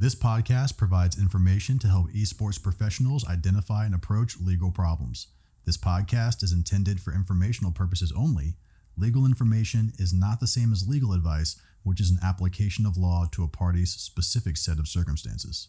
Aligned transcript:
This 0.00 0.14
podcast 0.14 0.78
provides 0.78 1.20
information 1.20 1.78
to 1.80 1.86
help 1.86 2.10
esports 2.12 2.62
professionals 2.62 3.28
identify 3.28 3.84
and 3.84 3.94
approach 3.94 4.40
legal 4.40 4.70
problems. 4.70 5.26
This 5.66 5.76
podcast 5.76 6.42
is 6.42 6.54
intended 6.54 7.00
for 7.00 7.12
informational 7.12 7.70
purposes 7.70 8.10
only. 8.16 8.54
Legal 8.96 9.26
information 9.26 9.92
is 9.98 10.14
not 10.14 10.40
the 10.40 10.46
same 10.46 10.72
as 10.72 10.88
legal 10.88 11.12
advice, 11.12 11.60
which 11.82 12.00
is 12.00 12.10
an 12.10 12.16
application 12.22 12.86
of 12.86 12.96
law 12.96 13.26
to 13.30 13.44
a 13.44 13.46
party's 13.46 13.92
specific 13.92 14.56
set 14.56 14.78
of 14.78 14.88
circumstances. 14.88 15.68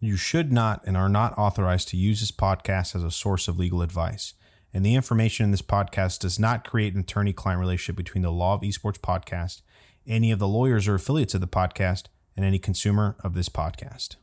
You 0.00 0.16
should 0.16 0.50
not 0.50 0.82
and 0.86 0.96
are 0.96 1.10
not 1.10 1.36
authorized 1.36 1.88
to 1.88 1.98
use 1.98 2.20
this 2.20 2.32
podcast 2.32 2.96
as 2.96 3.02
a 3.02 3.10
source 3.10 3.46
of 3.46 3.58
legal 3.58 3.82
advice. 3.82 4.32
And 4.72 4.86
the 4.86 4.94
information 4.94 5.44
in 5.44 5.50
this 5.50 5.60
podcast 5.60 6.20
does 6.20 6.38
not 6.38 6.66
create 6.66 6.94
an 6.94 7.00
attorney 7.00 7.34
client 7.34 7.60
relationship 7.60 7.96
between 7.96 8.22
the 8.22 8.32
Law 8.32 8.54
of 8.54 8.62
Esports 8.62 8.98
podcast, 8.98 9.60
any 10.06 10.30
of 10.30 10.38
the 10.38 10.48
lawyers 10.48 10.88
or 10.88 10.94
affiliates 10.94 11.34
of 11.34 11.42
the 11.42 11.46
podcast, 11.46 12.04
and 12.36 12.44
any 12.44 12.58
consumer 12.58 13.16
of 13.24 13.34
this 13.34 13.48
podcast. 13.48 14.16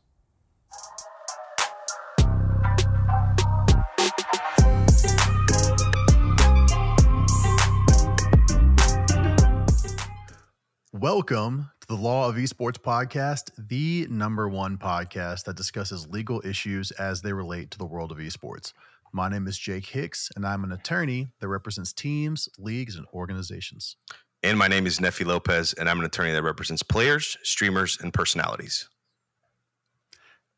Welcome 10.92 11.70
to 11.80 11.86
the 11.88 11.96
Law 11.96 12.28
of 12.28 12.36
Esports 12.36 12.78
podcast, 12.78 13.50
the 13.58 14.06
number 14.08 14.48
one 14.48 14.78
podcast 14.78 15.44
that 15.44 15.56
discusses 15.56 16.08
legal 16.08 16.40
issues 16.46 16.92
as 16.92 17.20
they 17.20 17.32
relate 17.32 17.70
to 17.72 17.78
the 17.78 17.84
world 17.84 18.12
of 18.12 18.18
esports. 18.18 18.72
My 19.12 19.28
name 19.28 19.46
is 19.46 19.58
Jake 19.58 19.86
Hicks, 19.86 20.30
and 20.34 20.46
I'm 20.46 20.64
an 20.64 20.72
attorney 20.72 21.28
that 21.40 21.48
represents 21.48 21.92
teams, 21.92 22.48
leagues, 22.58 22.96
and 22.96 23.06
organizations. 23.12 23.96
And 24.44 24.58
my 24.58 24.68
name 24.68 24.86
is 24.86 24.98
Nefi 24.98 25.24
Lopez, 25.24 25.72
and 25.72 25.88
I'm 25.88 25.98
an 26.00 26.04
attorney 26.04 26.30
that 26.32 26.42
represents 26.42 26.82
players, 26.82 27.38
streamers, 27.42 27.96
and 28.02 28.12
personalities. 28.12 28.90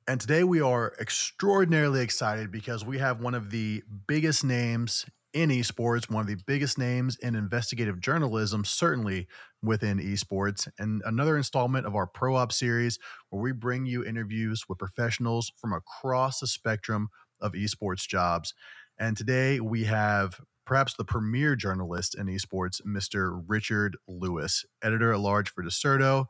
And 0.09 0.21
today 0.21 0.43
we 0.43 0.61
are 0.61 0.95
extraordinarily 1.01 2.01
excited 2.01 2.51
because 2.51 2.85
we 2.85 2.99
have 2.99 3.21
one 3.21 3.37
of 3.37 3.53
the 3.53 3.85
biggest 4.09 4.43
names 4.43 5.07
in 5.33 5.51
esports, 5.51 6.11
one 6.11 6.23
of 6.23 6.27
the 6.27 6.43
biggest 6.49 6.79
names 6.79 7.17
in 7.23 7.37
investigative 7.37 8.01
journalism, 8.01 8.65
certainly 8.65 9.29
within 9.63 10.01
esports, 10.01 10.67
and 10.81 11.01
another 11.05 11.37
installment 11.37 11.87
of 11.87 11.95
our 11.95 12.09
Pro 12.09 12.35
Op 12.35 12.51
series 12.51 12.99
where 13.31 13.41
we 13.41 13.53
bring 13.53 13.87
you 13.87 14.05
interviews 14.05 14.65
with 14.69 14.79
professionals 14.79 15.53
from 15.57 15.73
across 15.73 16.41
the 16.41 16.49
spectrum 16.49 17.09
of 17.41 17.53
esports 17.53 18.09
jobs. 18.09 18.53
And 18.99 19.17
today 19.17 19.61
we 19.61 19.85
have 19.85 20.41
perhaps 20.67 20.95
the 20.95 21.05
premier 21.05 21.57
journalist 21.57 22.15
in 22.19 22.27
esports, 22.27 22.83
Mr. 22.83 23.43
Richard 23.47 23.97
Lewis, 24.07 24.65
editor 24.83 25.13
at 25.13 25.21
large 25.21 25.51
for 25.51 25.63
Dexerto, 25.65 26.27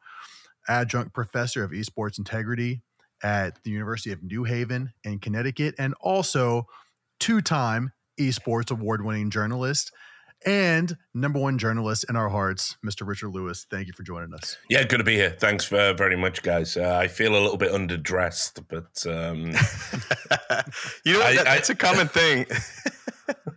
adjunct 0.69 1.15
professor 1.15 1.65
of 1.65 1.70
esports 1.73 2.19
integrity 2.19 2.83
at 3.23 3.62
the 3.64 3.70
University 3.70 4.12
of 4.12 4.23
New 4.23 4.45
Haven 4.45 4.92
in 5.03 5.19
Connecticut, 5.19 5.75
and 5.79 5.95
also 6.01 6.67
two 7.19 7.41
time 7.41 7.92
esports 8.20 8.70
award 8.70 9.05
winning 9.05 9.31
journalist 9.31 9.91
and 10.45 10.97
number 11.14 11.39
one 11.39 11.59
journalist 11.59 12.05
in 12.09 12.17
our 12.17 12.29
hearts, 12.29 12.77
Mr. 12.84 13.07
Richard 13.07 13.31
Lewis. 13.31 13.67
Thank 13.70 13.87
you 13.87 13.92
for 13.95 14.03
joining 14.03 14.34
us. 14.34 14.59
Yeah, 14.69 14.84
good 14.84 14.98
to 14.98 15.05
be 15.05 15.14
here. 15.14 15.31
Thanks 15.31 15.64
for, 15.64 15.95
very 15.95 16.17
much, 16.17 16.42
guys. 16.42 16.77
Uh, 16.77 16.98
I 17.01 17.09
feel 17.09 17.33
a 17.33 17.41
little 17.41 17.57
bit 17.57 17.73
underdressed, 17.73 18.64
but 18.69 19.07
um, 19.11 19.47
you 21.05 21.14
know 21.14 21.23
I, 21.23 21.37
that, 21.37 21.45
that's 21.45 21.70
I, 21.70 21.73
a 21.73 21.77
common 21.77 22.09
thing. 22.09 22.47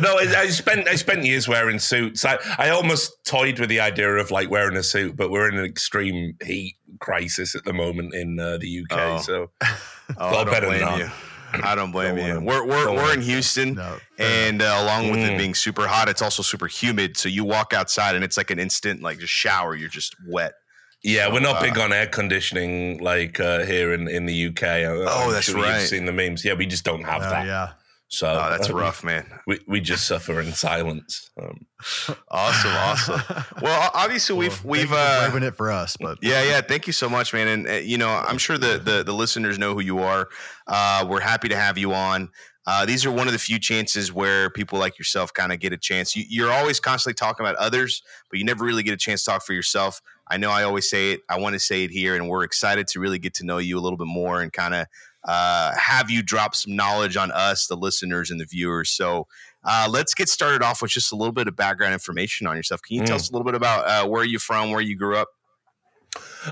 no, 0.00 0.18
I, 0.18 0.34
I, 0.36 0.46
spent 0.48 0.88
I 0.88 0.94
spent 0.96 1.24
years 1.24 1.48
wearing 1.48 1.78
suits. 1.78 2.24
I, 2.24 2.38
I 2.58 2.70
almost 2.70 3.24
toyed 3.24 3.58
with 3.58 3.68
the 3.68 3.80
idea 3.80 4.08
of 4.08 4.30
like 4.30 4.50
wearing 4.50 4.76
a 4.76 4.82
suit, 4.82 5.16
but 5.16 5.30
we're 5.30 5.48
in 5.48 5.58
an 5.58 5.64
extreme 5.64 6.36
heat 6.44 6.76
crisis 7.00 7.54
at 7.54 7.64
the 7.64 7.72
moment 7.72 8.14
in 8.14 8.38
uh, 8.38 8.58
the 8.58 8.82
UK, 8.82 8.98
oh. 8.98 9.18
so 9.18 9.50
oh, 10.18 10.44
better 10.44 10.66
than 10.66 10.98
you. 10.98 11.10
I 11.52 11.74
don't 11.74 11.90
blame 11.90 12.16
don't 12.16 12.26
you. 12.26 12.40
We're 12.46 12.64
we're, 12.64 12.92
we're 12.92 13.12
in 13.12 13.22
Houston, 13.22 13.74
no, 13.74 13.98
and 14.18 14.62
uh, 14.62 14.76
along 14.82 15.10
with 15.10 15.20
mm. 15.20 15.34
it 15.34 15.38
being 15.38 15.54
super 15.54 15.86
hot, 15.86 16.08
it's 16.08 16.22
also 16.22 16.42
super 16.42 16.68
humid. 16.68 17.16
So 17.16 17.28
you 17.28 17.44
walk 17.44 17.72
outside, 17.72 18.14
and 18.14 18.22
it's 18.22 18.36
like 18.36 18.50
an 18.50 18.58
instant 18.58 19.02
like 19.02 19.18
just 19.18 19.32
shower. 19.32 19.74
You're 19.74 19.88
just 19.88 20.14
wet. 20.26 20.54
Yeah, 21.02 21.26
so, 21.26 21.32
we're 21.32 21.40
not 21.40 21.56
uh, 21.56 21.62
big 21.62 21.78
on 21.78 21.92
air 21.92 22.06
conditioning 22.06 22.98
like 22.98 23.40
uh, 23.40 23.64
here 23.64 23.94
in, 23.94 24.06
in 24.06 24.26
the 24.26 24.48
UK. 24.48 24.62
oh, 24.62 25.32
that's 25.32 25.46
sure 25.46 25.62
right. 25.62 25.80
You've 25.80 25.88
seen 25.88 26.04
the 26.04 26.12
memes. 26.12 26.44
Yeah, 26.44 26.54
we 26.54 26.66
just 26.66 26.84
don't 26.84 27.04
have 27.04 27.22
that. 27.22 27.46
Yeah, 27.46 27.70
so 28.10 28.28
oh, 28.28 28.50
that's 28.50 28.68
uh, 28.68 28.74
rough, 28.74 29.04
man. 29.04 29.24
We 29.46 29.60
we 29.68 29.80
just 29.80 30.06
suffer 30.06 30.40
in 30.40 30.52
silence. 30.52 31.30
Um. 31.40 31.66
Awesome, 32.30 32.70
awesome. 32.72 33.44
Well, 33.62 33.90
obviously 33.94 34.34
well, 34.34 34.48
we've 34.48 34.64
we've 34.64 34.92
uh, 34.92 35.30
it 35.32 35.56
for 35.56 35.70
us, 35.70 35.96
but 35.98 36.18
yeah, 36.20 36.42
yeah. 36.42 36.60
Thank 36.60 36.86
you 36.86 36.92
so 36.92 37.08
much, 37.08 37.32
man. 37.32 37.48
And 37.48 37.66
uh, 37.66 37.72
you 37.74 37.96
know, 37.96 38.08
I'm 38.08 38.36
sure 38.36 38.58
the, 38.58 38.78
the 38.78 39.02
the 39.02 39.14
listeners 39.14 39.58
know 39.58 39.72
who 39.72 39.80
you 39.80 40.00
are. 40.00 40.28
Uh, 40.66 41.06
we're 41.08 41.20
happy 41.20 41.48
to 41.48 41.56
have 41.56 41.78
you 41.78 41.94
on. 41.94 42.28
Uh, 42.66 42.84
these 42.84 43.06
are 43.06 43.10
one 43.10 43.26
of 43.26 43.32
the 43.32 43.38
few 43.38 43.58
chances 43.58 44.12
where 44.12 44.50
people 44.50 44.78
like 44.78 44.98
yourself 44.98 45.32
kind 45.32 45.52
of 45.52 45.58
get 45.58 45.72
a 45.72 45.78
chance. 45.78 46.14
You, 46.14 46.24
you're 46.28 46.52
always 46.52 46.78
constantly 46.78 47.14
talking 47.14 47.44
about 47.44 47.56
others, 47.56 48.02
but 48.30 48.38
you 48.38 48.44
never 48.44 48.64
really 48.64 48.82
get 48.82 48.92
a 48.92 48.98
chance 48.98 49.24
to 49.24 49.30
talk 49.30 49.42
for 49.42 49.54
yourself. 49.54 50.00
I 50.28 50.36
know 50.36 50.50
I 50.50 50.62
always 50.62 50.88
say 50.88 51.12
it. 51.12 51.22
I 51.28 51.40
want 51.40 51.54
to 51.54 51.58
say 51.58 51.84
it 51.84 51.90
here, 51.90 52.14
and 52.14 52.28
we're 52.28 52.44
excited 52.44 52.86
to 52.88 53.00
really 53.00 53.18
get 53.18 53.34
to 53.34 53.46
know 53.46 53.58
you 53.58 53.78
a 53.78 53.80
little 53.80 53.96
bit 53.96 54.06
more 54.06 54.42
and 54.42 54.52
kind 54.52 54.74
of 54.74 54.86
uh, 55.24 55.72
have 55.76 56.10
you 56.10 56.22
drop 56.22 56.54
some 56.54 56.74
knowledge 56.74 57.16
on 57.16 57.30
us, 57.32 57.66
the 57.66 57.76
listeners 57.76 58.30
and 58.30 58.40
the 58.40 58.46
viewers. 58.46 58.90
So 58.90 59.26
uh, 59.64 59.88
let's 59.90 60.14
get 60.14 60.28
started 60.28 60.62
off 60.62 60.80
with 60.80 60.90
just 60.90 61.12
a 61.12 61.16
little 61.16 61.32
bit 61.32 61.48
of 61.48 61.56
background 61.56 61.92
information 61.92 62.46
on 62.46 62.56
yourself. 62.56 62.80
Can 62.82 62.96
you 62.96 63.02
mm. 63.02 63.06
tell 63.06 63.16
us 63.16 63.28
a 63.28 63.32
little 63.32 63.44
bit 63.44 63.54
about 63.54 63.86
uh, 63.86 64.08
where 64.08 64.24
you're 64.24 64.40
from, 64.40 64.70
where 64.70 64.80
you 64.80 64.96
grew 64.96 65.16
up? 65.16 65.28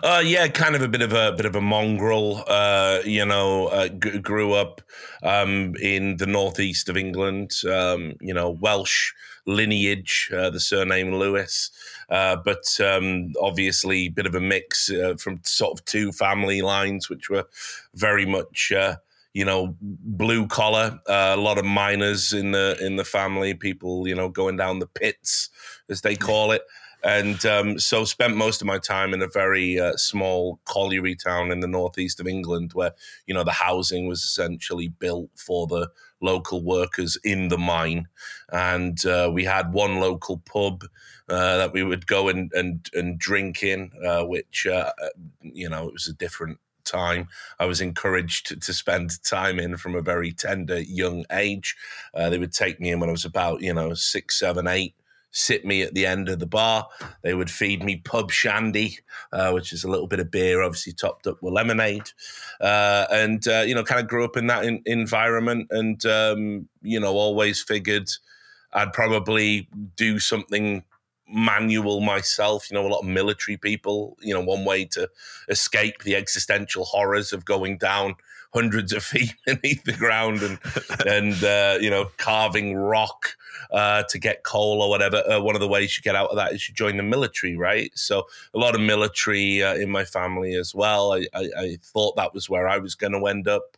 Uh, 0.02 0.22
yeah, 0.24 0.46
kind 0.48 0.76
of 0.76 0.82
a 0.82 0.88
bit 0.88 1.00
of 1.00 1.12
a 1.12 1.32
bit 1.32 1.46
of 1.46 1.56
a 1.56 1.60
mongrel. 1.60 2.44
Uh, 2.46 3.00
you 3.04 3.24
know, 3.24 3.68
uh, 3.68 3.88
g- 3.88 4.18
grew 4.18 4.52
up 4.52 4.82
um, 5.22 5.74
in 5.76 6.18
the 6.18 6.26
northeast 6.26 6.88
of 6.88 6.96
England. 6.96 7.52
Um, 7.68 8.14
you 8.20 8.34
know, 8.34 8.50
Welsh 8.50 9.12
lineage, 9.46 10.30
uh, 10.36 10.50
the 10.50 10.60
surname 10.60 11.14
Lewis, 11.14 11.70
uh, 12.08 12.36
but 12.36 12.78
um, 12.80 13.32
obviously 13.41 14.06
a 14.06 14.08
bit 14.08 14.26
of 14.26 14.34
a 14.34 14.41
mix 14.41 14.91
uh, 14.91 15.14
from 15.19 15.41
sort 15.44 15.78
of 15.78 15.84
two 15.84 16.12
family 16.12 16.62
lines, 16.62 17.08
which 17.08 17.28
were 17.28 17.44
very 17.94 18.24
much 18.24 18.72
uh, 18.72 18.96
you 19.34 19.44
know 19.44 19.76
blue 19.80 20.47
collar. 20.47 21.00
Uh, 21.08 21.34
a 21.36 21.41
lot 21.41 21.58
of 21.58 21.64
miners 21.64 22.32
in 22.32 22.52
the 22.52 22.76
in 22.80 22.97
the 22.97 23.04
family, 23.04 23.54
people 23.54 24.08
you 24.08 24.14
know 24.14 24.28
going 24.28 24.56
down 24.56 24.78
the 24.78 24.86
pits 24.86 25.50
as 25.88 26.00
they 26.00 26.16
call 26.16 26.52
it. 26.52 26.62
And 27.04 27.47
um, 27.47 27.78
so 27.78 28.04
spent 28.04 28.36
most 28.36 28.60
of 28.60 28.66
my 28.66 28.78
time 28.78 29.14
in 29.14 29.22
a 29.22 29.28
very 29.28 29.78
uh, 29.78 29.97
small 29.97 30.58
colliery 30.64 31.14
town 31.14 31.52
in 31.52 31.60
the 31.60 31.68
northeast 31.68 32.18
of 32.18 32.26
England, 32.26 32.72
where 32.72 32.92
you 33.26 33.34
know 33.34 33.44
the 33.44 33.52
housing 33.52 34.08
was 34.08 34.24
essentially 34.24 34.88
built 34.88 35.30
for 35.36 35.66
the 35.66 35.91
local 36.20 36.62
workers 36.62 37.16
in 37.24 37.48
the 37.48 37.58
mine, 37.58 38.08
and 38.50 39.04
uh, 39.06 39.30
we 39.32 39.44
had 39.44 39.72
one 39.72 40.00
local 40.00 40.38
pub 40.38 40.84
uh, 41.28 41.58
that 41.58 41.72
we 41.72 41.82
would 41.82 42.06
go 42.06 42.28
and 42.28 42.52
and, 42.52 42.88
and 42.94 43.18
drink 43.18 43.62
in, 43.62 43.90
uh, 44.06 44.24
which 44.24 44.66
uh, 44.66 44.92
you 45.42 45.68
know 45.68 45.88
it 45.88 45.92
was 45.92 46.08
a 46.08 46.14
different 46.14 46.58
time. 46.84 47.28
I 47.58 47.66
was 47.66 47.80
encouraged 47.80 48.62
to, 48.62 48.72
spend 48.72 49.22
time 49.22 49.58
in 49.58 49.76
from 49.76 49.94
a 49.94 50.00
very 50.00 50.32
tender 50.32 50.80
young 50.80 51.26
age. 51.30 51.76
Uh, 52.14 52.30
they 52.30 52.38
would 52.38 52.52
take 52.52 52.80
me 52.80 52.90
in 52.90 53.00
when 53.00 53.10
I 53.10 53.12
was 53.12 53.24
about 53.24 53.60
you 53.60 53.74
know 53.74 53.94
six, 53.94 54.38
seven, 54.38 54.66
eight 54.66 54.94
sit 55.38 55.65
me 55.65 55.82
at 55.82 55.94
the 55.94 56.04
end 56.04 56.28
of 56.28 56.41
the 56.41 56.47
bar. 56.47 56.88
They 57.22 57.32
would 57.32 57.50
feed 57.50 57.82
me 57.82 57.97
pub 57.97 58.31
shandy, 58.31 58.99
uh, 59.32 59.53
which 59.53 59.72
is 59.72 59.84
a 59.84 59.91
little 59.91 60.09
bit 60.09 60.21
of 60.21 60.31
beer, 60.31 60.62
obviously 60.62 60.93
topped 60.93 61.26
up 61.26 61.43
with 61.43 61.54
lemonade. 61.54 62.10
Uh, 62.60 63.06
and, 63.10 63.47
uh, 63.47 63.65
you 63.66 63.75
know, 63.75 63.84
kind 63.84 64.00
of 64.00 64.09
grew 64.09 64.25
up 64.25 64.37
in 64.37 64.48
that 64.48 64.65
in- 64.65 64.82
environment 64.84 65.69
and, 65.71 66.04
um, 66.06 66.69
you 66.82 66.98
know, 66.98 67.15
always 67.15 67.62
figured 67.62 68.10
I'd 68.72 68.93
probably 68.93 69.69
do 69.97 70.19
something 70.19 70.84
manual 71.28 72.00
myself. 72.00 72.71
You 72.71 72.77
know, 72.77 72.87
a 72.87 72.88
lot 72.88 73.00
of 73.00 73.06
military 73.06 73.56
people, 73.56 74.16
you 74.21 74.34
know, 74.34 74.41
one 74.41 74.65
way 74.65 74.84
to 74.87 75.09
escape 75.48 76.03
the 76.03 76.16
existential 76.16 76.84
horrors 76.84 77.32
of 77.32 77.44
going 77.44 77.78
down 77.78 78.16
hundreds 78.53 78.92
of 78.92 79.04
feet 79.04 79.34
beneath 79.47 79.84
the 79.84 79.92
ground 79.92 80.42
and, 80.42 80.59
and 81.07 81.45
uh, 81.45 81.78
you 81.80 81.91
know, 81.91 82.10
carving 82.16 82.74
rock 82.74 83.36
uh, 83.71 84.03
to 84.09 84.19
get 84.19 84.45
coal 84.45 84.83
or 84.83 84.89
whatever. 84.89 85.22
Uh, 85.31 85.41
one 85.41 85.55
of 85.55 85.60
the 85.60 85.69
ways 85.69 85.97
you 85.97 86.03
get 86.03 86.16
out 86.16 86.31
of 86.31 86.37
that 86.37 86.53
is 86.53 86.69
you 86.69 86.75
join 86.75 86.97
the 86.97 87.03
military, 87.03 87.57
right? 87.57 87.91
So 87.95 88.27
a 88.55 88.59
lot 88.59 88.75
of 88.75 88.81
military 88.81 89.63
uh, 89.63 89.75
in 89.75 89.91
my 89.91 90.05
family 90.05 90.55
as 90.55 90.75
well. 90.75 91.13
I, 91.13 91.27
I, 91.34 91.49
I, 91.57 91.78
thought 91.83 92.16
that 92.16 92.34
was 92.34 92.49
where 92.49 92.69
I 92.69 92.78
was 92.78 92.95
going 92.95 93.13
to 93.13 93.27
end 93.27 93.49
up, 93.49 93.77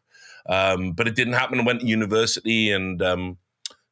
um, 0.48 0.92
but 0.92 1.08
it 1.08 1.14
didn't 1.14 1.34
happen. 1.34 1.60
I 1.60 1.64
went 1.64 1.80
to 1.80 1.86
university 1.86 2.70
and 2.70 3.02
um, 3.02 3.38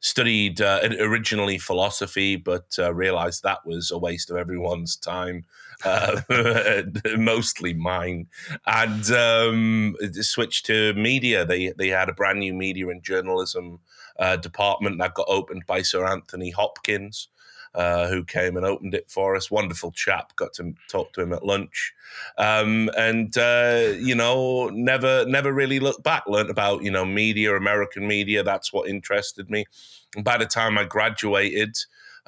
studied 0.00 0.60
uh, 0.60 0.80
originally 1.00 1.58
philosophy, 1.58 2.36
but 2.36 2.76
uh, 2.78 2.94
realized 2.94 3.42
that 3.42 3.64
was 3.66 3.90
a 3.90 3.98
waste 3.98 4.30
of 4.30 4.36
everyone's 4.36 4.96
time. 4.96 5.44
Uh, 5.84 6.20
mostly 7.16 7.72
mine, 7.72 8.26
and 8.66 9.10
um, 9.12 9.96
switched 10.12 10.66
to 10.66 10.92
media. 10.94 11.44
They 11.44 11.72
they 11.78 11.88
had 11.88 12.08
a 12.08 12.12
brand 12.14 12.40
new 12.40 12.52
media 12.52 12.88
and 12.88 13.00
journalism 13.00 13.78
uh, 14.18 14.36
department 14.36 14.98
that 14.98 15.14
got 15.14 15.26
opened 15.28 15.64
by 15.66 15.82
Sir 15.82 16.06
Anthony 16.06 16.50
Hopkins. 16.50 17.28
uh, 17.74 18.08
who 18.08 18.24
came 18.24 18.56
and 18.56 18.64
opened 18.64 18.94
it 18.94 19.10
for 19.10 19.36
us. 19.36 19.50
Wonderful 19.50 19.92
chap. 19.92 20.34
Got 20.36 20.54
to 20.54 20.74
talk 20.88 21.12
to 21.12 21.20
him 21.20 21.32
at 21.34 21.44
lunch, 21.44 21.92
um, 22.38 22.90
and 22.96 23.36
uh, 23.36 23.92
you 23.98 24.14
know, 24.14 24.68
never 24.70 25.24
never 25.26 25.52
really 25.52 25.78
looked 25.78 26.02
back. 26.02 26.24
Learned 26.26 26.50
about 26.50 26.82
you 26.82 26.90
know 26.90 27.04
media, 27.04 27.54
American 27.54 28.06
media. 28.08 28.42
That's 28.42 28.72
what 28.72 28.88
interested 28.88 29.50
me. 29.50 29.66
And 30.16 30.24
by 30.24 30.38
the 30.38 30.46
time 30.46 30.78
I 30.78 30.84
graduated. 30.84 31.76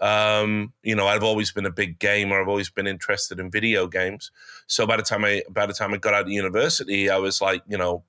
Um, 0.02 0.72
you 0.82 0.94
know, 0.94 1.06
I've 1.06 1.22
always 1.22 1.52
been 1.52 1.66
a 1.66 1.70
big 1.70 1.98
gamer. 1.98 2.40
I've 2.40 2.48
always 2.48 2.70
been 2.70 2.87
interested 2.87 3.38
in 3.38 3.50
video 3.50 3.87
games. 3.87 4.31
So 4.66 4.87
by 4.87 4.96
the 4.96 5.02
time 5.02 5.26
I 5.26 5.42
by 5.50 5.66
the 5.66 5.75
time 5.75 5.92
I 5.92 5.98
got 5.98 6.14
out 6.14 6.22
of 6.22 6.31
university, 6.31 7.10
I 7.10 7.19
was 7.19 7.42
like, 7.42 7.62
you 7.69 7.76
know, 7.76 8.02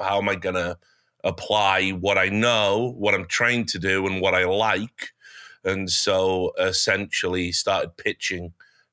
how 0.00 0.18
am 0.18 0.28
I 0.28 0.34
gonna 0.36 0.78
apply 1.24 1.90
what 1.90 2.18
I 2.18 2.28
know, 2.28 2.94
what 2.96 3.14
I'm 3.14 3.26
trained 3.26 3.68
to 3.70 3.78
do, 3.78 4.06
and 4.06 4.20
what 4.20 4.34
I 4.34 4.44
like? 4.44 5.12
And 5.64 5.88
so 5.88 6.52
essentially 6.58 7.52
started 7.52 7.96
pitching 7.96 8.52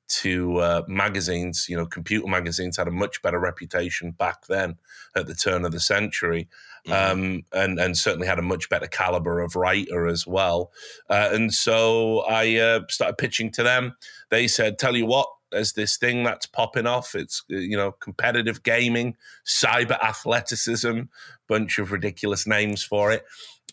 to 0.10 0.58
uh, 0.58 0.82
magazines. 0.88 1.68
You 1.70 1.78
know, 1.78 1.86
computer 1.86 2.28
magazines 2.28 2.78
had 2.78 2.88
a 2.88 2.92
much 2.92 3.22
better 3.22 3.40
reputation 3.40 4.12
back 4.12 4.48
then 4.48 4.78
at 5.16 5.28
the 5.28 5.36
turn 5.36 5.66
of 5.66 5.72
the 5.72 5.80
century, 5.80 6.50
mm-hmm. 6.88 7.12
um, 7.12 7.44
and 7.54 7.80
and 7.80 7.98
certainly 7.98 8.28
had 8.28 8.40
a 8.40 8.44
much 8.44 8.70
better 8.70 8.88
caliber 8.88 9.40
of 9.40 9.56
writer 9.56 10.08
as 10.08 10.28
well. 10.28 10.72
Uh, 11.10 11.30
and 11.32 11.54
so 11.54 12.22
I 12.22 12.56
uh, 12.56 12.82
started 12.90 13.18
pitching 13.18 13.52
to 13.52 13.64
them. 13.64 13.96
They 14.30 14.48
said, 14.48 14.78
"Tell 14.78 14.96
you 14.96 15.06
what." 15.06 15.30
There's 15.52 15.74
this 15.74 15.98
thing 15.98 16.24
that's 16.24 16.46
popping 16.46 16.88
off. 16.88 17.16
It's 17.16 17.44
you 17.48 17.78
know 17.78 17.92
competitive 17.94 18.64
gaming, 18.64 19.16
cyber 19.46 20.02
athleticism, 20.02 21.02
bunch 21.48 21.80
of 21.80 21.92
ridiculous 21.92 22.48
names 22.48 22.84
for 22.84 23.12
it 23.12 23.26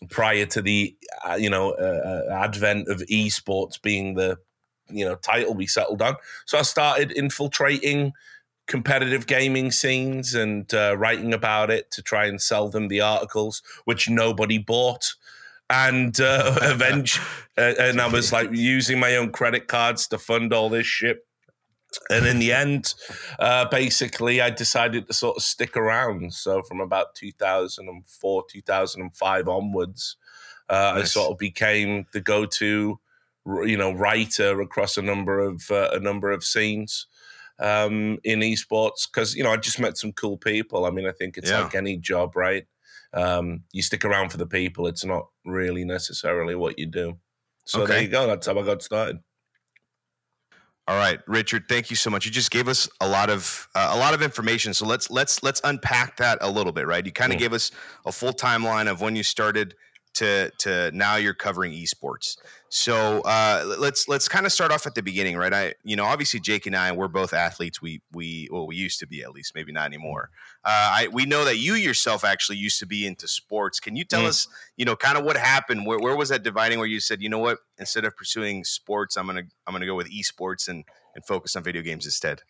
prior 0.09 0.45
to 0.45 0.61
the 0.61 0.95
uh, 1.27 1.35
you 1.35 1.49
know 1.49 1.71
uh, 1.71 2.25
uh, 2.29 2.33
advent 2.33 2.87
of 2.87 3.01
esports 3.01 3.81
being 3.81 4.15
the 4.15 4.37
you 4.89 5.05
know 5.05 5.15
title 5.15 5.53
we 5.53 5.67
settled 5.67 6.01
on. 6.01 6.15
So 6.45 6.57
I 6.57 6.63
started 6.63 7.11
infiltrating 7.11 8.13
competitive 8.67 9.27
gaming 9.27 9.71
scenes 9.71 10.35
and 10.35 10.71
uh, 10.73 10.95
writing 10.97 11.33
about 11.33 11.71
it 11.71 11.89
to 11.91 12.01
try 12.01 12.25
and 12.25 12.41
sell 12.41 12.69
them 12.69 12.89
the 12.89 13.01
articles, 13.01 13.61
which 13.85 14.09
nobody 14.09 14.57
bought. 14.57 15.15
And 15.69 16.19
uh, 16.19 16.57
eventually, 16.61 17.25
uh, 17.57 17.73
and 17.79 18.01
I 18.01 18.07
was 18.07 18.31
like 18.31 18.51
using 18.51 18.99
my 18.99 19.15
own 19.15 19.31
credit 19.31 19.67
cards 19.67 20.07
to 20.09 20.17
fund 20.17 20.53
all 20.53 20.69
this 20.69 20.85
shit 20.85 21.26
and 22.09 22.25
in 22.25 22.39
the 22.39 22.53
end, 22.53 22.93
uh, 23.39 23.65
basically, 23.69 24.41
I 24.41 24.49
decided 24.49 25.07
to 25.07 25.13
sort 25.13 25.37
of 25.37 25.43
stick 25.43 25.75
around. 25.75 26.33
So 26.33 26.61
from 26.61 26.79
about 26.79 27.15
2004, 27.15 28.43
2005 28.49 29.47
onwards, 29.47 30.17
uh, 30.69 30.93
nice. 30.95 31.01
I 31.01 31.05
sort 31.05 31.31
of 31.31 31.37
became 31.37 32.05
the 32.13 32.21
go-to, 32.21 32.99
you 33.45 33.77
know, 33.77 33.91
writer 33.91 34.61
across 34.61 34.97
a 34.97 35.01
number 35.01 35.39
of 35.39 35.69
uh, 35.71 35.89
a 35.93 35.99
number 35.99 36.31
of 36.31 36.43
scenes 36.43 37.07
um, 37.59 38.19
in 38.23 38.39
esports 38.39 39.07
because 39.11 39.35
you 39.35 39.43
know 39.43 39.51
I 39.51 39.57
just 39.57 39.79
met 39.79 39.97
some 39.97 40.11
cool 40.11 40.37
people. 40.37 40.85
I 40.85 40.91
mean, 40.91 41.07
I 41.07 41.11
think 41.11 41.37
it's 41.37 41.49
yeah. 41.49 41.63
like 41.63 41.75
any 41.75 41.97
job, 41.97 42.35
right? 42.35 42.65
Um, 43.13 43.63
you 43.71 43.81
stick 43.81 44.05
around 44.05 44.29
for 44.29 44.37
the 44.37 44.47
people. 44.47 44.87
It's 44.87 45.05
not 45.05 45.27
really 45.45 45.85
necessarily 45.85 46.55
what 46.55 46.77
you 46.77 46.85
do. 46.85 47.17
So 47.65 47.81
okay. 47.81 47.93
there 47.93 48.01
you 48.03 48.07
go. 48.09 48.27
That's 48.27 48.47
how 48.47 48.57
I 48.57 48.63
got 48.63 48.81
started. 48.81 49.19
All 50.87 50.95
right, 50.95 51.19
Richard, 51.27 51.65
thank 51.67 51.89
you 51.89 51.97
so 51.97 52.09
much. 52.09 52.25
You 52.25 52.31
just 52.31 52.49
gave 52.49 52.69
us 52.69 52.87
a 53.01 53.07
lot 53.07 53.29
of 53.29 53.67
uh, 53.75 53.91
a 53.93 53.97
lot 53.97 54.13
of 54.13 54.21
information. 54.21 54.73
So 54.73 54.85
let's 54.85 55.09
let's 55.09 55.43
let's 55.43 55.59
unpack 55.65 56.15
that 56.17 56.37
a 56.39 56.49
little 56.49 56.71
bit, 56.71 56.87
right? 56.87 57.05
You 57.05 57.11
kind 57.11 57.33
of 57.33 57.39
gave 57.39 57.51
us 57.51 57.71
a 58.05 58.11
full 58.11 58.31
timeline 58.31 58.89
of 58.89 59.01
when 59.01 59.13
you 59.13 59.23
started 59.23 59.75
to 60.13 60.49
to 60.59 60.91
now 60.93 61.17
you're 61.17 61.33
covering 61.33 61.73
esports. 61.73 62.37
So 62.69 63.21
uh, 63.21 63.75
let's 63.79 64.07
let's 64.07 64.27
kind 64.27 64.45
of 64.45 64.51
start 64.51 64.71
off 64.71 64.85
at 64.85 64.95
the 64.95 65.01
beginning, 65.01 65.37
right? 65.37 65.53
I 65.53 65.73
you 65.83 65.95
know 65.95 66.03
obviously 66.03 66.39
Jake 66.39 66.65
and 66.65 66.75
I 66.75 66.91
we're 66.91 67.07
both 67.07 67.33
athletes. 67.33 67.81
We 67.81 68.01
we 68.11 68.49
well 68.51 68.67
we 68.67 68.75
used 68.75 68.99
to 68.99 69.07
be 69.07 69.23
at 69.23 69.31
least, 69.31 69.53
maybe 69.55 69.71
not 69.71 69.85
anymore. 69.85 70.29
Uh, 70.65 70.91
I 70.93 71.07
we 71.11 71.25
know 71.25 71.45
that 71.45 71.57
you 71.57 71.75
yourself 71.75 72.25
actually 72.25 72.57
used 72.57 72.79
to 72.79 72.85
be 72.85 73.07
into 73.07 73.27
sports. 73.27 73.79
Can 73.79 73.95
you 73.95 74.03
tell 74.03 74.23
mm. 74.23 74.27
us 74.27 74.47
you 74.75 74.85
know 74.85 74.95
kind 74.95 75.17
of 75.17 75.23
what 75.23 75.37
happened? 75.37 75.85
Where 75.85 75.99
where 75.99 76.15
was 76.15 76.29
that 76.29 76.43
dividing 76.43 76.79
where 76.79 76.87
you 76.87 76.99
said 76.99 77.21
you 77.21 77.29
know 77.29 77.39
what 77.39 77.59
instead 77.77 78.03
of 78.03 78.17
pursuing 78.17 78.65
sports, 78.65 79.15
I'm 79.15 79.27
gonna 79.27 79.43
I'm 79.65 79.73
gonna 79.73 79.85
go 79.85 79.95
with 79.95 80.11
esports 80.11 80.67
and 80.67 80.83
and 81.15 81.25
focus 81.25 81.55
on 81.55 81.63
video 81.63 81.81
games 81.81 82.05
instead. 82.05 82.41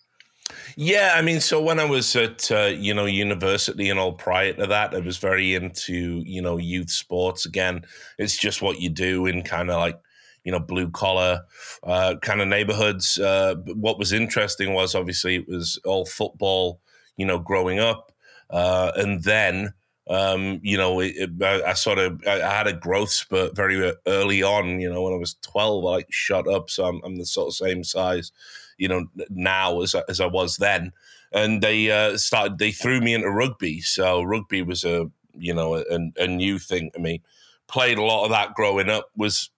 Yeah, 0.76 1.14
I 1.16 1.22
mean, 1.22 1.42
so 1.42 1.62
when 1.62 1.80
I 1.80 1.86
was 1.86 2.16
at 2.16 2.52
uh, 2.52 2.72
you 2.78 2.94
know 2.94 3.06
university 3.06 3.90
and 3.90 4.00
all 4.00 4.14
prior 4.14 4.54
to 4.54 4.68
that, 4.68 4.94
I 4.94 5.00
was 5.00 5.18
very 5.18 5.56
into 5.56 6.24
you 6.26 6.42
know 6.42 6.58
youth 6.58 6.90
sports. 6.90 7.46
Again, 7.46 7.86
it's 8.18 8.38
just 8.38 8.62
what 8.62 8.80
you 8.80 8.90
do 8.90 9.26
in 9.26 9.44
kind 9.44 9.70
of 9.70 9.78
like 9.78 10.00
you 10.48 10.52
know 10.54 10.60
blue 10.60 10.90
collar 10.90 11.42
uh, 11.84 12.16
kind 12.22 12.42
of 12.42 12.48
neighborhoods. 12.48 13.20
Uh, 13.20 13.56
what 13.74 14.00
was 14.00 14.14
interesting 14.14 14.74
was 14.74 14.96
obviously 14.96 15.36
it 15.36 15.48
was 15.48 15.78
all 15.86 16.06
football. 16.06 16.80
You 17.18 17.26
know, 17.26 17.40
growing 17.40 17.80
up, 17.80 18.12
uh, 18.50 18.92
and 18.96 19.24
then 19.24 19.74
um, 20.10 20.62
you 20.64 20.78
know, 20.78 21.02
it, 21.02 21.16
it, 21.18 21.44
I, 21.44 21.72
I, 21.72 21.74
sort 21.74 21.98
of 21.98 22.22
I 22.26 22.38
had 22.38 22.68
a 22.68 22.74
growth 22.74 23.10
spurt 23.10 23.56
very 23.56 23.92
early 24.06 24.42
on. 24.42 24.80
You 24.80 24.90
know, 24.90 25.02
when 25.02 25.14
I 25.14 25.18
was 25.18 25.36
twelve, 25.42 25.84
I 25.84 25.90
like 25.90 26.08
shot 26.12 26.48
up, 26.48 26.70
so 26.70 26.86
I'm, 26.86 27.02
I'm 27.04 27.18
the 27.18 27.26
sort 27.26 27.50
of 27.50 27.56
same 27.56 27.84
size 27.84 28.32
you 28.78 28.88
know, 28.88 29.06
now 29.30 29.82
as 29.82 29.96
as 30.08 30.22
I 30.22 30.28
was 30.28 30.58
then. 30.58 30.94
And 31.34 31.62
they 31.62 31.92
uh, 31.92 32.18
started. 32.18 32.58
They 32.58 32.72
threw 32.72 33.02
me 33.02 33.14
into 33.14 33.30
rugby. 33.30 33.82
So 33.82 34.22
rugby 34.24 34.62
was 34.62 34.84
a 34.86 35.10
you 35.34 35.54
know 35.54 35.76
a, 35.76 35.84
a 36.18 36.28
new 36.28 36.58
thing 36.60 36.92
to 36.94 37.00
me. 37.00 37.22
Played 37.68 37.98
a 37.98 38.04
lot 38.04 38.24
of 38.24 38.32
that 38.32 38.54
growing 38.54 38.90
up. 38.90 39.10
Was 39.16 39.50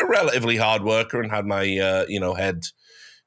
a 0.00 0.06
relatively 0.06 0.56
hard 0.56 0.82
worker 0.82 1.20
and 1.20 1.30
had 1.30 1.46
my 1.46 1.78
uh, 1.78 2.04
you 2.08 2.20
know 2.20 2.34
head 2.34 2.64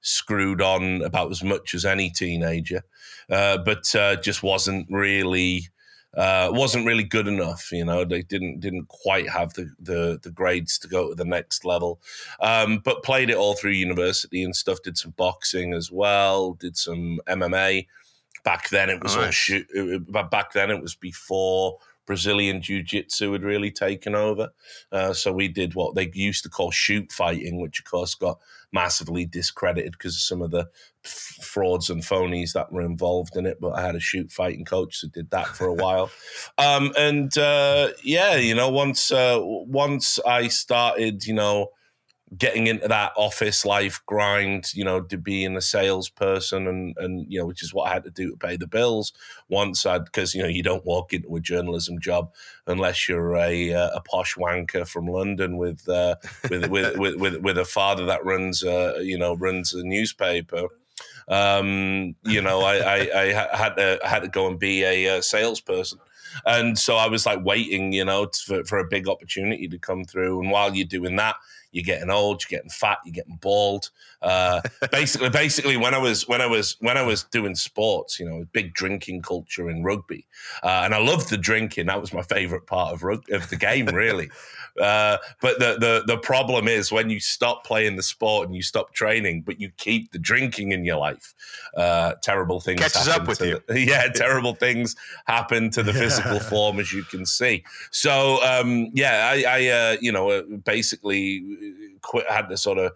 screwed 0.02 0.62
on 0.62 1.02
about 1.02 1.32
as 1.32 1.44
much 1.44 1.74
as 1.74 1.84
any 1.86 2.10
teenager, 2.10 2.84
uh, 3.30 3.58
but 3.58 3.94
uh, 3.96 4.16
just 4.18 4.44
wasn't 4.44 4.88
really 4.90 5.70
uh, 6.16 6.50
wasn't 6.52 6.86
really 6.86 7.04
good 7.04 7.28
enough. 7.28 7.72
You 7.72 7.86
know, 7.86 8.06
they 8.06 8.22
didn't 8.22 8.60
didn't 8.60 8.88
quite 8.88 9.30
have 9.30 9.54
the 9.54 9.72
the, 9.80 10.20
the 10.22 10.32
grades 10.32 10.80
to 10.80 10.88
go 10.88 11.10
to 11.10 11.16
the 11.16 11.26
next 11.26 11.66
level. 11.66 12.00
Um, 12.40 12.80
but 12.84 13.04
played 13.04 13.30
it 13.30 13.36
all 13.36 13.56
through 13.56 13.72
university 13.72 14.44
and 14.44 14.56
stuff. 14.56 14.82
Did 14.84 14.98
some 14.98 15.12
boxing 15.12 15.74
as 15.74 15.92
well. 15.92 16.54
Did 16.54 16.78
some 16.78 17.20
MMA. 17.28 17.88
Back 18.44 18.70
then 18.70 18.92
it 18.92 19.02
was 19.02 19.18
all 19.18 19.32
shoot. 19.32 19.68
Back 20.30 20.54
then 20.54 20.70
it 20.70 20.80
was 20.80 20.94
before 20.94 21.80
Brazilian 22.06 22.62
Jiu 22.62 22.84
Jitsu 22.84 23.32
had 23.34 23.44
really 23.44 23.72
taken 23.72 24.16
over. 24.16 24.50
Uh, 24.92 25.14
so 25.14 25.32
we 25.32 25.48
did 25.48 25.74
what 25.74 25.96
they 25.96 26.10
used 26.14 26.44
to 26.44 26.50
call 26.50 26.72
shoot 26.72 27.12
fighting, 27.12 27.60
which 27.60 27.80
of 27.80 27.86
course 27.86 28.16
got 28.16 28.40
massively 28.72 29.26
discredited 29.26 29.94
because 29.94 30.16
of 30.16 30.22
some 30.22 30.42
of 30.42 30.52
the 30.52 30.68
f- 31.04 31.38
frauds 31.42 31.90
and 31.90 32.04
phonies 32.04 32.54
that 32.54 32.72
were 32.72 32.82
involved 32.82 33.36
in 33.36 33.46
it. 33.46 33.60
But 33.60 33.72
I 33.72 33.82
had 33.82 33.96
a 33.96 34.00
shoot 34.00 34.32
fighting 34.32 34.66
coach 34.66 35.02
who 35.02 35.08
did 35.08 35.32
that 35.32 35.48
for 35.48 35.66
a 35.66 35.74
while. 35.74 36.12
Um, 36.58 36.94
and 36.98 37.38
uh, 37.38 37.90
yeah, 38.04 38.36
you 38.36 38.56
know, 38.56 38.70
once 38.70 39.12
uh, 39.12 39.40
once 39.42 40.20
I 40.26 40.48
started, 40.48 41.26
you 41.26 41.34
know, 41.34 41.72
getting 42.38 42.68
into 42.68 42.88
that 42.88 43.14
office 43.16 43.66
life 43.66 44.02
grind, 44.06 44.74
you 44.74 44.84
know, 44.84 45.00
to 45.00 45.18
being 45.18 45.56
a 45.56 45.62
salesperson 45.62 46.68
and 46.68 46.98
and 46.98 47.32
you 47.32 47.40
know, 47.40 47.46
which 47.46 47.62
is 47.62 47.74
what 47.74 47.90
I 47.90 47.94
had 47.94 48.04
to 48.06 48.10
do 48.10 48.32
to 48.32 48.38
pay 48.38 48.58
the 48.58 48.68
bills. 48.68 49.14
Once 49.48 49.86
I, 49.86 50.00
because 50.00 50.34
you 50.34 50.42
know, 50.42 50.50
you 50.50 50.64
don't 50.64 50.86
walk 50.86 51.14
into 51.14 51.36
a 51.36 51.40
journalism 51.40 52.00
job 52.00 52.32
unless 52.68 53.08
you're 53.08 53.36
a 53.36 53.74
uh, 53.74 53.92
a 53.94 54.02
posh 54.02 54.36
wanker 54.36 54.88
from 54.88 55.08
London 55.08 55.58
with 55.58 55.88
uh, 55.88 56.16
with, 56.50 56.68
with, 56.70 56.98
with 56.98 57.16
with 57.16 57.38
with 57.38 57.58
a 57.58 57.66
father 57.66 58.06
that 58.06 58.26
runs 58.26 58.64
uh, 58.64 58.98
you 59.02 59.18
know 59.18 59.36
runs 59.36 59.74
a 59.74 59.84
newspaper. 59.84 60.68
Um, 61.28 62.16
you 62.24 62.40
know, 62.42 62.62
I, 62.62 62.78
I, 62.78 63.42
I 63.52 63.58
had 63.58 63.76
to 63.76 64.00
I 64.04 64.08
had 64.08 64.24
to 64.24 64.28
go 64.28 64.48
and 64.48 64.60
be 64.60 64.84
a, 64.84 65.18
a 65.18 65.22
salesperson. 65.22 66.00
And 66.46 66.78
so 66.78 66.98
I 66.98 67.08
was 67.08 67.26
like 67.26 67.46
waiting, 67.46 67.94
you 67.94 68.04
know, 68.04 68.30
for, 68.46 68.64
for 68.66 68.78
a 68.78 68.88
big 68.88 69.08
opportunity 69.08 69.68
to 69.70 69.78
come 69.78 70.04
through. 70.04 70.42
And 70.42 70.52
while 70.52 70.76
you're 70.76 70.86
doing 70.86 71.16
that, 71.16 71.36
you're 71.76 71.84
getting 71.84 72.10
old, 72.10 72.42
you're 72.42 72.58
getting 72.58 72.70
fat, 72.70 73.00
you're 73.04 73.12
getting 73.12 73.36
bald. 73.36 73.90
Uh, 74.22 74.62
basically, 74.94 75.30
basically, 75.30 75.76
when 75.76 75.94
I 75.94 75.98
was 75.98 76.26
when 76.26 76.40
I 76.40 76.46
was 76.46 76.78
when 76.80 76.98
I 76.98 77.02
was 77.02 77.24
doing 77.26 77.54
sports, 77.54 78.18
you 78.18 78.26
know, 78.26 78.46
big 78.54 78.74
drinking 78.74 79.24
culture 79.24 79.70
in 79.70 79.84
rugby, 79.84 80.26
uh, 80.64 80.84
and 80.86 80.96
I 80.96 81.00
loved 81.00 81.30
the 81.30 81.38
drinking. 81.38 81.88
That 81.88 82.00
was 82.00 82.14
my 82.14 82.22
favorite 82.22 82.66
part 82.66 82.94
of 82.94 83.04
rug- 83.04 83.30
of 83.30 83.50
the 83.50 83.58
game, 83.58 83.88
really. 83.88 84.30
Uh, 84.78 85.18
but 85.42 85.58
the, 85.58 85.78
the 85.80 86.04
the 86.06 86.18
problem 86.18 86.68
is 86.68 86.92
when 86.92 87.10
you 87.10 87.18
stop 87.18 87.66
playing 87.66 87.96
the 87.96 88.04
sport 88.04 88.46
and 88.46 88.54
you 88.54 88.62
stop 88.62 88.94
training, 88.94 89.42
but 89.42 89.58
you 89.58 89.72
keep 89.78 90.12
the 90.12 90.20
drinking 90.20 90.74
in 90.74 90.84
your 90.84 90.98
life. 90.98 91.34
Uh, 91.78 92.14
terrible 92.22 92.60
things 92.60 92.82
catches 92.82 93.08
up 93.08 93.26
with 93.26 93.40
you. 93.40 93.62
The, 93.68 93.80
yeah, 93.86 94.10
terrible 94.10 94.54
things 94.54 94.98
happen 95.28 95.70
to 95.70 95.82
the 95.82 95.94
physical 95.94 96.42
form, 96.42 96.82
as 96.82 96.92
you 96.92 97.04
can 97.04 97.26
see. 97.26 97.64
So 97.92 98.44
um, 98.44 98.90
yeah, 98.94 99.30
I, 99.32 99.46
I 99.48 99.68
uh, 99.68 99.98
you 100.02 100.12
know 100.12 100.30
uh, 100.30 100.42
basically 100.66 101.65
quit. 102.02 102.30
Had 102.30 102.50
to 102.50 102.58
sort 102.58 102.78
of 102.78 102.92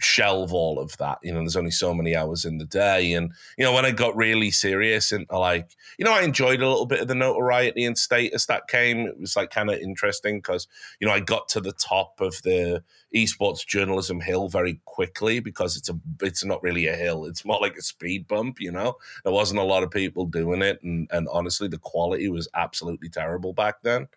shelve 0.00 0.52
all 0.52 0.78
of 0.78 0.96
that. 0.96 1.18
You 1.22 1.32
know, 1.32 1.40
there's 1.40 1.56
only 1.56 1.70
so 1.70 1.92
many 1.94 2.16
hours 2.16 2.44
in 2.44 2.58
the 2.58 2.64
day. 2.64 3.12
And, 3.12 3.32
you 3.56 3.64
know, 3.64 3.72
when 3.72 3.84
I 3.84 3.90
got 3.90 4.16
really 4.16 4.50
serious 4.50 5.12
and 5.12 5.26
like, 5.30 5.76
you 5.98 6.04
know, 6.04 6.12
I 6.12 6.22
enjoyed 6.22 6.62
a 6.62 6.68
little 6.68 6.86
bit 6.86 7.00
of 7.00 7.08
the 7.08 7.14
notoriety 7.14 7.84
and 7.84 7.96
status 7.96 8.46
that 8.46 8.68
came. 8.68 9.00
It 9.00 9.20
was 9.20 9.36
like 9.36 9.50
kind 9.50 9.70
of 9.70 9.78
interesting 9.78 10.38
because, 10.38 10.66
you 11.00 11.06
know, 11.06 11.12
I 11.12 11.20
got 11.20 11.48
to 11.50 11.60
the 11.60 11.72
top 11.72 12.20
of 12.20 12.40
the 12.42 12.82
esports 13.14 13.66
journalism 13.66 14.20
hill 14.20 14.48
very 14.48 14.80
quickly 14.84 15.40
because 15.40 15.76
it's 15.76 15.90
a 15.90 15.98
it's 16.22 16.44
not 16.44 16.62
really 16.62 16.86
a 16.86 16.96
hill. 16.96 17.26
It's 17.26 17.44
more 17.44 17.60
like 17.60 17.76
a 17.76 17.82
speed 17.82 18.26
bump, 18.26 18.60
you 18.60 18.72
know. 18.72 18.96
There 19.24 19.32
wasn't 19.32 19.60
a 19.60 19.64
lot 19.64 19.82
of 19.82 19.90
people 19.90 20.26
doing 20.26 20.62
it 20.62 20.82
and 20.82 21.08
and 21.12 21.28
honestly 21.30 21.68
the 21.68 21.78
quality 21.78 22.28
was 22.28 22.48
absolutely 22.54 23.08
terrible 23.08 23.52
back 23.52 23.82
then. 23.82 24.08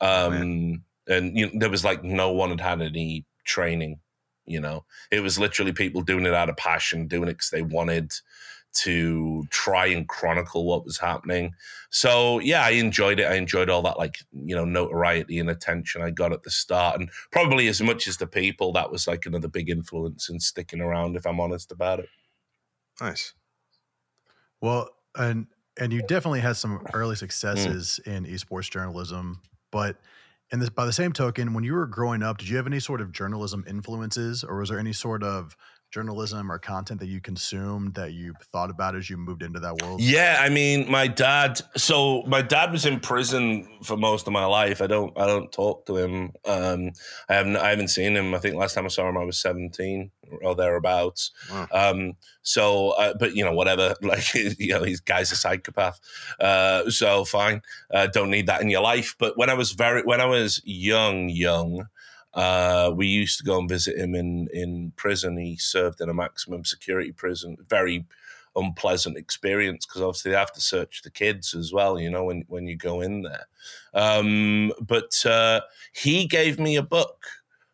Oh, 0.00 0.32
Um 0.32 0.84
and 1.08 1.36
you 1.36 1.46
know, 1.46 1.52
there 1.56 1.70
was 1.70 1.84
like 1.84 2.02
no 2.02 2.32
one 2.32 2.50
had 2.50 2.60
had 2.60 2.82
any 2.82 3.24
training 3.46 4.00
you 4.46 4.60
know? 4.60 4.84
It 5.10 5.20
was 5.20 5.38
literally 5.38 5.72
people 5.72 6.02
doing 6.02 6.24
it 6.24 6.34
out 6.34 6.48
of 6.48 6.56
passion 6.56 7.08
doing 7.08 7.24
it 7.24 7.34
because 7.34 7.50
they 7.50 7.62
wanted 7.62 8.12
to 8.72 9.44
try 9.50 9.86
and 9.86 10.06
chronicle 10.06 10.66
what 10.66 10.84
was 10.84 10.98
happening. 10.98 11.54
So 11.90 12.38
yeah 12.40 12.62
i 12.62 12.70
enjoyed 12.70 13.20
it. 13.20 13.24
I 13.24 13.34
enjoyed 13.34 13.70
all 13.70 13.82
that 13.82 13.98
like 13.98 14.18
you 14.32 14.54
know 14.54 14.66
notoriety 14.66 15.38
and 15.38 15.48
attention 15.48 16.02
i 16.02 16.10
got 16.10 16.32
at 16.32 16.42
the 16.42 16.50
start 16.50 17.00
and 17.00 17.08
probably 17.32 17.68
as 17.68 17.80
much 17.80 18.06
as 18.06 18.18
the 18.18 18.26
people 18.26 18.72
that 18.72 18.92
was 18.92 19.06
like 19.06 19.24
another 19.24 19.48
big 19.48 19.70
influence 19.70 20.28
in 20.28 20.40
sticking 20.40 20.82
around 20.82 21.16
if 21.16 21.26
i'm 21.26 21.40
honest 21.40 21.72
about 21.72 22.00
it. 22.00 22.08
Nice. 23.00 23.32
Well, 24.60 24.90
and 25.14 25.46
and 25.78 25.92
you 25.92 26.02
definitely 26.02 26.40
had 26.40 26.56
some 26.56 26.86
early 26.92 27.14
mm. 27.14 27.18
successes 27.18 27.98
in 28.04 28.26
esports 28.26 28.70
journalism, 28.70 29.40
but 29.70 29.96
and 30.52 30.62
this, 30.62 30.70
by 30.70 30.86
the 30.86 30.92
same 30.92 31.12
token, 31.12 31.54
when 31.54 31.64
you 31.64 31.74
were 31.74 31.86
growing 31.86 32.22
up, 32.22 32.38
did 32.38 32.48
you 32.48 32.56
have 32.56 32.66
any 32.66 32.80
sort 32.80 33.00
of 33.00 33.12
journalism 33.12 33.64
influences, 33.68 34.44
or 34.44 34.58
was 34.60 34.68
there 34.68 34.78
any 34.78 34.92
sort 34.92 35.22
of 35.22 35.56
journalism 35.96 36.52
or 36.52 36.58
content 36.58 37.00
that 37.00 37.06
you 37.06 37.22
consumed 37.22 37.94
that 37.94 38.12
you 38.12 38.34
thought 38.52 38.68
about 38.68 38.94
as 38.94 39.08
you 39.08 39.16
moved 39.16 39.42
into 39.42 39.58
that 39.58 39.80
world? 39.80 39.98
Yeah, 39.98 40.36
I 40.38 40.50
mean, 40.50 40.90
my 40.90 41.06
dad. 41.06 41.58
So 41.74 42.22
my 42.26 42.42
dad 42.42 42.70
was 42.70 42.84
in 42.84 43.00
prison 43.00 43.66
for 43.82 43.96
most 43.96 44.26
of 44.26 44.34
my 44.34 44.44
life. 44.44 44.82
I 44.82 44.88
don't, 44.88 45.18
I 45.18 45.24
don't 45.26 45.50
talk 45.50 45.86
to 45.86 45.96
him. 45.96 46.32
Um, 46.44 46.90
I 47.30 47.36
haven't, 47.36 47.56
I 47.56 47.70
haven't 47.70 47.88
seen 47.88 48.14
him. 48.14 48.34
I 48.34 48.38
think 48.38 48.56
last 48.56 48.74
time 48.74 48.84
I 48.84 48.88
saw 48.88 49.08
him, 49.08 49.16
I 49.16 49.24
was 49.24 49.38
seventeen 49.38 50.10
or 50.42 50.54
thereabouts. 50.54 51.30
Wow. 51.50 51.68
Um, 51.72 52.12
so, 52.42 52.90
uh, 52.90 53.14
but 53.18 53.34
you 53.34 53.44
know, 53.44 53.54
whatever. 53.54 53.94
Like, 54.02 54.34
you 54.34 54.74
know, 54.74 54.84
these 54.84 55.00
guy's 55.00 55.32
a 55.32 55.36
psychopath. 55.36 55.98
Uh, 56.38 56.90
so 56.90 57.24
fine. 57.24 57.62
Uh, 57.92 58.06
don't 58.06 58.30
need 58.30 58.46
that 58.46 58.60
in 58.60 58.68
your 58.68 58.82
life. 58.82 59.16
But 59.18 59.36
when 59.38 59.48
I 59.48 59.54
was 59.54 59.72
very, 59.72 60.02
when 60.02 60.20
I 60.20 60.26
was 60.26 60.60
young, 60.64 61.30
young. 61.30 61.88
Uh, 62.36 62.92
we 62.94 63.06
used 63.08 63.38
to 63.38 63.44
go 63.44 63.58
and 63.58 63.68
visit 63.68 63.98
him 63.98 64.14
in 64.14 64.48
in 64.52 64.92
prison. 64.96 65.38
He 65.38 65.56
served 65.56 66.00
in 66.00 66.08
a 66.08 66.14
maximum 66.14 66.64
security 66.64 67.12
prison. 67.12 67.56
Very 67.68 68.04
unpleasant 68.54 69.18
experience 69.18 69.84
because 69.84 70.00
obviously 70.02 70.30
they 70.30 70.38
have 70.38 70.52
to 70.52 70.60
search 70.60 71.02
the 71.02 71.10
kids 71.10 71.54
as 71.54 71.72
well. 71.72 71.98
You 71.98 72.10
know 72.10 72.24
when 72.24 72.44
when 72.48 72.66
you 72.66 72.76
go 72.76 73.00
in 73.00 73.22
there. 73.22 73.46
Um, 73.94 74.72
but 74.80 75.24
uh, 75.26 75.62
he 75.92 76.26
gave 76.26 76.58
me 76.60 76.76
a 76.76 76.82
book 76.82 77.24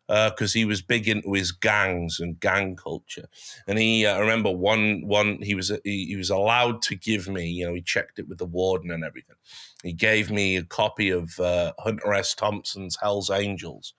because 0.07 0.53
he 0.53 0.65
was 0.65 0.81
big 0.81 1.07
into 1.07 1.33
his 1.33 1.51
gangs 1.51 2.19
and 2.19 2.39
gang 2.39 2.75
culture. 2.75 3.27
And 3.67 3.79
he, 3.79 4.05
uh, 4.05 4.15
I 4.15 4.19
remember 4.19 4.51
one 4.51 5.01
one 5.05 5.41
he 5.41 5.55
was 5.55 5.71
he, 5.83 6.05
he 6.05 6.15
was 6.15 6.29
allowed 6.29 6.81
to 6.83 6.95
give 6.95 7.27
me. 7.27 7.47
You 7.47 7.67
know, 7.67 7.73
he 7.73 7.81
checked 7.81 8.19
it 8.19 8.27
with 8.27 8.37
the 8.37 8.45
warden 8.45 8.91
and 8.91 9.03
everything. 9.03 9.35
He 9.83 9.93
gave 9.93 10.31
me 10.31 10.55
a 10.57 10.63
copy 10.63 11.09
of 11.09 11.39
uh, 11.39 11.73
Hunter 11.79 12.13
S. 12.13 12.33
Thompson's 12.33 12.97
Hell's 13.01 13.29
Angels. 13.29 13.93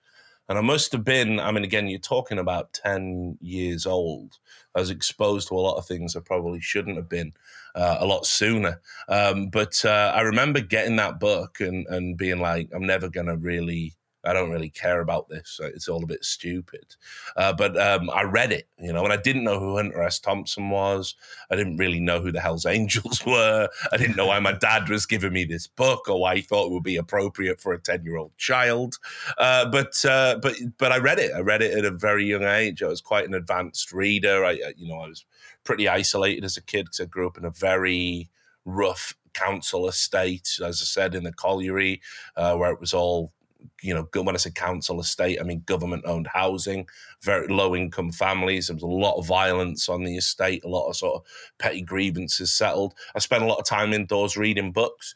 And 0.47 0.57
I 0.57 0.61
must 0.61 0.91
have 0.91 1.03
been, 1.03 1.39
I 1.39 1.51
mean, 1.51 1.63
again, 1.63 1.87
you're 1.87 1.99
talking 1.99 2.37
about 2.37 2.73
10 2.73 3.37
years 3.41 3.85
old. 3.85 4.37
I 4.75 4.79
was 4.79 4.91
exposed 4.91 5.47
to 5.47 5.55
a 5.55 5.59
lot 5.59 5.77
of 5.77 5.85
things 5.85 6.15
I 6.15 6.19
probably 6.19 6.61
shouldn't 6.61 6.97
have 6.97 7.09
been 7.09 7.33
uh, 7.73 7.97
a 7.99 8.05
lot 8.05 8.25
sooner. 8.25 8.81
Um, 9.09 9.47
but 9.47 9.83
uh, 9.83 10.11
I 10.15 10.21
remember 10.21 10.59
getting 10.59 10.97
that 10.97 11.19
book 11.19 11.59
and, 11.61 11.87
and 11.87 12.17
being 12.17 12.39
like, 12.39 12.69
I'm 12.73 12.85
never 12.85 13.09
going 13.09 13.27
to 13.27 13.37
really, 13.37 13.93
I 14.25 14.33
don't 14.33 14.51
really 14.51 14.69
care 14.69 15.01
about 15.01 15.29
this. 15.29 15.59
It's 15.61 15.87
all 15.87 16.03
a 16.03 16.07
bit 16.07 16.23
stupid. 16.23 16.95
Uh, 17.35 17.53
but 17.53 17.79
um, 17.79 18.09
I 18.09 18.23
read 18.23 18.51
it, 18.51 18.67
you 18.79 18.91
know, 18.91 19.03
and 19.03 19.13
I 19.13 19.17
didn't 19.17 19.43
know 19.43 19.59
who 19.59 19.77
Hunter 19.77 20.01
S. 20.01 20.19
Thompson 20.19 20.69
was. 20.69 21.15
I 21.51 21.55
didn't 21.55 21.77
really 21.77 21.99
know 21.99 22.21
who 22.21 22.31
the 22.31 22.41
Hells 22.41 22.65
Angels 22.65 23.23
were. 23.25 23.69
I 23.91 23.97
didn't 23.97 24.15
know 24.15 24.27
why 24.27 24.39
my 24.39 24.53
dad 24.53 24.89
was 24.89 25.05
giving 25.05 25.33
me 25.33 25.45
this 25.45 25.67
book 25.67 26.09
or 26.09 26.19
why 26.19 26.37
he 26.37 26.41
thought 26.41 26.67
it 26.67 26.71
would 26.71 26.83
be 26.83 26.97
appropriate 26.97 27.59
for 27.59 27.73
a 27.73 27.79
10 27.79 28.03
year 28.03 28.17
old 28.17 28.35
child. 28.37 28.97
Uh, 29.37 29.69
but 29.69 30.03
uh, 30.05 30.39
but 30.41 30.55
but 30.77 30.91
I 30.91 30.97
read 30.97 31.19
it. 31.19 31.31
I 31.33 31.39
read 31.39 31.61
it 31.61 31.77
at 31.77 31.85
a 31.85 31.91
very 31.91 32.25
young 32.25 32.43
age. 32.43 32.81
I 32.81 32.87
was 32.87 33.01
quite 33.01 33.27
an 33.27 33.33
advanced 33.33 33.91
reader. 33.91 34.45
I 34.45 34.51
you 34.75 34.87
know 34.87 34.99
I 34.99 35.07
was 35.07 35.25
pretty 35.63 35.87
isolated 35.87 36.43
as 36.43 36.57
a 36.57 36.61
kid 36.61 36.85
because 36.85 36.99
I 36.99 37.05
grew 37.05 37.27
up 37.27 37.37
in 37.37 37.45
a 37.45 37.51
very 37.51 38.29
rough 38.65 39.15
council 39.33 39.87
estate, 39.87 40.57
as 40.63 40.81
I 40.81 40.85
said, 40.85 41.13
in 41.13 41.23
the 41.23 41.33
colliery, 41.33 42.01
uh, 42.35 42.55
where 42.55 42.71
it 42.71 42.79
was 42.79 42.93
all 42.93 43.31
you 43.81 43.93
know, 43.93 44.07
when 44.21 44.35
I 44.35 44.37
say 44.37 44.51
council 44.51 44.99
estate, 44.99 45.39
I 45.39 45.43
mean 45.43 45.63
government 45.65 46.03
owned 46.05 46.27
housing, 46.27 46.87
very 47.21 47.47
low 47.47 47.75
income 47.75 48.11
families. 48.11 48.67
There 48.67 48.75
was 48.75 48.83
a 48.83 48.87
lot 48.87 49.17
of 49.17 49.27
violence 49.27 49.89
on 49.89 50.03
the 50.03 50.17
estate, 50.17 50.63
a 50.63 50.69
lot 50.69 50.89
of 50.89 50.95
sort 50.95 51.15
of 51.15 51.23
petty 51.57 51.81
grievances 51.81 52.51
settled. 52.51 52.93
I 53.15 53.19
spent 53.19 53.43
a 53.43 53.47
lot 53.47 53.59
of 53.59 53.65
time 53.65 53.93
indoors 53.93 54.37
reading 54.37 54.71
books. 54.71 55.15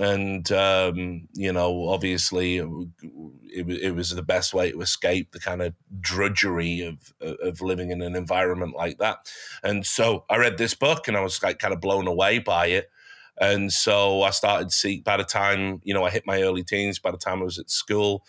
And, 0.00 0.50
um, 0.50 1.28
you 1.34 1.52
know, 1.52 1.88
obviously 1.88 2.56
it, 2.56 2.68
it, 3.44 3.68
it 3.70 3.94
was 3.94 4.10
the 4.10 4.22
best 4.22 4.52
way 4.52 4.72
to 4.72 4.80
escape 4.80 5.30
the 5.30 5.38
kind 5.38 5.62
of 5.62 5.74
drudgery 6.00 6.80
of, 6.80 7.12
of 7.20 7.60
living 7.60 7.90
in 7.90 8.02
an 8.02 8.16
environment 8.16 8.74
like 8.74 8.98
that. 8.98 9.18
And 9.62 9.86
so 9.86 10.24
I 10.28 10.36
read 10.36 10.58
this 10.58 10.74
book 10.74 11.06
and 11.06 11.16
I 11.16 11.20
was 11.20 11.40
like 11.42 11.60
kind 11.60 11.72
of 11.72 11.80
blown 11.80 12.08
away 12.08 12.40
by 12.40 12.66
it. 12.66 12.90
And 13.40 13.72
so 13.72 14.22
I 14.22 14.30
started 14.30 14.72
see 14.72 15.00
by 15.00 15.16
the 15.16 15.24
time, 15.24 15.80
you 15.84 15.94
know, 15.94 16.04
I 16.04 16.10
hit 16.10 16.26
my 16.26 16.42
early 16.42 16.62
teens, 16.62 16.98
by 16.98 17.10
the 17.10 17.18
time 17.18 17.40
I 17.40 17.44
was 17.44 17.58
at 17.58 17.70
school, 17.70 18.24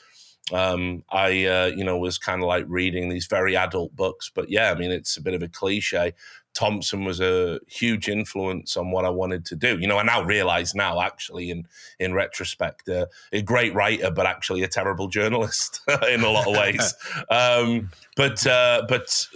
um, 0.51 1.03
I, 1.09 1.45
uh, 1.45 1.71
you 1.75 1.83
know, 1.83 1.97
was 1.97 2.17
kind 2.17 2.41
of 2.41 2.47
like 2.47 2.65
reading 2.67 3.09
these 3.09 3.27
very 3.27 3.55
adult 3.55 3.95
books. 3.95 4.31
But 4.33 4.49
yeah, 4.49 4.71
I 4.71 4.75
mean, 4.75 4.91
it's 4.91 5.17
a 5.17 5.21
bit 5.21 5.33
of 5.33 5.41
a 5.41 5.47
cliche. 5.47 6.13
Thompson 6.55 7.03
was 7.03 7.19
a 7.19 7.59
huge 7.67 8.07
influence 8.07 8.77
on 8.77 8.89
what 8.89 9.03
I 9.03 9.09
wanted 9.09 9.45
to 9.47 9.57
do. 9.57 9.77
You 9.77 9.87
know, 9.87 9.97
I 9.97 10.03
now 10.03 10.23
realize 10.23 10.73
now, 10.73 11.01
actually, 11.01 11.51
in 11.51 11.67
in 11.99 12.13
retrospect, 12.13 12.87
uh, 12.87 13.07
a 13.33 13.41
great 13.41 13.75
writer, 13.75 14.09
but 14.09 14.25
actually 14.25 14.63
a 14.63 14.67
terrible 14.67 15.09
journalist 15.09 15.81
in 16.09 16.21
a 16.21 16.29
lot 16.29 16.47
of 16.47 16.55
ways. 16.55 16.93
um, 17.29 17.91
but 18.15 18.47
uh, 18.47 18.83
but 18.87 19.27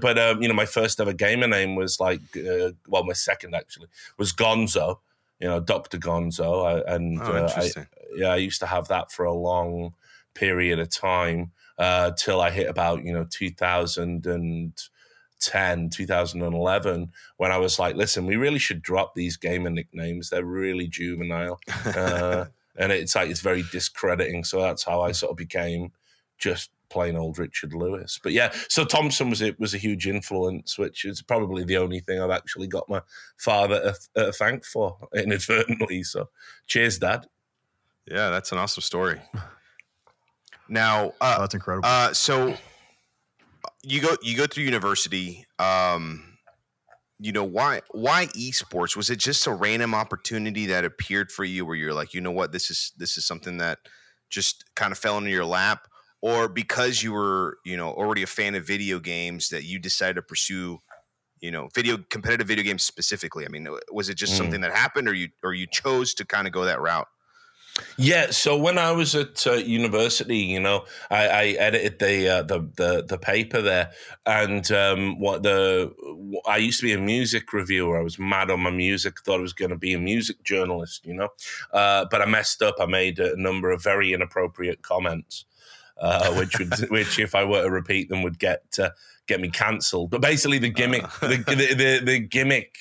but 0.00 0.18
um, 0.18 0.42
you 0.42 0.48
know, 0.48 0.54
my 0.54 0.66
first 0.66 1.00
ever 1.00 1.12
gamer 1.12 1.46
name 1.46 1.76
was 1.76 2.00
like, 2.00 2.20
uh, 2.36 2.72
well, 2.88 3.04
my 3.04 3.14
second 3.14 3.54
actually 3.54 3.88
was 4.18 4.32
Gonzo. 4.32 4.98
You 5.38 5.48
know, 5.48 5.60
Doctor 5.60 5.98
Gonzo, 5.98 6.82
and 6.86 7.20
Oh, 7.20 7.32
uh, 7.32 7.52
I, 7.54 7.70
yeah, 8.14 8.28
I 8.28 8.36
used 8.36 8.60
to 8.60 8.66
have 8.66 8.88
that 8.88 9.12
for 9.12 9.24
a 9.24 9.32
long 9.32 9.94
period 10.34 10.78
of 10.78 10.88
time 10.88 11.52
uh, 11.78 12.12
till 12.12 12.40
I 12.40 12.50
hit 12.50 12.68
about 12.68 13.04
you 13.04 13.12
know 13.12 13.26
2010, 13.30 15.90
2011, 15.90 17.12
when 17.36 17.52
I 17.52 17.58
was 17.58 17.78
like, 17.78 17.96
listen, 17.96 18.26
we 18.26 18.36
really 18.36 18.58
should 18.58 18.82
drop 18.82 19.14
these 19.14 19.36
gamer 19.36 19.70
nicknames. 19.70 20.30
They're 20.30 20.44
really 20.44 20.88
juvenile, 20.88 21.60
uh, 21.84 22.46
and 22.76 22.92
it's 22.92 23.14
like 23.14 23.30
it's 23.30 23.40
very 23.40 23.64
discrediting. 23.70 24.44
So 24.44 24.60
that's 24.60 24.84
how 24.84 25.02
I 25.02 25.12
sort 25.12 25.32
of 25.32 25.36
became 25.36 25.92
just 26.38 26.70
plain 26.90 27.16
old 27.16 27.38
Richard 27.38 27.72
Lewis. 27.74 28.18
But 28.22 28.32
yeah, 28.32 28.52
so 28.68 28.84
Thompson 28.84 29.30
was 29.30 29.40
it 29.42 29.58
was 29.60 29.74
a 29.74 29.78
huge 29.78 30.06
influence, 30.06 30.78
which 30.78 31.04
is 31.04 31.22
probably 31.22 31.64
the 31.64 31.76
only 31.78 32.00
thing 32.00 32.20
I've 32.20 32.30
actually 32.30 32.66
got 32.68 32.88
my 32.88 33.02
father 33.38 33.94
a, 34.16 34.20
a 34.20 34.32
thank 34.32 34.64
for 34.64 34.96
inadvertently. 35.14 36.02
So 36.02 36.28
cheers, 36.66 36.98
Dad. 36.98 37.26
yeah, 38.06 38.30
that's 38.30 38.52
an 38.52 38.58
awesome 38.58 38.82
story. 38.82 39.20
Now, 40.68 41.12
Oh, 41.20 41.26
uh, 41.26 41.38
that's 41.40 41.54
incredible. 41.54 41.86
uh, 41.88 42.12
so 42.12 42.56
you 43.82 44.00
go 44.00 44.16
you 44.22 44.36
go 44.36 44.46
through 44.46 44.64
university. 44.64 45.44
Um, 45.58 46.22
you 47.18 47.32
know 47.32 47.44
why 47.44 47.82
why 47.92 48.26
esports? 48.36 48.96
Was 48.96 49.08
it 49.10 49.18
just 49.18 49.46
a 49.46 49.52
random 49.52 49.94
opportunity 49.94 50.66
that 50.66 50.84
appeared 50.84 51.30
for 51.30 51.44
you, 51.44 51.64
where 51.64 51.76
you're 51.76 51.94
like, 51.94 52.12
you 52.14 52.20
know 52.20 52.32
what, 52.32 52.52
this 52.52 52.70
is 52.70 52.92
this 52.98 53.16
is 53.16 53.24
something 53.24 53.58
that 53.58 53.78
just 54.28 54.64
kind 54.74 54.90
of 54.92 54.98
fell 54.98 55.16
into 55.18 55.30
your 55.30 55.44
lap, 55.44 55.86
or 56.22 56.48
because 56.48 57.02
you 57.02 57.12
were 57.12 57.58
you 57.64 57.76
know 57.76 57.90
already 57.92 58.22
a 58.22 58.26
fan 58.26 58.54
of 58.54 58.66
video 58.66 58.98
games 58.98 59.48
that 59.50 59.64
you 59.64 59.78
decided 59.78 60.14
to 60.14 60.22
pursue 60.22 60.78
you 61.40 61.50
know 61.50 61.68
video 61.74 61.98
competitive 62.10 62.46
video 62.48 62.64
games 62.64 62.82
specifically 62.82 63.44
i 63.44 63.48
mean 63.48 63.68
was 63.92 64.08
it 64.08 64.16
just 64.16 64.34
Mm. 64.34 64.36
something 64.36 64.60
that 64.62 64.72
happened 64.72 65.08
or 65.08 65.14
you 65.14 65.28
or 65.42 65.54
you 65.54 65.66
chose 65.66 66.14
to 66.14 66.24
kind 66.24 66.46
of 66.46 66.52
go 66.52 66.64
that 66.64 66.80
route 66.80 67.08
Yeah, 67.98 68.30
so 68.30 68.56
when 68.56 68.78
I 68.78 68.92
was 68.92 69.14
at 69.14 69.46
uh, 69.46 69.52
university, 69.54 70.38
you 70.38 70.60
know, 70.60 70.86
I, 71.10 71.28
I 71.28 71.44
edited 71.58 71.98
the, 71.98 72.28
uh, 72.28 72.42
the 72.42 72.60
the 72.76 73.04
the 73.06 73.18
paper 73.18 73.60
there, 73.60 73.92
and 74.24 74.70
um, 74.72 75.20
what 75.20 75.42
the 75.42 75.92
I 76.48 76.56
used 76.56 76.80
to 76.80 76.86
be 76.86 76.92
a 76.94 76.98
music 76.98 77.52
reviewer. 77.52 77.98
I 77.98 78.02
was 78.02 78.18
mad 78.18 78.50
on 78.50 78.60
my 78.60 78.70
music. 78.70 79.20
Thought 79.20 79.40
I 79.40 79.42
was 79.42 79.52
going 79.52 79.70
to 79.70 79.76
be 79.76 79.92
a 79.92 79.98
music 79.98 80.42
journalist, 80.42 81.04
you 81.04 81.14
know, 81.14 81.28
uh, 81.72 82.06
but 82.10 82.22
I 82.22 82.26
messed 82.26 82.62
up. 82.62 82.76
I 82.80 82.86
made 82.86 83.18
a 83.18 83.36
number 83.36 83.70
of 83.70 83.82
very 83.82 84.12
inappropriate 84.14 84.80
comments, 84.82 85.44
uh, 85.98 86.32
which 86.34 86.58
would 86.58 86.74
which 86.90 87.18
if 87.18 87.34
I 87.34 87.44
were 87.44 87.62
to 87.62 87.70
repeat 87.70 88.08
them 88.08 88.22
would 88.22 88.38
get 88.38 88.64
uh, 88.78 88.90
get 89.26 89.40
me 89.40 89.50
cancelled. 89.50 90.10
But 90.10 90.20
basically, 90.20 90.58
the 90.58 90.70
gimmick, 90.70 91.04
uh. 91.22 91.28
the, 91.28 91.36
the, 91.36 91.74
the, 91.74 92.00
the 92.04 92.18
gimmick 92.20 92.76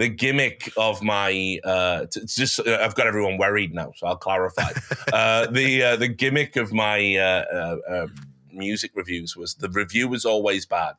the 0.00 0.08
gimmick 0.08 0.72
of 0.78 1.02
my 1.02 1.60
uh, 1.62 2.06
it's 2.16 2.34
just 2.34 2.58
uh, 2.58 2.78
I've 2.80 2.94
got 2.94 3.06
everyone 3.06 3.36
worried 3.36 3.74
now, 3.74 3.92
so 3.94 4.06
I'll 4.06 4.16
clarify. 4.16 4.70
uh, 5.12 5.46
the 5.48 5.82
uh, 5.82 5.96
the 5.96 6.08
gimmick 6.08 6.56
of 6.56 6.72
my 6.72 7.16
uh, 7.16 7.44
uh, 7.52 7.76
uh, 7.86 8.06
music 8.50 8.92
reviews 8.94 9.36
was 9.36 9.56
the 9.56 9.68
review 9.68 10.08
was 10.08 10.24
always 10.24 10.64
bad. 10.64 10.94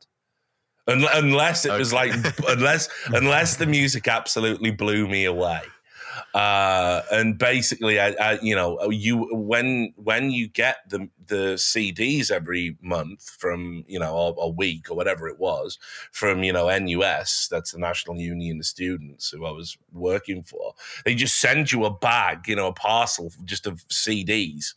Unless 0.86 1.64
it 1.64 1.70
okay. 1.70 1.78
was 1.78 1.92
like 1.92 2.12
unless 2.48 2.88
unless 3.06 3.56
the 3.56 3.66
music 3.66 4.06
absolutely 4.06 4.70
blew 4.70 5.08
me 5.08 5.24
away. 5.24 5.62
Uh, 6.32 7.02
and 7.10 7.38
basically, 7.38 7.98
I, 7.98 8.10
I, 8.20 8.38
you 8.40 8.54
know, 8.54 8.88
you 8.88 9.28
when 9.32 9.94
when 9.96 10.30
you 10.30 10.46
get 10.46 10.76
the 10.88 11.08
the 11.28 11.54
CDs 11.54 12.30
every 12.30 12.76
month 12.80 13.36
from 13.38 13.84
you 13.86 13.98
know 13.98 14.16
a, 14.16 14.42
a, 14.42 14.48
week 14.48 14.90
or 14.90 14.96
whatever 14.96 15.28
it 15.28 15.38
was 15.38 15.78
from 16.10 16.42
you 16.42 16.52
know 16.52 16.66
NUS, 16.78 17.48
that's 17.50 17.72
the 17.72 17.78
National 17.78 18.16
Union 18.16 18.58
of 18.58 18.66
Students 18.66 19.30
who 19.30 19.44
I 19.44 19.50
was 19.50 19.76
working 19.92 20.42
for. 20.42 20.74
They 21.04 21.14
just 21.14 21.40
send 21.40 21.72
you 21.72 21.84
a 21.84 21.90
bag, 21.90 22.48
you 22.48 22.56
know, 22.56 22.68
a 22.68 22.72
parcel 22.72 23.32
just 23.44 23.66
of 23.66 23.86
CDs, 23.88 24.74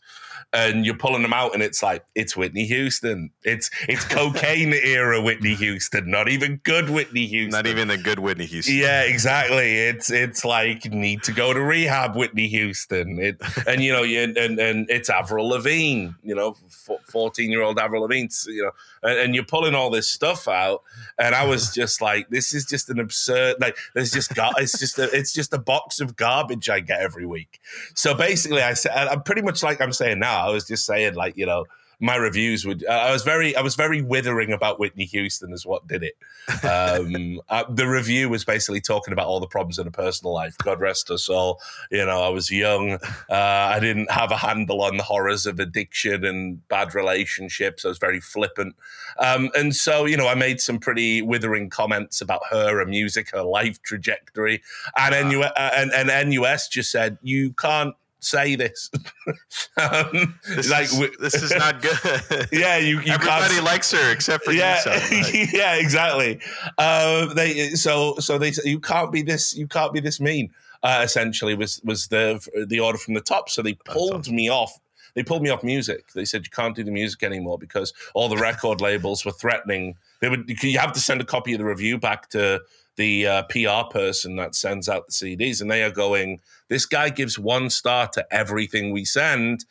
and 0.52 0.86
you're 0.86 0.96
pulling 0.96 1.22
them 1.22 1.32
out, 1.32 1.54
and 1.54 1.62
it's 1.62 1.82
like 1.82 2.04
it's 2.14 2.36
Whitney 2.36 2.64
Houston, 2.66 3.30
it's 3.42 3.70
it's 3.88 4.04
cocaine 4.04 4.72
era 4.72 5.20
Whitney 5.20 5.54
Houston, 5.54 6.10
not 6.10 6.28
even 6.28 6.60
good 6.64 6.90
Whitney 6.90 7.26
Houston, 7.26 7.50
not 7.50 7.66
even 7.66 7.88
the 7.88 7.98
good 7.98 8.18
Whitney 8.18 8.46
Houston. 8.46 8.76
Yeah, 8.76 9.02
exactly. 9.02 9.76
It's 9.78 10.10
it's 10.10 10.44
like 10.44 10.84
need 10.86 11.22
to 11.24 11.32
go 11.32 11.52
to 11.52 11.60
rehab, 11.60 12.16
Whitney 12.16 12.48
Houston. 12.48 13.18
It 13.18 13.40
and 13.66 13.82
you 13.82 13.92
know, 13.92 14.04
and 14.04 14.36
and, 14.36 14.58
and 14.58 14.90
it's 14.90 15.10
Avril 15.10 15.48
Lavigne, 15.48 16.10
you 16.22 16.34
know, 16.36 16.56
fourteen 17.04 17.50
year 17.50 17.62
old 17.62 17.78
Avril 17.78 18.02
Lavigne, 18.02 18.28
you 18.46 18.62
know, 18.62 18.70
and, 19.02 19.18
and, 19.18 19.34
you're 19.34 19.44
pulling 19.44 19.74
all 19.74 19.90
this 19.90 20.08
stuff 20.08 20.46
out, 20.46 20.82
and 21.18 21.34
I 21.34 21.46
was 21.46 21.74
just 21.74 22.00
like, 22.00 22.28
this 22.28 22.54
is 22.54 22.64
just 22.64 22.88
an 22.90 23.00
absurd. 23.00 23.56
Like, 23.60 23.76
there's 23.94 24.12
just 24.12 24.34
gar- 24.34 24.54
it's 24.58 24.78
just 24.78 24.98
a, 24.98 25.04
it's 25.16 25.32
just 25.32 25.52
a 25.52 25.58
box 25.58 26.00
of 26.00 26.16
garbage 26.16 26.70
I 26.70 26.80
get 26.80 27.00
every 27.00 27.26
week. 27.26 27.60
So 27.94 28.14
basically, 28.14 28.62
I 28.62 28.74
said, 28.74 28.92
I'm 28.92 29.22
pretty 29.22 29.42
much 29.42 29.62
like 29.62 29.80
I'm 29.80 29.92
saying 29.92 30.20
now. 30.20 30.46
I 30.46 30.50
was 30.50 30.66
just 30.66 30.86
saying, 30.86 31.14
like, 31.14 31.36
you 31.36 31.46
know 31.46 31.64
my 31.98 32.16
reviews 32.16 32.66
would 32.66 32.86
I 32.86 33.10
was 33.10 33.22
very 33.22 33.56
I 33.56 33.62
was 33.62 33.74
very 33.74 34.02
withering 34.02 34.52
about 34.52 34.78
Whitney 34.78 35.04
Houston 35.06 35.52
as 35.52 35.64
what 35.64 35.86
did 35.86 36.02
it. 36.02 36.16
Um, 36.64 37.40
uh, 37.48 37.64
the 37.70 37.88
review 37.88 38.28
was 38.28 38.44
basically 38.44 38.80
talking 38.80 39.12
about 39.12 39.26
all 39.26 39.40
the 39.40 39.46
problems 39.46 39.78
in 39.78 39.86
her 39.86 39.90
personal 39.90 40.34
life. 40.34 40.58
God 40.58 40.80
rest 40.80 41.08
her 41.08 41.16
soul. 41.16 41.60
You 41.90 42.04
know, 42.04 42.22
I 42.22 42.28
was 42.28 42.50
young. 42.50 42.92
Uh, 42.92 43.00
I 43.30 43.80
didn't 43.80 44.10
have 44.10 44.30
a 44.30 44.36
handle 44.36 44.82
on 44.82 44.98
the 44.98 45.02
horrors 45.02 45.46
of 45.46 45.58
addiction 45.58 46.24
and 46.24 46.66
bad 46.68 46.94
relationships. 46.94 47.84
I 47.84 47.88
was 47.88 47.98
very 47.98 48.20
flippant, 48.20 48.76
um, 49.18 49.50
and 49.56 49.74
so 49.74 50.04
you 50.04 50.16
know 50.16 50.28
I 50.28 50.34
made 50.34 50.60
some 50.60 50.78
pretty 50.78 51.22
withering 51.22 51.70
comments 51.70 52.20
about 52.20 52.42
her, 52.50 52.78
her 52.78 52.86
music, 52.86 53.30
her 53.30 53.42
life 53.42 53.80
trajectory, 53.82 54.62
and, 54.96 55.14
uh, 55.14 55.28
NU- 55.28 55.42
and, 55.56 55.92
and 55.92 56.30
NUS 56.30 56.68
just 56.68 56.90
said 56.90 57.16
you 57.22 57.52
can't 57.52 57.94
say 58.26 58.56
this. 58.56 58.90
um, 59.76 60.38
this 60.48 60.70
like 60.70 60.84
is, 60.84 61.16
this 61.18 61.34
is 61.34 61.54
not 61.54 61.80
good. 62.30 62.48
yeah, 62.52 62.76
you, 62.76 63.00
you 63.00 63.12
everybody 63.12 63.60
likes 63.60 63.92
her 63.92 64.12
except 64.12 64.44
for 64.44 64.52
yeah, 64.52 64.80
you. 65.10 65.46
Yeah, 65.52 65.76
exactly. 65.76 66.40
Uh, 66.78 67.32
they 67.34 67.70
so 67.70 68.16
so 68.18 68.38
they 68.38 68.52
you 68.64 68.80
can't 68.80 69.12
be 69.12 69.22
this 69.22 69.56
you 69.56 69.66
can't 69.66 69.92
be 69.92 70.00
this 70.00 70.20
mean. 70.20 70.50
Uh, 70.82 71.00
essentially, 71.02 71.54
was 71.54 71.80
was 71.84 72.08
the 72.08 72.66
the 72.68 72.80
order 72.80 72.98
from 72.98 73.14
the 73.14 73.20
top. 73.20 73.48
So 73.48 73.62
they 73.62 73.74
pulled 73.74 74.14
awesome. 74.14 74.36
me 74.36 74.50
off. 74.50 74.78
They 75.14 75.22
pulled 75.22 75.42
me 75.42 75.48
off 75.48 75.64
music. 75.64 76.12
They 76.12 76.26
said 76.26 76.44
you 76.44 76.50
can't 76.50 76.76
do 76.76 76.84
the 76.84 76.90
music 76.90 77.22
anymore 77.22 77.58
because 77.58 77.94
all 78.12 78.28
the 78.28 78.36
record 78.36 78.82
labels 78.82 79.24
were 79.24 79.32
threatening. 79.32 79.96
They 80.20 80.28
would 80.28 80.48
you 80.62 80.78
have 80.78 80.92
to 80.92 81.00
send 81.00 81.20
a 81.20 81.24
copy 81.24 81.54
of 81.54 81.58
the 81.58 81.64
review 81.64 81.98
back 81.98 82.28
to 82.30 82.60
the 82.96 83.26
uh, 83.26 83.42
PR 83.44 83.90
person 83.90 84.36
that 84.36 84.54
sends 84.54 84.88
out 84.88 85.06
the 85.06 85.12
CDs, 85.12 85.60
and 85.60 85.70
they 85.70 85.82
are 85.82 85.90
going, 85.90 86.40
"This 86.68 86.86
guy 86.86 87.10
gives 87.10 87.38
one 87.38 87.70
star 87.70 88.08
to 88.08 88.26
everything 88.30 88.90
we 88.90 89.04
send." 89.04 89.64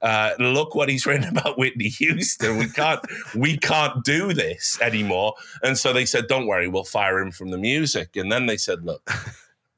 Uh, 0.00 0.34
look 0.40 0.74
what 0.74 0.88
he's 0.88 1.06
written 1.06 1.28
about 1.36 1.58
Whitney 1.58 1.88
Houston. 1.88 2.58
We 2.58 2.68
can't, 2.68 3.00
we 3.36 3.56
can't 3.56 4.02
do 4.04 4.32
this 4.32 4.76
anymore. 4.80 5.34
And 5.62 5.78
so 5.78 5.92
they 5.92 6.04
said, 6.04 6.26
"Don't 6.26 6.46
worry, 6.46 6.68
we'll 6.68 6.84
fire 6.84 7.18
him 7.18 7.30
from 7.30 7.50
the 7.50 7.58
music." 7.58 8.16
And 8.16 8.30
then 8.30 8.46
they 8.46 8.56
said, 8.56 8.84
"Look, 8.84 9.08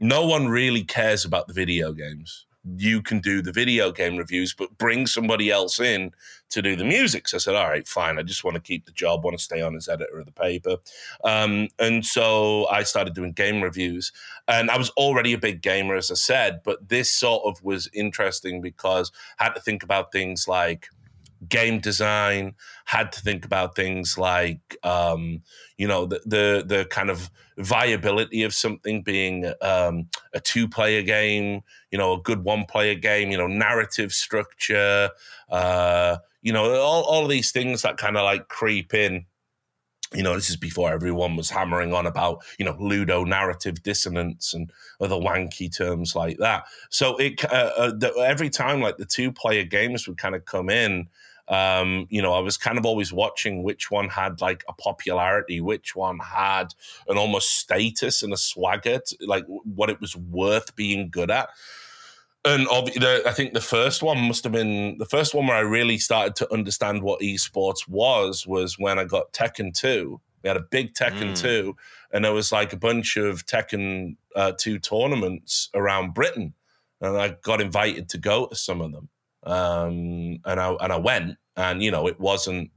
no 0.01 0.27
one 0.27 0.49
really 0.49 0.83
cares 0.83 1.25
about 1.25 1.49
the 1.49 1.55
video 1.55 1.93
games 1.93 2.47
you 2.77 3.03
can 3.03 3.21
do 3.21 3.43
the 3.43 3.53
video 3.53 3.93
game 3.93 4.17
reviews, 4.17 4.55
but 4.55 4.77
bring 4.79 5.07
somebody 5.07 5.51
else 5.51 5.79
in 5.81 6.13
to 6.51 6.63
do 6.63 6.77
the 6.77 6.85
music. 6.85 7.29
So 7.29 7.37
I 7.37 7.41
said, 7.41 7.55
all 7.57 7.69
right, 7.69 7.87
fine. 7.87 8.19
I 8.19 8.23
just 8.23 8.45
want 8.45 8.55
to 8.55 8.61
keep 8.61 8.87
the 8.87 8.93
job, 8.93 9.25
want 9.25 9.37
to 9.37 9.43
stay 9.43 9.61
on 9.61 9.77
as 9.77 9.89
editor 9.89 10.19
of 10.19 10.27
the 10.27 10.33
paper. 10.33 10.77
Um, 11.25 11.69
and 11.79 12.05
so 12.05 12.67
I 12.69 12.85
started 12.85 13.15
doing 13.15 13.33
game 13.33 13.63
reviews. 13.63 14.13
And 14.47 14.71
I 14.71 14.79
was 14.79 14.91
already 14.91 15.33
a 15.33 15.39
big 15.39 15.63
gamer, 15.63 15.97
as 15.97 16.11
I 16.11 16.15
said, 16.15 16.61
but 16.65 16.89
this 16.89 17.11
sort 17.11 17.43
of 17.45 17.63
was 17.65 17.89
interesting 17.93 18.61
because 18.61 19.11
I 19.39 19.45
had 19.45 19.55
to 19.55 19.61
think 19.61 19.83
about 19.83 20.13
things 20.13 20.47
like 20.47 20.89
game 21.49 21.81
design, 21.81 22.55
had 22.85 23.13
to 23.13 23.21
think 23.21 23.45
about 23.45 23.77
things 23.77 24.19
like, 24.19 24.77
um, 24.83 25.43
you 25.77 25.87
know, 25.87 26.07
the, 26.07 26.21
the, 26.27 26.65
the 26.67 26.85
kind 26.87 27.11
of 27.11 27.31
viability 27.59 28.43
of 28.43 28.55
something 28.55 29.03
being 29.03 29.53
um, 29.63 30.09
a 30.33 30.41
two 30.41 30.69
player 30.69 31.03
game, 31.03 31.63
you 31.91 31.99
know, 31.99 32.15
a 32.15 32.21
good 32.21 32.45
one 32.45 32.65
player 32.65 32.95
game, 32.95 33.31
you 33.31 33.39
know, 33.39 33.47
narrative 33.47 34.13
structure, 34.13 35.11
uh, 35.51 36.17
you 36.43 36.53
know, 36.53 36.75
all, 36.81 37.05
all 37.05 37.25
of 37.25 37.31
these 37.31 37.53
things 37.53 37.83
that 37.83 37.97
kind 37.97 38.17
of 38.17 38.25
like 38.25 38.49
creep 38.49 38.93
in 38.95 39.27
you 40.15 40.23
know, 40.23 40.35
this 40.35 40.49
is 40.49 40.57
before 40.57 40.93
everyone 40.93 41.37
was 41.37 41.51
hammering 41.51 41.93
on 41.93 42.07
about, 42.07 42.45
you 42.59 42.65
know, 42.65 42.77
ludo 42.79 43.25
narrative 43.25 43.83
dissonance 43.83 44.55
and 44.55 44.71
other 45.01 45.17
wanky 45.17 45.75
terms 45.75 46.15
like 46.15 46.39
that. 46.39 46.65
So 46.91 47.17
it 47.17 47.45
uh, 47.45 47.71
uh, 47.77 47.91
the, 47.91 48.13
every 48.25 48.51
time 48.51 48.81
like 48.81 48.97
the 48.97 49.07
two 49.07 49.33
player 49.33 49.65
games 49.65 50.07
would 50.07 50.19
kind 50.19 50.35
of 50.35 50.45
come 50.45 50.71
in, 50.71 51.09
um, 51.49 52.07
you 52.09 52.23
know, 52.23 52.33
I 52.33 52.41
was 52.41 52.57
kind 52.57 52.79
of 52.79 52.87
always 52.87 53.13
watching 53.13 53.63
which 53.63 53.91
one 53.91 54.09
had 54.09 54.41
like 54.41 54.65
a 54.69 54.73
popularity, 54.73 55.61
which 55.61 55.95
one 55.95 56.19
had 56.19 56.75
an 57.09 57.19
almost 57.19 57.59
status 57.59 58.23
and 58.23 58.33
a 58.33 58.37
swagger, 58.37 59.01
to, 59.01 59.17
like 59.27 59.45
what 59.47 59.91
it 59.91 60.01
was 60.01 60.17
worth 60.17 60.75
being 60.75 61.11
good 61.11 61.31
at. 61.31 61.51
And 62.47 62.67
I 62.71 63.33
think 63.33 63.55
the 63.55 63.61
first 63.61 64.03
one 64.03 64.19
must 64.21 64.45
have 64.45 64.53
been 64.53 64.99
the 64.99 65.07
first 65.07 65.35
one 65.35 65.47
where 65.47 65.57
I 65.57 65.61
really 65.61 65.97
started 65.97 66.37
to 66.37 66.53
understand 66.53 67.03
what 67.03 67.21
esports 67.21 67.89
was 67.89 68.47
was 68.47 68.79
when 68.79 68.99
I 68.99 69.05
got 69.05 69.33
Tekken 69.33 69.75
2. 69.75 70.21
We 70.43 70.49
had 70.49 70.59
a 70.59 70.67
big 70.71 70.93
Tekken 70.93 71.33
mm. 71.33 71.41
2, 71.41 71.75
and 72.13 72.23
there 72.23 72.35
was 72.35 72.53
like 72.53 72.75
a 72.75 72.77
bunch 72.77 73.17
of 73.17 73.47
Tekken 73.47 74.17
uh, 74.37 74.53
2 74.59 74.79
tournaments 74.79 75.71
around 75.73 76.13
Britain. 76.13 76.53
And 77.01 77.17
I 77.17 77.37
got 77.43 77.63
invited 77.63 78.11
to 78.11 78.19
go 78.19 78.47
to 78.47 78.55
some 78.55 78.83
of 78.83 78.93
them. 78.93 79.09
Um, 79.45 80.41
and 80.45 80.61
I 80.61 80.73
and 80.81 80.93
I 80.93 80.97
went, 80.97 81.37
and 81.57 81.83
you 81.83 81.91
know, 81.91 82.09
it 82.09 82.19
wasn't 82.19 82.71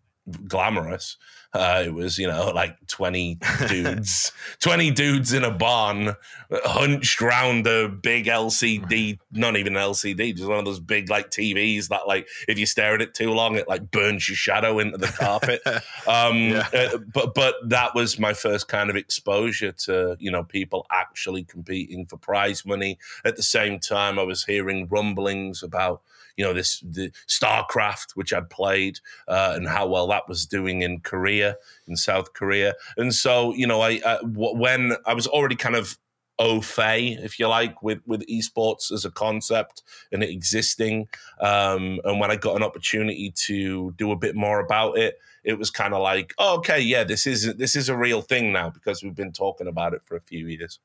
glamorous. 0.47 1.17
Uh, 1.53 1.83
it 1.85 1.93
was, 1.93 2.19
you 2.19 2.27
know, 2.27 2.51
like 2.53 2.75
20 2.87 3.39
dudes, 3.67 4.31
20 4.59 4.91
dudes 4.91 5.33
in 5.33 5.43
a 5.43 5.49
barn, 5.49 6.13
hunched 6.51 7.21
round 7.21 7.65
a 7.65 7.87
big 7.87 8.25
LCD, 8.25 9.17
not 9.31 9.55
even 9.55 9.75
an 9.75 9.81
LCD, 9.81 10.35
just 10.35 10.47
one 10.47 10.59
of 10.59 10.65
those 10.65 10.79
big 10.79 11.09
like 11.09 11.31
TVs 11.31 11.87
that 11.87 12.05
like 12.05 12.27
if 12.47 12.59
you 12.59 12.65
stare 12.65 12.95
at 12.95 13.01
it 13.01 13.13
too 13.13 13.31
long, 13.31 13.55
it 13.55 13.67
like 13.67 13.89
burns 13.89 14.27
your 14.27 14.35
shadow 14.35 14.77
into 14.77 14.97
the 14.97 15.07
carpet. 15.07 15.61
um, 16.07 16.49
yeah. 16.49 16.67
uh, 16.73 16.97
but 17.13 17.33
but 17.33 17.55
that 17.63 17.95
was 17.95 18.19
my 18.19 18.33
first 18.33 18.67
kind 18.67 18.89
of 18.89 18.95
exposure 18.95 19.71
to, 19.71 20.17
you 20.19 20.29
know, 20.29 20.43
people 20.43 20.85
actually 20.91 21.43
competing 21.43 22.05
for 22.05 22.17
prize 22.17 22.65
money. 22.65 22.99
At 23.23 23.37
the 23.37 23.43
same 23.43 23.79
time, 23.79 24.19
I 24.19 24.23
was 24.23 24.43
hearing 24.43 24.87
rumblings 24.87 25.63
about 25.63 26.01
you 26.37 26.45
know 26.45 26.53
this 26.53 26.79
the 26.79 27.11
StarCraft, 27.27 28.11
which 28.15 28.31
I'd 28.31 28.49
played, 28.49 28.99
uh, 29.27 29.53
and 29.55 29.67
how 29.67 29.87
well 29.87 30.07
that 30.07 30.29
was 30.29 30.45
doing 30.45 30.81
in 30.83 31.01
Korea, 31.01 31.57
in 31.87 31.97
South 31.97 32.33
Korea, 32.33 32.75
and 32.95 33.13
so 33.13 33.53
you 33.53 33.67
know 33.67 33.81
I, 33.81 33.99
I 34.05 34.19
when 34.23 34.93
I 35.05 35.13
was 35.13 35.27
already 35.27 35.55
kind 35.55 35.75
of 35.75 35.97
au 36.39 36.61
fait, 36.61 37.17
if 37.23 37.39
you 37.39 37.47
like, 37.47 37.81
with 37.81 37.99
with 38.05 38.25
esports 38.27 38.91
as 38.91 39.05
a 39.05 39.11
concept 39.11 39.83
and 40.11 40.23
it 40.23 40.29
existing. 40.29 41.07
Um, 41.41 41.99
and 42.03 42.19
when 42.19 42.31
I 42.31 42.35
got 42.35 42.55
an 42.55 42.63
opportunity 42.63 43.31
to 43.45 43.91
do 43.97 44.11
a 44.11 44.15
bit 44.15 44.35
more 44.35 44.59
about 44.59 44.97
it, 44.97 45.19
it 45.43 45.57
was 45.57 45.71
kind 45.71 45.93
of 45.93 46.01
like, 46.01 46.33
oh, 46.37 46.57
okay, 46.57 46.79
yeah, 46.79 47.03
this 47.03 47.25
is 47.25 47.55
this 47.55 47.75
is 47.75 47.89
a 47.89 47.97
real 47.97 48.21
thing 48.21 48.51
now 48.51 48.69
because 48.69 49.03
we've 49.03 49.15
been 49.15 49.31
talking 49.31 49.67
about 49.67 49.93
it 49.93 50.01
for 50.03 50.15
a 50.15 50.21
few 50.21 50.47
years. 50.47 50.79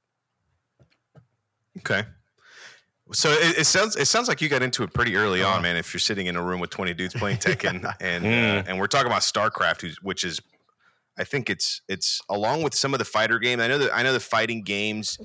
Okay. 1.79 2.05
So 3.13 3.31
it, 3.31 3.59
it, 3.59 3.67
sounds 3.67 3.97
it 3.97 4.07
sounds 4.07 4.29
like 4.29 4.41
you 4.41 4.49
got 4.49 4.63
into 4.63 4.83
it 4.83 4.93
pretty 4.93 5.17
early 5.17 5.43
on, 5.43 5.53
uh-huh. 5.55 5.63
man. 5.63 5.77
If 5.77 5.93
you're 5.93 6.01
sitting 6.01 6.27
in 6.27 6.37
a 6.37 6.43
room 6.43 6.61
with 6.61 6.71
20 6.71 6.95
dudes 6.95 7.15
playing 7.15 7.37
Tekken, 7.39 7.95
and 8.01 8.25
mm. 8.25 8.59
uh, 8.59 8.65
and 8.67 8.79
we're 8.79 8.87
talking 8.87 9.07
about 9.07 9.23
StarCraft, 9.23 9.95
which 10.03 10.25
is, 10.25 10.41
I 11.19 11.25
think 11.25 11.51
it's 11.51 11.83
it's 11.89 12.21
along 12.29 12.63
with 12.63 12.75
some 12.75 12.95
of 12.95 12.99
the 12.99 13.05
fighter 13.05 13.39
games. 13.39 13.61
I 13.61 13.69
know 13.69 13.79
that 13.79 13.95
I 13.95 14.03
know 14.03 14.13
the 14.13 14.21
fighting 14.21 14.63
games, 14.63 15.19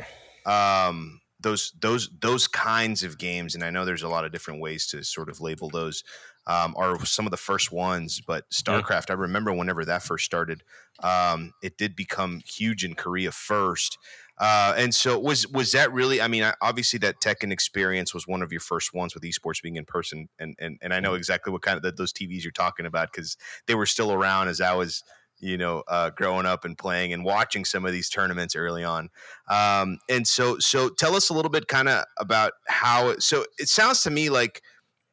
um, 0.45 1.21
those 1.39 1.73
those 1.79 2.09
those 2.19 2.47
kinds 2.47 3.03
of 3.03 3.17
games, 3.17 3.55
and 3.55 3.63
I 3.63 3.69
know 3.69 3.85
there's 3.85 4.03
a 4.03 4.09
lot 4.09 4.25
of 4.25 4.31
different 4.31 4.59
ways 4.61 4.87
to 4.87 5.03
sort 5.03 5.29
of 5.29 5.39
label 5.39 5.69
those. 5.69 6.03
Um, 6.47 6.73
are 6.77 7.05
some 7.05 7.27
of 7.27 7.31
the 7.31 7.37
first 7.37 7.71
ones. 7.71 8.21
But 8.25 8.49
StarCraft, 8.49 9.11
I 9.11 9.13
remember 9.13 9.53
whenever 9.53 9.85
that 9.85 10.01
first 10.01 10.25
started, 10.25 10.63
um, 11.03 11.53
it 11.61 11.77
did 11.77 11.95
become 11.95 12.41
huge 12.45 12.83
in 12.83 12.95
Korea 12.95 13.31
first. 13.31 13.97
Uh, 14.39 14.73
and 14.77 14.93
so 14.93 15.19
was 15.19 15.47
was 15.47 15.71
that 15.73 15.91
really? 15.91 16.21
I 16.21 16.27
mean, 16.27 16.49
obviously 16.61 16.99
that 16.99 17.19
Tekken 17.19 17.51
experience 17.51 18.13
was 18.13 18.27
one 18.27 18.41
of 18.41 18.51
your 18.51 18.61
first 18.61 18.93
ones 18.93 19.13
with 19.13 19.23
esports 19.23 19.61
being 19.61 19.75
in 19.75 19.85
person, 19.85 20.29
and 20.39 20.55
and 20.59 20.77
and 20.81 20.93
I 20.93 20.99
know 20.99 21.15
exactly 21.15 21.51
what 21.51 21.63
kind 21.63 21.75
of 21.75 21.83
the, 21.83 21.91
those 21.91 22.13
TVs 22.13 22.43
you're 22.43 22.51
talking 22.51 22.85
about 22.85 23.11
because 23.11 23.35
they 23.65 23.75
were 23.75 23.87
still 23.87 24.13
around 24.13 24.47
as 24.47 24.61
I 24.61 24.73
was 24.73 25.03
you 25.39 25.57
know, 25.57 25.83
uh, 25.87 26.09
growing 26.09 26.45
up 26.45 26.65
and 26.65 26.77
playing 26.77 27.13
and 27.13 27.23
watching 27.23 27.63
some 27.63 27.85
of 27.85 27.91
these 27.91 28.09
tournaments 28.09 28.55
early 28.55 28.83
on. 28.83 29.09
Um, 29.47 29.99
and 30.09 30.27
so, 30.27 30.57
so 30.57 30.89
tell 30.89 31.15
us 31.15 31.29
a 31.29 31.33
little 31.33 31.51
bit 31.51 31.67
kind 31.67 31.87
of 31.87 32.05
about 32.17 32.53
how, 32.67 33.17
so 33.19 33.45
it 33.59 33.69
sounds 33.69 34.01
to 34.03 34.09
me 34.09 34.29
like 34.29 34.63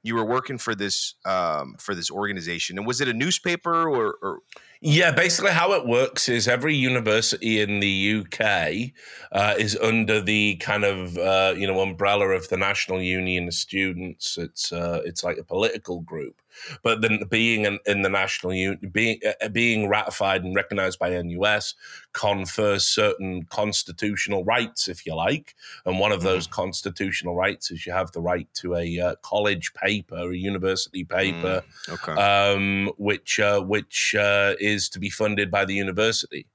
you 0.04 0.14
were 0.14 0.24
working 0.24 0.58
for 0.58 0.76
this, 0.76 1.14
um, 1.24 1.74
for 1.80 1.96
this 1.96 2.10
organization 2.10 2.78
and 2.78 2.86
was 2.86 3.00
it 3.00 3.08
a 3.08 3.12
newspaper 3.12 3.88
or, 3.88 4.16
or 4.22 4.38
yeah, 4.86 5.12
basically 5.12 5.52
how 5.52 5.72
it 5.72 5.86
works 5.86 6.28
is 6.28 6.46
every 6.46 6.76
university 6.76 7.58
in 7.58 7.80
the 7.80 8.20
UK 8.20 8.92
uh, 9.32 9.54
is 9.58 9.78
under 9.78 10.20
the 10.20 10.56
kind 10.56 10.84
of 10.84 11.16
uh, 11.16 11.54
you 11.56 11.66
know 11.66 11.80
umbrella 11.80 12.28
of 12.28 12.50
the 12.50 12.58
National 12.58 13.00
Union 13.00 13.48
of 13.48 13.54
Students. 13.54 14.36
It's 14.36 14.74
uh, 14.74 15.00
it's 15.06 15.24
like 15.24 15.38
a 15.38 15.42
political 15.42 16.00
group, 16.00 16.38
but 16.82 17.00
then 17.00 17.22
being 17.30 17.64
in, 17.64 17.78
in 17.86 18.02
the 18.02 18.08
National 18.08 18.52
Union, 18.52 18.90
being 18.92 19.20
uh, 19.42 19.48
being 19.48 19.88
ratified 19.88 20.44
and 20.44 20.54
recognised 20.54 20.98
by 20.98 21.10
NUS 21.10 21.74
confers 22.12 22.84
certain 22.84 23.44
constitutional 23.44 24.44
rights, 24.44 24.88
if 24.88 25.06
you 25.06 25.14
like. 25.14 25.54
And 25.86 25.98
one 25.98 26.12
of 26.12 26.18
mm-hmm. 26.18 26.28
those 26.28 26.46
constitutional 26.46 27.34
rights 27.34 27.70
is 27.70 27.86
you 27.86 27.92
have 27.92 28.12
the 28.12 28.20
right 28.20 28.48
to 28.54 28.76
a 28.76 29.00
uh, 29.00 29.14
college 29.22 29.72
paper, 29.74 30.30
a 30.30 30.36
university 30.36 31.04
paper, 31.04 31.62
mm, 31.88 31.92
okay. 31.94 32.12
um, 32.20 32.92
which 32.98 33.40
uh, 33.40 33.60
which 33.60 34.14
is 34.60 34.74
is 34.84 34.88
to 34.90 34.98
be 34.98 35.10
funded 35.10 35.50
by 35.50 35.64
the 35.64 35.74
university. 35.74 36.46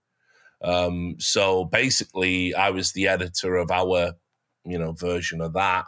Um, 0.61 1.15
so 1.19 1.65
basically, 1.65 2.53
I 2.53 2.69
was 2.69 2.91
the 2.91 3.07
editor 3.07 3.55
of 3.55 3.71
our, 3.71 4.13
you 4.65 4.77
know, 4.77 4.91
version 4.91 5.41
of 5.41 5.53
that, 5.53 5.85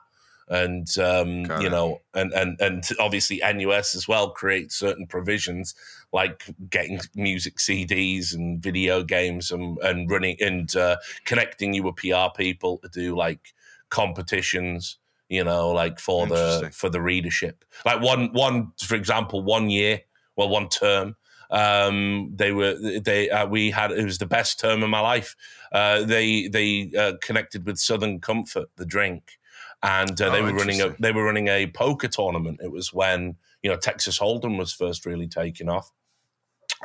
and 0.52 0.98
um, 0.98 1.46
you 1.62 1.70
know, 1.70 2.02
and 2.14 2.34
and 2.34 2.60
and 2.60 2.84
obviously 3.00 3.42
NUS 3.44 3.96
as 3.96 4.08
well 4.08 4.32
creates 4.32 4.76
certain 4.76 5.08
provisions 5.08 5.74
like 6.12 6.44
getting 6.70 7.00
music 7.16 7.58
CDs 7.58 8.36
and 8.36 8.62
video 8.62 9.02
games 9.02 9.50
and 9.50 9.78
and 9.80 10.12
running 10.12 10.36
and 10.42 10.76
uh, 10.76 10.98
connecting 11.24 11.74
you 11.74 11.84
with 11.84 11.96
PR 11.96 12.28
people 12.36 12.78
to 12.80 12.90
do 12.90 13.16
like 13.16 13.54
competitions 13.90 14.98
you 15.30 15.44
know 15.44 15.70
like 15.72 16.00
for 16.00 16.28
the 16.28 16.70
for 16.74 16.90
the 16.90 17.02
readership. 17.02 17.64
Like 17.86 18.02
one 18.02 18.34
one 18.34 18.74
for 18.78 18.96
example 18.96 19.42
one 19.42 19.70
year 19.70 20.02
well 20.36 20.50
one 20.50 20.68
term 20.68 21.16
um, 21.50 22.32
they 22.36 22.52
were 22.52 22.76
they 23.00 23.30
uh, 23.30 23.46
we 23.46 23.72
had 23.72 23.92
it 23.92 24.04
was 24.04 24.18
the 24.18 24.26
best 24.26 24.60
term 24.60 24.84
of 24.84 24.90
my 24.90 25.02
life. 25.02 25.36
Uh, 25.72 26.04
they 26.04 26.48
they 26.48 26.92
uh, 26.98 27.14
connected 27.22 27.66
with 27.66 27.78
Southern 27.78 28.20
Comfort, 28.20 28.70
the 28.78 28.86
drink, 28.86 29.38
and 29.84 30.20
uh, 30.22 30.30
they 30.30 30.42
oh, 30.42 30.44
were 30.44 30.54
running 30.54 30.82
a 30.82 30.96
they 31.00 31.12
were 31.12 31.24
running 31.24 31.48
a 31.48 31.68
poker 31.68 32.08
tournament. 32.08 32.60
It 32.64 32.72
was 32.72 32.94
when 32.94 33.36
you 33.64 33.70
know 33.70 33.78
Texas 33.78 34.20
Hold'em 34.20 34.58
was 34.58 34.74
first 34.74 35.06
really 35.06 35.28
taking 35.28 35.70
off. 35.70 35.92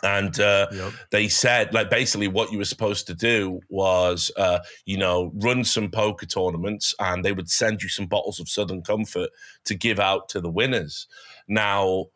And 0.03 0.39
uh, 0.39 0.67
yep. 0.73 0.93
they 1.11 1.27
said, 1.27 1.73
like, 1.73 1.89
basically, 1.89 2.29
what 2.29 2.53
you 2.53 2.59
were 2.59 2.67
supposed 2.67 3.07
to 3.07 3.15
do 3.15 3.61
was, 3.71 4.31
uh, 4.37 4.59
you 4.85 4.99
know, 4.99 5.33
run 5.37 5.65
some 5.65 5.91
poker 5.91 6.27
tournaments, 6.27 6.95
and 6.99 7.25
they 7.25 7.33
would 7.33 7.49
send 7.49 7.83
you 7.83 7.89
some 7.89 8.05
bottles 8.05 8.39
of 8.39 8.47
Southern 8.47 8.83
Comfort 8.83 9.31
to 9.65 9.75
give 9.75 9.99
out 9.99 10.29
to 10.31 10.41
the 10.43 10.51
winners. 10.51 11.07
Now, 11.49 12.07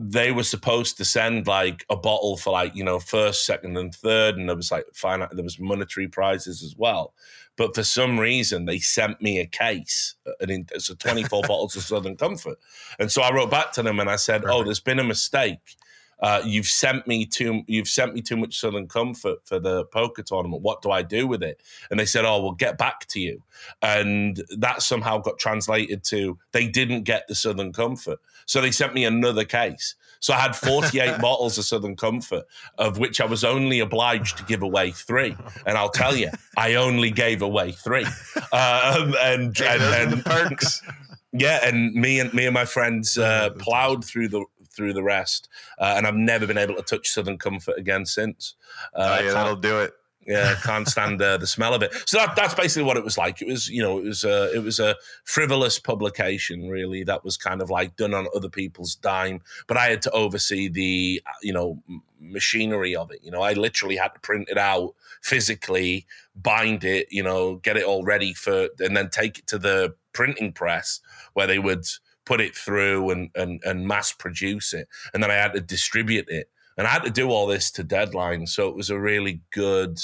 they 0.00 0.30
were 0.30 0.44
supposed 0.44 0.96
to 0.96 1.04
send 1.04 1.48
like 1.48 1.84
a 1.90 1.96
bottle 1.96 2.36
for 2.36 2.52
like 2.52 2.74
you 2.76 2.84
know 2.84 3.00
first 3.00 3.44
second 3.44 3.76
and 3.76 3.92
third 3.92 4.36
and 4.36 4.48
there 4.48 4.54
was 4.54 4.70
like 4.70 4.84
fine 4.94 5.26
there 5.32 5.42
was 5.42 5.58
monetary 5.58 6.06
prizes 6.06 6.62
as 6.62 6.76
well 6.76 7.14
but 7.58 7.74
for 7.74 7.82
some 7.82 8.18
reason 8.18 8.64
they 8.64 8.78
sent 8.78 9.20
me 9.20 9.38
a 9.40 9.46
case 9.46 10.14
and 10.40 10.70
it's 10.72 10.88
a 10.88 10.94
24 10.94 11.42
bottles 11.46 11.76
of 11.76 11.82
southern 11.82 12.16
comfort. 12.16 12.56
And 12.98 13.12
so 13.12 13.20
i 13.20 13.34
wrote 13.34 13.50
back 13.50 13.72
to 13.72 13.82
them 13.82 14.00
and 14.00 14.08
i 14.08 14.16
said 14.16 14.42
oh, 14.42 14.44
Perfect. 14.44 14.54
oh 14.54 14.64
there's 14.64 14.80
been 14.80 14.98
a 15.00 15.04
mistake. 15.04 15.76
Uh, 16.20 16.42
you've 16.44 16.66
sent 16.66 17.06
me 17.06 17.24
too 17.26 17.62
you've 17.66 17.86
sent 17.88 18.14
me 18.14 18.22
too 18.22 18.36
much 18.36 18.58
southern 18.58 18.88
comfort 18.88 19.38
for 19.44 19.58
the 19.58 19.84
poker 19.86 20.22
tournament. 20.22 20.62
What 20.62 20.80
do 20.80 20.90
i 20.90 21.02
do 21.02 21.26
with 21.26 21.42
it? 21.42 21.60
And 21.90 22.00
they 22.00 22.06
said 22.06 22.24
oh 22.24 22.40
we'll 22.40 22.52
get 22.52 22.78
back 22.78 23.06
to 23.08 23.20
you. 23.20 23.42
And 23.82 24.42
that 24.56 24.80
somehow 24.82 25.18
got 25.18 25.38
translated 25.38 26.04
to 26.04 26.38
they 26.52 26.68
didn't 26.68 27.02
get 27.02 27.28
the 27.28 27.34
southern 27.34 27.72
comfort. 27.72 28.20
So 28.46 28.60
they 28.60 28.70
sent 28.70 28.94
me 28.94 29.04
another 29.04 29.44
case 29.44 29.96
so 30.20 30.34
I 30.34 30.38
had 30.38 30.56
48 30.56 31.20
bottles 31.20 31.58
of 31.58 31.64
Southern 31.64 31.96
Comfort, 31.96 32.44
of 32.78 32.98
which 32.98 33.20
I 33.20 33.26
was 33.26 33.44
only 33.44 33.80
obliged 33.80 34.38
to 34.38 34.44
give 34.44 34.62
away 34.62 34.90
three. 34.90 35.36
And 35.66 35.78
I'll 35.78 35.90
tell 35.90 36.16
you, 36.16 36.30
I 36.56 36.74
only 36.74 37.10
gave 37.10 37.42
away 37.42 37.72
three. 37.72 38.04
Um, 38.52 39.14
and, 39.20 39.60
and, 39.60 40.12
and 40.12 40.24
perks. 40.24 40.82
Yeah, 41.32 41.60
and 41.62 41.92
me 41.92 42.20
and 42.20 42.32
me 42.32 42.46
and 42.46 42.54
my 42.54 42.64
friends 42.64 43.18
uh, 43.18 43.50
plowed 43.58 44.02
through 44.02 44.28
the 44.28 44.46
through 44.74 44.94
the 44.94 45.02
rest, 45.02 45.48
uh, 45.78 45.94
and 45.96 46.06
I've 46.06 46.14
never 46.14 46.46
been 46.46 46.56
able 46.56 46.74
to 46.76 46.82
touch 46.82 47.08
Southern 47.08 47.36
Comfort 47.36 47.76
again 47.76 48.06
since. 48.06 48.54
Uh, 48.94 49.18
oh, 49.20 49.24
yeah, 49.24 49.32
that'll 49.32 49.56
do 49.56 49.80
it. 49.80 49.92
Yeah, 50.28 50.56
can't 50.62 50.86
stand 50.86 51.22
uh, 51.22 51.38
the 51.38 51.46
smell 51.46 51.72
of 51.72 51.82
it. 51.82 51.90
So 52.06 52.18
that, 52.18 52.36
that's 52.36 52.52
basically 52.52 52.82
what 52.82 52.98
it 52.98 53.04
was 53.04 53.16
like. 53.16 53.40
It 53.40 53.48
was, 53.48 53.70
you 53.70 53.82
know, 53.82 53.96
it 53.98 54.04
was 54.04 54.24
a 54.24 54.54
it 54.54 54.62
was 54.62 54.78
a 54.78 54.94
frivolous 55.24 55.78
publication, 55.78 56.68
really. 56.68 57.02
That 57.02 57.24
was 57.24 57.38
kind 57.38 57.62
of 57.62 57.70
like 57.70 57.96
done 57.96 58.12
on 58.12 58.26
other 58.36 58.50
people's 58.50 58.94
dime, 58.94 59.40
but 59.66 59.78
I 59.78 59.86
had 59.86 60.02
to 60.02 60.10
oversee 60.10 60.68
the, 60.68 61.22
you 61.42 61.54
know, 61.54 61.82
machinery 62.20 62.94
of 62.94 63.10
it. 63.10 63.20
You 63.22 63.30
know, 63.30 63.40
I 63.40 63.54
literally 63.54 63.96
had 63.96 64.08
to 64.08 64.20
print 64.20 64.50
it 64.50 64.58
out 64.58 64.94
physically, 65.22 66.06
bind 66.36 66.84
it, 66.84 67.08
you 67.10 67.22
know, 67.22 67.56
get 67.56 67.78
it 67.78 67.84
all 67.84 68.04
ready 68.04 68.34
for, 68.34 68.68
and 68.80 68.94
then 68.94 69.08
take 69.08 69.38
it 69.38 69.46
to 69.46 69.58
the 69.58 69.94
printing 70.12 70.52
press 70.52 71.00
where 71.32 71.46
they 71.46 71.58
would 71.58 71.86
put 72.26 72.42
it 72.42 72.54
through 72.54 73.08
and, 73.08 73.30
and, 73.34 73.62
and 73.64 73.88
mass 73.88 74.12
produce 74.12 74.74
it. 74.74 74.88
And 75.14 75.22
then 75.22 75.30
I 75.30 75.36
had 75.36 75.54
to 75.54 75.60
distribute 75.62 76.28
it. 76.28 76.50
And 76.78 76.86
I 76.86 76.90
had 76.90 77.02
to 77.02 77.10
do 77.10 77.30
all 77.30 77.46
this 77.46 77.70
to 77.72 77.82
deadline. 77.82 78.46
So 78.46 78.68
it 78.68 78.76
was 78.76 78.88
a 78.88 78.98
really 78.98 79.40
good, 79.50 79.98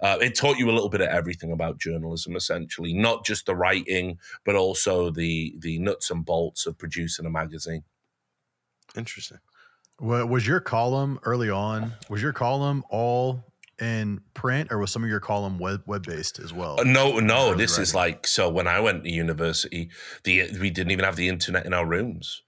uh, 0.00 0.18
it 0.20 0.34
taught 0.34 0.58
you 0.58 0.68
a 0.68 0.74
little 0.74 0.88
bit 0.88 1.00
of 1.00 1.08
everything 1.08 1.52
about 1.52 1.78
journalism, 1.78 2.34
essentially, 2.34 2.92
not 2.92 3.24
just 3.24 3.46
the 3.46 3.54
writing, 3.54 4.18
but 4.44 4.56
also 4.56 5.10
the 5.10 5.54
the 5.58 5.78
nuts 5.78 6.10
and 6.10 6.24
bolts 6.24 6.66
of 6.66 6.76
producing 6.76 7.26
a 7.26 7.30
magazine. 7.30 7.84
Interesting. 8.96 9.38
Well, 10.00 10.26
was 10.26 10.46
your 10.46 10.60
column 10.60 11.20
early 11.22 11.48
on? 11.48 11.94
Was 12.10 12.20
your 12.20 12.32
column 12.32 12.84
all 12.90 13.44
in 13.78 14.20
print, 14.34 14.72
or 14.72 14.78
was 14.78 14.90
some 14.90 15.04
of 15.04 15.08
your 15.08 15.20
column 15.20 15.58
web 15.58 15.82
web 15.86 16.04
based 16.04 16.38
as 16.38 16.52
well? 16.52 16.80
Uh, 16.80 16.84
no, 16.84 17.18
no. 17.20 17.54
This 17.54 17.72
writing? 17.72 17.82
is 17.82 17.94
like 17.94 18.26
so. 18.26 18.50
When 18.50 18.66
I 18.66 18.80
went 18.80 19.04
to 19.04 19.10
university, 19.10 19.90
the 20.24 20.50
we 20.60 20.70
didn't 20.70 20.90
even 20.90 21.04
have 21.04 21.16
the 21.16 21.28
internet 21.28 21.66
in 21.66 21.72
our 21.72 21.86
rooms. 21.86 22.42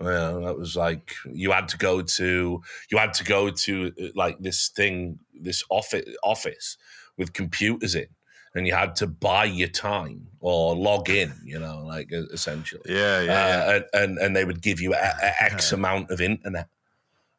Yeah, 0.00 0.40
that 0.44 0.56
was 0.58 0.76
like 0.76 1.14
you 1.30 1.52
had 1.52 1.68
to 1.68 1.78
go 1.78 2.00
to 2.00 2.62
you 2.90 2.98
had 2.98 3.12
to 3.14 3.24
go 3.24 3.50
to 3.50 3.92
uh, 4.00 4.06
like 4.14 4.38
this 4.38 4.68
thing, 4.68 5.18
this 5.38 5.62
office 5.68 6.06
office 6.22 6.78
with 7.18 7.32
computers 7.32 7.94
in, 7.94 8.06
and 8.54 8.66
you 8.66 8.74
had 8.74 8.96
to 8.96 9.06
buy 9.06 9.44
your 9.44 9.68
time 9.68 10.28
or 10.40 10.74
log 10.74 11.10
in. 11.10 11.34
You 11.44 11.58
know, 11.58 11.82
like 11.84 12.10
essentially. 12.12 12.82
Yeah, 12.86 13.20
yeah. 13.20 13.32
Uh, 13.32 13.72
yeah. 13.92 14.02
And, 14.02 14.18
and 14.18 14.36
they 14.36 14.44
would 14.44 14.62
give 14.62 14.80
you 14.80 14.94
a, 14.94 14.96
a 14.96 15.42
X 15.42 15.72
amount 15.78 16.10
of 16.10 16.20
internet. 16.20 16.68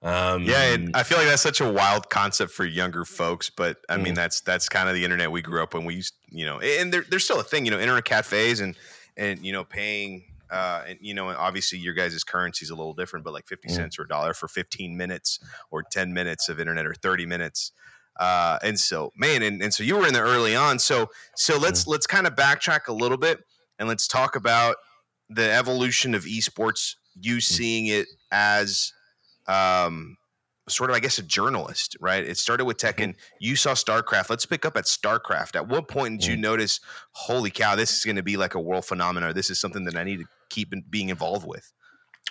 Um, 0.04 0.44
yeah, 0.44 0.74
and 0.74 0.96
I 0.96 1.04
feel 1.04 1.20
like 1.20 1.28
that's 1.28 1.44
such 1.44 1.62
a 1.62 1.72
wild 1.72 2.10
concept 2.10 2.52
for 2.52 2.66
younger 2.66 3.06
folks, 3.06 3.52
but 3.52 3.78
I 3.88 3.98
mean 3.98 4.14
mm. 4.14 4.16
that's 4.16 4.42
that's 4.42 4.68
kind 4.68 4.90
of 4.90 4.96
the 4.96 5.04
internet 5.04 5.32
we 5.32 5.44
grew 5.44 5.62
up 5.62 5.76
when 5.76 5.86
we 5.86 5.96
used, 5.96 6.16
you 6.30 6.44
know, 6.44 6.60
and 6.60 6.92
there, 6.92 7.06
there's 7.08 7.24
still 7.24 7.40
a 7.40 7.44
thing, 7.44 7.66
you 7.66 7.72
know, 7.72 7.80
internet 7.80 8.06
cafes 8.06 8.62
and 8.62 8.76
and 9.16 9.46
you 9.46 9.52
know 9.52 9.64
paying, 9.64 10.24
uh, 10.52 10.84
and 10.88 11.00
you 11.02 11.14
know, 11.14 11.30
obviously 11.30 11.80
your 11.80 11.94
guys' 11.94 12.24
currency 12.24 12.66
is 12.66 12.70
a 12.70 12.76
little 12.76 12.94
different, 12.94 13.24
but 13.24 13.34
like 13.34 13.48
fifty 13.48 13.70
mm. 13.70 13.76
cents 13.76 13.98
or 13.98 14.04
a 14.04 14.08
dollar 14.08 14.34
for 14.34 14.48
15 14.48 14.96
minutes 14.98 15.40
or 15.72 15.82
10 15.82 16.14
minutes 16.14 16.50
of 16.50 16.60
internet 16.60 16.86
or 16.86 16.94
30 16.94 17.26
minutes. 17.26 17.72
Uh, 18.20 18.60
and 18.62 18.80
so, 18.80 19.14
man, 19.16 19.42
and, 19.42 19.62
and 19.64 19.74
so 19.74 19.84
you 19.84 19.96
were 19.96 20.06
in 20.06 20.14
there 20.14 20.26
early 20.26 20.56
on. 20.56 20.78
So 20.78 21.10
so 21.36 21.58
let's 21.58 21.86
mm. 21.86 21.88
let's 21.88 22.06
kind 22.06 22.28
of 22.28 22.36
backtrack 22.36 22.88
a 22.88 22.94
little 22.94 23.18
bit 23.18 23.40
and 23.80 23.88
let's 23.88 24.08
talk 24.08 24.36
about 24.36 24.76
the 25.30 25.52
evolution 25.52 26.14
of 26.14 26.26
esports. 26.26 26.96
You 27.20 27.38
mm. 27.38 27.44
seeing 27.44 27.88
it 27.88 28.08
as 28.32 28.94
um, 29.48 30.18
sort 30.68 30.90
of, 30.90 30.96
I 30.96 31.00
guess, 31.00 31.18
a 31.18 31.24
journalist, 31.24 31.96
right? 32.00 32.24
It 32.24 32.38
started 32.38 32.66
with 32.66 32.78
Tekken. 32.78 33.10
Mm-hmm. 33.10 33.38
You 33.40 33.56
saw 33.56 33.72
StarCraft. 33.72 34.30
Let's 34.30 34.46
pick 34.46 34.66
up 34.66 34.78
at 34.78 34.86
StarCraft. 34.86 35.56
At 35.56 35.68
what 35.68 35.88
point 35.88 36.20
did 36.20 36.28
you 36.28 36.36
mm. 36.36 36.42
notice, 36.42 36.80
holy 37.12 37.52
cow, 37.52 37.76
this 37.76 37.98
is 37.98 38.04
going 38.04 38.16
to 38.18 38.24
be 38.24 38.38
like 38.38 38.56
a 38.56 38.60
world 38.60 38.86
phenomenon? 38.86 39.34
This 39.34 39.50
is 39.50 39.60
something 39.60 39.86
that 39.86 39.96
I 39.96 40.04
need 40.04 40.20
to 40.20 40.26
keep 40.52 40.74
being 40.90 41.10
involved 41.10 41.48
with? 41.48 41.72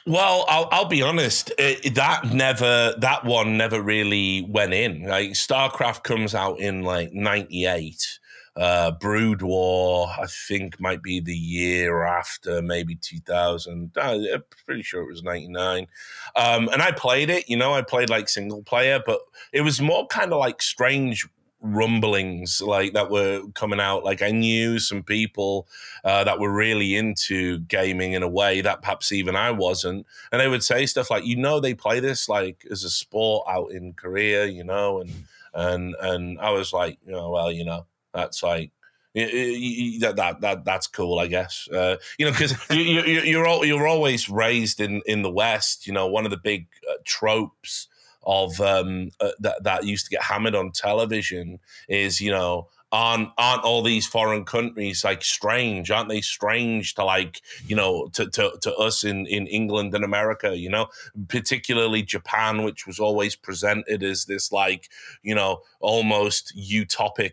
Well, 0.07 0.47
I'll, 0.49 0.69
I'll 0.71 0.89
be 0.89 1.03
honest. 1.03 1.53
It, 1.59 1.95
that 1.97 2.33
never, 2.33 2.95
that 2.99 3.25
one 3.25 3.57
never 3.57 3.83
really 3.83 4.47
went 4.49 4.73
in. 4.73 5.03
Like 5.07 5.31
StarCraft 5.33 6.05
comes 6.05 6.35
out 6.35 6.59
in 6.59 6.83
like 6.85 7.13
'98, 7.13 8.19
Uh, 8.57 8.91
Brood 8.93 9.43
War, 9.43 10.09
I 10.19 10.27
think, 10.27 10.81
might 10.81 11.03
be 11.03 11.21
the 11.21 11.37
year 11.37 12.05
after, 12.05 12.63
maybe 12.63 12.95
2000. 12.95 13.93
Uh, 13.97 14.19
I'm 14.35 14.45
pretty 14.67 14.83
sure 14.83 15.03
it 15.03 15.13
was 15.13 15.23
99. 15.23 15.87
Um, 16.35 16.69
and 16.73 16.83
I 16.83 16.93
played 16.93 17.31
it, 17.31 17.49
you 17.49 17.57
know, 17.57 17.73
I 17.75 17.83
played 17.83 18.11
like 18.11 18.29
single 18.29 18.63
player, 18.63 19.01
but 19.05 19.21
it 19.53 19.63
was 19.63 19.81
more 19.81 20.07
kind 20.07 20.33
of 20.33 20.39
like 20.39 20.63
strange 20.63 21.29
rumblings 21.61 22.63
like 22.63 22.95
that 22.95 23.11
were 23.11 23.43
coming 23.55 23.81
out 23.81 24.05
like 24.05 24.23
i 24.23 24.31
knew 24.31 24.79
some 24.79 25.03
people 25.03 25.69
uh, 26.05 26.25
that 26.25 26.41
were 26.41 26.53
really 26.53 26.97
into 26.97 27.59
gaming 27.61 28.13
in 28.13 28.23
a 28.23 28.29
way 28.29 28.61
that 28.61 28.81
perhaps 28.81 29.13
even 29.13 29.37
i 29.37 29.51
wasn't 29.51 30.07
and 30.33 30.41
they 30.41 30.49
would 30.49 30.63
say 30.63 30.87
stuff 30.87 31.11
like 31.11 31.25
you 31.25 31.37
know 31.37 31.61
they 31.61 31.75
play 31.75 32.01
this 32.01 32.29
like 32.29 32.65
as 32.71 32.83
a 32.83 32.91
sport 32.91 33.47
out 33.49 33.71
in 33.73 33.93
korea 33.93 34.47
you 34.47 34.65
know 34.65 35.01
and 35.01 35.13
and 35.53 35.95
and 36.01 36.41
i 36.41 36.51
was 36.51 36.73
like 36.73 36.99
you 37.05 37.13
know 37.13 37.31
well 37.31 37.53
you 37.53 37.65
know 37.65 37.85
that's 38.13 38.43
like 38.43 38.71
that 39.15 40.15
that 40.17 40.41
that 40.41 40.65
that's 40.65 40.87
cool, 40.87 41.19
I 41.19 41.27
guess. 41.27 41.69
Uh, 41.73 41.97
you 42.19 42.27
know, 42.27 42.33
because 42.33 42.55
you, 42.71 42.83
you, 42.83 43.21
you're 43.23 43.65
you're 43.65 43.87
always 43.87 44.29
raised 44.29 44.81
in 44.81 45.03
in 45.07 45.23
the 45.23 45.31
West. 45.31 45.87
You 45.87 45.93
know, 45.93 46.07
one 46.07 46.25
of 46.25 46.31
the 46.31 46.37
big 46.37 46.69
uh, 46.89 46.95
tropes 47.05 47.89
of 48.25 48.61
um, 48.61 49.11
uh, 49.21 49.31
that 49.41 49.63
that 49.65 49.85
used 49.85 50.07
to 50.07 50.11
get 50.11 50.23
hammered 50.23 50.55
on 50.55 50.71
television 50.73 51.59
is 51.89 52.21
you 52.21 52.31
know 52.31 52.69
aren't 52.93 53.29
aren't 53.39 53.63
all 53.63 53.83
these 53.83 54.07
foreign 54.07 54.45
countries 54.45 55.05
like 55.05 55.23
strange? 55.23 55.91
Aren't 55.91 56.09
they 56.09 56.21
strange 56.21 56.95
to 56.95 57.05
like 57.05 57.41
you 57.67 57.77
know 57.77 58.09
to 58.13 58.29
to, 58.31 58.53
to 58.63 58.75
us 58.77 59.05
in 59.05 59.27
in 59.27 59.47
england 59.47 59.95
and 59.95 60.05
america 60.05 60.57
you 60.57 60.69
know? 60.69 60.89
Particularly 61.29 62.03
japan 62.03 62.63
which 62.63 62.87
was 62.87 62.99
always 62.99 63.37
presented 63.37 64.03
as 64.03 64.25
this 64.25 64.51
like 64.51 64.89
you 65.23 65.35
know 65.35 65.61
almost 65.81 66.53
utopic 66.57 67.33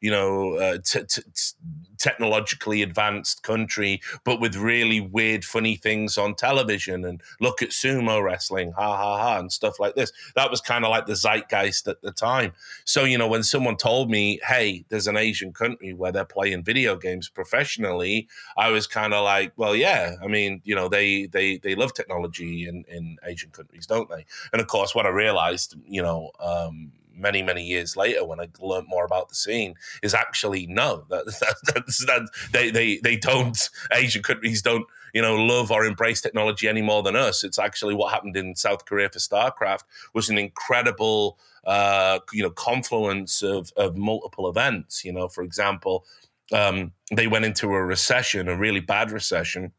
you 0.00 0.10
know 0.10 0.54
uh, 0.54 0.78
t- 0.84 1.04
t- 1.04 1.22
technologically 1.98 2.82
advanced 2.82 3.42
country 3.42 4.00
but 4.24 4.40
with 4.40 4.56
really 4.56 5.00
weird 5.00 5.44
funny 5.44 5.76
things 5.76 6.16
on 6.18 6.34
television 6.34 7.04
and 7.04 7.20
look 7.40 7.62
at 7.62 7.70
sumo 7.70 8.22
wrestling 8.22 8.72
ha 8.72 8.96
ha 8.96 9.18
ha 9.18 9.38
and 9.38 9.52
stuff 9.52 9.78
like 9.78 9.94
this 9.94 10.12
that 10.34 10.50
was 10.50 10.60
kind 10.60 10.84
of 10.84 10.90
like 10.90 11.06
the 11.06 11.14
zeitgeist 11.14 11.86
at 11.88 12.00
the 12.02 12.12
time 12.12 12.52
so 12.84 13.04
you 13.04 13.18
know 13.18 13.28
when 13.28 13.42
someone 13.42 13.76
told 13.76 14.10
me 14.10 14.40
hey 14.46 14.84
there's 14.88 15.06
an 15.06 15.16
Asian 15.16 15.52
country 15.52 15.92
where 15.92 16.12
they're 16.12 16.24
playing 16.24 16.64
video 16.64 16.96
games 16.96 17.28
professionally, 17.28 18.28
I 18.56 18.70
was 18.70 18.86
kind 18.86 19.12
of 19.14 19.24
like, 19.24 19.52
well, 19.56 19.74
yeah. 19.74 20.14
I 20.22 20.26
mean, 20.26 20.60
you 20.64 20.74
know, 20.74 20.88
they 20.88 21.26
they 21.26 21.58
they 21.58 21.74
love 21.74 21.94
technology 21.94 22.68
in 22.68 22.84
in 22.88 23.18
Asian 23.24 23.50
countries, 23.50 23.86
don't 23.86 24.08
they? 24.08 24.24
And 24.52 24.60
of 24.60 24.68
course, 24.68 24.94
what 24.94 25.06
I 25.06 25.10
realized, 25.10 25.76
you 25.86 26.02
know. 26.02 26.30
Um, 26.40 26.92
many 27.18 27.42
many 27.42 27.64
years 27.64 27.96
later 27.96 28.24
when 28.24 28.40
I 28.40 28.48
learned 28.60 28.86
more 28.88 29.04
about 29.04 29.28
the 29.28 29.34
scene 29.34 29.74
is 30.02 30.14
actually 30.14 30.66
no 30.66 31.04
that, 31.10 31.26
that, 31.26 31.84
that 32.06 32.28
they, 32.52 32.70
they 32.70 32.98
they 32.98 33.16
don't 33.16 33.58
Asian 33.92 34.22
countries 34.22 34.62
don't 34.62 34.86
you 35.14 35.22
know 35.22 35.34
love 35.34 35.70
or 35.70 35.84
embrace 35.84 36.20
technology 36.20 36.68
any 36.68 36.82
more 36.82 37.02
than 37.02 37.16
us 37.16 37.42
it's 37.42 37.58
actually 37.58 37.94
what 37.94 38.12
happened 38.12 38.36
in 38.36 38.54
South 38.54 38.84
Korea 38.84 39.08
for 39.10 39.18
StarCraft 39.18 39.82
was 40.14 40.28
an 40.28 40.38
incredible 40.38 41.38
uh, 41.68 42.18
you 42.32 42.42
know 42.42 42.50
confluence 42.50 43.42
of 43.42 43.72
of 43.76 43.96
multiple 43.96 44.48
events. 44.48 45.04
You 45.04 45.12
know, 45.12 45.28
for 45.28 45.44
example, 45.44 46.04
um, 46.52 46.92
they 47.12 47.26
went 47.26 47.44
into 47.44 47.68
a 47.68 47.84
recession, 47.84 48.48
a 48.48 48.56
really 48.56 48.80
bad 48.80 49.10
recession. 49.12 49.72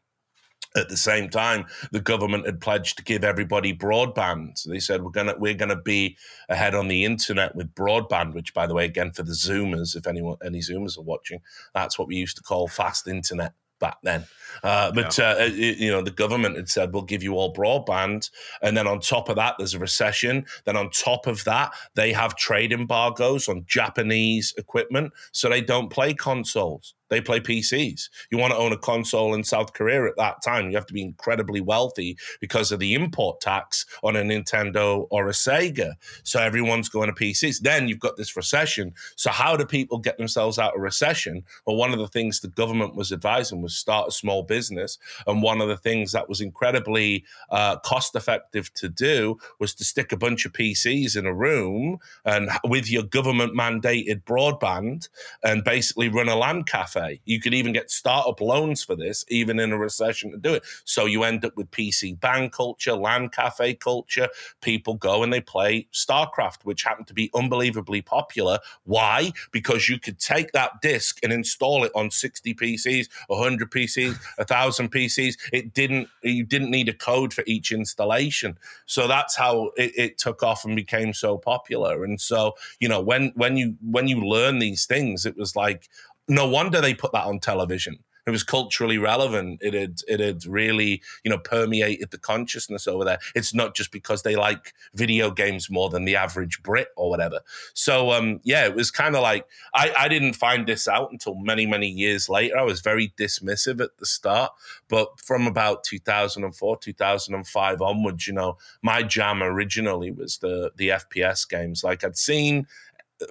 At 0.75 0.89
the 0.89 0.97
same 0.97 1.29
time, 1.29 1.65
the 1.91 1.99
government 1.99 2.45
had 2.45 2.61
pledged 2.61 2.97
to 2.97 3.03
give 3.03 3.23
everybody 3.23 3.73
broadband. 3.73 4.59
So 4.59 4.69
they 4.69 4.79
said 4.79 5.03
we're 5.03 5.09
gonna 5.09 5.35
we're 5.37 5.55
gonna 5.55 5.81
be 5.81 6.15
ahead 6.47 6.75
on 6.75 6.87
the 6.87 7.05
internet 7.05 7.55
with 7.55 7.73
broadband. 7.73 8.33
Which, 8.35 8.53
by 8.53 8.67
the 8.67 8.75
way, 8.75 8.85
again 8.85 9.11
for 9.11 9.23
the 9.23 9.31
Zoomers, 9.31 9.95
if 9.95 10.05
anyone 10.05 10.37
any 10.45 10.59
Zoomers 10.59 10.97
are 10.97 11.03
watching, 11.03 11.41
that's 11.73 11.97
what 11.97 12.07
we 12.07 12.17
used 12.17 12.37
to 12.37 12.43
call 12.43 12.67
fast 12.67 13.07
internet 13.07 13.53
back 13.79 13.97
then. 14.03 14.25
Uh, 14.63 14.91
but 14.91 15.17
yeah. 15.17 15.31
uh, 15.39 15.45
you 15.45 15.89
know, 15.89 16.01
the 16.01 16.11
government 16.11 16.55
had 16.55 16.69
said 16.69 16.93
we'll 16.93 17.03
give 17.03 17.23
you 17.23 17.33
all 17.33 17.53
broadband, 17.53 18.29
and 18.61 18.75
then 18.77 18.87
on 18.87 18.99
top 18.99 19.29
of 19.29 19.37
that, 19.37 19.55
there's 19.57 19.73
a 19.73 19.79
recession. 19.79 20.45
Then 20.65 20.75
on 20.75 20.89
top 20.91 21.27
of 21.27 21.43
that, 21.45 21.73
they 21.95 22.11
have 22.11 22.35
trade 22.35 22.73
embargoes 22.73 23.47
on 23.47 23.65
Japanese 23.67 24.53
equipment, 24.57 25.13
so 25.31 25.49
they 25.49 25.61
don't 25.61 25.89
play 25.89 26.13
consoles. 26.13 26.93
They 27.09 27.21
play 27.21 27.39
PCs. 27.39 28.09
You 28.31 28.37
want 28.37 28.53
to 28.53 28.59
own 28.59 28.71
a 28.71 28.77
console 28.77 29.33
in 29.33 29.43
South 29.43 29.73
Korea 29.73 30.07
at 30.07 30.17
that 30.17 30.41
time, 30.43 30.69
you 30.69 30.77
have 30.77 30.85
to 30.87 30.93
be 30.93 31.01
incredibly 31.01 31.61
wealthy 31.61 32.17
because 32.39 32.71
of 32.71 32.79
the 32.79 32.93
import 32.93 33.41
tax 33.41 33.85
on 34.03 34.15
a 34.15 34.21
Nintendo 34.21 35.07
or 35.09 35.27
a 35.27 35.31
Sega. 35.31 35.93
So 36.23 36.39
everyone's 36.39 36.89
going 36.89 37.13
to 37.13 37.13
PCs. 37.13 37.59
Then 37.61 37.87
you've 37.87 37.99
got 37.99 38.17
this 38.17 38.35
recession. 38.35 38.93
So 39.15 39.31
how 39.31 39.55
do 39.55 39.65
people 39.65 39.97
get 39.97 40.17
themselves 40.17 40.59
out 40.59 40.75
of 40.75 40.81
recession? 40.81 41.43
Well, 41.65 41.75
one 41.75 41.91
of 41.91 41.99
the 41.99 42.07
things 42.07 42.39
the 42.39 42.47
government 42.47 42.95
was 42.95 43.11
advising 43.11 43.61
was 43.61 43.75
start 43.75 44.09
a 44.09 44.11
small 44.11 44.43
business. 44.43 44.97
And 45.25 45.41
one 45.41 45.61
of 45.61 45.67
the 45.67 45.77
things 45.77 46.11
that 46.11 46.29
was 46.29 46.41
incredibly 46.41 47.25
uh, 47.49 47.77
cost 47.79 48.15
effective 48.15 48.73
to 48.75 48.89
do 48.89 49.37
was 49.59 49.73
to 49.75 49.83
stick 49.83 50.11
a 50.11 50.17
bunch 50.17 50.45
of 50.45 50.53
PCs 50.53 51.17
in 51.17 51.25
a 51.25 51.33
room 51.33 51.97
and 52.25 52.49
with 52.63 52.89
your 52.89 53.03
government 53.03 53.55
mandated 53.55 54.23
broadband 54.23 55.09
and 55.43 55.63
basically 55.63 56.09
run 56.09 56.29
a 56.29 56.35
LAN 56.35 56.63
cafe 56.63 56.98
You 57.25 57.39
could 57.39 57.53
even 57.53 57.73
get 57.73 57.91
startup 57.91 58.41
loans 58.41 58.83
for 58.83 58.95
this, 58.95 59.25
even 59.29 59.59
in 59.59 59.71
a 59.71 59.77
recession, 59.77 60.31
to 60.31 60.37
do 60.37 60.53
it. 60.53 60.63
So 60.85 61.05
you 61.05 61.23
end 61.23 61.45
up 61.45 61.55
with 61.55 61.71
PC 61.71 62.19
bang 62.19 62.49
culture, 62.49 62.93
LAN 62.93 63.29
cafe 63.29 63.75
culture. 63.75 64.29
People 64.61 64.95
go 64.95 65.23
and 65.23 65.31
they 65.31 65.41
play 65.41 65.87
StarCraft, 65.93 66.63
which 66.63 66.83
happened 66.83 67.07
to 67.07 67.13
be 67.13 67.29
unbelievably 67.33 68.01
popular. 68.01 68.59
Why? 68.83 69.31
Because 69.51 69.89
you 69.89 69.99
could 69.99 70.19
take 70.19 70.51
that 70.51 70.81
disc 70.81 71.19
and 71.23 71.31
install 71.31 71.83
it 71.83 71.91
on 71.95 72.11
60 72.11 72.53
PCs, 72.55 73.07
100 73.27 73.71
PCs, 73.71 74.17
1,000 74.37 74.91
PCs. 74.91 75.37
It 75.53 75.73
didn't, 75.73 76.07
you 76.23 76.43
didn't 76.43 76.71
need 76.71 76.89
a 76.89 76.93
code 76.93 77.33
for 77.33 77.43
each 77.47 77.71
installation. 77.71 78.57
So 78.85 79.07
that's 79.07 79.35
how 79.35 79.71
it, 79.77 79.93
it 79.97 80.17
took 80.17 80.43
off 80.43 80.65
and 80.65 80.75
became 80.75 81.13
so 81.13 81.37
popular. 81.37 82.03
And 82.03 82.19
so, 82.19 82.55
you 82.79 82.89
know, 82.89 83.01
when, 83.01 83.31
when 83.35 83.57
you, 83.57 83.75
when 83.81 84.07
you 84.07 84.21
learn 84.21 84.59
these 84.59 84.85
things, 84.85 85.25
it 85.25 85.37
was 85.37 85.55
like, 85.55 85.89
no 86.29 86.47
wonder 86.47 86.79
they 86.79 86.93
put 86.93 87.11
that 87.11 87.25
on 87.25 87.39
television. 87.39 87.99
It 88.29 88.31
was 88.31 88.43
culturally 88.43 88.99
relevant. 88.99 89.59
It 89.61 89.73
had 89.73 90.01
it 90.07 90.19
had 90.19 90.45
really 90.45 91.01
you 91.23 91.31
know 91.31 91.39
permeated 91.39 92.11
the 92.11 92.19
consciousness 92.19 92.87
over 92.87 93.03
there. 93.03 93.17
It's 93.33 93.55
not 93.55 93.75
just 93.75 93.91
because 93.91 94.21
they 94.21 94.35
like 94.35 94.73
video 94.93 95.31
games 95.31 95.67
more 95.69 95.89
than 95.89 96.05
the 96.05 96.15
average 96.15 96.61
Brit 96.61 96.89
or 96.95 97.09
whatever. 97.09 97.39
So 97.73 98.11
um, 98.11 98.39
yeah, 98.43 98.65
it 98.65 98.75
was 98.75 98.91
kind 98.91 99.15
of 99.15 99.23
like 99.23 99.47
I, 99.73 99.91
I 99.97 100.07
didn't 100.07 100.33
find 100.33 100.67
this 100.67 100.87
out 100.87 101.11
until 101.11 101.33
many 101.35 101.65
many 101.65 101.87
years 101.87 102.29
later. 102.29 102.55
I 102.57 102.63
was 102.63 102.81
very 102.81 103.13
dismissive 103.17 103.81
at 103.81 103.97
the 103.97 104.05
start, 104.05 104.51
but 104.89 105.19
from 105.19 105.47
about 105.47 105.83
2004 105.83 106.77
2005 106.77 107.81
onwards, 107.81 108.27
you 108.27 108.33
know, 108.33 108.57
my 108.83 109.01
jam 109.01 109.41
originally 109.41 110.11
was 110.11 110.37
the 110.37 110.71
the 110.77 110.89
FPS 110.89 111.49
games. 111.49 111.83
Like 111.83 112.03
I'd 112.03 112.15
seen 112.15 112.67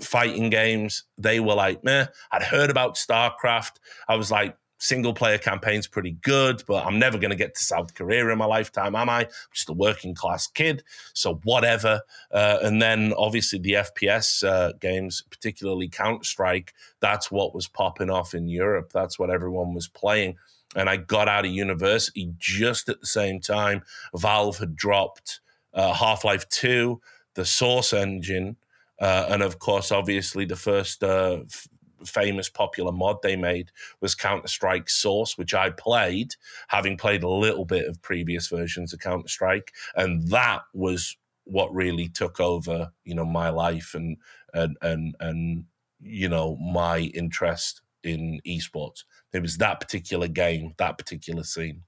fighting 0.02 0.50
games, 0.50 1.04
they 1.16 1.40
were 1.40 1.54
like, 1.54 1.82
meh. 1.84 2.06
I'd 2.30 2.42
heard 2.42 2.70
about 2.70 2.96
StarCraft. 2.96 3.72
I 4.08 4.16
was 4.16 4.30
like, 4.30 4.56
single 4.78 5.12
player 5.12 5.38
campaign's 5.38 5.86
pretty 5.86 6.12
good, 6.12 6.62
but 6.66 6.86
I'm 6.86 6.98
never 6.98 7.18
going 7.18 7.30
to 7.30 7.36
get 7.36 7.54
to 7.56 7.64
South 7.64 7.94
Korea 7.94 8.28
in 8.28 8.38
my 8.38 8.44
lifetime, 8.44 8.94
am 8.94 9.08
I? 9.08 9.20
I'm 9.22 9.28
just 9.52 9.68
a 9.68 9.72
working 9.72 10.14
class 10.14 10.46
kid, 10.46 10.84
so 11.14 11.40
whatever. 11.44 12.02
Uh, 12.30 12.58
and 12.62 12.80
then 12.80 13.12
obviously 13.16 13.58
the 13.58 13.72
FPS 13.72 14.46
uh, 14.46 14.72
games, 14.80 15.22
particularly 15.30 15.88
Counter 15.88 16.24
Strike, 16.24 16.74
that's 17.00 17.30
what 17.30 17.54
was 17.54 17.68
popping 17.68 18.10
off 18.10 18.34
in 18.34 18.48
Europe. 18.48 18.90
That's 18.92 19.18
what 19.18 19.30
everyone 19.30 19.74
was 19.74 19.88
playing. 19.88 20.36
And 20.76 20.88
I 20.88 20.96
got 20.96 21.28
out 21.28 21.46
of 21.46 21.50
university 21.50 22.32
just 22.38 22.88
at 22.88 23.00
the 23.00 23.06
same 23.06 23.40
time 23.40 23.82
Valve 24.14 24.58
had 24.58 24.76
dropped 24.76 25.40
uh, 25.74 25.92
Half 25.92 26.24
Life 26.24 26.48
2, 26.50 27.00
the 27.34 27.44
Source 27.44 27.92
engine 27.92 28.56
uh, 29.00 29.26
and 29.30 29.42
of 29.42 29.58
course, 29.58 29.92
obviously, 29.92 30.44
the 30.44 30.56
first 30.56 31.02
uh, 31.02 31.40
f- 31.44 31.68
famous 32.04 32.48
popular 32.48 32.92
mod 32.92 33.18
they 33.22 33.36
made 33.36 33.70
was 34.00 34.14
Counter 34.14 34.48
Strike 34.48 34.88
Source, 34.90 35.38
which 35.38 35.54
I 35.54 35.70
played, 35.70 36.34
having 36.68 36.96
played 36.96 37.22
a 37.22 37.28
little 37.28 37.64
bit 37.64 37.86
of 37.86 38.02
previous 38.02 38.48
versions 38.48 38.92
of 38.92 39.00
Counter 39.00 39.28
Strike, 39.28 39.72
and 39.94 40.28
that 40.28 40.62
was 40.74 41.16
what 41.44 41.74
really 41.74 42.08
took 42.08 42.40
over, 42.40 42.92
you 43.04 43.14
know, 43.14 43.24
my 43.24 43.48
life 43.50 43.94
and 43.94 44.16
and 44.52 44.76
and 44.82 45.14
and 45.20 45.64
you 46.00 46.28
know 46.28 46.56
my 46.56 46.98
interest 46.98 47.82
in 48.02 48.40
esports. 48.46 49.04
It 49.32 49.42
was 49.42 49.58
that 49.58 49.80
particular 49.80 50.28
game, 50.28 50.74
that 50.78 50.98
particular 50.98 51.44
scene. 51.44 51.82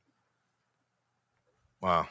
Wow. 1.81 2.09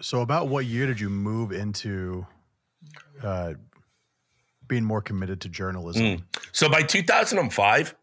So, 0.00 0.22
about 0.22 0.48
what 0.48 0.64
year 0.64 0.86
did 0.86 0.98
you 1.00 1.10
move 1.10 1.52
into 1.52 2.26
uh, 3.22 3.54
being 4.66 4.84
more 4.84 5.02
committed 5.02 5.40
to 5.42 5.48
journalism? 5.48 6.02
Mm. 6.02 6.22
So 6.52 6.68
by 6.68 6.82
2005, 6.82 7.94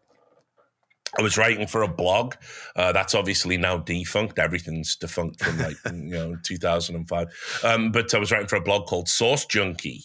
I 1.18 1.22
was 1.22 1.38
writing 1.38 1.66
for 1.66 1.82
a 1.82 1.88
blog. 1.88 2.34
Uh, 2.74 2.92
that's 2.92 3.14
obviously 3.14 3.56
now 3.56 3.78
defunct. 3.78 4.38
Everything's 4.38 4.96
defunct 4.96 5.42
from 5.42 5.58
like 5.58 5.76
you 5.86 5.92
know 5.92 6.36
2005. 6.42 7.60
Um, 7.64 7.92
but 7.92 8.14
I 8.14 8.18
was 8.18 8.30
writing 8.30 8.48
for 8.48 8.56
a 8.56 8.60
blog 8.60 8.86
called 8.86 9.08
Source 9.08 9.46
Junkie, 9.46 10.04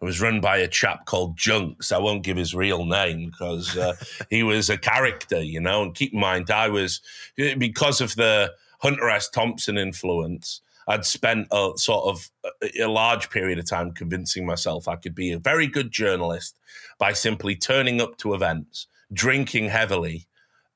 It 0.00 0.04
was 0.04 0.20
run 0.20 0.40
by 0.40 0.58
a 0.58 0.68
chap 0.68 1.06
called 1.06 1.36
Junks. 1.36 1.90
I 1.90 1.98
won't 1.98 2.22
give 2.22 2.36
his 2.36 2.54
real 2.54 2.84
name 2.84 3.30
because 3.30 3.76
uh, 3.76 3.94
he 4.30 4.42
was 4.42 4.70
a 4.70 4.78
character, 4.78 5.42
you 5.42 5.60
know. 5.60 5.82
And 5.82 5.94
keep 5.94 6.12
in 6.12 6.20
mind, 6.20 6.50
I 6.50 6.68
was 6.68 7.00
because 7.36 8.00
of 8.00 8.14
the 8.14 8.52
Hunter 8.80 9.08
S. 9.08 9.28
Thompson 9.28 9.78
influence. 9.78 10.60
I'd 10.86 11.04
spent 11.04 11.48
a 11.50 11.72
sort 11.76 12.06
of 12.06 12.30
a, 12.62 12.82
a 12.82 12.88
large 12.88 13.30
period 13.30 13.58
of 13.58 13.68
time 13.68 13.92
convincing 13.92 14.46
myself 14.46 14.88
I 14.88 14.96
could 14.96 15.14
be 15.14 15.32
a 15.32 15.38
very 15.38 15.66
good 15.66 15.90
journalist 15.90 16.58
by 16.98 17.12
simply 17.12 17.56
turning 17.56 18.00
up 18.00 18.16
to 18.18 18.34
events, 18.34 18.86
drinking 19.12 19.68
heavily, 19.68 20.26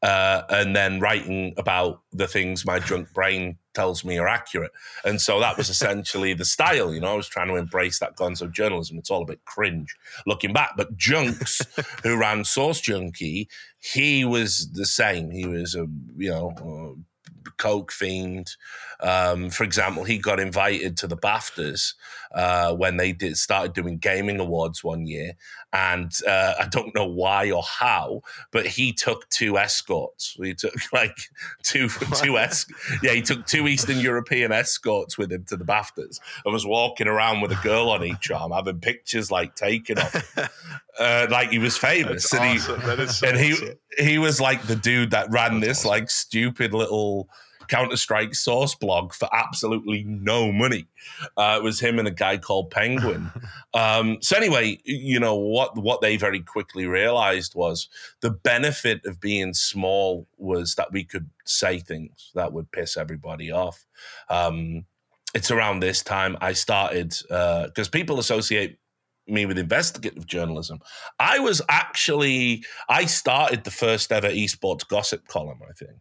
uh, 0.02 0.42
and 0.48 0.74
then 0.74 0.98
writing 0.98 1.52
about 1.56 2.00
the 2.12 2.26
things 2.26 2.64
my 2.64 2.78
drunk 2.78 3.12
brain 3.12 3.58
tells 3.74 4.04
me 4.04 4.18
are 4.18 4.28
accurate. 4.28 4.72
And 5.04 5.20
so 5.20 5.40
that 5.40 5.56
was 5.56 5.68
essentially 5.68 6.32
the 6.32 6.44
style. 6.44 6.94
You 6.94 7.00
know, 7.00 7.12
I 7.12 7.16
was 7.16 7.28
trying 7.28 7.48
to 7.48 7.56
embrace 7.56 7.98
that 7.98 8.16
gonzo 8.16 8.50
journalism. 8.50 8.98
It's 8.98 9.10
all 9.10 9.22
a 9.22 9.26
bit 9.26 9.44
cringe 9.44 9.94
looking 10.26 10.52
back. 10.52 10.72
But 10.76 10.96
Junks, 10.96 11.62
who 12.02 12.16
ran 12.16 12.44
Source 12.44 12.80
Junkie, 12.80 13.48
he 13.78 14.24
was 14.24 14.72
the 14.72 14.86
same. 14.86 15.30
He 15.30 15.46
was 15.46 15.74
a 15.74 15.86
you 16.16 16.30
know 16.30 16.96
coke 17.58 17.92
fiend. 17.92 18.56
Um, 19.02 19.50
for 19.50 19.64
example, 19.64 20.04
he 20.04 20.18
got 20.18 20.38
invited 20.40 20.96
to 20.98 21.06
the 21.06 21.16
BAFTAs 21.16 21.94
uh, 22.32 22.74
when 22.74 22.96
they 22.96 23.12
did 23.12 23.36
started 23.36 23.72
doing 23.72 23.96
gaming 23.98 24.38
awards 24.40 24.84
one 24.84 25.06
year, 25.06 25.32
and 25.72 26.12
uh, 26.28 26.54
I 26.60 26.66
don't 26.68 26.94
know 26.94 27.06
why 27.06 27.50
or 27.50 27.62
how, 27.62 28.22
but 28.50 28.66
he 28.66 28.92
took 28.92 29.28
two 29.30 29.58
escorts. 29.58 30.36
He 30.40 30.54
took 30.54 30.74
like 30.92 31.16
two 31.62 31.88
two 31.88 32.38
es- 32.38 32.66
yeah, 33.02 33.12
he 33.12 33.22
took 33.22 33.46
two 33.46 33.66
Eastern 33.68 33.98
European 33.98 34.52
escorts 34.52 35.16
with 35.16 35.32
him 35.32 35.44
to 35.44 35.56
the 35.56 35.64
BAFTAs 35.64 36.20
and 36.44 36.52
was 36.52 36.66
walking 36.66 37.06
around 37.08 37.40
with 37.40 37.52
a 37.52 37.60
girl 37.62 37.88
on 37.90 38.04
each 38.04 38.30
arm, 38.32 38.52
having 38.52 38.80
pictures 38.80 39.30
like 39.30 39.54
taken 39.54 39.98
of 39.98 40.50
uh, 40.98 41.26
like 41.30 41.50
he 41.50 41.58
was 41.58 41.76
famous, 41.76 42.28
That's 42.30 42.34
and 42.42 42.58
awesome. 42.58 42.80
That 42.86 43.00
is 43.00 43.16
so 43.18 43.26
he 43.26 43.32
and 43.32 43.40
he 43.98 44.04
he 44.04 44.18
was 44.18 44.40
like 44.40 44.62
the 44.62 44.76
dude 44.76 45.12
that 45.12 45.30
ran 45.30 45.60
That's 45.60 45.66
this 45.66 45.78
awesome. 45.80 45.88
like 45.90 46.10
stupid 46.10 46.74
little 46.74 47.28
Counter 47.70 47.96
Strike 47.96 48.34
source 48.34 48.74
blog 48.74 49.14
for 49.14 49.28
absolutely 49.32 50.02
no 50.02 50.50
money. 50.50 50.88
Uh, 51.36 51.56
it 51.58 51.62
was 51.62 51.78
him 51.78 51.98
and 52.00 52.08
a 52.08 52.10
guy 52.10 52.36
called 52.36 52.70
Penguin. 52.70 53.30
um, 53.74 54.18
so 54.20 54.36
anyway, 54.36 54.78
you 54.84 55.20
know 55.20 55.36
what 55.36 55.76
what 55.76 56.00
they 56.00 56.16
very 56.16 56.40
quickly 56.40 56.84
realized 56.84 57.54
was 57.54 57.88
the 58.20 58.30
benefit 58.30 59.06
of 59.06 59.20
being 59.20 59.54
small 59.54 60.26
was 60.36 60.74
that 60.74 60.92
we 60.92 61.04
could 61.04 61.30
say 61.46 61.78
things 61.78 62.32
that 62.34 62.52
would 62.52 62.72
piss 62.72 62.96
everybody 62.96 63.52
off. 63.52 63.86
Um, 64.28 64.84
it's 65.32 65.52
around 65.52 65.78
this 65.78 66.02
time 66.02 66.36
I 66.40 66.54
started 66.54 67.14
because 67.28 67.88
people 67.88 68.18
associate 68.18 68.78
me 69.28 69.46
with 69.46 69.58
investigative 69.58 70.26
journalism. 70.26 70.80
I 71.20 71.38
was 71.38 71.62
actually 71.68 72.64
I 72.88 73.06
started 73.06 73.62
the 73.62 73.70
first 73.70 74.10
ever 74.10 74.28
esports 74.28 74.86
gossip 74.86 75.28
column. 75.28 75.60
I 75.62 75.72
think. 75.72 76.00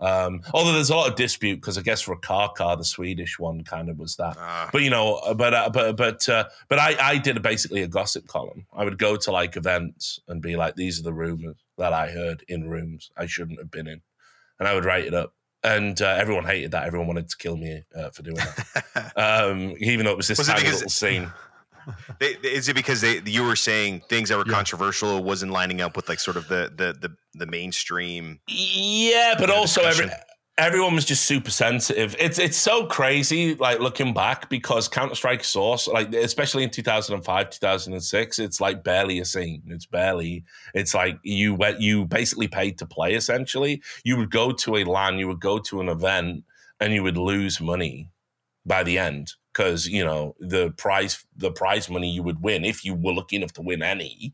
Um, 0.00 0.42
although 0.54 0.72
there's 0.72 0.90
a 0.90 0.96
lot 0.96 1.08
of 1.10 1.16
dispute 1.16 1.56
because 1.56 1.76
I 1.76 1.82
guess 1.82 2.04
Rakaka, 2.04 2.78
the 2.78 2.84
Swedish 2.84 3.38
one, 3.38 3.64
kind 3.64 3.88
of 3.88 3.98
was 3.98 4.16
that. 4.16 4.36
Ah, 4.38 4.68
But 4.72 4.82
you 4.82 4.90
know, 4.90 5.20
but 5.36 5.52
uh, 5.54 5.70
but 5.72 5.96
but 5.96 6.28
uh, 6.28 6.44
but 6.68 6.78
I 6.78 6.96
I 7.00 7.18
did 7.18 7.36
a, 7.36 7.40
basically 7.40 7.82
a 7.82 7.88
gossip 7.88 8.26
column. 8.28 8.66
I 8.72 8.84
would 8.84 8.98
go 8.98 9.16
to 9.16 9.30
like 9.32 9.56
events 9.56 10.20
and 10.28 10.40
be 10.40 10.54
like, 10.56 10.76
these 10.76 11.00
are 11.00 11.02
the 11.02 11.12
rumors 11.12 11.56
that 11.78 11.92
I 11.92 12.10
heard 12.10 12.44
in 12.48 12.68
rooms 12.68 13.10
I 13.16 13.26
shouldn't 13.26 13.58
have 13.58 13.70
been 13.70 13.88
in, 13.88 14.00
and 14.58 14.68
I 14.68 14.74
would 14.74 14.84
write 14.84 15.04
it 15.06 15.14
up. 15.14 15.34
And 15.64 16.00
uh, 16.00 16.06
everyone 16.16 16.44
hated 16.44 16.70
that. 16.70 16.86
Everyone 16.86 17.08
wanted 17.08 17.28
to 17.30 17.36
kill 17.36 17.56
me 17.56 17.82
uh, 17.92 18.10
for 18.10 18.22
doing 18.22 18.36
that. 18.36 19.12
um, 19.16 19.74
even 19.80 20.06
though 20.06 20.12
it 20.12 20.16
was 20.16 20.28
this 20.28 20.38
Was 20.38 20.46
tiny 20.46 20.60
because- 20.60 20.74
little 20.74 20.90
scene. 20.90 21.32
They, 22.20 22.36
is 22.42 22.68
it 22.68 22.74
because 22.74 23.00
they 23.00 23.20
you 23.24 23.44
were 23.44 23.56
saying 23.56 24.02
things 24.08 24.28
that 24.28 24.38
were 24.38 24.44
Yeah. 24.46 24.54
controversial 24.54 25.22
wasn't 25.22 25.52
lining 25.52 25.80
up 25.80 25.96
with 25.96 26.08
like 26.08 26.20
sort 26.20 26.36
of 26.36 26.48
the 26.48 26.72
the 26.74 27.08
the, 27.08 27.16
the 27.34 27.46
mainstream? 27.46 28.40
Yeah, 28.48 29.34
but 29.38 29.48
Yeah, 29.48 29.54
also 29.54 29.82
every 29.82 30.10
everyone 30.58 30.94
was 30.94 31.04
just 31.04 31.24
super 31.24 31.50
sensitive. 31.50 32.16
It's 32.18 32.38
it's 32.38 32.56
so 32.56 32.86
crazy, 32.86 33.54
like 33.54 33.78
looking 33.78 34.12
back, 34.12 34.48
because 34.50 34.88
Counter 34.88 35.14
Strike 35.14 35.44
Source, 35.44 35.86
like 35.88 36.12
especially 36.14 36.64
in 36.64 36.70
two 36.70 36.82
thousand 36.82 37.14
and 37.14 37.24
five, 37.24 37.50
two 37.50 37.60
thousand 37.60 37.92
and 37.92 38.02
six, 38.02 38.38
it's 38.38 38.60
like 38.60 38.82
barely 38.82 39.20
a 39.20 39.24
scene. 39.24 39.62
It's 39.68 39.86
barely. 39.86 40.44
It's 40.74 40.94
like 40.94 41.18
you 41.22 41.54
went, 41.54 41.80
you 41.80 42.04
basically 42.04 42.48
paid 42.48 42.78
to 42.78 42.86
play. 42.86 43.14
Essentially, 43.14 43.82
you 44.04 44.16
would 44.16 44.30
go 44.30 44.50
to 44.52 44.76
a 44.76 44.84
LAN, 44.84 45.18
you 45.18 45.28
would 45.28 45.40
go 45.40 45.58
to 45.60 45.80
an 45.80 45.88
event, 45.88 46.44
and 46.80 46.92
you 46.92 47.02
would 47.02 47.16
lose 47.16 47.60
money 47.60 48.10
by 48.66 48.82
the 48.82 48.98
end 48.98 49.32
because 49.58 49.88
you 49.88 50.04
know 50.04 50.36
the 50.38 50.70
prize 50.76 51.24
the 51.36 51.50
prize 51.50 51.90
money 51.90 52.08
you 52.08 52.22
would 52.22 52.40
win 52.42 52.64
if 52.64 52.84
you 52.84 52.94
were 52.94 53.12
lucky 53.12 53.36
enough 53.36 53.52
to 53.52 53.62
win 53.62 53.82
any 53.82 54.32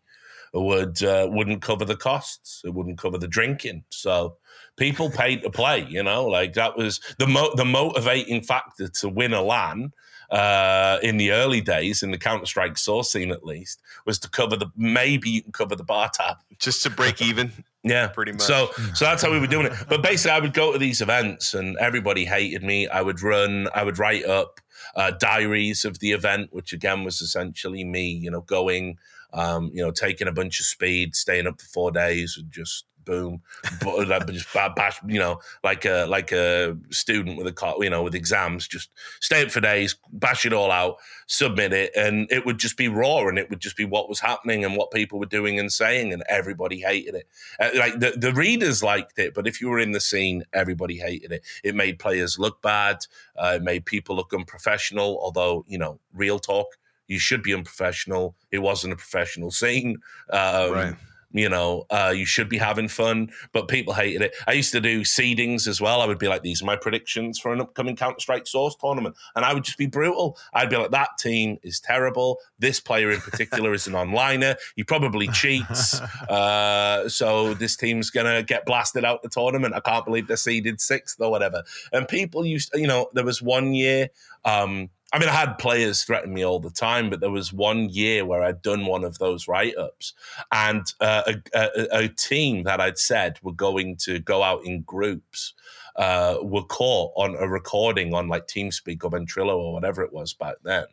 would 0.53 1.03
uh, 1.03 1.27
wouldn't 1.31 1.63
cover 1.63 1.85
the 1.85 1.97
costs. 1.97 2.63
It 2.65 2.75
wouldn't 2.75 2.99
cover 2.99 3.19
the 3.19 3.27
drinking. 3.27 3.83
So 3.91 4.37
people 4.77 5.11
paid 5.11 5.43
to 5.43 5.51
play. 5.51 5.85
You 5.89 6.03
know, 6.05 6.27
like 6.27 6.53
that 6.53 6.77
was 6.77 7.01
the 7.19 7.27
mo- 7.27 7.55
the 7.57 7.65
motivating 7.65 8.43
factor 8.43 8.87
to 8.89 9.09
win 9.09 9.33
a 9.33 9.43
LAN. 9.43 9.93
Uh, 10.31 10.99
in 11.03 11.17
the 11.19 11.31
early 11.31 11.61
days, 11.61 12.03
in 12.03 12.11
the 12.11 12.19
Counter 12.19 12.47
Strike 12.47 12.79
source 12.79 13.13
scene 13.13 13.31
at 13.31 13.45
least, 13.45 13.83
was 14.07 14.19
to 14.19 14.29
cover 14.29 14.57
the 14.57 14.67
maybe 14.75 15.29
you 15.31 15.43
can 15.43 15.53
cover 15.53 15.77
the 15.77 15.85
bar 15.85 16.11
tab. 16.13 16.39
Just 16.59 16.83
to 16.85 16.91
break 16.91 17.21
even, 17.21 17.53
Yeah, 17.85 18.09
pretty 18.09 18.33
much. 18.33 18.41
so, 18.41 18.71
so 18.95 19.05
that's 19.05 19.23
how 19.23 19.31
we 19.31 19.39
were 19.39 19.47
doing 19.47 19.67
it. 19.67 19.75
But 19.89 20.03
basically, 20.03 20.33
I 20.33 20.41
would 20.41 20.55
go 20.55 20.73
to 20.73 20.79
these 20.79 21.03
events, 21.03 21.53
and 21.53 21.77
everybody 21.77 22.25
hated 22.25 22.65
me. 22.65 22.89
I 22.89 23.03
would 23.03 23.23
run, 23.23 23.69
I 23.75 23.85
would 23.85 23.99
write 23.99 24.25
up 24.25 24.61
uh, 24.97 25.13
diaries 25.13 25.85
of 25.85 25.99
the 25.99 26.13
event, 26.13 26.49
which 26.53 26.73
again 26.73 27.05
was 27.05 27.21
essentially 27.21 27.85
me, 27.85 28.09
you 28.09 28.31
know, 28.31 28.43
going, 28.43 28.99
um, 29.33 29.71
you 29.75 29.83
know, 29.83 29.91
taking 29.91 30.29
a 30.29 30.33
bunch 30.33 30.61
of 30.61 30.67
speed, 30.67 31.15
staying 31.15 31.47
up 31.47 31.61
for 31.61 31.67
four 31.67 31.91
days, 31.91 32.37
and 32.39 32.51
just 32.53 32.87
boom, 33.05 33.43
but 33.83 34.09
like, 34.09 34.27
just 34.29 34.53
ba- 34.53 34.73
bash, 34.75 35.01
you 35.07 35.19
know, 35.19 35.41
like 35.63 35.85
a 35.85 36.07
like 36.09 36.33
a 36.33 36.77
student 36.91 37.37
with 37.37 37.47
a 37.47 37.53
car, 37.53 37.77
you 37.81 37.91
know, 37.91 38.03
with 38.03 38.15
exams, 38.15 38.67
just 38.67 38.91
stay 39.21 39.43
up 39.43 39.51
for 39.51 39.61
days, 39.61 39.97
bash 40.13 40.47
it 40.47 40.53
all 40.53 40.71
out, 40.71 40.97
submit 41.27 41.73
it, 41.73 41.93
and 41.97 42.31
it 42.31 42.45
would 42.47 42.59
just 42.59 42.77
be 42.77 42.89
raw, 42.89 43.27
and 43.27 43.39
it 43.39 43.51
would 43.51 43.61
just 43.61 43.77
be 43.77 43.85
what 43.85 44.09
was 44.09 44.21
happening 44.21 44.65
and 44.65 44.77
what 44.77 44.91
people 44.91 45.19
were 45.19 45.27
doing 45.27 45.59
and 45.59 45.73
saying, 45.73 46.13
and 46.13 46.23
everybody 46.29 46.81
hated 46.81 47.15
it. 47.15 47.29
Uh, 47.61 47.71
like 47.77 47.99
the, 48.01 48.13
the 48.17 48.33
readers 48.33 48.83
liked 48.83 49.19
it, 49.19 49.35
but 49.35 49.47
if 49.47 49.61
you 49.61 49.69
were 49.69 49.79
in 49.79 49.93
the 49.93 50.01
scene, 50.01 50.45
everybody 50.53 50.99
hated 50.99 51.33
it. 51.33 51.45
It 51.63 51.75
made 51.75 51.99
players 51.99 52.39
look 52.39 52.63
bad. 52.63 53.07
Uh, 53.37 53.55
it 53.57 53.63
made 53.63 53.85
people 53.85 54.17
look 54.17 54.33
unprofessional. 54.33 55.19
Although 55.21 55.65
you 55.69 55.79
know, 55.79 55.99
real 56.13 56.39
talk, 56.39 56.69
you 57.09 57.19
should 57.19 57.43
be 57.43 57.55
unprofessional. 57.55 58.35
It 58.51 58.59
wasn't 58.59 58.93
a 58.93 58.97
professional 58.97 59.51
scene. 59.51 59.99
Um, 60.31 60.73
Right. 60.73 60.95
You 61.35 61.49
know, 61.49 61.85
uh, 61.91 62.15
you 62.17 62.25
should 62.25 62.49
be 62.49 62.59
having 62.59 62.87
fun, 62.87 63.31
but 63.53 63.67
people 63.67 63.93
hated 63.93 64.23
it. 64.23 64.37
I 64.47 64.53
used 64.53 64.71
to 64.71 64.81
do 64.81 65.01
seedings 65.01 65.67
as 65.67 65.81
well. 65.81 66.01
I 66.01 66.07
would 66.07 66.19
be 66.19 66.29
like, 66.29 66.43
"These 66.43 66.63
are 66.63 66.65
my 66.65 66.77
predictions 66.77 67.41
for 67.41 67.53
an 67.53 67.61
upcoming 67.61 67.97
Counter 67.97 68.21
Strike 68.21 68.47
Source 68.47 68.77
tournament," 68.77 69.17
and 69.35 69.45
I 69.45 69.53
would 69.53 69.65
just 69.65 69.77
be 69.77 69.87
brutal. 69.87 70.39
I'd 70.53 70.71
be 70.71 70.77
like, 70.77 70.93
"That 70.93 71.19
team 71.19 71.59
is 71.65 71.81
terrible. 71.81 72.39
This 72.61 72.79
player 72.79 73.11
in 73.11 73.21
particular 73.21 73.75
is 73.75 73.89
an 73.89 73.95
onliner. 73.95 74.57
He 74.77 74.85
probably 74.85 75.29
cheats. 75.29 76.01
Uh, 76.29 77.09
so 77.09 77.55
this 77.55 77.77
team's 77.77 78.11
gonna 78.11 78.43
get 78.43 78.65
blasted 78.65 79.05
out 79.05 79.23
the 79.23 79.29
tournament. 79.29 79.75
I 79.75 79.81
can't 79.81 80.05
believe 80.05 80.27
they're 80.27 80.37
seeded 80.37 80.81
sixth 80.81 81.21
or 81.21 81.31
whatever. 81.31 81.63
And 81.93 82.09
people 82.09 82.47
used, 82.47 82.71
you 82.75 82.87
know, 82.87 83.09
there 83.13 83.25
was 83.25 83.43
one 83.43 83.75
year. 83.75 84.09
Um, 84.45 84.91
I 85.15 85.19
mean, 85.21 85.29
I 85.29 85.33
had 85.33 85.59
players 85.59 86.03
threaten 86.03 86.35
me 86.35 86.45
all 86.45 86.59
the 86.59 86.71
time, 86.71 87.09
but 87.09 87.21
there 87.21 87.31
was 87.31 87.53
one 87.53 87.89
year 87.89 88.27
where 88.27 88.43
I'd 88.43 88.63
done 88.63 88.85
one 88.85 89.05
of 89.05 89.19
those 89.19 89.47
write 89.47 89.77
ups, 89.77 90.13
and 90.51 90.85
uh, 91.01 91.23
a, 91.55 91.59
a, 91.59 91.99
a 92.05 92.09
team 92.09 92.65
that 92.65 92.81
I'd 92.81 92.99
said 92.99 93.39
were 93.41 93.53
going 93.53 93.95
to 93.99 94.19
go 94.19 94.43
out 94.43 94.65
in 94.65 94.83
groups 94.83 95.55
uh, 95.95 96.39
were 96.43 96.65
caught 96.65 97.13
on 97.17 97.37
a 97.39 97.47
recording 97.47 98.13
on 98.13 98.27
like 98.27 98.49
TeamSpeak 98.49 99.05
or 99.05 99.11
Ventrilo 99.13 99.57
or 99.57 99.73
whatever 99.73 100.03
it 100.03 100.13
was 100.13 100.35
back 100.35 100.57
then, 100.65 100.87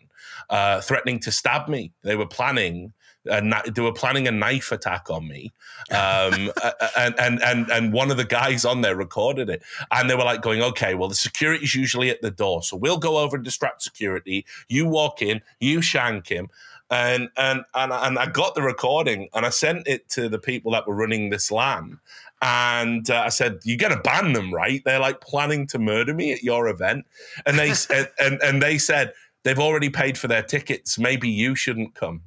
uh, 0.52 0.82
threatening 0.82 1.20
to 1.22 1.32
stab 1.32 1.68
me. 1.68 1.92
They 2.04 2.16
were 2.16 2.28
planning. 2.28 2.94
A, 3.30 3.42
they 3.70 3.82
were 3.82 3.94
planning 3.94 4.28
a 4.28 4.32
knife 4.32 4.72
attack 4.72 5.10
on 5.10 5.28
me, 5.28 5.52
um, 5.92 6.52
and, 6.98 7.20
and 7.20 7.44
and 7.44 7.70
and 7.70 7.94
one 7.94 8.10
of 8.10 8.18
the 8.18 8.26
guys 8.26 8.66
on 8.66 8.82
there 8.82 8.96
recorded 8.96 9.50
it, 9.50 9.62
and 9.92 10.10
they 10.10 10.16
were 10.16 10.24
like 10.24 10.42
going, 10.42 10.62
"Okay, 10.62 10.96
well, 10.96 11.10
the 11.10 11.16
security's 11.16 11.76
usually 11.76 12.10
at 12.10 12.22
the 12.22 12.32
door, 12.32 12.64
so 12.64 12.76
we'll 12.76 12.98
go 12.98 13.18
over 13.18 13.36
and 13.36 13.46
distract 13.46 13.84
security. 13.84 14.46
You 14.68 14.88
walk 14.88 15.22
in, 15.22 15.42
you 15.60 15.82
shank 15.82 16.28
him." 16.28 16.50
And 16.90 17.30
and 17.38 17.64
and 17.74 17.94
and 17.94 18.20
I 18.20 18.26
got 18.26 18.56
the 18.56 18.62
recording 18.62 19.30
and 19.34 19.46
I 19.46 19.50
sent 19.50 19.88
it 19.88 20.10
to 20.10 20.28
the 20.28 20.40
people 20.40 20.74
that 20.74 20.88
were 20.88 20.96
running 20.96 21.30
this 21.30 21.52
LAN, 21.52 22.00
and 22.42 23.10
uh, 23.10 23.24
I 23.26 23.30
said, 23.30 23.60
"You're 23.64 23.78
gonna 23.78 24.02
ban 24.02 24.34
them, 24.34 24.54
right? 24.54 24.82
They're 24.84 25.00
like 25.00 25.22
planning 25.22 25.68
to 25.68 25.80
murder 25.80 26.14
me 26.14 26.34
at 26.34 26.44
your 26.44 26.68
event." 26.68 27.06
And 27.46 27.58
they 27.58 27.70
and, 27.94 28.08
and 28.20 28.42
and 28.42 28.62
they 28.62 28.78
said 28.78 29.14
they've 29.44 29.60
already 29.60 29.90
paid 29.90 30.18
for 30.18 30.28
their 30.28 30.44
tickets. 30.44 30.98
Maybe 30.98 31.30
you 31.30 31.56
shouldn't 31.56 31.94
come. 31.94 32.24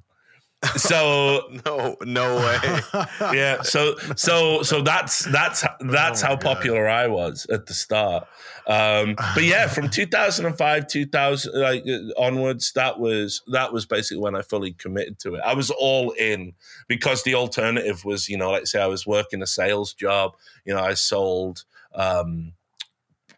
So 0.76 1.42
no, 1.66 1.96
no 2.02 2.36
way. 2.36 2.80
yeah, 3.36 3.62
so 3.62 3.96
so 4.16 4.62
so 4.62 4.82
that's 4.82 5.24
that's 5.26 5.64
that's 5.80 6.22
Oh 6.22 6.26
how 6.26 6.36
God. 6.36 6.42
popular 6.56 6.88
I 6.88 7.06
was 7.06 7.46
at 7.50 7.66
the 7.66 7.74
start. 7.74 8.26
Um, 8.66 9.14
but 9.34 9.44
yeah, 9.44 9.66
from 9.68 9.90
2005 9.90 10.86
2000 10.86 11.60
like 11.60 11.84
uh, 11.86 12.20
onwards, 12.20 12.72
that 12.72 12.98
was 12.98 13.42
that 13.52 13.72
was 13.72 13.86
basically 13.86 14.22
when 14.22 14.34
I 14.34 14.42
fully 14.42 14.72
committed 14.72 15.18
to 15.20 15.34
it. 15.34 15.42
I 15.44 15.54
was 15.54 15.70
all 15.70 16.10
in 16.12 16.54
because 16.88 17.22
the 17.24 17.34
alternative 17.34 18.04
was, 18.04 18.28
you 18.28 18.38
know, 18.38 18.50
like 18.50 18.66
say 18.66 18.80
I 18.80 18.86
was 18.86 19.06
working 19.06 19.42
a 19.42 19.46
sales 19.46 19.92
job. 19.92 20.32
You 20.64 20.74
know, 20.74 20.80
I 20.80 20.94
sold. 20.94 21.64
Um, 21.94 22.54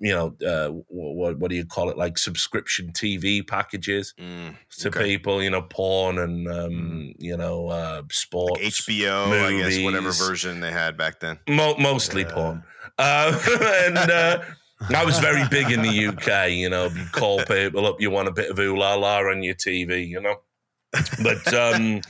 you 0.00 0.12
know, 0.12 0.36
uh, 0.46 0.68
what 0.88 1.38
what 1.38 1.50
do 1.50 1.56
you 1.56 1.64
call 1.64 1.90
it? 1.90 1.96
Like 1.96 2.18
subscription 2.18 2.92
TV 2.92 3.46
packages 3.46 4.14
Mm, 4.18 4.54
to 4.78 4.88
Okay. 4.88 5.04
people, 5.04 5.42
you 5.42 5.50
know, 5.50 5.62
porn 5.62 6.18
and 6.18 6.48
um, 6.48 7.14
you 7.18 7.36
know, 7.36 7.68
uh, 7.68 8.02
sports, 8.10 8.62
like 8.88 8.96
HBO, 8.98 9.44
I 9.44 9.58
guess, 9.58 9.82
whatever 9.84 10.12
version 10.12 10.60
they 10.60 10.72
had 10.72 10.96
back 10.96 11.20
then. 11.20 11.38
Mo- 11.48 11.76
mostly 11.78 12.22
Yeah. 12.22 12.32
porn. 12.32 12.62
Uh, 12.98 13.38
and 13.86 13.96
uh, 13.98 14.42
I 14.94 15.04
was 15.04 15.18
very 15.18 15.46
big 15.48 15.70
in 15.70 15.82
the 15.82 16.06
UK. 16.08 16.50
You 16.50 16.68
know, 16.70 16.88
you 16.88 17.04
call 17.12 17.42
people 17.44 17.86
up, 17.86 18.00
you 18.00 18.10
want 18.10 18.28
a 18.28 18.32
bit 18.32 18.50
of 18.50 18.58
ooh 18.58 18.76
la 18.76 18.94
la 18.94 19.18
on 19.18 19.42
your 19.42 19.54
TV. 19.54 20.06
You 20.06 20.20
know, 20.20 20.36
but 21.22 21.52
um, 21.52 22.00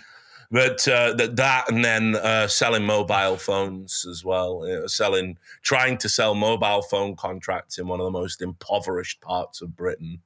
but 0.51 0.87
uh, 0.89 1.13
that 1.15 1.37
that 1.37 1.71
and 1.71 1.85
then 1.85 2.17
uh, 2.17 2.47
selling 2.49 2.85
mobile 2.85 3.37
phones 3.37 4.07
as 4.09 4.25
well. 4.25 4.67
You 4.67 4.81
know, 4.81 4.87
selling, 4.87 5.39
trying 5.63 5.99
to 5.99 6.09
sell 6.09 6.35
mobile 6.35 6.83
phone 6.83 7.17
contracts 7.17 7.79
in 7.79 7.89
one 7.89 8.01
of 8.01 8.05
the 8.05 8.11
most 8.11 8.43
impoverished 8.43 9.21
parts 9.21 9.61
of 9.61 9.77
Britain. 9.77 10.21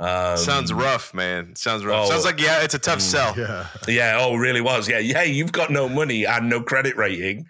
Um, 0.00 0.38
Sounds 0.38 0.72
rough, 0.72 1.12
man. 1.12 1.54
Sounds 1.56 1.84
rough. 1.84 2.06
oh, 2.06 2.10
Sounds 2.10 2.24
like 2.24 2.40
yeah, 2.40 2.62
it's 2.62 2.72
a 2.72 2.78
tough 2.78 3.02
sell. 3.02 3.38
yeah. 3.38 3.66
Yeah, 3.86 4.16
oh, 4.18 4.34
really 4.34 4.62
was. 4.62 4.88
Yeah, 4.88 4.98
yeah, 4.98 5.24
you've 5.24 5.52
got 5.52 5.70
no 5.70 5.90
money 5.90 6.24
and 6.24 6.48
no 6.48 6.62
credit 6.62 6.96
rating. 6.96 7.46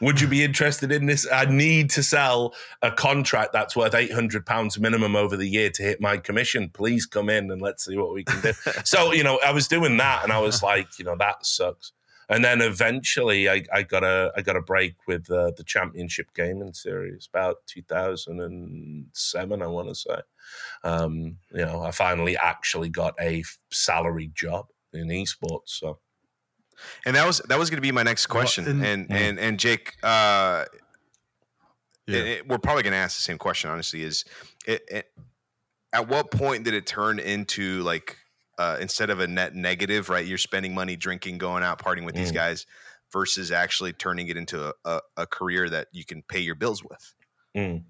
Would 0.00 0.18
you 0.18 0.26
be 0.26 0.42
interested 0.42 0.90
in 0.92 1.04
this? 1.04 1.26
I 1.30 1.44
need 1.44 1.90
to 1.90 2.02
sell 2.02 2.54
a 2.80 2.90
contract 2.90 3.52
that's 3.52 3.76
worth 3.76 3.94
eight 3.94 4.12
hundred 4.14 4.46
pounds 4.46 4.80
minimum 4.80 5.14
over 5.14 5.36
the 5.36 5.46
year 5.46 5.68
to 5.68 5.82
hit 5.82 6.00
my 6.00 6.16
commission. 6.16 6.70
Please 6.70 7.04
come 7.04 7.28
in 7.28 7.50
and 7.50 7.60
let's 7.60 7.84
see 7.84 7.98
what 7.98 8.14
we 8.14 8.24
can 8.24 8.40
do. 8.40 8.52
so 8.84 9.12
you 9.12 9.22
know, 9.22 9.38
I 9.44 9.52
was 9.52 9.68
doing 9.68 9.98
that, 9.98 10.24
and 10.24 10.32
I 10.32 10.38
was 10.38 10.62
like, 10.62 10.98
you 10.98 11.04
know, 11.04 11.16
that 11.18 11.44
sucks. 11.44 11.92
And 12.30 12.44
then 12.44 12.62
eventually, 12.62 13.50
I, 13.50 13.64
I 13.74 13.82
got 13.82 14.04
a 14.04 14.32
I 14.34 14.40
got 14.40 14.56
a 14.56 14.62
break 14.62 14.94
with 15.06 15.30
uh, 15.30 15.50
the 15.54 15.64
Championship 15.64 16.28
Gaming 16.34 16.72
Series 16.72 17.28
about 17.30 17.56
two 17.66 17.82
thousand 17.82 18.40
and 18.40 19.06
seven, 19.12 19.60
I 19.60 19.66
want 19.66 19.88
to 19.88 19.94
say. 19.94 20.20
Um, 20.84 21.36
you 21.52 21.64
know, 21.64 21.82
I 21.82 21.90
finally 21.90 22.36
actually 22.36 22.88
got 22.88 23.14
a 23.20 23.42
salaried 23.70 24.34
job 24.34 24.66
in 24.92 25.08
esports. 25.08 25.60
So. 25.66 25.98
And 27.04 27.14
that 27.16 27.26
was 27.26 27.38
that 27.48 27.58
was 27.58 27.68
going 27.70 27.76
to 27.78 27.82
be 27.82 27.92
my 27.92 28.02
next 28.02 28.28
Well, 28.28 28.40
question. 28.40 28.66
and- 28.66 28.84
and 28.84 29.12
and 29.12 29.38
and 29.38 29.60
Jake, 29.60 29.96
uh, 30.02 30.64
Yeah. 32.06 32.18
it- 32.18 32.26
it- 32.26 32.48
we're 32.48 32.58
probably 32.58 32.82
going 32.82 32.92
to 32.92 32.98
ask 32.98 33.16
the 33.18 33.22
same 33.22 33.38
question. 33.38 33.70
Honestly, 33.70 34.02
is 34.02 34.24
it, 34.66 34.82
it, 34.90 35.12
at 35.92 36.08
what 36.08 36.30
point 36.30 36.64
did 36.64 36.74
it 36.74 36.86
turn 36.86 37.18
into 37.18 37.82
like 37.82 38.16
uh, 38.58 38.76
instead 38.80 39.08
of 39.08 39.20
a 39.20 39.26
net 39.26 39.54
negative, 39.54 40.08
right? 40.10 40.26
You're 40.26 40.36
spending 40.38 40.74
money, 40.74 40.94
drinking, 40.94 41.38
going 41.38 41.62
out, 41.62 41.78
partying 41.82 42.04
with 42.04 42.14
these 42.14 42.30
Mm. 42.30 42.34
guys, 42.34 42.66
versus 43.10 43.50
actually 43.50 43.92
turning 43.94 44.28
it 44.28 44.36
into 44.36 44.68
a, 44.68 44.72
a, 44.84 45.00
a 45.18 45.26
career 45.26 45.68
that 45.70 45.88
you 45.92 46.04
can 46.04 46.22
pay 46.22 46.40
your 46.40 46.54
bills 46.54 46.82
with. 46.84 47.14
Mm. 47.56 47.84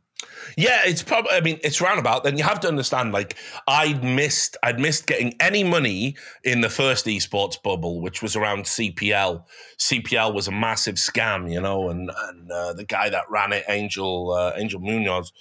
Yeah, 0.57 0.81
it's 0.85 1.03
probably. 1.03 1.33
I 1.33 1.41
mean, 1.41 1.59
it's 1.63 1.81
roundabout. 1.81 2.25
Then 2.25 2.37
you 2.37 2.45
have 2.45 2.61
to 2.61 2.69
understand. 2.69 3.13
Like, 3.13 3.37
I'd 3.67 4.05
missed. 4.05 4.57
I'd 4.63 4.79
missed 4.79 5.07
getting 5.07 5.35
any 5.41 5.65
money 5.65 6.17
in 6.45 6.61
the 6.61 6.69
first 6.69 7.07
esports 7.07 7.61
bubble, 7.63 8.01
which 8.01 8.23
was 8.23 8.37
around 8.37 8.65
CPL. 8.65 9.45
CPL 9.79 10.35
was 10.35 10.49
a 10.49 10.53
massive 10.53 10.97
scam, 10.97 11.51
you 11.51 11.61
know, 11.61 11.89
and 11.89 12.11
and 12.29 12.51
uh, 12.51 12.73
the 12.73 12.85
guy 12.85 13.09
that 13.09 13.31
ran 13.31 13.53
it, 13.53 13.65
Angel 13.69 14.33
uh, 14.33 14.53
Angel 14.57 14.81
Munoz, 14.81 15.33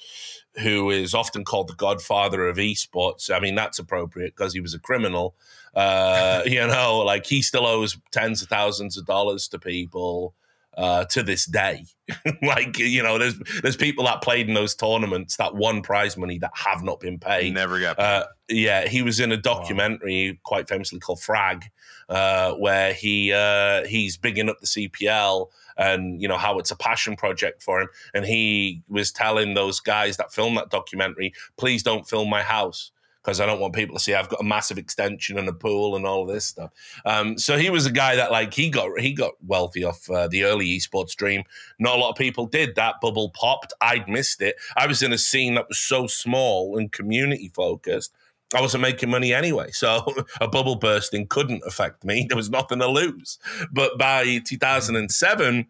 who 0.62 0.90
is 0.90 1.14
often 1.14 1.44
called 1.44 1.68
the 1.68 1.76
godfather 1.76 2.48
of 2.48 2.58
esports. 2.58 3.34
I 3.34 3.40
mean, 3.40 3.56
that's 3.56 3.80
appropriate 3.80 4.36
because 4.36 4.54
he 4.54 4.62
was 4.62 4.74
a 4.74 4.80
criminal. 4.80 5.36
Uh, 5.76 6.44
you 6.46 6.66
know, 6.66 7.00
like 7.00 7.26
he 7.26 7.42
still 7.42 7.66
owes 7.66 7.98
tens 8.12 8.42
of 8.42 8.48
thousands 8.48 8.98
of 8.98 9.06
dollars 9.06 9.48
to 9.50 9.60
people 9.60 10.34
uh, 10.80 11.04
to 11.06 11.22
this 11.22 11.46
day. 11.46 11.84
like 12.42 12.80
you 12.80 13.04
know, 13.04 13.18
there's 13.20 13.38
there's 13.62 13.76
people 13.76 14.06
that 14.06 14.22
played 14.22 14.48
in 14.48 14.56
those 14.56 14.74
tournaments 14.74 15.36
that 15.38 15.54
won 15.54 15.82
prize 15.82 16.18
money 16.18 16.40
that 16.40 16.52
have 16.56 16.82
not 16.82 17.00
been 17.00 17.20
paid. 17.20 17.54
Never 17.54 17.80
got. 17.80 18.00
Uh, 18.00 18.26
yeah, 18.48 18.88
he 18.88 19.02
was 19.02 19.20
in 19.20 19.32
a 19.32 19.38
documentary 19.38 20.40
quite 20.44 20.68
famously 20.68 21.00
called 21.00 21.22
Frag, 21.22 21.66
uh, 22.08 22.54
where 22.54 22.94
he 22.94 23.34
uh, 23.34 23.86
he's 23.86 24.18
bigging 24.18 24.50
up 24.50 24.60
the 24.62 24.68
CPL 24.68 25.48
and 25.78 26.22
you 26.22 26.28
know 26.28 26.38
how 26.38 26.58
it's 26.58 26.72
a 26.72 26.78
passion 26.78 27.16
project 27.16 27.62
for 27.62 27.82
him. 27.82 27.90
And 28.14 28.26
he 28.26 28.82
was 28.88 29.12
telling 29.12 29.54
those 29.54 29.82
guys 29.82 30.18
that 30.18 30.34
filmed 30.34 30.58
that 30.58 30.70
documentary, 30.70 31.34
please 31.58 31.84
don't 31.84 32.08
film 32.08 32.30
my 32.30 32.42
house 32.42 32.92
because 33.30 33.40
I 33.40 33.46
don't 33.46 33.60
want 33.60 33.76
people 33.76 33.96
to 33.96 34.02
see 34.02 34.16
I've 34.16 34.28
got 34.28 34.42
a 34.42 34.44
massive 34.44 34.80
extension 34.80 35.38
and 35.38 35.48
a 35.48 35.54
pool 35.54 35.96
and 35.96 36.04
all 36.04 36.24
of 36.24 36.34
this 36.34 36.48
stuff. 36.48 36.72
Um, 37.06 37.38
so 37.38 37.60
he 37.60 37.70
was 37.70 37.86
a 37.86 37.92
guy 37.92 38.16
that 38.16 38.32
like 38.32 38.56
he 38.56 38.72
got 38.72 39.00
he 39.00 39.14
got 39.14 39.34
wealthy 39.46 39.84
off 39.84 40.10
uh, 40.10 40.28
the 40.28 40.46
early 40.46 40.66
esports 40.66 41.16
dream. 41.16 41.44
Not 41.78 41.96
a 41.96 42.00
lot 42.00 42.10
of 42.10 42.16
people 42.16 42.48
did. 42.48 42.74
That 42.74 42.96
bubble 43.00 43.30
popped. 43.30 43.72
I'd 43.82 44.10
missed 44.10 44.42
it. 44.42 44.56
I 44.76 44.88
was 44.88 45.04
in 45.04 45.14
a 45.14 45.18
scene 45.20 45.54
that 45.54 45.68
was 45.68 45.78
so 45.78 46.08
small 46.08 46.76
and 46.76 46.92
community 46.92 47.52
focused. 47.54 48.12
I 48.56 48.62
wasn't 48.62 48.82
making 48.82 49.12
money 49.12 49.32
anyway, 49.32 49.70
so 49.70 50.04
a 50.42 50.48
bubble 50.48 50.76
bursting 50.76 51.28
couldn't 51.28 51.62
affect 51.68 52.04
me. 52.04 52.26
There 52.28 52.36
was 52.36 52.50
nothing 52.50 52.80
to 52.80 52.88
lose. 52.88 53.38
But 53.72 54.00
by 54.00 54.40
2007, 54.44 55.68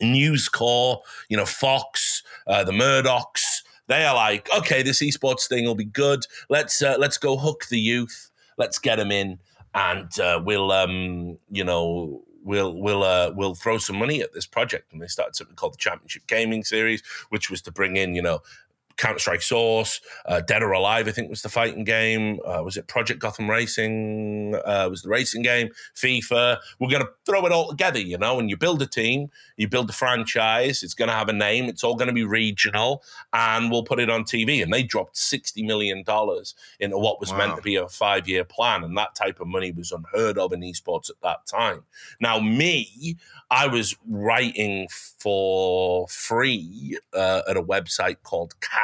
News 0.00 0.48
Corps, 0.48 1.02
you 1.28 1.36
know, 1.36 1.46
Fox, 1.46 2.24
uh, 2.48 2.64
the 2.64 2.72
Murdochs, 2.72 3.53
they 3.86 4.04
are 4.04 4.14
like, 4.14 4.48
okay, 4.56 4.82
this 4.82 5.02
esports 5.02 5.48
thing 5.48 5.64
will 5.64 5.74
be 5.74 5.84
good. 5.84 6.24
Let's 6.48 6.82
uh, 6.82 6.96
let's 6.98 7.18
go 7.18 7.36
hook 7.36 7.66
the 7.68 7.78
youth. 7.78 8.30
Let's 8.56 8.78
get 8.78 8.96
them 8.96 9.12
in, 9.12 9.38
and 9.74 10.18
uh, 10.18 10.40
we'll 10.44 10.72
um, 10.72 11.38
you 11.50 11.64
know 11.64 12.22
we'll 12.42 12.74
we'll 12.74 13.02
uh, 13.02 13.32
we'll 13.34 13.54
throw 13.54 13.78
some 13.78 13.96
money 13.96 14.22
at 14.22 14.32
this 14.32 14.46
project. 14.46 14.92
And 14.92 15.02
they 15.02 15.06
started 15.06 15.34
something 15.36 15.56
called 15.56 15.74
the 15.74 15.78
Championship 15.78 16.26
Gaming 16.26 16.64
Series, 16.64 17.02
which 17.30 17.50
was 17.50 17.60
to 17.62 17.72
bring 17.72 17.96
in 17.96 18.14
you 18.14 18.22
know 18.22 18.40
Counter 18.96 19.18
Strike 19.18 19.42
Source, 19.42 20.00
uh, 20.26 20.40
Dead 20.40 20.62
or 20.62 20.72
Alive, 20.72 21.08
I 21.08 21.10
think 21.10 21.30
was 21.30 21.42
the 21.42 21.48
fighting 21.48 21.84
game. 21.84 22.40
Uh, 22.44 22.62
was 22.64 22.76
it 22.76 22.86
Project 22.86 23.20
Gotham 23.20 23.50
Racing? 23.50 24.54
Uh, 24.64 24.88
was 24.90 25.02
the 25.02 25.08
racing 25.08 25.42
game? 25.42 25.70
FIFA. 25.94 26.58
We're 26.78 26.90
going 26.90 27.02
to 27.02 27.10
throw 27.26 27.44
it 27.46 27.52
all 27.52 27.70
together, 27.70 27.98
you 27.98 28.18
know, 28.18 28.38
and 28.38 28.48
you 28.48 28.56
build 28.56 28.82
a 28.82 28.86
team, 28.86 29.30
you 29.56 29.68
build 29.68 29.90
a 29.90 29.92
franchise. 29.92 30.82
It's 30.82 30.94
going 30.94 31.08
to 31.08 31.14
have 31.14 31.28
a 31.28 31.32
name. 31.32 31.64
It's 31.64 31.82
all 31.82 31.96
going 31.96 32.08
to 32.08 32.14
be 32.14 32.24
regional, 32.24 33.02
and 33.32 33.70
we'll 33.70 33.84
put 33.84 34.00
it 34.00 34.10
on 34.10 34.24
TV. 34.24 34.62
And 34.62 34.72
they 34.72 34.82
dropped 34.82 35.16
$60 35.16 35.64
million 35.64 36.04
into 36.80 36.98
what 36.98 37.20
was 37.20 37.32
meant 37.32 37.56
to 37.56 37.62
be 37.62 37.76
a 37.76 37.88
five 37.88 38.28
year 38.28 38.44
plan. 38.44 38.84
And 38.84 38.96
that 38.96 39.14
type 39.14 39.40
of 39.40 39.46
money 39.46 39.72
was 39.72 39.92
unheard 39.92 40.38
of 40.38 40.52
in 40.52 40.60
esports 40.60 41.10
at 41.10 41.20
that 41.22 41.46
time. 41.46 41.82
Now, 42.20 42.38
me, 42.40 43.16
I 43.50 43.66
was 43.66 43.96
writing 44.08 44.88
for 45.18 46.08
free 46.08 46.98
uh, 47.12 47.42
at 47.48 47.56
a 47.56 47.62
website 47.62 48.16
called 48.22 48.54
Cadred, 48.60 48.83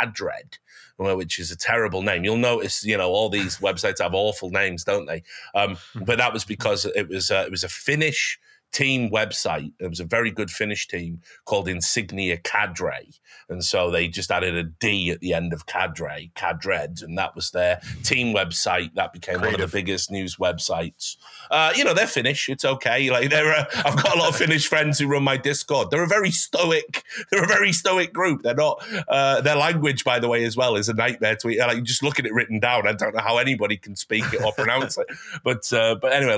well, 1.01 1.16
which 1.16 1.38
is 1.38 1.51
a 1.51 1.57
terrible 1.57 2.03
name. 2.03 2.24
You'll 2.24 2.36
notice, 2.36 2.84
you 2.84 2.96
know, 2.96 3.11
all 3.11 3.30
these 3.30 3.57
websites 3.59 4.03
have 4.03 4.12
awful 4.14 4.51
names, 4.51 4.84
don't 4.84 5.07
they? 5.07 5.22
Um, 5.55 5.78
but 5.94 6.18
that 6.18 6.32
was 6.32 6.44
because 6.44 6.84
it 6.84 7.09
was 7.09 7.30
uh, 7.30 7.44
it 7.46 7.51
was 7.51 7.64
a 7.64 7.68
Finnish 7.68 8.38
team 8.73 9.11
website. 9.11 9.73
It 9.79 9.89
was 9.89 10.01
a 10.01 10.05
very 10.05 10.31
good 10.31 10.51
Finnish 10.51 10.89
team 10.89 11.21
called 11.45 11.68
Insignia 11.68 12.37
Cadre, 12.37 13.11
and 13.49 13.64
so 13.64 13.91
they 13.91 14.09
just 14.09 14.31
added 14.31 14.55
a 14.55 14.64
D 14.64 15.11
at 15.11 15.21
the 15.21 15.35
end 15.35 15.53
of 15.53 15.66
Cadre, 15.66 16.31
Cadred, 16.35 17.03
and 17.03 17.18
that 17.18 17.35
was 17.35 17.51
their 17.51 17.81
team 18.03 18.35
website. 18.35 18.95
That 18.95 19.12
became 19.12 19.41
one 19.41 19.55
of 19.55 19.61
the 19.61 19.66
biggest 19.66 20.11
news 20.11 20.37
websites. 20.37 21.16
Uh, 21.51 21.73
you 21.75 21.85
know, 21.85 21.95
they're 21.95 22.07
Finnish. 22.07 22.49
It's 22.49 22.64
okay. 22.64 23.11
Like 23.11 23.31
they're, 23.31 23.53
uh, 23.53 23.64
I've 23.85 23.97
got 23.97 24.14
a 24.14 24.18
lot 24.18 24.29
of 24.29 24.37
Finnish 24.37 24.68
friends 24.68 24.99
who 24.99 25.09
run 25.09 25.25
my 25.25 25.37
Discord. 25.37 25.91
They're 25.91 26.05
a 26.05 26.09
very 26.09 26.31
stoic. 26.31 27.05
They're 27.31 27.45
a 27.45 27.49
very 27.49 27.73
stoic 27.73 28.12
group. 28.12 28.43
They're 28.43 28.55
not. 28.55 28.83
Uh, 29.09 29.41
their 29.41 29.57
language, 29.57 30.05
by 30.05 30.18
the 30.18 30.29
way, 30.29 30.45
as 30.45 30.57
well, 30.57 30.77
is 30.77 30.89
a 30.89 30.95
nightmare 30.95 31.37
to 31.37 31.49
like 31.49 31.83
just 31.83 32.03
look 32.03 32.18
at 32.18 32.27
it 32.27 32.33
written 32.33 32.61
down. 32.61 32.87
I 32.87 32.93
don't 32.93 33.14
know 33.14 33.23
how 33.23 33.39
anybody 33.39 33.77
can 33.77 33.97
speak 33.97 34.25
it 34.33 34.43
or 34.43 34.53
pronounce 34.53 34.97
it. 34.99 35.07
But 35.43 35.73
uh, 35.73 35.97
but 35.97 36.12
anyway, 36.12 36.37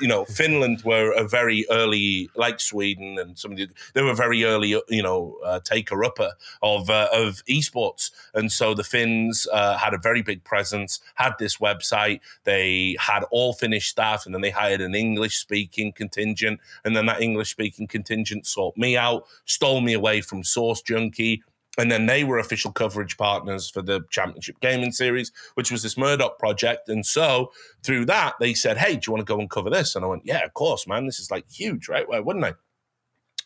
you 0.00 0.08
know, 0.08 0.24
Finland 0.24 0.82
were 0.84 1.12
a 1.12 1.26
very 1.26 1.66
early, 1.70 2.30
like 2.36 2.60
Sweden 2.60 3.18
and 3.18 3.38
some 3.38 3.52
of 3.52 3.56
the, 3.56 3.68
they 3.94 4.02
were 4.02 4.14
very 4.14 4.44
early, 4.44 4.70
you 4.88 5.02
know, 5.02 5.38
uh, 5.44 5.60
taker 5.60 6.04
upper 6.04 6.32
of 6.62 6.90
uh, 6.90 7.08
of 7.12 7.42
esports, 7.48 8.10
and 8.34 8.50
so 8.50 8.74
the 8.74 8.84
Finns 8.84 9.46
uh, 9.52 9.76
had 9.76 9.94
a 9.94 9.98
very 9.98 10.22
big 10.22 10.44
presence. 10.44 11.00
Had 11.14 11.32
this 11.38 11.58
website, 11.58 12.20
they 12.44 12.96
had 12.98 13.24
all 13.30 13.52
Finnish 13.52 13.88
staff, 13.88 14.26
and 14.26 14.34
then 14.34 14.42
they 14.42 14.50
hired 14.50 14.80
an 14.80 14.94
English 14.94 15.38
speaking 15.38 15.92
contingent, 15.92 16.60
and 16.84 16.96
then 16.96 17.06
that 17.06 17.20
English 17.20 17.50
speaking 17.50 17.86
contingent 17.86 18.46
sought 18.46 18.76
me 18.76 18.96
out, 18.96 19.26
stole 19.44 19.80
me 19.80 19.92
away 19.92 20.20
from 20.20 20.44
Source 20.44 20.82
Junkie. 20.82 21.42
And 21.78 21.90
then 21.90 22.06
they 22.06 22.24
were 22.24 22.38
official 22.38 22.72
coverage 22.72 23.16
partners 23.16 23.70
for 23.70 23.80
the 23.80 24.00
Championship 24.10 24.60
Gaming 24.60 24.92
Series, 24.92 25.30
which 25.54 25.70
was 25.70 25.82
this 25.82 25.96
Murdoch 25.96 26.38
project. 26.38 26.88
And 26.88 27.06
so 27.06 27.52
through 27.82 28.06
that, 28.06 28.34
they 28.40 28.54
said, 28.54 28.76
Hey, 28.76 28.94
do 28.94 29.00
you 29.06 29.12
want 29.12 29.26
to 29.26 29.32
go 29.32 29.38
and 29.38 29.48
cover 29.48 29.70
this? 29.70 29.94
And 29.94 30.04
I 30.04 30.08
went, 30.08 30.26
Yeah, 30.26 30.44
of 30.44 30.52
course, 30.54 30.86
man. 30.86 31.06
This 31.06 31.20
is 31.20 31.30
like 31.30 31.50
huge, 31.50 31.88
right? 31.88 32.08
Why 32.08 32.18
wouldn't 32.18 32.44
I? 32.44 32.54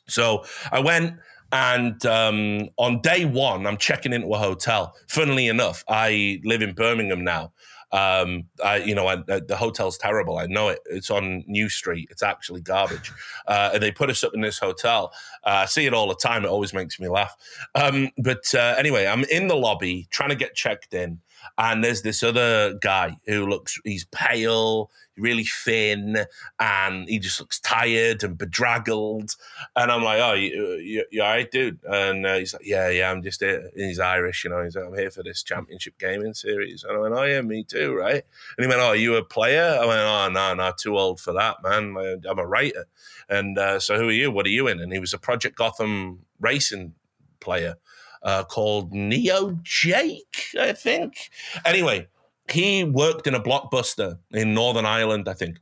So 0.07 0.45
I 0.73 0.81
went 0.81 1.15
and 1.53 2.05
um, 2.05 2.69
on 2.79 3.01
day 3.01 3.25
one, 3.25 3.67
I'm 3.67 3.77
checking 3.77 4.13
into 4.13 4.35
a 4.35 4.39
hotel. 4.39 4.97
Funnily 5.07 5.47
enough, 5.47 5.85
I 5.87 6.41
live 6.45 6.63
in 6.63 6.75
Birmingham 6.75 7.23
now. 7.23 7.53
Um, 7.95 8.47
I, 8.63 8.79
you 8.79 8.93
know, 8.93 9.07
I, 9.07 9.17
the 9.17 9.57
hotel's 9.57 9.97
terrible. 9.97 10.37
I 10.37 10.47
know 10.47 10.69
it. 10.69 10.81
It's 10.87 11.11
on 11.11 11.45
New 11.47 11.69
Street. 11.69 12.09
It's 12.11 12.25
actually 12.25 12.61
garbage. 12.61 13.13
Uh, 13.47 13.71
and 13.75 13.83
they 13.83 13.93
put 13.93 14.11
us 14.11 14.25
up 14.25 14.35
in 14.35 14.41
this 14.41 14.59
hotel. 14.59 15.13
Uh, 15.45 15.63
I 15.63 15.67
see 15.67 15.87
it 15.87 15.95
all 15.95 16.09
the 16.09 16.17
time. 16.17 16.45
It 16.45 16.49
always 16.49 16.75
makes 16.75 16.99
me 16.99 17.09
laugh. 17.09 17.37
Um, 17.77 18.11
but 18.19 18.53
uh, 18.53 18.75
anyway, 18.77 19.07
I'm 19.07 19.23
in 19.25 19.47
the 19.47 19.55
lobby 19.55 20.09
trying 20.11 20.31
to 20.31 20.35
get 20.35 20.57
checked 20.57 20.93
in, 20.93 21.21
and 21.59 21.85
there's 21.85 22.03
this 22.03 22.23
other 22.23 22.75
guy 22.81 23.17
who 23.27 23.47
looks. 23.47 23.79
He's 23.85 24.05
pale 24.07 24.91
really 25.17 25.45
thin, 25.45 26.27
and 26.59 27.09
he 27.09 27.19
just 27.19 27.41
looks 27.41 27.61
tired 27.61 28.23
and 28.25 28.37
bedraggled. 28.37 29.37
And 29.77 29.91
I'm 29.91 30.03
like, 30.03 30.21
"Oh, 30.21 30.33
you, 30.35 30.75
you, 30.75 31.05
you 31.11 31.23
all 31.23 31.29
right, 31.29 31.51
dude?" 31.51 31.79
And 31.85 32.27
uh, 32.27 32.39
he's 32.39 32.53
like, 32.53 32.67
"Yeah, 32.67 32.89
yeah, 32.89 33.11
I'm 33.11 33.23
just 33.23 33.41
here." 33.41 33.71
And 33.75 33.85
he's 33.85 34.01
Irish, 34.01 34.45
you 34.45 34.51
know. 34.51 34.63
He's 34.63 34.77
like, 34.77 34.87
"I'm 34.87 34.97
here 34.97 35.11
for 35.11 35.23
this 35.23 35.43
championship 35.43 35.99
gaming 35.99 36.35
series." 36.35 36.85
And 36.85 36.97
I 36.97 37.01
went, 37.01 37.15
"Oh 37.15 37.25
yeah, 37.25 37.41
me 37.43 37.65
too, 37.65 37.95
right?" 37.95 38.25
And 38.57 38.65
he 38.65 38.67
went, 38.67 38.81
"Oh, 38.81 38.89
are 38.89 38.97
you 38.97 39.17
a 39.17 39.25
player?" 39.25 39.79
I 39.81 39.87
went, 39.87 40.01
"Oh 40.01 40.29
no, 40.31 40.55
no, 40.55 40.73
too 40.77 40.99
old 40.99 41.21
for 41.21 41.33
that, 41.35 41.57
man. 41.63 41.97
I'm 42.29 42.39
a 42.39 42.47
writer." 42.47 42.87
And 43.29 43.59
uh, 43.59 43.79
so, 43.81 43.97
who 43.97 44.09
are 44.09 44.13
you? 44.13 44.31
What 44.31 44.47
are 44.47 44.51
you 44.51 44.69
in? 44.69 44.81
And 44.81 44.93
he 44.93 44.99
was 44.99 45.15
a 45.15 45.19
Project 45.19 45.57
Gotham 45.57 46.21
racing 46.41 46.95
player. 47.41 47.77
Uh, 48.25 48.43
called 48.43 48.91
Neo 48.93 49.59
Jake, 49.63 50.47
I 50.59 50.73
think. 50.73 51.31
Anyway, 51.63 52.09
he 52.51 52.83
worked 52.83 53.27
in 53.27 53.35
a 53.35 53.41
blockbuster 53.41 54.19
in 54.31 54.55
Northern 54.55 54.87
Ireland, 54.87 55.29
I 55.29 55.35
think. 55.35 55.59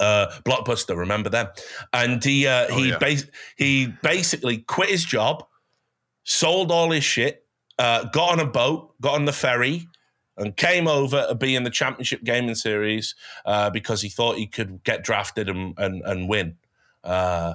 Uh, 0.00 0.26
blockbuster, 0.44 0.96
remember 0.96 1.30
them? 1.30 1.46
And 1.92 2.22
he 2.22 2.46
uh, 2.46 2.66
oh, 2.68 2.76
he 2.76 2.88
yeah. 2.90 2.98
bas- 2.98 3.30
he 3.56 3.86
basically 4.02 4.58
quit 4.58 4.90
his 4.90 5.04
job, 5.04 5.44
sold 6.24 6.72
all 6.72 6.90
his 6.90 7.04
shit, 7.04 7.46
uh, 7.78 8.04
got 8.04 8.32
on 8.32 8.40
a 8.40 8.46
boat, 8.46 8.94
got 9.00 9.14
on 9.14 9.24
the 9.24 9.32
ferry, 9.32 9.86
and 10.36 10.56
came 10.56 10.88
over 10.88 11.26
to 11.28 11.34
be 11.34 11.54
in 11.54 11.62
the 11.62 11.70
championship 11.70 12.24
gaming 12.24 12.56
series 12.56 13.14
uh, 13.46 13.70
because 13.70 14.02
he 14.02 14.08
thought 14.08 14.36
he 14.36 14.46
could 14.46 14.82
get 14.82 15.04
drafted 15.04 15.48
and 15.48 15.74
and, 15.78 16.02
and 16.04 16.28
win. 16.28 16.56
Uh, 17.04 17.54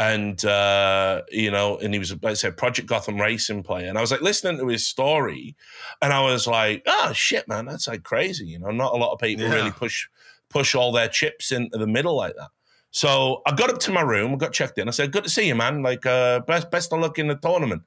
and 0.00 0.42
uh, 0.46 1.20
you 1.30 1.50
know, 1.50 1.76
and 1.76 1.92
he 1.92 1.98
was, 1.98 2.10
like 2.10 2.30
I 2.30 2.32
said, 2.32 2.56
Project 2.56 2.88
Gotham 2.88 3.20
racing 3.20 3.62
player. 3.62 3.86
And 3.86 3.98
I 3.98 4.00
was 4.00 4.10
like 4.10 4.22
listening 4.22 4.56
to 4.58 4.66
his 4.66 4.88
story, 4.88 5.54
and 6.00 6.10
I 6.10 6.22
was 6.22 6.46
like, 6.46 6.82
oh 6.86 7.12
shit, 7.12 7.46
man, 7.46 7.66
that's 7.66 7.86
like 7.86 8.02
crazy. 8.02 8.46
You 8.46 8.60
know, 8.60 8.70
not 8.70 8.94
a 8.94 8.96
lot 8.96 9.12
of 9.12 9.18
people 9.18 9.44
yeah. 9.44 9.52
really 9.52 9.70
push 9.70 10.08
push 10.48 10.74
all 10.74 10.90
their 10.90 11.06
chips 11.06 11.52
into 11.52 11.76
the 11.76 11.86
middle 11.86 12.16
like 12.16 12.34
that. 12.36 12.48
So 12.92 13.42
I 13.46 13.54
got 13.54 13.68
up 13.68 13.78
to 13.80 13.92
my 13.92 14.00
room, 14.00 14.38
got 14.38 14.54
checked 14.54 14.78
in. 14.78 14.88
I 14.88 14.92
said, 14.92 15.12
"Good 15.12 15.24
to 15.24 15.30
see 15.30 15.48
you, 15.48 15.54
man. 15.54 15.82
Like, 15.82 16.06
uh, 16.06 16.40
best 16.40 16.70
best 16.70 16.94
of 16.94 17.00
luck 17.00 17.18
in 17.18 17.28
the 17.28 17.36
tournament." 17.36 17.82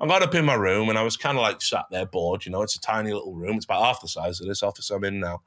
I 0.00 0.06
got 0.06 0.22
up 0.22 0.34
in 0.34 0.46
my 0.46 0.54
room 0.54 0.88
and 0.88 0.96
I 0.96 1.02
was 1.02 1.18
kind 1.18 1.36
of 1.36 1.42
like 1.42 1.60
sat 1.60 1.84
there 1.90 2.06
bored. 2.06 2.46
You 2.46 2.52
know, 2.52 2.62
it's 2.62 2.74
a 2.74 2.80
tiny 2.80 3.12
little 3.12 3.34
room. 3.34 3.56
It's 3.56 3.66
about 3.66 3.84
half 3.84 4.00
the 4.00 4.08
size 4.08 4.40
of 4.40 4.48
this 4.48 4.62
office 4.62 4.88
I'm 4.88 5.04
in 5.04 5.20
now, 5.20 5.42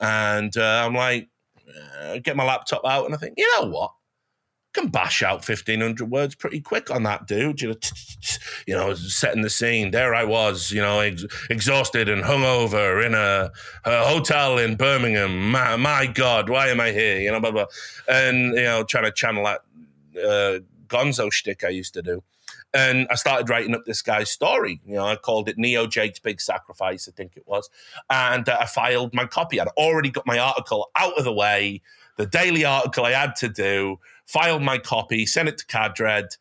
and 0.00 0.56
uh, 0.56 0.86
I'm 0.86 0.94
like, 0.94 1.28
uh, 2.00 2.18
get 2.22 2.36
my 2.36 2.44
laptop 2.44 2.86
out 2.86 3.04
and 3.04 3.14
I 3.14 3.18
think, 3.18 3.34
you 3.36 3.46
know 3.56 3.68
what? 3.68 3.92
Can 4.78 4.88
bash 4.88 5.22
out 5.22 5.46
1500 5.46 6.10
words 6.10 6.34
pretty 6.34 6.60
quick 6.60 6.90
on 6.90 7.02
that 7.02 7.26
dude 7.26 7.60
you 7.60 7.68
know 7.68 7.76
you 8.66 8.74
know 8.74 8.94
setting 8.94 9.42
the 9.42 9.50
scene 9.50 9.90
there 9.90 10.14
i 10.14 10.24
was 10.24 10.70
you 10.70 10.80
know 10.80 11.00
ex- 11.00 11.24
exhausted 11.50 12.08
and 12.08 12.24
hungover 12.24 13.04
in 13.04 13.14
a, 13.14 13.50
hotel 13.84 14.58
in 14.58 14.76
birmingham 14.76 15.50
my, 15.50 15.76
my, 15.76 16.06
god 16.06 16.48
why 16.48 16.68
am 16.68 16.80
i 16.80 16.90
here 16.90 17.18
you 17.18 17.30
know 17.30 17.40
blah 17.40 17.50
blah 17.50 17.66
and 18.08 18.54
you 18.54 18.62
know 18.62 18.84
trying 18.84 19.04
to 19.04 19.12
channel 19.12 19.44
that 19.44 19.60
uh, 20.22 20.58
gonzo 20.88 21.32
shtick 21.32 21.64
i 21.64 21.68
used 21.68 21.94
to 21.94 22.02
do 22.02 22.22
and 22.74 23.06
I 23.10 23.14
started 23.14 23.48
writing 23.48 23.74
up 23.74 23.86
this 23.86 24.02
guy's 24.02 24.30
story. 24.30 24.80
You 24.86 24.96
know, 24.96 25.06
I 25.06 25.16
called 25.16 25.48
it 25.48 25.56
Neo 25.56 25.86
Jake's 25.86 26.18
Big 26.18 26.38
Sacrifice, 26.38 27.08
I 27.08 27.12
think 27.12 27.32
it 27.34 27.44
was. 27.46 27.70
And 28.10 28.46
uh, 28.46 28.58
I 28.60 28.66
filed 28.66 29.14
my 29.14 29.24
copy. 29.24 29.58
I'd 29.58 29.68
already 29.68 30.10
got 30.10 30.26
my 30.26 30.38
article 30.38 30.90
out 30.94 31.16
of 31.16 31.24
the 31.24 31.32
way, 31.32 31.80
the 32.18 32.26
daily 32.26 32.64
article 32.64 33.06
I 33.06 33.12
had 33.12 33.34
to 33.36 33.48
do 33.48 33.98
filed 34.26 34.62
my 34.62 34.76
copy, 34.76 35.24
sent 35.24 35.48
it 35.48 35.56
to 35.58 35.66
Cadred. 35.66 36.36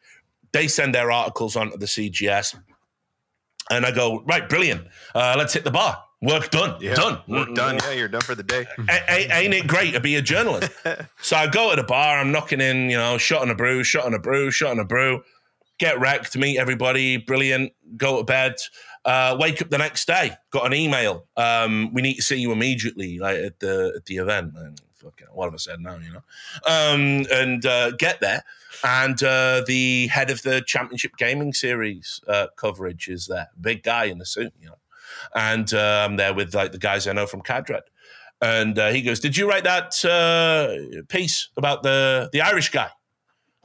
They 0.51 0.67
send 0.67 0.93
their 0.93 1.11
articles 1.11 1.55
onto 1.55 1.78
the 1.78 1.86
CGS. 1.86 2.59
And 3.69 3.86
I 3.86 3.91
go, 3.91 4.21
right, 4.25 4.47
brilliant. 4.47 4.88
Uh, 5.15 5.36
let's 5.38 5.53
hit 5.53 5.63
the 5.63 5.71
bar. 5.71 6.03
Work 6.21 6.49
done. 6.49 6.78
Yeah, 6.82 6.95
done. 6.95 7.19
Work 7.28 7.53
done. 7.53 7.78
Yeah, 7.78 7.91
you're 7.91 8.07
done 8.07 8.21
for 8.21 8.34
the 8.34 8.43
day. 8.43 8.65
a- 8.89 9.32
ain't 9.34 9.53
it 9.53 9.67
great 9.67 9.91
to 9.91 9.99
be 9.99 10.15
a 10.15 10.21
journalist? 10.21 10.71
so 11.21 11.36
I 11.38 11.47
go 11.47 11.69
to 11.69 11.75
the 11.75 11.88
bar. 11.88 12.17
I'm 12.19 12.32
knocking 12.32 12.59
in, 12.59 12.89
you 12.89 12.97
know, 12.97 13.17
shot 13.17 13.43
on 13.43 13.51
a 13.51 13.55
brew, 13.55 13.84
shot 13.84 14.05
on 14.05 14.13
a 14.13 14.19
brew, 14.19 14.49
shot 14.49 14.71
on 14.71 14.80
a 14.80 14.86
brew. 14.86 15.23
Get 15.78 15.99
wrecked, 15.99 16.36
meet 16.36 16.57
everybody. 16.57 17.17
Brilliant. 17.17 17.71
Go 17.97 18.17
to 18.17 18.23
bed. 18.23 18.55
Uh, 19.05 19.38
wake 19.39 19.61
up 19.61 19.69
the 19.69 19.78
next 19.78 20.07
day. 20.07 20.32
Got 20.49 20.65
an 20.65 20.73
email. 20.73 21.25
Um, 21.38 21.93
we 21.93 22.01
need 22.01 22.15
to 22.15 22.23
see 22.23 22.38
you 22.38 22.51
immediately, 22.51 23.19
like 23.19 23.38
at 23.38 23.59
the 23.59 23.93
at 23.95 24.05
the 24.05 24.17
event. 24.17 24.53
And 24.55 24.82
fucking, 25.08 25.28
what 25.34 25.45
have 25.45 25.53
I 25.53 25.58
said 25.58 25.80
now, 25.80 25.97
you 25.97 26.12
know? 26.12 26.24
Um, 26.68 27.26
and 27.32 27.66
uh, 27.66 27.91
get 27.91 28.20
there. 28.20 28.43
And 28.84 29.22
uh, 29.24 29.64
the 29.66 30.08
head 30.08 30.30
of 30.30 30.41
the 30.43 30.62
Championship 30.62 31.18
Gaming 31.18 31.53
Series 31.53 32.22
uh, 32.28 32.47
coverage 32.55 33.08
is 33.08 33.28
there, 33.28 33.49
big 33.60 33.84
guy 33.84 34.05
in 34.05 34.18
the 34.18 34.26
suit, 34.26 34.53
you 34.60 34.68
know. 34.68 34.78
And 35.34 35.74
uh, 35.74 36.05
I'm 36.08 36.18
there 36.18 36.34
with 36.34 36.53
like 36.53 36.72
the 36.72 36.78
guys 36.78 37.08
I 37.08 37.14
know 37.14 37.26
from 37.26 37.41
Cadred. 37.41 37.82
And 38.41 38.78
uh, 38.78 38.89
he 38.89 39.01
goes, 39.01 39.20
Did 39.20 39.36
you 39.36 39.49
write 39.49 39.64
that 39.64 40.05
uh, 40.05 41.01
piece 41.08 41.49
about 41.58 41.82
the, 41.82 42.30
the 42.32 42.41
Irish 42.41 42.70
guy? 42.70 42.89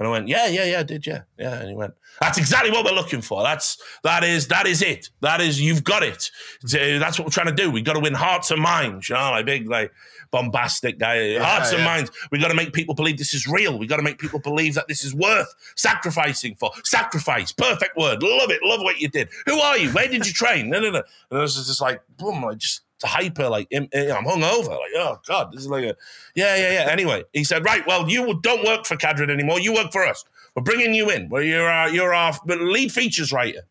And 0.02 0.08
I 0.08 0.10
went, 0.10 0.26
yeah, 0.26 0.48
yeah, 0.48 0.64
yeah, 0.64 0.80
I 0.80 0.82
did, 0.82 1.06
yeah, 1.06 1.22
yeah. 1.38 1.60
And 1.60 1.68
he 1.68 1.76
went, 1.76 1.94
that's 2.20 2.36
exactly 2.36 2.72
what 2.72 2.84
we're 2.84 2.90
looking 2.90 3.20
for. 3.20 3.44
That's 3.44 3.80
that 4.02 4.24
is 4.24 4.48
that 4.48 4.66
is 4.66 4.82
it. 4.82 5.10
That 5.20 5.40
is 5.40 5.60
you've 5.60 5.84
got 5.84 6.02
it. 6.02 6.28
That's 6.62 7.20
what 7.20 7.26
we're 7.26 7.30
trying 7.30 7.54
to 7.54 7.62
do. 7.62 7.70
We've 7.70 7.84
got 7.84 7.92
to 7.92 8.00
win 8.00 8.14
hearts 8.14 8.50
and 8.50 8.60
minds. 8.60 9.08
You 9.08 9.14
know, 9.14 9.30
like 9.30 9.46
big 9.46 9.68
like 9.68 9.92
bombastic 10.32 10.98
guy. 10.98 11.20
Yeah, 11.20 11.44
Hearts 11.44 11.70
yeah. 11.70 11.76
and 11.78 11.84
minds. 11.84 12.10
We 12.32 12.40
got 12.40 12.48
to 12.48 12.54
make 12.54 12.72
people 12.72 12.96
believe 12.96 13.18
this 13.18 13.34
is 13.34 13.46
real. 13.46 13.78
We 13.78 13.86
got 13.86 13.98
to 13.98 14.02
make 14.02 14.18
people 14.18 14.40
believe 14.40 14.74
that 14.74 14.88
this 14.88 15.04
is 15.04 15.14
worth 15.14 15.54
sacrificing 15.76 16.56
for. 16.56 16.72
Sacrifice, 16.82 17.52
perfect 17.52 17.96
word. 17.96 18.22
Love 18.22 18.50
it. 18.50 18.60
Love 18.64 18.80
what 18.80 19.00
you 19.00 19.08
did. 19.08 19.28
Who 19.46 19.60
are 19.60 19.78
you? 19.78 19.90
Where 19.90 20.08
did 20.08 20.26
you 20.26 20.32
train? 20.32 20.70
No, 20.70 20.80
no, 20.80 20.90
no. 20.90 21.02
And 21.30 21.38
it 21.38 21.42
was 21.42 21.54
just 21.54 21.80
like, 21.80 22.02
boom, 22.16 22.44
I 22.44 22.54
just 22.54 22.82
hyper, 23.04 23.48
like 23.48 23.68
I'm 23.74 23.88
eh, 23.92 24.06
hungover. 24.06 24.68
Like, 24.68 24.90
oh 24.96 25.20
god, 25.26 25.52
this 25.52 25.62
is 25.62 25.68
like 25.68 25.84
a 25.84 25.96
yeah, 26.34 26.56
yeah, 26.56 26.72
yeah. 26.72 26.90
Anyway, 26.90 27.24
he 27.32 27.44
said, 27.44 27.64
right, 27.64 27.86
well, 27.86 28.08
you 28.08 28.38
don't 28.42 28.64
work 28.64 28.86
for 28.86 28.96
Cadred 28.96 29.30
anymore. 29.30 29.60
You 29.60 29.74
work 29.74 29.92
for 29.92 30.06
us. 30.06 30.24
We're 30.54 30.62
bringing 30.62 30.94
you 30.94 31.10
in. 31.10 31.28
Well, 31.28 31.42
you're 31.42 31.68
our, 31.68 31.88
uh, 31.88 31.90
you're 31.90 32.14
our 32.14 32.32
uh, 32.32 32.54
lead 32.54 32.92
features 32.92 33.32
writer 33.32 33.62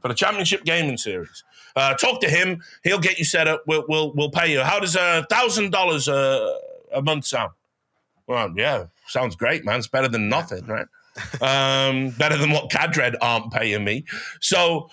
for 0.00 0.08
the 0.08 0.14
Championship 0.14 0.64
Gaming 0.64 0.98
Series. 0.98 1.44
Uh, 1.80 1.94
talk 1.94 2.20
to 2.20 2.28
him. 2.28 2.62
He'll 2.84 2.98
get 2.98 3.18
you 3.18 3.24
set 3.24 3.48
up. 3.48 3.64
We'll 3.66 3.84
we'll, 3.88 4.12
we'll 4.12 4.30
pay 4.30 4.52
you. 4.52 4.60
How 4.60 4.80
does 4.80 4.96
a 4.96 5.26
thousand 5.30 5.70
dollars 5.72 6.08
a 6.08 7.00
month 7.02 7.24
sound? 7.26 7.52
Well, 8.26 8.52
yeah, 8.54 8.86
sounds 9.06 9.34
great, 9.34 9.64
man. 9.64 9.78
It's 9.78 9.88
better 9.88 10.08
than 10.08 10.28
nothing, 10.28 10.66
right? 10.66 10.86
um, 11.40 12.10
better 12.10 12.36
than 12.36 12.50
what 12.50 12.70
Cadred 12.70 13.16
aren't 13.20 13.52
paying 13.52 13.82
me. 13.84 14.04
So 14.40 14.90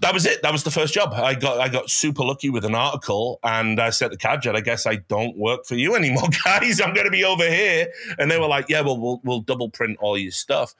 that 0.00 0.14
was 0.14 0.26
it. 0.26 0.42
That 0.42 0.52
was 0.52 0.64
the 0.64 0.70
first 0.70 0.94
job. 0.94 1.12
I 1.12 1.34
got 1.34 1.60
I 1.60 1.68
got 1.68 1.90
super 1.90 2.24
lucky 2.24 2.50
with 2.50 2.64
an 2.64 2.74
article, 2.74 3.38
and 3.42 3.80
I 3.80 3.90
said 3.90 4.10
to 4.12 4.16
Cadred, 4.16 4.56
"I 4.56 4.60
guess 4.60 4.86
I 4.86 4.96
don't 4.96 5.36
work 5.36 5.66
for 5.66 5.74
you 5.74 5.94
anymore, 6.00 6.28
guys. 6.44 6.80
I'm 6.80 6.94
going 6.94 7.06
to 7.06 7.10
be 7.10 7.24
over 7.24 7.48
here." 7.48 7.88
And 8.18 8.30
they 8.30 8.38
were 8.38 8.48
like, 8.48 8.68
"Yeah, 8.68 8.80
well, 8.82 8.98
we'll 8.98 9.20
we'll 9.24 9.40
double 9.40 9.70
print 9.70 9.98
all 10.00 10.16
your 10.16 10.32
stuff." 10.32 10.74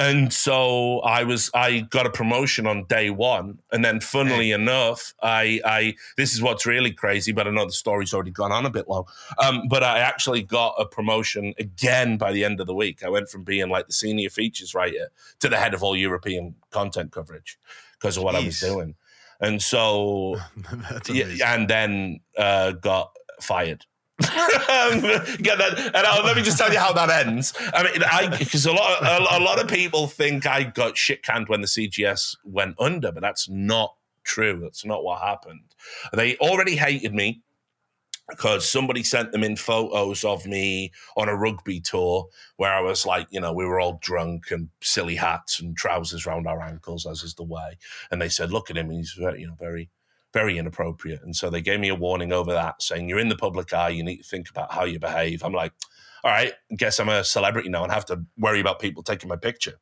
And 0.00 0.32
so 0.32 1.00
I 1.00 1.24
was 1.24 1.50
I 1.52 1.80
got 1.80 2.06
a 2.06 2.10
promotion 2.10 2.66
on 2.66 2.84
day 2.84 3.10
one, 3.10 3.58
and 3.70 3.84
then 3.84 4.00
funnily 4.00 4.50
enough, 4.50 5.12
I 5.22 5.60
I 5.62 5.94
this 6.16 6.32
is 6.32 6.40
what's 6.40 6.64
really 6.64 6.90
crazy, 6.90 7.32
but 7.32 7.46
I 7.46 7.50
know 7.50 7.66
the 7.66 7.72
story's 7.72 8.14
already 8.14 8.30
gone 8.30 8.50
on 8.50 8.64
a 8.64 8.70
bit 8.70 8.88
long. 8.88 9.04
Um, 9.38 9.68
but 9.68 9.82
I 9.82 9.98
actually 9.98 10.42
got 10.42 10.74
a 10.78 10.86
promotion 10.86 11.52
again 11.58 12.16
by 12.16 12.32
the 12.32 12.46
end 12.46 12.60
of 12.60 12.66
the 12.66 12.74
week. 12.74 13.04
I 13.04 13.10
went 13.10 13.28
from 13.28 13.44
being 13.44 13.68
like 13.68 13.88
the 13.88 13.92
senior 13.92 14.30
features 14.30 14.74
writer 14.74 15.10
to 15.40 15.50
the 15.50 15.58
head 15.58 15.74
of 15.74 15.82
all 15.82 15.94
European 15.94 16.54
content 16.70 17.12
coverage 17.12 17.58
because 18.00 18.16
of 18.16 18.22
what 18.22 18.34
Jeez. 18.36 18.42
I 18.42 18.46
was 18.46 18.60
doing, 18.60 18.94
and 19.38 19.60
so 19.60 20.36
yeah, 21.10 21.54
and 21.54 21.68
then 21.68 22.20
uh, 22.38 22.72
got 22.72 23.14
fired 23.42 23.84
get 25.42 25.58
that. 25.58 25.92
And 25.94 26.06
I'll, 26.06 26.24
let 26.24 26.36
me 26.36 26.42
just 26.42 26.58
tell 26.58 26.72
you 26.72 26.78
how 26.78 26.92
that 26.92 27.26
ends. 27.26 27.52
I 27.74 27.82
mean, 27.82 28.38
because 28.38 28.66
a 28.66 28.72
lot, 28.72 29.02
a, 29.02 29.38
a, 29.38 29.40
lot 29.40 29.60
of 29.60 29.68
people 29.68 30.06
think 30.06 30.46
I 30.46 30.64
got 30.64 30.96
shit 30.96 31.22
canned 31.22 31.48
when 31.48 31.60
the 31.60 31.66
CGS 31.66 32.36
went 32.44 32.76
under, 32.78 33.12
but 33.12 33.20
that's 33.20 33.48
not 33.48 33.94
true. 34.24 34.60
That's 34.62 34.84
not 34.84 35.04
what 35.04 35.20
happened. 35.22 35.74
They 36.12 36.36
already 36.36 36.76
hated 36.76 37.14
me. 37.14 37.42
because 38.30 38.68
somebody 38.68 39.02
sent 39.02 39.32
them 39.32 39.42
in 39.44 39.56
photos 39.56 40.24
of 40.24 40.46
me 40.46 40.92
on 41.16 41.28
a 41.28 41.36
rugby 41.36 41.80
tour 41.80 42.28
where 42.56 42.72
I 42.72 42.80
was 42.80 43.04
like, 43.04 43.26
you 43.30 43.40
know, 43.40 43.52
we 43.52 43.64
were 43.64 43.80
all 43.80 43.98
drunk 44.02 44.50
and 44.50 44.68
silly 44.82 45.16
hats 45.16 45.60
and 45.60 45.76
trousers 45.76 46.26
around 46.26 46.46
our 46.46 46.60
ankles, 46.62 47.06
as 47.06 47.22
is 47.22 47.34
the 47.34 47.42
way. 47.42 47.78
And 48.10 48.22
they 48.22 48.28
said, 48.28 48.52
look 48.52 48.70
at 48.70 48.76
him, 48.76 48.90
he's 48.90 49.12
very, 49.18 49.40
you 49.40 49.46
know, 49.48 49.56
very, 49.58 49.90
very 50.32 50.58
inappropriate. 50.58 51.22
And 51.22 51.34
so 51.34 51.50
they 51.50 51.60
gave 51.60 51.80
me 51.80 51.88
a 51.88 51.94
warning 51.94 52.32
over 52.32 52.52
that, 52.52 52.82
saying, 52.82 53.08
you're 53.08 53.18
in 53.18 53.28
the 53.28 53.36
public 53.36 53.72
eye, 53.72 53.88
you 53.88 54.04
need 54.04 54.18
to 54.18 54.22
think 54.22 54.48
about 54.48 54.72
how 54.72 54.84
you 54.84 54.98
behave. 54.98 55.42
I'm 55.44 55.52
like, 55.52 55.72
all 56.22 56.30
right, 56.30 56.52
guess 56.76 57.00
I'm 57.00 57.08
a 57.08 57.24
celebrity 57.24 57.68
now 57.68 57.82
and 57.82 57.92
have 57.92 58.06
to 58.06 58.24
worry 58.38 58.60
about 58.60 58.78
people 58.78 59.02
taking 59.02 59.28
my 59.28 59.36
picture. 59.36 59.78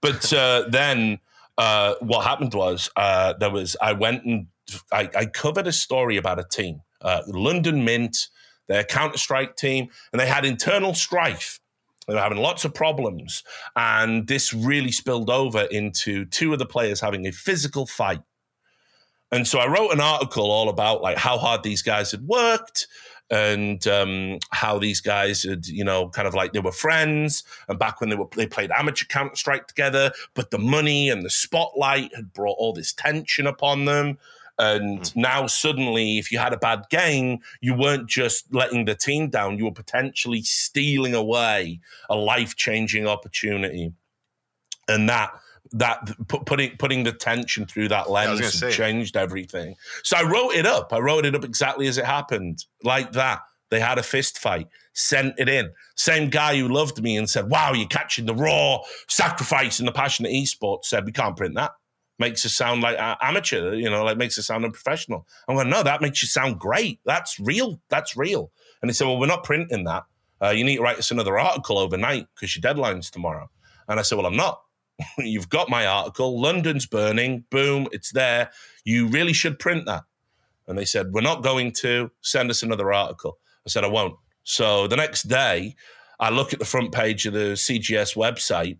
But 0.00 0.32
uh, 0.32 0.64
then 0.68 1.20
uh, 1.58 1.94
what 2.00 2.24
happened 2.24 2.54
was 2.54 2.90
uh, 2.96 3.34
there 3.34 3.50
was 3.50 3.76
I 3.80 3.92
went 3.92 4.24
and 4.24 4.48
I, 4.92 5.08
I 5.16 5.26
covered 5.26 5.66
a 5.66 5.72
story 5.72 6.16
about 6.16 6.38
a 6.38 6.44
team 6.44 6.82
uh, 7.02 7.22
London 7.26 7.84
Mint, 7.84 8.28
their 8.68 8.84
Counter 8.84 9.18
Strike 9.18 9.56
team, 9.56 9.88
and 10.12 10.20
they 10.20 10.26
had 10.26 10.44
internal 10.44 10.94
strife. 10.94 11.60
They 12.06 12.14
were 12.14 12.20
having 12.20 12.38
lots 12.38 12.64
of 12.64 12.72
problems. 12.74 13.42
And 13.74 14.26
this 14.26 14.52
really 14.52 14.92
spilled 14.92 15.30
over 15.30 15.62
into 15.62 16.24
two 16.24 16.52
of 16.52 16.58
the 16.58 16.66
players 16.66 17.00
having 17.00 17.26
a 17.26 17.32
physical 17.32 17.86
fight. 17.86 18.22
And 19.32 19.46
so 19.46 19.58
I 19.58 19.66
wrote 19.66 19.92
an 19.92 20.00
article 20.00 20.50
all 20.50 20.68
about 20.68 21.02
like 21.02 21.18
how 21.18 21.38
hard 21.38 21.62
these 21.62 21.82
guys 21.82 22.10
had 22.10 22.22
worked 22.22 22.86
and 23.28 23.84
um, 23.88 24.38
how 24.50 24.78
these 24.78 25.00
guys 25.00 25.42
had, 25.42 25.66
you 25.66 25.84
know, 25.84 26.08
kind 26.08 26.28
of 26.28 26.34
like 26.34 26.52
they 26.52 26.60
were 26.60 26.72
friends, 26.72 27.42
and 27.68 27.78
back 27.78 28.00
when 28.00 28.08
they 28.08 28.16
were 28.16 28.28
they 28.36 28.46
played 28.46 28.70
amateur 28.70 29.04
Counter 29.06 29.34
Strike 29.34 29.66
together, 29.66 30.12
but 30.34 30.50
the 30.50 30.58
money 30.58 31.08
and 31.08 31.24
the 31.24 31.30
spotlight 31.30 32.14
had 32.14 32.32
brought 32.32 32.56
all 32.58 32.72
this 32.72 32.92
tension 32.92 33.48
upon 33.48 33.84
them, 33.84 34.18
and 34.58 35.00
mm. 35.00 35.16
now 35.16 35.46
suddenly, 35.46 36.18
if 36.18 36.30
you 36.30 36.38
had 36.38 36.52
a 36.52 36.58
bad 36.58 36.84
game, 36.88 37.40
you 37.60 37.74
weren't 37.74 38.08
just 38.08 38.52
letting 38.54 38.84
the 38.84 38.94
team 38.94 39.28
down, 39.28 39.58
you 39.58 39.64
were 39.64 39.72
potentially 39.72 40.42
stealing 40.42 41.14
away 41.14 41.80
a 42.08 42.16
life 42.16 42.56
changing 42.56 43.06
opportunity. 43.06 43.92
And 44.88 45.08
that 45.08 45.32
that 45.72 46.10
putting 46.28 46.76
putting 46.76 47.04
the 47.04 47.12
tension 47.12 47.66
through 47.66 47.88
that 47.88 48.10
lens 48.10 48.62
yeah, 48.62 48.70
changed 48.70 49.16
everything. 49.16 49.76
So 50.02 50.16
I 50.16 50.22
wrote 50.22 50.54
it 50.54 50.66
up. 50.66 50.92
I 50.92 50.98
wrote 50.98 51.26
it 51.26 51.34
up 51.34 51.44
exactly 51.44 51.86
as 51.86 51.98
it 51.98 52.04
happened, 52.04 52.64
like 52.82 53.12
that. 53.12 53.40
They 53.68 53.80
had 53.80 53.98
a 53.98 54.02
fist 54.02 54.38
fight, 54.38 54.68
sent 54.92 55.34
it 55.38 55.48
in. 55.48 55.72
Same 55.96 56.30
guy 56.30 56.56
who 56.56 56.68
loved 56.68 57.02
me 57.02 57.16
and 57.16 57.28
said, 57.28 57.50
"Wow, 57.50 57.72
you're 57.72 57.88
catching 57.88 58.26
the 58.26 58.34
raw 58.34 58.78
sacrifice 59.08 59.80
and 59.80 59.88
the 59.88 59.92
passion 59.92 60.24
of 60.24 60.32
esports." 60.32 60.84
Said, 60.84 61.04
"We 61.04 61.12
can't 61.12 61.36
print 61.36 61.54
that." 61.56 61.72
makes 62.18 62.44
us 62.46 62.54
sound 62.54 62.82
like 62.82 62.96
amateur, 62.98 63.74
you 63.74 63.90
know, 63.90 64.04
like 64.04 64.16
makes 64.16 64.38
us 64.38 64.46
sound 64.46 64.64
unprofessional. 64.64 65.26
I'm 65.48 65.56
going, 65.56 65.68
no, 65.68 65.82
that 65.82 66.00
makes 66.00 66.22
you 66.22 66.28
sound 66.28 66.58
great. 66.58 67.00
That's 67.04 67.38
real. 67.38 67.80
That's 67.88 68.16
real. 68.16 68.50
And 68.80 68.90
he 68.90 68.94
said, 68.94 69.06
well, 69.06 69.18
we're 69.18 69.26
not 69.26 69.44
printing 69.44 69.84
that. 69.84 70.04
Uh, 70.42 70.50
you 70.50 70.64
need 70.64 70.76
to 70.76 70.82
write 70.82 70.98
us 70.98 71.10
another 71.10 71.38
article 71.38 71.78
overnight 71.78 72.26
because 72.34 72.54
your 72.54 72.60
deadline's 72.60 73.10
tomorrow. 73.10 73.50
And 73.88 73.98
I 73.98 74.02
said, 74.02 74.16
well, 74.16 74.26
I'm 74.26 74.36
not. 74.36 74.62
You've 75.18 75.48
got 75.48 75.68
my 75.68 75.86
article. 75.86 76.40
London's 76.40 76.86
burning. 76.86 77.44
Boom, 77.50 77.88
it's 77.92 78.12
there. 78.12 78.50
You 78.84 79.08
really 79.08 79.32
should 79.32 79.58
print 79.58 79.86
that. 79.86 80.04
And 80.66 80.76
they 80.76 80.84
said, 80.84 81.12
we're 81.12 81.20
not 81.20 81.42
going 81.42 81.72
to. 81.72 82.10
Send 82.22 82.50
us 82.50 82.62
another 82.62 82.92
article. 82.92 83.38
I 83.66 83.70
said, 83.70 83.84
I 83.84 83.88
won't. 83.88 84.16
So 84.42 84.86
the 84.86 84.96
next 84.96 85.24
day, 85.24 85.76
I 86.18 86.30
look 86.30 86.52
at 86.52 86.58
the 86.58 86.64
front 86.64 86.92
page 86.92 87.26
of 87.26 87.34
the 87.34 87.54
CGS 87.54 88.16
website 88.16 88.78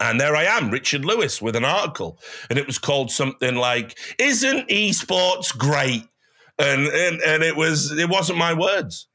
and 0.00 0.20
there 0.20 0.36
I 0.36 0.44
am, 0.44 0.70
Richard 0.70 1.04
Lewis, 1.04 1.42
with 1.42 1.56
an 1.56 1.64
article. 1.64 2.18
And 2.50 2.58
it 2.58 2.66
was 2.66 2.78
called 2.78 3.10
something 3.10 3.56
like, 3.56 3.98
Isn't 4.18 4.68
esports 4.68 5.56
great? 5.56 6.04
And, 6.58 6.86
and, 6.86 7.20
and 7.22 7.42
it 7.42 7.56
was 7.56 7.92
it 7.92 8.08
wasn't 8.08 8.38
my 8.38 8.52
words. 8.52 9.07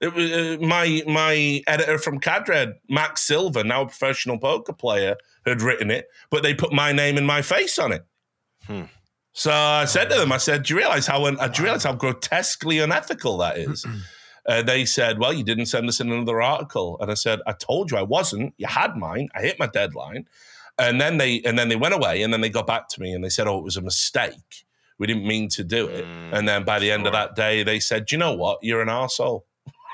It 0.00 0.14
was 0.14 0.32
uh, 0.32 0.56
my 0.60 1.02
my 1.06 1.62
editor 1.66 1.98
from 1.98 2.20
Cadred, 2.20 2.74
Max 2.88 3.22
Silver, 3.22 3.62
now 3.62 3.82
a 3.82 3.86
professional 3.86 4.38
poker 4.38 4.72
player, 4.72 5.16
had 5.46 5.62
written 5.62 5.90
it, 5.90 6.08
but 6.30 6.42
they 6.42 6.54
put 6.54 6.72
my 6.72 6.92
name 6.92 7.16
and 7.16 7.26
my 7.26 7.42
face 7.42 7.78
on 7.78 7.92
it. 7.92 8.04
Hmm. 8.66 8.84
So 9.32 9.52
I 9.52 9.84
said 9.84 10.08
to 10.10 10.16
them, 10.16 10.32
I 10.32 10.38
said, 10.38 10.64
"Do 10.64 10.74
you 10.74 10.78
realize 10.78 11.06
how 11.06 11.26
un- 11.26 11.36
do 11.36 11.50
you 11.58 11.64
realize 11.64 11.84
how 11.84 11.92
grotesquely 11.92 12.78
unethical 12.78 13.38
that 13.38 13.58
is?" 13.58 13.86
uh, 14.46 14.62
they 14.62 14.84
said, 14.84 15.18
Well, 15.18 15.32
you 15.32 15.44
didn't 15.44 15.66
send 15.66 15.88
us 15.88 16.00
in 16.00 16.10
another 16.10 16.42
article. 16.42 16.96
And 17.00 17.10
I 17.10 17.14
said, 17.14 17.40
I 17.46 17.52
told 17.52 17.90
you 17.90 17.98
I 17.98 18.02
wasn't. 18.02 18.54
You 18.56 18.66
had 18.66 18.96
mine. 18.96 19.28
I 19.34 19.42
hit 19.42 19.58
my 19.58 19.66
deadline. 19.66 20.26
And 20.78 21.00
then 21.00 21.18
they 21.18 21.40
and 21.42 21.58
then 21.58 21.68
they 21.68 21.76
went 21.76 21.94
away 21.94 22.22
and 22.22 22.32
then 22.32 22.40
they 22.40 22.48
got 22.48 22.66
back 22.66 22.88
to 22.88 23.00
me 23.00 23.12
and 23.12 23.22
they 23.22 23.28
said, 23.28 23.46
Oh, 23.46 23.58
it 23.58 23.64
was 23.64 23.76
a 23.76 23.82
mistake. 23.82 24.64
We 24.98 25.06
didn't 25.06 25.26
mean 25.26 25.48
to 25.50 25.64
do 25.64 25.86
it. 25.86 26.04
Mm, 26.04 26.32
and 26.38 26.48
then 26.48 26.64
by 26.64 26.78
the 26.78 26.86
sure. 26.86 26.94
end 26.94 27.06
of 27.06 27.14
that 27.14 27.34
day, 27.34 27.62
they 27.62 27.80
said, 27.80 28.12
you 28.12 28.18
know 28.18 28.34
what? 28.34 28.58
You're 28.60 28.82
an 28.82 28.90
asshole 28.90 29.46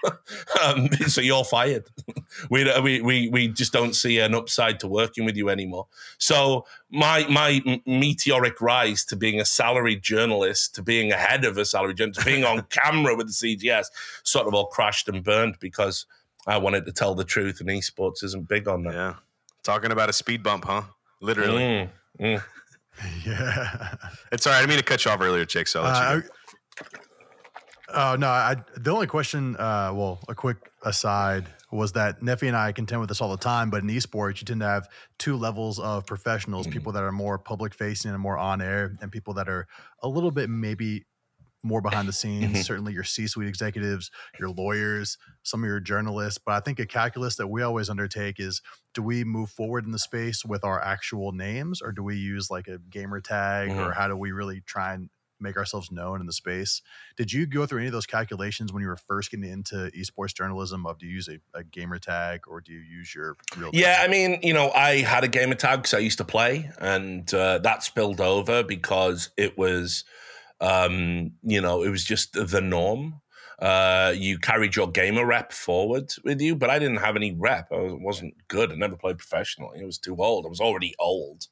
um, 0.65 0.89
so 1.09 1.21
you're 1.21 1.45
fired. 1.45 1.85
we, 2.51 2.65
we 2.81 3.01
we 3.01 3.29
we 3.29 3.49
just 3.49 3.73
don't 3.73 3.95
see 3.95 4.19
an 4.19 4.35
upside 4.35 4.81
to 4.81 4.89
working 4.89 5.25
with 5.25 5.37
you 5.37 5.49
anymore. 5.49 5.87
So 6.19 6.67
my 6.91 7.27
my 7.29 7.61
meteoric 7.87 8.61
rise 8.61 9.05
to 9.07 9.17
being 9.17 9.41
a 9.41 9.45
salaried 9.45 10.03
journalist, 10.03 10.75
to 10.77 10.83
being 10.83 11.13
a 11.13 11.17
head 11.17 11.45
of 11.45 11.59
a 11.59 11.65
salaried 11.65 11.97
journalist, 11.97 12.21
to 12.21 12.27
being 12.27 12.45
on 12.45 12.63
camera 12.71 13.17
with 13.17 13.27
the 13.29 13.33
CGS, 13.33 13.87
sort 14.23 14.47
of 14.47 14.55
all 14.55 14.67
crashed 14.67 15.09
and 15.09 15.23
burned 15.23 15.59
because 15.61 16.07
I 16.47 16.59
wanted 16.59 16.87
to 16.87 16.93
tell 16.93 17.15
the 17.15 17.25
truth, 17.25 17.61
and 17.61 17.69
esports 17.69 18.23
isn't 18.23 18.49
big 18.49 18.69
on 18.69 18.85
that. 18.85 18.95
Yeah, 18.95 19.15
talking 19.63 19.93
about 19.93 20.09
a 20.09 20.13
speed 20.13 20.43
bump, 20.43 20.65
huh? 20.65 20.83
Literally. 21.21 21.63
Mm, 21.63 21.91
mm. 22.21 22.43
yeah, 23.27 23.95
it's 24.33 24.47
all 24.47 24.53
right. 24.53 24.63
I 24.63 24.67
mean 24.67 24.79
to 24.79 24.85
cut 24.85 25.05
you 25.05 25.11
off 25.11 25.21
earlier, 25.21 25.45
Jake. 25.45 25.69
So. 25.69 25.83
Uh, 27.89 28.07
Oh 28.13 28.17
no! 28.17 28.29
I 28.29 28.57
the 28.77 28.91
only 28.91 29.07
question, 29.07 29.57
uh, 29.57 29.93
well, 29.95 30.21
a 30.29 30.35
quick 30.35 30.57
aside 30.85 31.47
was 31.71 31.93
that 31.93 32.21
Nefi 32.21 32.47
and 32.49 32.57
I 32.57 32.73
contend 32.73 33.01
with 33.01 33.09
this 33.09 33.21
all 33.21 33.31
the 33.31 33.37
time. 33.37 33.71
But 33.71 33.83
in 33.83 33.89
esports, 33.89 34.41
you 34.41 34.45
tend 34.45 34.61
to 34.61 34.67
have 34.67 34.89
two 35.19 35.37
levels 35.37 35.79
of 35.79 36.07
professionals: 36.07 36.67
mm-hmm. 36.67 36.73
people 36.73 36.93
that 36.93 37.03
are 37.03 37.13
more 37.13 37.39
public 37.39 37.75
facing 37.75 38.11
and 38.11 38.21
more 38.21 38.39
on 38.39 38.61
air, 38.61 38.93
and 39.01 39.13
people 39.13 39.35
that 39.35 39.49
are 39.49 39.67
a 40.03 40.09
little 40.09 40.31
bit 40.31 40.49
maybe 40.49 41.05
more 41.63 41.81
behind 41.81 42.09
the 42.09 42.13
scenes. 42.13 42.45
Mm-hmm. 42.45 42.63
Certainly, 42.63 42.93
your 42.93 43.05
C-suite 43.05 43.49
executives, 43.49 44.11
your 44.39 44.51
lawyers, 44.51 45.19
some 45.43 45.63
of 45.63 45.69
your 45.69 45.81
journalists. 45.81 46.39
But 46.45 46.53
I 46.53 46.61
think 46.61 46.79
a 46.79 46.87
calculus 46.87 47.37
that 47.37 47.49
we 47.49 47.63
always 47.63 47.89
undertake 47.89 48.41
is: 48.41 48.63
do 48.95 49.03
we 49.03 49.25
move 49.25 49.51
forward 49.51 49.85
in 49.85 49.93
the 49.93 49.99
space 49.99 50.45
with 50.45 50.65
our 50.65 50.83
actual 50.83 51.33
names, 51.33 51.83
or 51.83 51.93
do 51.93 52.03
we 52.03 52.17
use 52.17 52.51
like 52.51 52.69
a 52.69 52.79
gamer 52.79 53.21
tag, 53.21 53.71
mm-hmm. 53.71 53.81
or 53.81 53.93
how 53.93 54.09
do 54.09 54.17
we 54.17 54.33
really 54.33 54.61
try 54.67 54.95
and 54.95 55.11
make 55.41 55.57
ourselves 55.57 55.91
known 55.91 56.21
in 56.21 56.27
the 56.27 56.33
space. 56.33 56.83
Did 57.17 57.33
you 57.33 57.47
go 57.47 57.67
through 57.67 57.81
any 57.81 57.89
of 57.89 57.93
those 57.93 58.07
calculations 58.07 58.73
when 58.73 58.83
you 58.83 58.89
were 58.89 58.97
first 58.97 59.31
getting 59.31 59.51
into 59.51 59.91
esports 59.97 60.35
journalism? 60.35 60.87
Of 60.87 60.99
do 60.99 61.07
you 61.07 61.15
use 61.15 61.29
a, 61.29 61.39
a 61.55 61.65
gamer 61.65 61.99
tag 61.99 62.43
or 62.47 62.61
do 62.61 62.73
you 62.73 62.81
use 62.81 63.15
your 63.15 63.37
real? 63.57 63.71
Yeah, 63.73 64.01
I 64.03 64.09
mean, 64.09 64.41
you 64.43 64.53
know, 64.53 64.71
I 64.71 65.03
had 65.03 65.25
a 65.25 65.29
gamer 65.29 65.55
tag 65.55 65.81
because 65.81 65.95
I 65.95 65.99
used 65.99 66.19
to 66.19 66.25
play, 66.25 66.71
and 66.79 67.33
uh, 67.33 67.59
that 67.59 67.83
spilled 67.83 68.21
over 68.21 68.63
because 68.63 69.31
it 69.37 69.57
was, 69.59 70.05
um, 70.61 71.33
you 71.43 71.61
know, 71.61 71.83
it 71.83 71.91
was 71.91 72.05
just 72.05 72.33
the 72.33 72.61
norm. 72.61 73.21
Uh, 73.59 74.13
you 74.15 74.39
carried 74.39 74.77
your 74.77 74.91
gamer 74.91 75.25
rep 75.25 75.51
forward 75.51 76.13
with 76.25 76.41
you, 76.43 76.55
but 76.55 76.69
I 76.69 76.79
didn't 76.79 76.99
have 76.99 77.17
any 77.17 77.33
rep. 77.33 77.69
I 77.73 77.91
wasn't 77.93 78.35
good. 78.49 78.71
I 78.71 78.75
never 78.75 78.97
played 78.97 79.17
professionally. 79.17 79.81
I 79.81 79.87
was 79.87 79.99
too 79.99 80.17
old. 80.17 80.45
I 80.45 80.51
was 80.51 80.61
already 80.61 80.95
old 80.99 81.47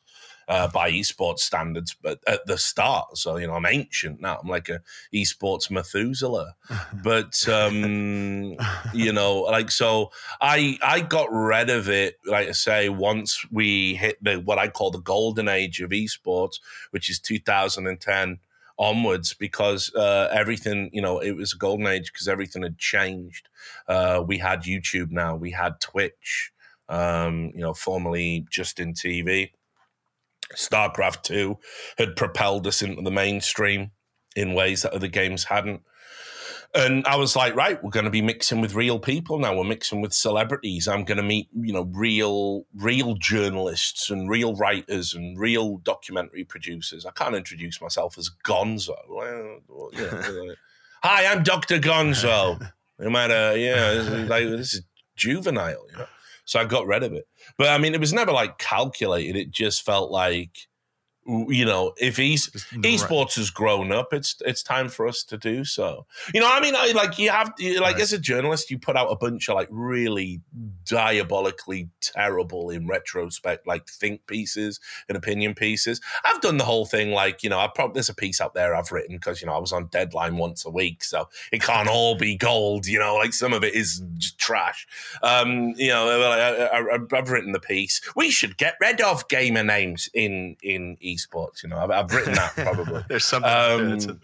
uh, 0.49 0.69
by 0.69 0.91
esports 0.91 1.41
standards, 1.41 1.97
but 2.01 2.21
at 2.27 2.47
the 2.47 2.59
start, 2.59 3.17
so 3.17 3.37
you 3.37 3.47
know, 3.47 3.55
I'm 3.55 3.67
ancient 3.67 4.21
now. 4.21 4.39
I'm 4.43 4.49
like 4.49 4.69
a 4.69 4.81
esports 5.13 5.71
Methuselah, 5.71 6.55
but 7.03 7.49
um, 7.49 8.57
you 8.93 9.13
know, 9.13 9.43
like 9.43 9.71
so, 9.71 10.11
I 10.41 10.79
I 10.83 11.01
got 11.01 11.33
rid 11.33 11.71
of 11.71 11.89
it. 11.89 12.19
Like 12.27 12.49
I 12.49 12.53
say, 12.53 12.89
once 12.89 13.45
we 13.51 13.95
hit 13.95 14.23
the 14.23 14.37
what 14.37 14.59
I 14.59 14.69
call 14.69 14.91
the 14.91 14.99
golden 14.99 15.49
age 15.49 15.81
of 15.81 15.91
esports, 15.91 16.61
which 16.91 17.09
is 17.09 17.19
2010 17.19 18.39
onwards 18.79 19.35
because 19.35 19.95
uh, 19.95 20.29
everything, 20.33 20.91
you 20.93 21.01
know, 21.01 21.19
it 21.19 21.33
was 21.33 21.53
a 21.53 21.57
golden 21.57 21.87
age 21.87 22.13
because 22.13 22.29
everything 22.29 22.63
had 22.63 22.79
changed. 22.79 23.49
Uh, 23.89 24.23
we 24.27 24.39
had 24.39 24.63
YouTube 24.63 25.11
now, 25.11 25.37
we 25.37 25.53
had 25.53 25.81
Twitch, 25.81 26.53
um, 26.89 27.53
you 27.55 27.61
know, 27.61 27.75
formerly 27.75 28.47
just 28.51 28.81
in 28.81 28.93
TV. 28.93 29.51
StarCraft 30.57 31.23
2 31.23 31.59
had 31.99 32.17
propelled 32.17 32.67
us 32.67 32.83
into 32.83 33.03
the 33.03 33.11
mainstream 33.11 33.93
in 34.37 34.55
ways 34.55 34.83
that 34.83 34.93
other 34.93 35.09
games 35.09 35.45
hadn't. 35.45 35.83
And 36.77 37.07
I 37.07 37.15
was 37.15 37.37
like, 37.37 37.55
right, 37.55 37.81
we're 37.83 37.91
going 37.91 38.05
to 38.05 38.11
be 38.11 38.21
mixing 38.21 38.61
with 38.61 38.75
real 38.75 38.99
people 38.99 39.39
now. 39.39 39.57
We're 39.57 39.63
mixing 39.63 40.01
with 40.01 40.13
celebrities. 40.13 40.89
I'm 40.89 41.05
going 41.05 41.19
to 41.19 41.23
meet, 41.23 41.49
you 41.55 41.73
know, 41.73 41.89
real, 41.93 42.65
real 42.75 43.15
journalists 43.15 44.11
and 44.11 44.29
real 44.29 44.57
writers 44.57 45.15
and 45.15 45.39
real 45.39 45.77
documentary 45.79 46.43
producers. 46.43 47.07
I 47.07 47.13
can't 47.13 47.37
introduce 47.37 47.81
myself 47.81 48.19
as 48.19 48.29
Gonzo. 48.45 48.97
Well. 49.09 49.61
Hi, 51.05 51.27
I'm 51.27 51.45
Doctor 51.45 51.79
Gonzo. 51.79 52.73
No 52.99 53.11
matter, 53.11 53.57
yeah, 53.57 53.93
this 53.95 54.09
is, 54.09 54.29
like, 54.29 54.49
this 54.49 54.75
is 54.75 54.83
juvenile. 55.15 55.87
You 55.93 55.99
know? 55.99 56.07
So 56.45 56.61
I 56.61 56.65
got 56.65 56.87
rid 56.87 57.03
of 57.03 57.13
it. 57.13 57.27
But 57.57 57.69
I 57.69 57.79
mean, 57.79 57.95
it 57.95 58.01
was 58.01 58.13
never 58.13 58.33
like 58.33 58.59
calculated. 58.59 59.37
It 59.37 59.51
just 59.51 59.85
felt 59.85 60.11
like 60.11 60.69
you 61.27 61.65
know, 61.65 61.95
if 61.99 62.17
he's 62.17 62.49
esports 62.49 63.37
has 63.37 63.51
grown 63.51 63.93
up, 63.93 64.13
it's 64.13 64.37
it's 64.45 64.63
time 64.63 64.89
for 64.89 65.07
us 65.07 65.25
to 65.25 65.39
do 65.39 65.65
so. 65.65 66.07
You 66.35 66.41
know, 66.41 66.49
I 66.51 66.61
mean, 66.61 66.75
I, 66.77 66.93
like 66.93 67.19
you 67.19 67.31
have 67.31 67.55
to, 67.57 67.81
like 67.81 67.95
right. 67.95 68.03
as 68.03 68.13
a 68.13 68.19
journalist, 68.19 68.71
you 68.71 68.79
put 68.79 68.97
out 68.97 69.11
a 69.11 69.17
bunch 69.17 69.49
of 69.49 69.55
like 69.55 69.69
really 69.71 70.43
diabolically 70.85 71.89
terrible 72.01 72.69
in 72.69 72.87
retrospect, 72.87 73.67
like 73.67 73.89
think 73.89 74.27
pieces 74.27 74.81
and 75.09 75.17
opinion 75.17 75.55
pieces. 75.55 76.01
I've 76.25 76.43
done 76.43 76.59
the 76.59 76.65
whole 76.65 76.85
thing, 76.85 77.13
like 77.13 77.43
you 77.43 77.49
know, 77.49 77.59
I 77.59 77.69
probably 77.75 77.95
there's 77.95 78.11
a 78.11 78.15
piece 78.15 78.41
out 78.41 78.55
there 78.55 78.75
I've 78.75 78.93
written 78.93 79.17
because 79.17 79.41
you 79.41 79.47
know 79.47 79.55
I 79.55 79.59
was 79.59 79.73
on 79.73 79.87
deadline 79.87 80.37
once 80.37 80.67
a 80.67 80.71
week, 80.71 81.03
so 81.05 81.29
it 81.53 81.63
can't 81.63 81.89
all 81.89 82.17
be 82.17 82.37
gold. 82.37 82.87
You 82.87 82.99
know, 82.99 83.17
like 83.17 83.33
some 83.33 83.55
of 83.55 83.65
it 83.65 83.75
is 83.75 84.03
just 84.19 84.39
trash. 84.39 84.87
Um, 85.23 85.75
you 85.77 85.89
know, 85.89 86.07
I, 86.07 86.99
have 87.17 87.31
written 87.31 87.53
the 87.53 87.61
piece. 87.61 88.01
We 88.15 88.31
should 88.31 88.59
get 88.59 88.75
rid 88.81 89.01
of 89.01 89.29
gamer 89.29 89.65
names 89.65 90.11
in 90.13 90.57
in 90.63 90.99
esports. 91.15 91.63
You 91.63 91.69
know, 91.71 91.79
I've, 91.79 91.91
I've 91.91 92.13
written 92.13 92.35
that 92.35 92.53
probably. 92.57 93.05
There's 93.09 93.25
something. 93.25 93.51
Um, 93.51 94.21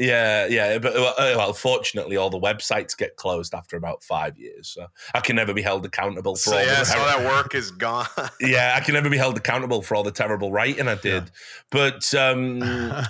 yeah, 0.00 0.46
yeah, 0.46 0.78
but 0.78 0.96
uh, 0.96 1.12
well, 1.36 1.52
fortunately, 1.52 2.16
all 2.16 2.30
the 2.30 2.40
websites 2.40 2.96
get 2.96 3.16
closed 3.16 3.52
after 3.52 3.76
about 3.76 4.02
five 4.02 4.38
years, 4.38 4.68
so 4.68 4.86
I 5.14 5.20
can 5.20 5.36
never 5.36 5.52
be 5.52 5.60
held 5.60 5.84
accountable 5.84 6.36
for 6.36 6.50
so, 6.50 6.56
all. 6.56 6.64
Yeah, 6.64 6.82
so 6.84 6.98
that 6.98 7.26
work 7.26 7.54
is 7.54 7.70
gone. 7.70 8.06
yeah, 8.40 8.72
I 8.78 8.80
can 8.80 8.94
never 8.94 9.10
be 9.10 9.18
held 9.18 9.36
accountable 9.36 9.82
for 9.82 9.94
all 9.94 10.02
the 10.02 10.10
terrible 10.10 10.52
writing 10.52 10.88
I 10.88 10.94
did. 10.94 11.24
Yeah. 11.24 11.30
But 11.70 12.14
um, 12.14 12.62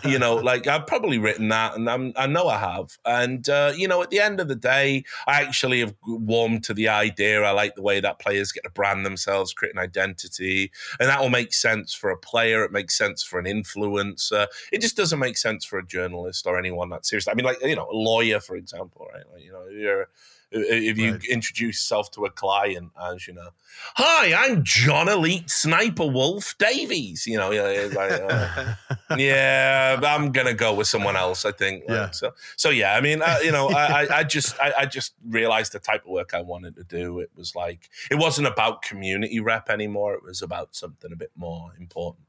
you 0.05 0.19
know, 0.19 0.35
like 0.43 0.67
I've 0.67 0.89
probably 0.89 1.19
written 1.19 1.49
that, 1.51 1.77
and 1.77 1.89
I'm, 1.89 2.13
i 2.17 2.27
know 2.27 2.49
I 2.49 2.59
have. 2.59 2.99
And 3.05 3.49
uh, 3.49 3.73
you 3.77 3.87
know, 3.87 4.03
at 4.03 4.11
the 4.11 4.19
end 4.19 4.41
of 4.41 4.49
the 4.49 4.57
day, 4.57 5.05
I 5.29 5.43
actually 5.43 5.79
have 5.81 5.95
warmed 6.05 6.65
to 6.65 6.75
the 6.75 6.89
idea. 6.89 7.45
I 7.45 7.53
like 7.53 7.77
the 7.77 7.83
way 7.83 8.01
that 8.01 8.19
players 8.19 8.51
get 8.51 8.65
to 8.65 8.71
brand 8.71 9.07
themselves, 9.07 9.53
create 9.53 9.77
an 9.77 9.81
identity, 9.81 10.73
and 10.99 11.09
that 11.09 11.21
will 11.21 11.31
make 11.31 11.53
sense 11.53 11.95
for 11.95 12.11
a 12.11 12.17
player. 12.17 12.65
It 12.65 12.73
makes 12.73 12.99
sense 12.99 13.23
for 13.23 13.39
an 13.39 13.45
influencer. 13.45 14.49
It 14.73 14.81
just 14.81 14.97
doesn't 14.97 15.21
make 15.21 15.37
sense 15.37 15.65
for 15.65 15.79
a 15.79 15.87
journalist 15.87 16.49
or 16.49 16.59
anyone 16.59 16.80
that 16.89 17.05
seriously. 17.05 17.31
I 17.31 17.35
mean, 17.35 17.45
like 17.45 17.63
you 17.63 17.77
know, 17.77 17.89
a 17.91 17.95
lawyer, 17.95 18.41
for 18.41 18.57
example, 18.57 19.07
right? 19.13 19.25
Like, 19.33 19.45
you 19.45 19.53
know, 19.53 19.67
you're 19.69 20.09
if 20.53 20.99
you 20.99 21.13
right. 21.13 21.25
introduce 21.27 21.77
yourself 21.77 22.11
to 22.11 22.25
a 22.25 22.31
client 22.31 22.91
as 23.01 23.27
you 23.29 23.35
know, 23.35 23.51
hi, 23.95 24.35
I'm 24.35 24.65
John 24.65 25.09
Elite 25.09 25.49
Sniper 25.49 26.07
Wolf 26.07 26.57
Davies. 26.59 27.27
You 27.27 27.39
know, 27.39 27.51
like, 27.51 28.13
uh, 28.21 28.75
yeah, 29.17 30.01
I'm 30.03 30.33
gonna 30.33 30.55
go 30.55 30.75
with 30.75 30.89
someone 30.89 31.17
else. 31.17 31.45
I 31.45 31.53
think. 31.53 31.85
Like, 31.89 31.97
yeah. 31.97 32.11
So, 32.11 32.33
so 32.57 32.71
yeah. 32.71 32.97
I 32.97 33.01
mean, 33.01 33.23
uh, 33.23 33.39
you 33.45 33.53
know, 33.53 33.69
I, 33.69 34.19
I 34.19 34.25
just, 34.25 34.59
I, 34.61 34.73
I, 34.79 34.87
just 34.87 35.15
realized 35.29 35.73
the 35.73 35.79
type 35.79 36.05
of 36.05 36.11
work 36.11 36.35
I 36.35 36.41
wanted 36.41 36.75
to 36.77 36.85
do. 36.85 37.21
It 37.21 37.31
was 37.37 37.55
like, 37.55 37.89
it 38.11 38.17
wasn't 38.17 38.49
about 38.49 38.83
community 38.83 39.39
rep 39.41 39.71
anymore. 39.71 40.15
It 40.15 40.25
was 40.25 40.43
about 40.43 40.75
something 40.75 41.13
a 41.13 41.17
bit 41.17 41.31
more 41.37 41.73
important. 41.79 42.27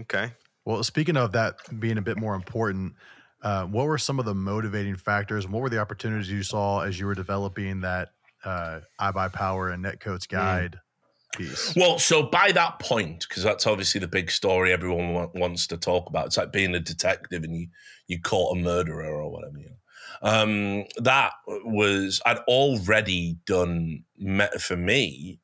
Okay. 0.00 0.32
Well, 0.64 0.84
speaking 0.84 1.16
of 1.16 1.32
that 1.32 1.56
being 1.80 1.98
a 1.98 2.02
bit 2.02 2.16
more 2.16 2.34
important, 2.34 2.94
uh, 3.42 3.66
what 3.66 3.86
were 3.86 3.98
some 3.98 4.18
of 4.18 4.24
the 4.24 4.34
motivating 4.34 4.96
factors? 4.96 5.48
What 5.48 5.62
were 5.62 5.70
the 5.70 5.80
opportunities 5.80 6.30
you 6.30 6.42
saw 6.42 6.80
as 6.80 6.98
you 6.98 7.06
were 7.06 7.14
developing 7.14 7.80
that 7.80 8.10
uh, 8.44 8.80
iBuyPower 9.00 9.72
and 9.72 9.84
NetCode 9.84 10.26
hmm. 10.28 10.34
guide 10.34 10.80
mm. 11.34 11.38
piece? 11.38 11.74
Well, 11.76 11.98
so 11.98 12.22
by 12.22 12.52
that 12.52 12.78
point, 12.78 13.26
because 13.28 13.42
that's 13.42 13.66
obviously 13.66 14.00
the 14.00 14.08
big 14.08 14.30
story 14.30 14.72
everyone 14.72 15.14
w- 15.14 15.30
wants 15.34 15.66
to 15.68 15.76
talk 15.76 16.08
about. 16.08 16.26
It's 16.26 16.36
like 16.36 16.52
being 16.52 16.74
a 16.74 16.80
detective 16.80 17.44
and 17.44 17.54
you 17.54 17.68
you 18.06 18.20
caught 18.20 18.56
a 18.56 18.60
murderer 18.60 19.10
or 19.10 19.30
whatever. 19.30 19.58
You 19.58 19.70
know? 19.70 19.76
um, 20.22 20.84
that 20.98 21.32
was 21.64 22.20
I'd 22.24 22.38
already 22.48 23.38
done 23.46 24.04
for 24.60 24.76
me 24.76 25.40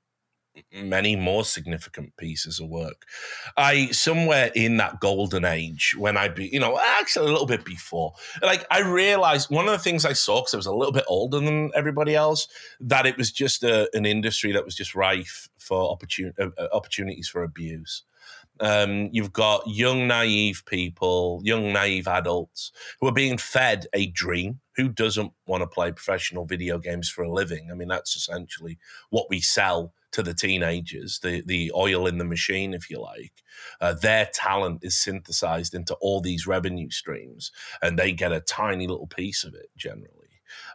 many 0.72 1.16
more 1.16 1.44
significant 1.44 2.16
pieces 2.16 2.60
of 2.60 2.68
work. 2.68 3.06
I 3.56 3.90
somewhere 3.90 4.50
in 4.54 4.76
that 4.78 5.00
golden 5.00 5.44
age 5.44 5.94
when 5.98 6.16
I 6.16 6.28
be, 6.28 6.48
you 6.48 6.60
know, 6.60 6.78
actually 7.00 7.28
a 7.28 7.32
little 7.32 7.46
bit 7.46 7.64
before, 7.64 8.12
like 8.42 8.66
I 8.70 8.80
realized 8.80 9.50
one 9.50 9.66
of 9.66 9.72
the 9.72 9.78
things 9.78 10.04
I 10.04 10.12
saw 10.12 10.40
because 10.40 10.54
I 10.54 10.58
was 10.58 10.66
a 10.66 10.74
little 10.74 10.92
bit 10.92 11.04
older 11.08 11.40
than 11.40 11.70
everybody 11.74 12.14
else 12.14 12.48
that 12.80 13.06
it 13.06 13.16
was 13.16 13.30
just 13.30 13.62
a, 13.62 13.88
an 13.94 14.06
industry 14.06 14.52
that 14.52 14.64
was 14.64 14.74
just 14.74 14.94
rife 14.94 15.48
for 15.58 15.96
opportun- 15.96 16.38
uh, 16.38 16.50
uh 16.58 16.68
opportunities 16.72 17.28
for 17.28 17.42
abuse. 17.42 18.02
Um, 18.60 19.08
you've 19.12 19.32
got 19.32 19.62
young, 19.66 20.08
naive 20.08 20.64
people, 20.66 21.40
young, 21.44 21.72
naive 21.72 22.08
adults 22.08 22.72
who 23.00 23.06
are 23.06 23.12
being 23.12 23.38
fed 23.38 23.86
a 23.92 24.06
dream. 24.06 24.60
Who 24.76 24.88
doesn't 24.88 25.32
want 25.46 25.62
to 25.62 25.66
play 25.66 25.92
professional 25.92 26.44
video 26.44 26.78
games 26.78 27.08
for 27.08 27.22
a 27.22 27.32
living? 27.32 27.68
I 27.70 27.74
mean, 27.74 27.88
that's 27.88 28.16
essentially 28.16 28.78
what 29.10 29.26
we 29.28 29.40
sell 29.40 29.92
to 30.12 30.22
the 30.22 30.34
teenagers, 30.34 31.18
the 31.20 31.42
the 31.42 31.72
oil 31.74 32.06
in 32.06 32.18
the 32.18 32.24
machine, 32.24 32.74
if 32.74 32.90
you 32.90 33.00
like. 33.00 33.32
Uh, 33.80 33.92
their 33.92 34.28
talent 34.32 34.80
is 34.82 34.96
synthesized 34.96 35.74
into 35.74 35.94
all 35.94 36.20
these 36.20 36.46
revenue 36.46 36.90
streams, 36.90 37.52
and 37.82 37.98
they 37.98 38.12
get 38.12 38.32
a 38.32 38.40
tiny 38.40 38.86
little 38.86 39.06
piece 39.06 39.44
of 39.44 39.54
it 39.54 39.70
generally. 39.76 40.14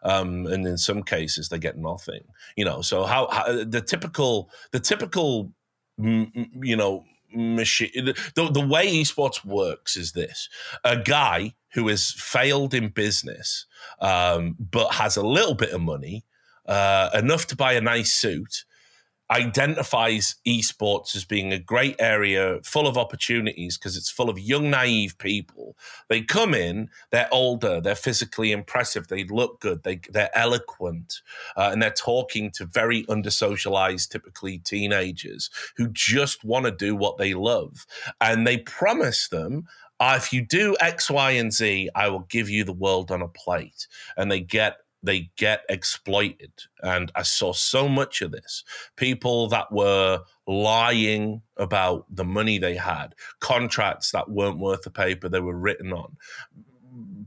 Um, 0.03 0.45
and 0.47 0.65
in 0.67 0.77
some 0.77 1.03
cases, 1.03 1.49
they 1.49 1.57
get 1.57 1.77
nothing. 1.77 2.23
You 2.55 2.65
know, 2.65 2.81
so 2.81 3.05
how, 3.05 3.27
how 3.31 3.63
the 3.63 3.81
typical 3.81 4.49
the 4.71 4.79
typical 4.79 5.51
you 5.97 6.75
know 6.75 7.05
machine 7.36 7.91
the, 7.95 8.49
the 8.51 8.65
way 8.65 8.88
esports 8.88 9.43
works 9.43 9.95
is 9.95 10.11
this 10.11 10.49
a 10.84 10.97
guy 10.97 11.53
who 11.73 11.88
has 11.88 12.11
failed 12.11 12.73
in 12.73 12.89
business 12.89 13.65
um, 13.99 14.55
but 14.59 14.93
has 14.93 15.17
a 15.17 15.25
little 15.25 15.55
bit 15.55 15.71
of 15.71 15.81
money 15.81 16.23
uh, 16.65 17.09
enough 17.13 17.45
to 17.47 17.55
buy 17.55 17.73
a 17.73 17.81
nice 17.81 18.13
suit 18.13 18.65
identifies 19.34 20.36
esports 20.45 21.15
as 21.15 21.25
being 21.25 21.51
a 21.51 21.57
great 21.57 21.95
area 21.97 22.59
full 22.63 22.88
of 22.88 22.97
opportunities 22.97 23.77
because 23.77 23.97
it's 23.97 24.09
full 24.09 24.29
of 24.29 24.38
young, 24.38 24.69
naive 24.69 25.17
people. 25.17 25.75
They 26.07 26.21
come 26.21 26.53
in, 26.53 26.89
they're 27.11 27.29
older, 27.31 27.81
they're 27.81 27.95
physically 27.95 28.51
impressive, 28.51 29.07
they 29.07 29.23
look 29.23 29.59
good, 29.59 29.84
they, 29.84 30.01
they're 30.09 30.36
eloquent, 30.38 31.21
uh, 31.57 31.69
and 31.71 31.81
they're 31.81 31.89
talking 31.89 32.51
to 32.51 32.65
very 32.65 33.05
undersocialized, 33.05 34.09
typically 34.09 34.59
teenagers 34.59 35.49
who 35.77 35.88
just 35.88 36.43
want 36.43 36.65
to 36.65 36.71
do 36.71 36.95
what 36.95 37.17
they 37.17 37.34
love. 37.34 37.88
And 38.21 38.45
they 38.45 38.57
promise 38.57 39.27
them 39.29 39.67
uh, 39.99 40.15
if 40.17 40.34
you 40.34 40.41
do 40.41 40.75
X, 40.79 41.09
Y, 41.09 41.31
and 41.31 41.53
Z, 41.53 41.89
I 41.95 42.09
will 42.09 42.27
give 42.27 42.49
you 42.49 42.63
the 42.63 42.73
world 42.73 43.09
on 43.09 43.21
a 43.21 43.27
plate. 43.27 43.88
And 44.17 44.29
they 44.29 44.41
get 44.41 44.77
they 45.04 45.30
get 45.36 45.64
exploited. 45.70 46.51
And 46.82 47.12
I 47.16 47.24
saw 47.24 47.54
so 47.54 47.88
much 47.88 48.22
of 48.22 48.32
this. 48.32 48.64
People 48.95 49.47
that 49.49 49.72
were 49.72 50.22
lying 50.47 51.41
about 51.58 52.06
the 52.10 52.26
money 52.26 52.58
they 52.58 52.76
had, 52.76 53.14
contracts 53.39 54.12
that 54.12 54.30
weren't 54.30 54.60
worth 54.60 54.84
the 54.84 54.89
paper 54.89 55.30
they 55.30 55.41
were 55.41 55.58
written 55.58 55.93
on, 55.93 56.18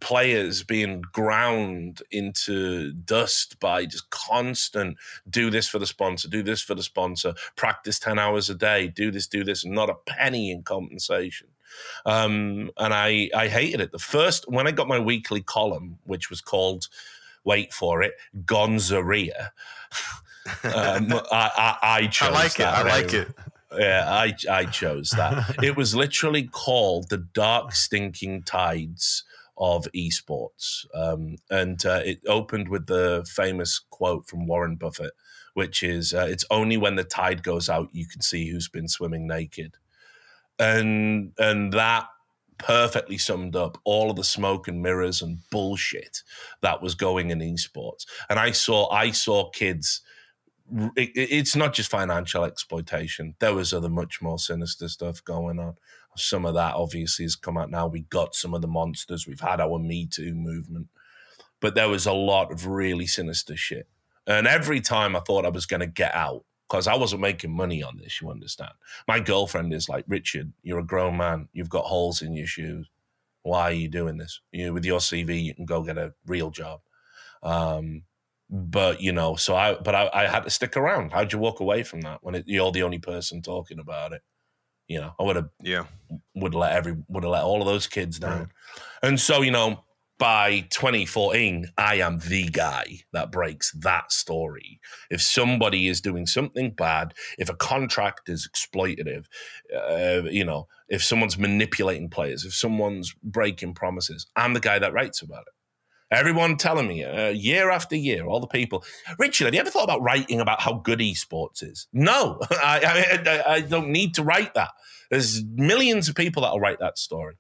players 0.01 0.63
being 0.63 1.03
ground 1.13 2.03
into 2.11 2.93
dust 2.93 3.59
by 3.61 3.85
just 3.85 4.09
constant 4.11 4.97
do 5.29 5.51
this 5.51 5.69
for 5.69 5.79
the 5.79 5.87
sponsor, 5.87 6.29
do 6.29 6.43
this 6.43 6.61
for 6.61 6.75
the 6.75 6.83
sponsor, 6.83 7.35
practice 7.57 7.99
10 7.99 8.19
hours 8.19 8.51
a 8.51 8.55
day, 8.55 8.89
do 8.89 9.11
this, 9.11 9.27
do 9.27 9.45
this, 9.45 9.65
and 9.65 9.75
not 9.75 9.91
a 9.91 9.95
penny 10.07 10.51
in 10.51 10.63
compensation. 10.63 11.49
Um, 12.05 12.71
and 12.79 12.95
I, 12.95 13.31
I 13.35 13.49
hated 13.49 13.81
it. 13.81 13.93
The 13.93 13.99
first, 13.99 14.49
when 14.49 14.67
I 14.67 14.71
got 14.71 14.89
my 14.89 14.99
weekly 14.99 15.43
column, 15.43 15.99
which 16.05 16.31
was 16.31 16.41
called 16.41 16.89
wait 17.47 17.73
for 17.73 18.03
it, 18.03 18.13
Gonzaria. 18.45 19.51
um, 20.65 21.13
I, 21.33 21.51
I, 21.57 21.79
I, 21.83 22.07
chose 22.09 22.29
I 22.29 22.33
like 22.33 22.55
that. 22.57 22.87
it. 22.87 22.91
I 22.91 22.97
like 23.01 23.15
it. 23.15 23.29
Yeah, 23.79 24.05
I, 24.09 24.35
I 24.51 24.65
chose 24.65 25.11
that. 25.11 25.57
it 25.63 25.77
was 25.77 25.95
literally 25.95 26.45
called 26.45 27.09
the 27.09 27.19
Dark 27.19 27.73
Stinking 27.73 28.43
Tides 28.43 29.25
of 29.59 29.89
esports. 29.95 30.87
Um, 30.95 31.37
and 31.51 31.85
uh, 31.87 32.03
it 32.05 32.21
opened 32.29 32.69
with 32.69 32.87
the 32.87 33.27
famous 33.29 33.79
quote 33.79 34.27
from 34.27 34.47
Warren 34.47 34.77
Buffett, 34.77 35.13
which 35.55 35.83
is 35.83 36.13
uh, 36.13 36.27
It's 36.29 36.45
only 36.51 36.77
when 36.77 36.97
the 36.97 37.05
tide 37.05 37.43
goes 37.43 37.69
out 37.69 37.89
you 37.93 38.07
can 38.07 38.21
see 38.21 38.51
who's 38.51 38.69
been 38.69 38.89
swimming 38.89 39.27
naked. 39.27 39.77
And, 40.59 41.33
and 41.39 41.73
that 41.73 42.07
perfectly 42.59 43.19
summed 43.19 43.57
up 43.57 43.79
all 43.85 44.11
of 44.11 44.17
the 44.17 44.25
smoke 44.25 44.69
and 44.69 44.83
mirrors 44.83 45.23
and 45.23 45.39
bullshit 45.51 46.23
that 46.63 46.83
was 46.83 46.95
going 46.95 47.31
in 47.31 47.41
esports. 47.41 48.07
And 48.29 48.39
I 48.39 48.53
saw 48.53 48.89
I 48.91 49.11
saw 49.11 49.51
kids. 49.51 50.01
It, 50.97 51.11
it's 51.15 51.55
not 51.55 51.75
just 51.75 51.91
financial 51.91 52.45
exploitation. 52.45 53.35
There 53.39 53.55
was 53.55 53.73
other 53.73 53.89
much 53.89 54.21
more 54.21 54.39
sinister 54.39 54.89
stuff 54.89 55.23
going 55.23 55.59
on. 55.59 55.75
Some 56.17 56.47
of 56.47 56.55
that 56.55 56.75
obviously 56.75 57.25
has 57.25 57.37
come 57.37 57.59
out 57.59 57.71
now. 57.71 57.87
We 57.87 58.01
got 58.01 58.35
some 58.35 58.55
of 58.55 58.63
the 58.63 58.69
monsters. 58.69 59.27
We've 59.27 59.41
had 59.41 59.61
our 59.61 59.79
Me 59.79 60.07
Too 60.07 60.35
movement, 60.35 60.89
but 61.61 61.75
there 61.75 61.89
was 61.89 62.07
a 62.07 62.13
lot 62.13 62.51
of 62.51 62.67
really 62.67 63.07
sinister 63.07 63.57
shit. 63.57 63.87
And 64.27 64.47
every 64.47 64.81
time 64.81 65.15
I 65.15 65.21
thought 65.21 65.47
I 65.47 65.51
was 65.51 65.67
going 65.67 65.81
to 65.81 65.87
get 65.87 66.15
out, 66.15 66.45
because 66.69 66.87
I 66.87 66.97
wasn't 66.97 67.23
making 67.23 67.53
money 67.53 67.83
on 67.83 67.97
this, 67.99 68.21
you 68.21 68.31
understand. 68.31 68.73
My 69.07 69.21
girlfriend 69.21 69.73
is 69.73 69.89
like, 69.89 70.05
Richard, 70.09 70.53
you're 70.63 70.81
a 70.81 70.87
grown 70.87 71.17
man. 71.17 71.49
You've 71.53 71.69
got 71.69 71.85
holes 71.85 72.23
in 72.23 72.35
your 72.35 72.47
shoes. 72.47 72.89
Why 73.43 73.63
are 73.63 73.73
you 73.73 73.89
doing 73.89 74.17
this? 74.17 74.41
You 74.51 74.73
with 74.73 74.85
your 74.85 74.99
CV, 74.99 75.43
you 75.43 75.55
can 75.55 75.65
go 75.65 75.83
get 75.83 75.99
a 75.99 76.13
real 76.27 76.51
job. 76.51 76.81
Um, 77.43 78.03
but 78.51 79.01
you 79.01 79.13
know, 79.13 79.37
so 79.37 79.55
I, 79.55 79.75
but 79.75 79.95
I, 79.95 80.11
I, 80.13 80.27
had 80.27 80.45
to 80.45 80.51
stick 80.51 80.77
around. 80.77 81.13
How'd 81.13 81.33
you 81.33 81.39
walk 81.39 81.61
away 81.61 81.83
from 81.83 82.01
that 82.03 82.19
when 82.23 82.37
it, 82.37 82.45
you're 82.47 82.73
the 82.73 82.83
only 82.83 82.99
person 82.99 83.43
talking 83.43 83.79
about 83.79 84.13
it? 84.13 84.23
You 84.89 85.01
know, 85.01 85.15
I 85.19 85.23
would 85.23 85.37
have 85.37 85.49
Yeah. 85.63 85.85
would 86.35 86.55
let 86.55 86.73
every 86.73 86.97
would 87.09 87.25
have 87.25 87.33
let 87.33 87.45
all 87.45 87.61
of 87.61 87.67
those 87.67 87.87
kids 87.87 88.19
down. 88.19 88.51
And 89.03 89.19
so, 89.19 89.43
you 89.43 89.51
know, 89.51 89.85
by 90.19 90.61
2014, 90.71 91.73
I 91.77 91.97
am 91.97 92.19
the 92.21 92.49
guy 92.49 93.01
that 93.13 93.31
breaks 93.31 93.73
that 93.73 94.13
story. 94.13 94.81
If 95.11 95.21
somebody 95.21 95.89
is 95.89 96.01
doing 96.01 96.27
something 96.27 96.71
bad, 96.71 97.15
if 97.39 97.49
a 97.49 97.55
contract 97.55 98.29
is 98.29 98.49
exploitative, 98.49 99.27
uh, 99.75 100.29
you 100.31 100.45
know, 100.45 100.69
if 100.89 101.05
someone's 101.05 101.39
manipulating 101.39 102.09
players, 102.09 102.45
if 102.45 102.55
someone's 102.55 103.15
breaking 103.23 103.75
promises, 103.75 104.27
I'm 104.37 104.55
the 104.55 104.61
guy 104.61 104.79
that 104.79 104.93
writes 104.93 105.21
about 105.21 105.43
it. 105.43 105.53
Everyone 106.11 106.57
telling 106.57 106.87
me 106.87 107.03
uh, 107.03 107.31
year 107.31 107.71
after 107.71 107.97
year, 107.97 108.27
all 108.27 108.39
the 108.39 108.47
people. 108.47 108.85
Richard, 109.19 109.47
have 109.47 109.55
you 109.55 109.61
ever 109.61 109.71
thought 109.71 109.85
about 109.85 110.03
writing 110.03 110.41
about 110.41 110.61
how 110.61 110.75
good 110.75 111.01
esports 111.01 111.65
is? 111.65 111.89
No, 111.93 112.39
I, 112.51 113.21
I, 113.27 113.53
I 113.55 113.61
don't 113.61 113.89
need 113.89 114.15
to 114.15 114.23
write 114.23 114.55
that. 114.55 114.71
There's 115.11 115.45
millions 115.45 116.09
of 116.09 116.15
people 116.15 116.43
that'll 116.43 116.61
write 116.61 116.79
that 116.79 116.97
story. 116.99 117.35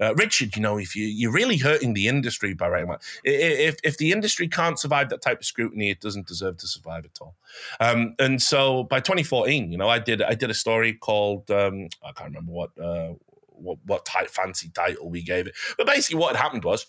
Uh, 0.00 0.14
Richard, 0.14 0.56
you 0.56 0.62
know, 0.62 0.78
if 0.78 0.94
you 0.94 1.06
you're 1.06 1.32
really 1.32 1.56
hurting 1.56 1.94
the 1.94 2.08
industry 2.08 2.54
by 2.54 2.68
writing 2.68 2.90
that, 2.90 3.02
if 3.24 3.76
if 3.82 3.98
the 3.98 4.12
industry 4.12 4.48
can't 4.48 4.78
survive 4.78 5.08
that 5.10 5.22
type 5.22 5.40
of 5.40 5.46
scrutiny, 5.46 5.90
it 5.90 6.00
doesn't 6.00 6.26
deserve 6.26 6.58
to 6.58 6.66
survive 6.66 7.04
at 7.04 7.18
all. 7.20 7.36
Um, 7.80 8.14
and 8.18 8.42
so 8.42 8.84
by 8.84 9.00
2014, 9.00 9.72
you 9.72 9.78
know, 9.78 9.88
I 9.88 9.98
did 9.98 10.22
I 10.22 10.34
did 10.34 10.50
a 10.50 10.54
story 10.54 10.92
called 10.92 11.50
um, 11.50 11.88
I 12.04 12.12
can't 12.12 12.30
remember 12.30 12.52
what 12.52 12.70
uh, 12.78 13.14
what 13.48 13.78
what 13.84 14.04
type, 14.04 14.28
fancy 14.28 14.70
title 14.70 15.08
we 15.08 15.22
gave 15.22 15.46
it, 15.46 15.54
but 15.78 15.86
basically 15.86 16.20
what 16.20 16.36
had 16.36 16.42
happened 16.42 16.64
was 16.64 16.86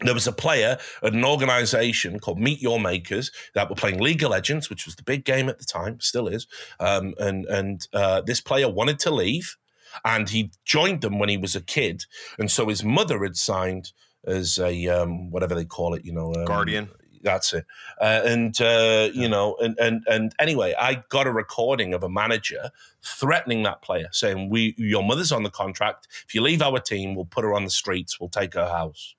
there 0.00 0.14
was 0.14 0.26
a 0.26 0.32
player 0.32 0.78
at 1.02 1.12
an 1.12 1.24
organization 1.24 2.18
called 2.20 2.38
Meet 2.40 2.62
Your 2.62 2.80
Makers 2.80 3.30
that 3.54 3.68
were 3.68 3.76
playing 3.76 4.00
League 4.00 4.22
of 4.22 4.30
Legends, 4.30 4.70
which 4.70 4.86
was 4.86 4.96
the 4.96 5.02
big 5.02 5.24
game 5.24 5.48
at 5.48 5.58
the 5.58 5.64
time, 5.64 6.00
still 6.00 6.26
is. 6.26 6.46
Um, 6.78 7.14
and 7.18 7.44
and 7.46 7.86
uh, 7.92 8.22
this 8.22 8.40
player 8.40 8.68
wanted 8.68 8.98
to 9.00 9.10
leave, 9.10 9.56
and 10.04 10.28
he 10.28 10.52
joined 10.64 11.00
them 11.00 11.18
when 11.18 11.28
he 11.28 11.36
was 11.36 11.56
a 11.56 11.60
kid, 11.60 12.04
and 12.38 12.50
so 12.50 12.68
his 12.68 12.84
mother 12.84 13.22
had 13.22 13.36
signed 13.36 13.92
as 14.24 14.58
a 14.58 14.88
um, 14.88 15.30
whatever 15.30 15.54
they 15.54 15.64
call 15.64 15.94
it, 15.94 16.04
you 16.04 16.12
know, 16.12 16.34
um, 16.34 16.44
Guardian. 16.44 16.90
That's 17.22 17.52
it. 17.52 17.66
Uh, 18.00 18.22
and 18.24 18.58
uh, 18.60 19.10
you 19.12 19.28
know, 19.28 19.56
and 19.60 19.78
and 19.78 20.02
and 20.08 20.34
anyway, 20.38 20.74
I 20.78 21.02
got 21.10 21.26
a 21.26 21.32
recording 21.32 21.92
of 21.92 22.02
a 22.02 22.08
manager 22.08 22.70
threatening 23.02 23.62
that 23.64 23.82
player, 23.82 24.08
saying, 24.10 24.48
"We, 24.48 24.74
your 24.78 25.02
mother's 25.02 25.32
on 25.32 25.42
the 25.42 25.50
contract. 25.50 26.08
If 26.26 26.34
you 26.34 26.40
leave 26.40 26.62
our 26.62 26.80
team, 26.80 27.14
we'll 27.14 27.26
put 27.26 27.44
her 27.44 27.54
on 27.54 27.64
the 27.64 27.70
streets. 27.70 28.18
We'll 28.18 28.30
take 28.30 28.54
her 28.54 28.68
house." 28.68 29.14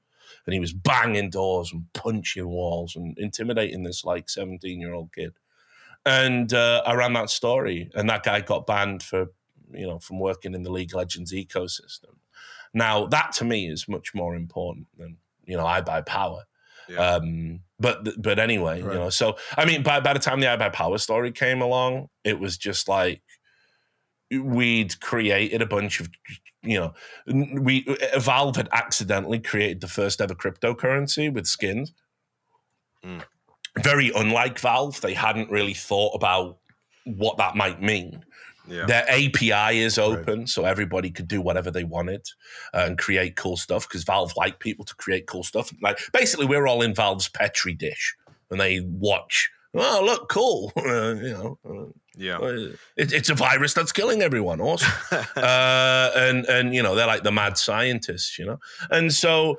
and 0.46 0.54
he 0.54 0.60
was 0.60 0.74
banging 0.74 1.30
doors 1.30 1.72
and 1.72 1.86
punching 1.94 2.48
walls 2.48 2.96
and 2.96 3.18
intimidating 3.18 3.84
this 3.84 4.04
like 4.04 4.30
17 4.30 4.80
year 4.80 4.94
old 4.94 5.14
kid 5.14 5.34
and 6.06 6.54
uh, 6.54 6.82
i 6.86 6.94
ran 6.94 7.14
that 7.14 7.30
story 7.30 7.92
and 7.94 8.10
that 8.10 8.24
guy 8.24 8.42
got 8.42 8.66
banned 8.66 9.04
for 9.04 9.28
you 9.74 9.88
know 9.88 10.00
from 10.00 10.20
working 10.20 10.54
in 10.54 10.64
the 10.64 10.72
league 10.72 10.92
of 10.92 10.98
legends 10.98 11.34
ecosystem. 11.34 12.16
Now 12.74 13.06
that 13.08 13.34
to 13.34 13.46
me 13.46 13.68
is 13.68 13.88
much 13.88 14.14
more 14.14 14.36
important 14.36 14.88
than 14.98 15.18
you 15.46 15.58
know 15.58 15.66
iBuyPower. 15.66 16.44
Yeah. 16.90 17.16
um 17.16 17.62
but 17.80 18.22
but 18.22 18.40
anyway 18.40 18.80
you 18.80 18.86
know 18.86 19.10
so 19.10 19.38
i 19.56 19.66
mean 19.66 19.82
by, 19.84 20.00
by 20.02 20.14
the 20.14 20.20
time 20.20 20.40
the 20.40 20.48
iBuyPower 20.48 21.00
story 21.00 21.32
came 21.32 21.62
along 21.62 22.10
it 22.24 22.38
was 22.40 22.58
just 22.58 22.90
like 22.90 23.22
we'd 24.32 25.00
created 25.00 25.62
a 25.62 25.66
bunch 25.66 26.00
of 26.00 26.10
you 26.64 26.80
know 26.80 26.94
we 27.28 27.86
valve 28.18 28.56
had 28.56 28.70
accidentally 28.72 29.40
created 29.40 29.82
the 29.82 29.88
first 29.88 30.22
ever 30.22 30.36
cryptocurrency 30.36 31.32
with 31.32 31.48
skins. 31.48 31.94
Mm. 33.06 33.24
very 33.80 34.12
unlike 34.16 34.60
valve 34.60 35.02
they 35.02 35.14
hadn't 35.14 35.50
really 35.50 35.74
thought 35.74 36.14
about 36.14 36.60
what 37.06 37.38
that 37.38 37.56
might 37.56 37.82
mean 37.82 38.24
Yeah. 38.72 38.86
their 38.86 39.04
api 39.10 39.80
is 39.80 39.98
open 39.98 40.48
so 40.48 40.66
everybody 40.66 41.12
could 41.12 41.28
do 41.28 41.42
whatever 41.42 41.70
they 41.70 41.84
wanted 41.84 42.26
uh, 42.74 42.86
and 42.88 42.98
create 42.98 43.36
cool 43.36 43.58
stuff 43.58 43.88
because 43.88 44.04
valve 44.04 44.34
like 44.38 44.60
people 44.60 44.86
to 44.86 44.96
create 44.96 45.28
cool 45.28 45.44
stuff 45.44 45.72
like 45.82 46.00
basically 46.14 46.46
we're 46.46 46.68
all 46.68 46.82
in 46.82 46.96
valve's 46.96 47.28
petri 47.28 47.74
dish 47.74 48.16
and 48.50 48.60
they 48.60 48.80
watch 48.80 49.52
oh 49.76 50.02
look 50.06 50.30
cool 50.30 50.72
uh, 50.78 51.14
you 51.16 51.32
know 51.32 51.60
uh, 51.70 51.92
yeah. 52.18 52.38
it, 52.98 53.14
it's 53.14 53.30
a 53.30 53.36
virus 53.36 53.74
that's 53.74 53.92
killing 53.92 54.22
everyone. 54.22 54.60
Awesome. 54.60 54.92
uh, 55.36 56.12
and 56.16 56.46
and 56.46 56.76
you 56.76 56.84
know 56.84 56.96
they're 56.96 57.08
like 57.08 57.24
the 57.24 57.32
mad 57.32 57.58
scientists, 57.58 58.38
you 58.38 58.46
know. 58.46 58.60
And 58.90 59.14
so 59.14 59.58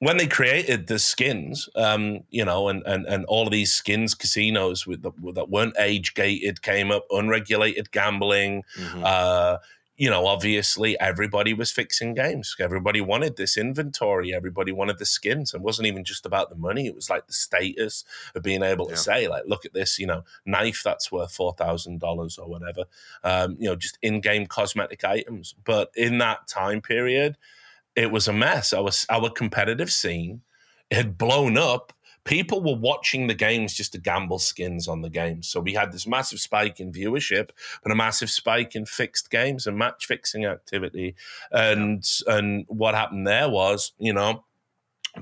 when 0.00 0.16
they 0.16 0.26
created 0.26 0.86
the 0.88 0.98
skins, 0.98 1.68
um, 1.76 2.20
you 2.30 2.44
know, 2.44 2.68
and 2.68 2.82
and 2.86 3.06
and 3.06 3.24
all 3.26 3.46
of 3.46 3.52
these 3.52 3.72
skins 3.72 4.14
casinos 4.14 4.86
with 4.86 5.02
the, 5.02 5.12
that 5.34 5.48
weren't 5.50 5.76
age 5.78 6.14
gated 6.14 6.60
came 6.62 6.90
up, 6.90 7.04
unregulated 7.10 7.90
gambling. 7.92 8.64
Mhm. 8.78 9.04
Uh, 9.04 9.58
you 9.98 10.08
know, 10.08 10.26
obviously 10.26 10.98
everybody 10.98 11.52
was 11.52 11.70
fixing 11.70 12.14
games. 12.14 12.56
Everybody 12.58 13.02
wanted 13.02 13.36
this 13.36 13.58
inventory. 13.58 14.32
Everybody 14.34 14.72
wanted 14.72 14.96
the 14.98 15.04
skins. 15.04 15.52
It 15.52 15.60
wasn't 15.60 15.88
even 15.88 16.04
just 16.04 16.24
about 16.24 16.48
the 16.48 16.56
money. 16.56 16.86
It 16.86 16.94
was 16.94 17.10
like 17.10 17.26
the 17.26 17.34
status 17.34 18.02
of 18.34 18.42
being 18.42 18.62
able 18.62 18.86
to 18.86 18.92
Yeah. 18.92 18.96
say, 19.10 19.28
like, 19.28 19.42
look 19.46 19.66
at 19.66 19.74
this, 19.74 19.98
you 19.98 20.06
know, 20.06 20.24
knife 20.46 20.80
that's 20.82 21.12
worth 21.12 21.34
four 21.34 21.52
thousand 21.52 22.00
dollars 22.00 22.38
or 22.38 22.48
whatever. 22.48 22.84
Um, 23.22 23.58
you 23.60 23.68
know, 23.68 23.76
just 23.76 23.98
in-game 24.00 24.46
cosmetic 24.46 25.04
items. 25.04 25.54
But 25.64 25.90
in 25.94 26.16
that 26.16 26.48
time 26.48 26.80
period, 26.80 27.36
it 28.00 28.10
was 28.10 28.26
a 28.26 28.32
mess. 28.32 28.72
Our 28.72 28.90
our 29.10 29.28
competitive 29.28 29.92
scene 29.92 30.40
had 30.90 31.18
blown 31.18 31.58
up. 31.58 31.92
People 32.24 32.62
were 32.62 32.76
watching 32.76 33.26
the 33.26 33.34
games 33.34 33.74
just 33.74 33.92
to 33.92 33.98
gamble 33.98 34.38
skins 34.38 34.88
on 34.88 35.02
the 35.02 35.10
games. 35.10 35.48
So 35.48 35.60
we 35.60 35.74
had 35.74 35.92
this 35.92 36.06
massive 36.06 36.40
spike 36.40 36.80
in 36.80 36.92
viewership, 36.92 37.50
but 37.82 37.92
a 37.92 37.94
massive 37.94 38.30
spike 38.30 38.74
in 38.74 38.86
fixed 38.86 39.30
games 39.30 39.66
and 39.66 39.76
match 39.76 40.06
fixing 40.06 40.46
activity. 40.46 41.14
And 41.52 42.02
and 42.26 42.64
what 42.68 42.94
happened 42.94 43.26
there 43.26 43.50
was, 43.50 43.92
you 43.98 44.14
know, 44.14 44.44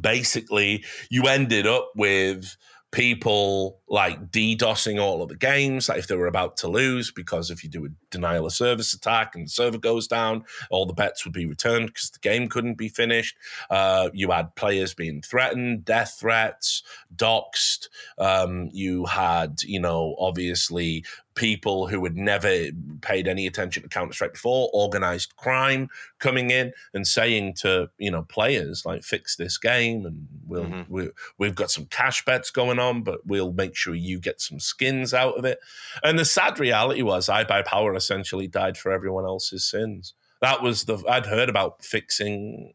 basically 0.00 0.84
you 1.10 1.24
ended 1.24 1.66
up 1.66 1.90
with 1.96 2.56
people 2.90 3.80
like 3.88 4.30
DDoSing 4.30 5.00
all 5.00 5.22
of 5.22 5.28
the 5.28 5.36
games, 5.36 5.88
like 5.88 5.98
if 5.98 6.06
they 6.06 6.16
were 6.16 6.26
about 6.26 6.56
to 6.58 6.68
lose, 6.68 7.10
because 7.10 7.50
if 7.50 7.62
you 7.62 7.68
do 7.68 7.84
a 7.84 7.88
denial 8.10 8.46
of 8.46 8.52
service 8.52 8.94
attack 8.94 9.34
and 9.34 9.46
the 9.46 9.50
server 9.50 9.78
goes 9.78 10.06
down, 10.06 10.44
all 10.70 10.86
the 10.86 10.94
bets 10.94 11.24
would 11.24 11.34
be 11.34 11.46
returned 11.46 11.88
because 11.88 12.10
the 12.10 12.18
game 12.20 12.48
couldn't 12.48 12.78
be 12.78 12.88
finished. 12.88 13.36
Uh, 13.68 14.08
you 14.14 14.30
had 14.30 14.54
players 14.54 14.94
being 14.94 15.20
threatened, 15.20 15.84
death 15.84 16.16
threats, 16.18 16.82
doxed. 17.14 17.88
Um, 18.18 18.70
you 18.72 19.04
had, 19.04 19.62
you 19.62 19.80
know, 19.80 20.16
obviously 20.18 21.04
people 21.38 21.86
who 21.86 22.02
had 22.04 22.16
never 22.16 22.66
paid 23.00 23.28
any 23.28 23.46
attention 23.46 23.82
to 23.84 23.88
Counter 23.88 24.12
Strike 24.12 24.32
before, 24.34 24.68
organized 24.72 25.36
crime 25.36 25.88
coming 26.18 26.50
in 26.50 26.72
and 26.92 27.06
saying 27.06 27.54
to 27.54 27.88
you 27.98 28.10
know 28.10 28.22
players 28.22 28.84
like, 28.84 29.04
"Fix 29.04 29.36
this 29.36 29.56
game, 29.56 30.04
and 30.04 30.26
we'll 30.46 30.64
Mhm. 30.64 30.88
we, 30.88 31.08
we've 31.38 31.54
got 31.54 31.70
some 31.70 31.86
cash 31.86 32.24
bets 32.24 32.50
going 32.50 32.78
on, 32.78 33.02
but 33.02 33.24
we'll 33.26 33.52
make 33.52 33.76
sure 33.76 33.94
you 33.94 34.18
get 34.18 34.40
some 34.40 34.58
skins 34.60 35.14
out 35.14 35.38
of 35.38 35.44
it." 35.44 35.60
And 36.02 36.18
the 36.18 36.24
sad 36.24 36.58
reality 36.58 37.02
was, 37.02 37.28
iBuyPower 37.28 37.96
essentially 37.96 38.48
died 38.48 38.76
for 38.76 38.90
everyone 38.92 39.24
else's 39.24 39.64
sins. 39.64 40.14
That 40.40 40.62
was 40.62 40.84
the 40.84 41.02
I'd 41.08 41.26
heard 41.26 41.48
about 41.48 41.84
fixing. 41.84 42.74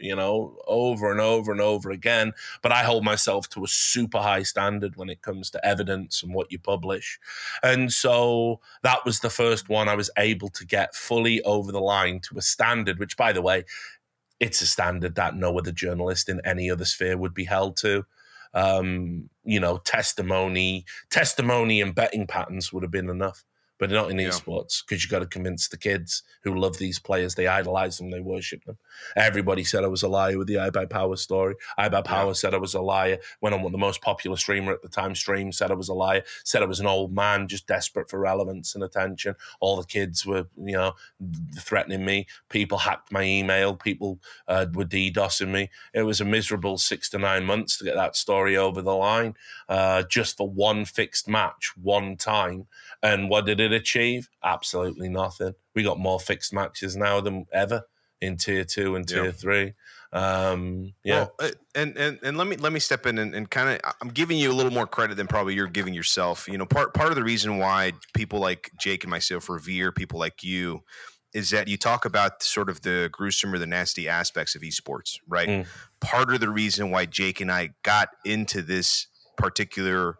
You 0.00 0.16
know, 0.16 0.56
over 0.66 1.10
and 1.10 1.20
over 1.20 1.52
and 1.52 1.60
over 1.60 1.90
again. 1.90 2.32
But 2.62 2.72
I 2.72 2.82
hold 2.82 3.04
myself 3.04 3.48
to 3.50 3.64
a 3.64 3.68
super 3.68 4.18
high 4.18 4.42
standard 4.42 4.96
when 4.96 5.10
it 5.10 5.22
comes 5.22 5.50
to 5.50 5.66
evidence 5.66 6.22
and 6.22 6.34
what 6.34 6.50
you 6.50 6.58
publish. 6.58 7.18
And 7.62 7.92
so 7.92 8.60
that 8.82 9.04
was 9.04 9.20
the 9.20 9.30
first 9.30 9.68
one 9.68 9.88
I 9.88 9.94
was 9.94 10.10
able 10.16 10.48
to 10.50 10.66
get 10.66 10.94
fully 10.94 11.42
over 11.42 11.70
the 11.72 11.80
line 11.80 12.20
to 12.20 12.38
a 12.38 12.42
standard, 12.42 12.98
which, 12.98 13.16
by 13.16 13.32
the 13.32 13.42
way, 13.42 13.64
it's 14.40 14.62
a 14.62 14.66
standard 14.66 15.14
that 15.16 15.36
no 15.36 15.58
other 15.58 15.72
journalist 15.72 16.28
in 16.28 16.40
any 16.44 16.70
other 16.70 16.86
sphere 16.86 17.16
would 17.16 17.34
be 17.34 17.44
held 17.44 17.76
to. 17.78 18.06
Um, 18.52 19.30
you 19.44 19.60
know, 19.60 19.76
testimony, 19.78 20.84
testimony 21.10 21.80
and 21.80 21.94
betting 21.94 22.26
patterns 22.26 22.72
would 22.72 22.82
have 22.82 22.90
been 22.90 23.10
enough, 23.10 23.44
but 23.80 23.90
not 23.90 24.10
in 24.10 24.18
Yeah. 24.18 24.28
esports 24.28 24.84
because 24.86 25.02
you've 25.02 25.10
got 25.10 25.20
to 25.20 25.26
convince 25.26 25.66
the 25.66 25.78
kids 25.78 26.22
who 26.42 26.54
love 26.54 26.76
these 26.76 26.98
players, 27.00 27.34
they 27.34 27.48
idolize 27.48 27.96
them, 27.98 28.10
they 28.10 28.20
worship 28.20 28.64
them. 28.64 28.76
Everybody 29.16 29.64
said 29.64 29.82
I 29.82 29.88
was 29.88 30.02
a 30.02 30.08
liar 30.08 30.36
with 30.38 30.46
the 30.48 30.58
I 30.60 30.70
Power 30.84 31.16
story. 31.16 31.54
I 31.78 31.88
Power 31.88 32.28
Yeah. 32.28 32.32
said 32.34 32.54
I 32.54 32.58
was 32.58 32.74
a 32.74 32.80
liar. 32.80 33.18
Went 33.40 33.54
on 33.54 33.62
what 33.62 33.72
the 33.72 33.78
most 33.78 34.02
popular 34.02 34.36
streamer 34.36 34.72
at 34.72 34.82
the 34.82 34.88
time 34.88 35.14
stream 35.14 35.50
said 35.50 35.70
I 35.70 35.74
was 35.74 35.88
a 35.88 35.94
liar, 35.94 36.22
said 36.44 36.62
I 36.62 36.66
was 36.66 36.78
an 36.80 36.86
old 36.86 37.14
man 37.14 37.48
just 37.48 37.66
desperate 37.66 38.10
for 38.10 38.18
relevance 38.20 38.74
and 38.74 38.84
attention. 38.84 39.34
All 39.60 39.76
the 39.76 39.86
kids 39.86 40.26
were, 40.26 40.46
you 40.56 40.76
know, 40.76 40.94
threatening 41.58 42.04
me. 42.04 42.26
People 42.50 42.78
hacked 42.78 43.10
my 43.10 43.22
email. 43.22 43.74
People 43.74 44.20
uh, 44.46 44.66
were 44.74 44.84
DDoSing 44.84 45.48
me. 45.48 45.70
It 45.94 46.02
was 46.02 46.20
a 46.20 46.24
miserable 46.26 46.76
six 46.76 47.08
to 47.10 47.18
nine 47.18 47.44
months 47.46 47.78
to 47.78 47.84
get 47.84 47.94
that 47.94 48.14
story 48.14 48.56
over 48.58 48.82
the 48.82 48.94
line, 48.94 49.36
uh, 49.70 50.02
just 50.02 50.36
for 50.36 50.48
one 50.50 50.84
fixed 50.84 51.26
match, 51.28 51.72
one 51.80 52.16
time. 52.16 52.66
And 53.02 53.30
what 53.30 53.46
did 53.46 53.60
it 53.60 53.69
achieve? 53.72 54.28
Absolutely 54.42 55.08
nothing. 55.08 55.54
We 55.74 55.82
got 55.82 55.98
more 55.98 56.20
fixed 56.20 56.52
matches 56.52 56.96
now 56.96 57.20
than 57.20 57.46
ever 57.52 57.84
in 58.20 58.36
tier 58.36 58.64
two 58.64 58.96
and 58.96 59.08
tier 59.08 59.32
three. 59.32 59.74
Um, 60.12 60.94
yeah, 61.04 61.28
well, 61.38 61.50
uh, 61.50 61.50
and 61.74 61.96
and 61.96 62.18
and 62.22 62.36
let 62.36 62.46
me 62.46 62.56
let 62.56 62.72
me 62.72 62.80
step 62.80 63.06
in 63.06 63.18
and, 63.18 63.34
and 63.34 63.48
kind 63.48 63.68
of 63.68 63.94
I'm 64.02 64.08
giving 64.08 64.38
you 64.38 64.50
a 64.50 64.54
little 64.54 64.72
more 64.72 64.86
credit 64.86 65.16
than 65.16 65.26
probably 65.28 65.54
you're 65.54 65.68
giving 65.68 65.94
yourself. 65.94 66.48
You 66.48 66.58
know, 66.58 66.66
part 66.66 66.94
part 66.94 67.10
of 67.10 67.16
the 67.16 67.22
reason 67.22 67.58
why 67.58 67.92
people 68.14 68.40
like 68.40 68.70
Jake 68.78 69.04
and 69.04 69.10
myself 69.10 69.48
revere 69.48 69.92
people 69.92 70.18
like 70.18 70.42
you 70.42 70.82
is 71.32 71.50
that 71.50 71.68
you 71.68 71.76
talk 71.76 72.04
about 72.04 72.42
sort 72.42 72.68
of 72.68 72.82
the 72.82 73.08
gruesome 73.12 73.54
or 73.54 73.58
the 73.58 73.66
nasty 73.66 74.08
aspects 74.08 74.56
of 74.56 74.62
esports, 74.62 75.18
right? 75.28 75.48
Mm. 75.48 75.66
Part 76.00 76.34
of 76.34 76.40
the 76.40 76.50
reason 76.50 76.90
why 76.90 77.06
Jake 77.06 77.40
and 77.40 77.52
I 77.52 77.70
got 77.84 78.08
into 78.24 78.62
this 78.62 79.06
particular 79.36 80.16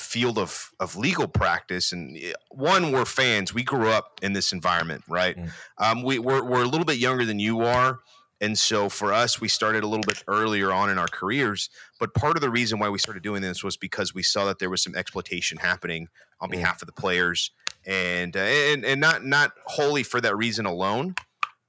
field 0.00 0.38
of 0.38 0.70
of 0.80 0.96
legal 0.96 1.28
practice 1.28 1.92
and 1.92 2.16
eh, 2.16 2.32
one 2.50 2.92
we're 2.92 3.04
fans 3.04 3.54
we 3.54 3.62
grew 3.62 3.88
up 3.88 4.18
in 4.22 4.32
this 4.32 4.52
environment 4.52 5.02
right 5.08 5.36
mm. 5.36 5.50
um, 5.78 6.02
we, 6.02 6.18
we're, 6.18 6.42
we're 6.42 6.62
a 6.62 6.68
little 6.68 6.84
bit 6.84 6.98
younger 6.98 7.24
than 7.24 7.38
you 7.38 7.60
are 7.62 8.00
and 8.40 8.58
so 8.58 8.88
for 8.88 9.12
us, 9.12 9.40
we 9.40 9.48
started 9.48 9.84
a 9.84 9.86
little 9.86 10.04
bit 10.04 10.24
earlier 10.26 10.72
on 10.72 10.88
in 10.88 10.98
our 10.98 11.08
careers. 11.08 11.68
But 11.98 12.14
part 12.14 12.36
of 12.36 12.40
the 12.40 12.48
reason 12.48 12.78
why 12.78 12.88
we 12.88 12.98
started 12.98 13.22
doing 13.22 13.42
this 13.42 13.62
was 13.62 13.76
because 13.76 14.14
we 14.14 14.22
saw 14.22 14.46
that 14.46 14.58
there 14.58 14.70
was 14.70 14.82
some 14.82 14.94
exploitation 14.94 15.58
happening 15.58 16.08
on 16.40 16.48
mm. 16.48 16.52
behalf 16.52 16.80
of 16.80 16.86
the 16.86 16.92
players, 16.92 17.50
and 17.86 18.36
uh, 18.36 18.40
and 18.40 18.84
and 18.84 19.00
not 19.00 19.24
not 19.24 19.52
wholly 19.66 20.02
for 20.02 20.20
that 20.22 20.36
reason 20.36 20.64
alone. 20.64 21.14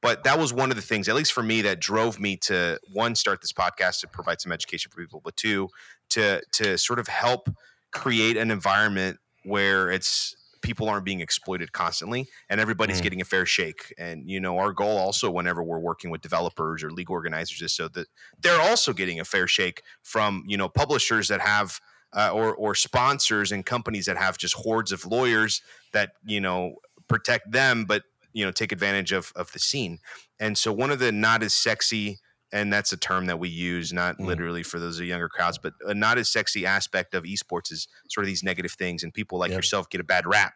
But 0.02 0.24
that 0.24 0.40
was 0.40 0.52
one 0.52 0.72
of 0.72 0.78
the 0.78 0.82
things, 0.82 1.08
at 1.10 1.16
least 1.16 1.32
for 1.32 1.44
me, 1.44 1.62
that 1.62 1.80
drove 1.80 2.20
me 2.20 2.36
to 2.38 2.80
one 2.92 3.14
start 3.14 3.40
this 3.42 3.54
podcast 3.54 4.00
to 4.00 4.08
provide 4.08 4.42
some 4.42 4.52
education 4.52 4.90
for 4.90 5.00
people, 5.00 5.22
but 5.24 5.36
two 5.36 5.70
to 6.12 6.42
to 6.54 6.78
sort 6.78 7.00
of 7.00 7.08
help 7.08 7.50
create 7.92 8.38
an 8.38 8.52
environment 8.52 9.18
where 9.44 9.92
it's 9.92 10.36
people 10.62 10.88
aren't 10.88 11.06
being 11.06 11.22
exploited 11.22 11.72
constantly 11.74 12.28
and 12.50 12.62
everybody's 12.62 13.00
mm. 13.00 13.04
getting 13.04 13.22
a 13.22 13.26
fair 13.26 13.46
shake. 13.46 13.94
And, 13.98 14.30
you 14.30 14.40
know, 14.40 14.58
our 14.58 14.72
goal 14.72 14.98
also, 14.98 15.30
whenever 15.30 15.64
we're 15.64 15.80
working 15.80 16.12
with 16.12 16.22
developers 16.22 16.84
or 16.84 16.92
league 16.92 17.10
organizers, 17.10 17.62
is 17.62 17.74
so 17.74 17.88
that 17.90 18.08
they're 18.40 18.62
also 18.62 18.94
getting 18.94 19.20
a 19.20 19.26
fair 19.26 19.48
shake 19.48 19.82
from, 20.04 20.44
you 20.48 20.58
know, 20.58 20.70
publishers 20.70 21.28
that 21.28 21.42
have. 21.42 21.80
Uh, 22.14 22.30
or 22.34 22.54
or 22.56 22.76
sponsors 22.76 23.54
and 23.54 23.66
companies 23.66 24.06
that 24.06 24.18
have 24.18 24.38
just 24.38 24.54
hordes 24.54 24.92
of 24.92 25.06
lawyers 25.06 25.62
that 25.94 26.12
you 26.26 26.42
know 26.42 26.76
protect 27.08 27.50
them, 27.50 27.86
but 27.86 28.04
you 28.34 28.44
know 28.44 28.52
take 28.52 28.74
advantage 28.74 29.14
of 29.14 29.32
of 29.38 29.50
the 29.54 29.60
scene. 29.60 29.98
And 30.38 30.58
so 30.58 30.74
one 30.74 30.92
of 30.92 31.00
the 31.00 31.14
not 31.14 31.42
as 31.42 31.54
sexy 31.54 32.20
and 32.52 32.72
that's 32.72 32.92
a 32.92 32.98
term 32.98 33.26
that 33.26 33.40
we 33.40 33.50
use 33.50 33.94
not 33.94 34.18
mm. 34.18 34.26
literally 34.26 34.64
for 34.64 34.80
those 34.80 35.00
younger 35.00 35.30
crowds 35.30 35.58
but 35.58 35.74
a 35.88 35.94
not 35.94 36.18
as 36.18 36.30
sexy 36.30 36.66
aspect 36.66 37.14
of 37.14 37.24
esports 37.24 37.72
is 37.72 37.88
sort 38.10 38.24
of 38.24 38.28
these 38.28 38.44
negative 38.44 38.72
things 38.72 39.04
and 39.04 39.14
people 39.14 39.38
like 39.38 39.50
yep. 39.50 39.58
yourself 39.58 39.90
get 39.90 40.02
a 40.02 40.04
bad 40.04 40.26
rap 40.26 40.54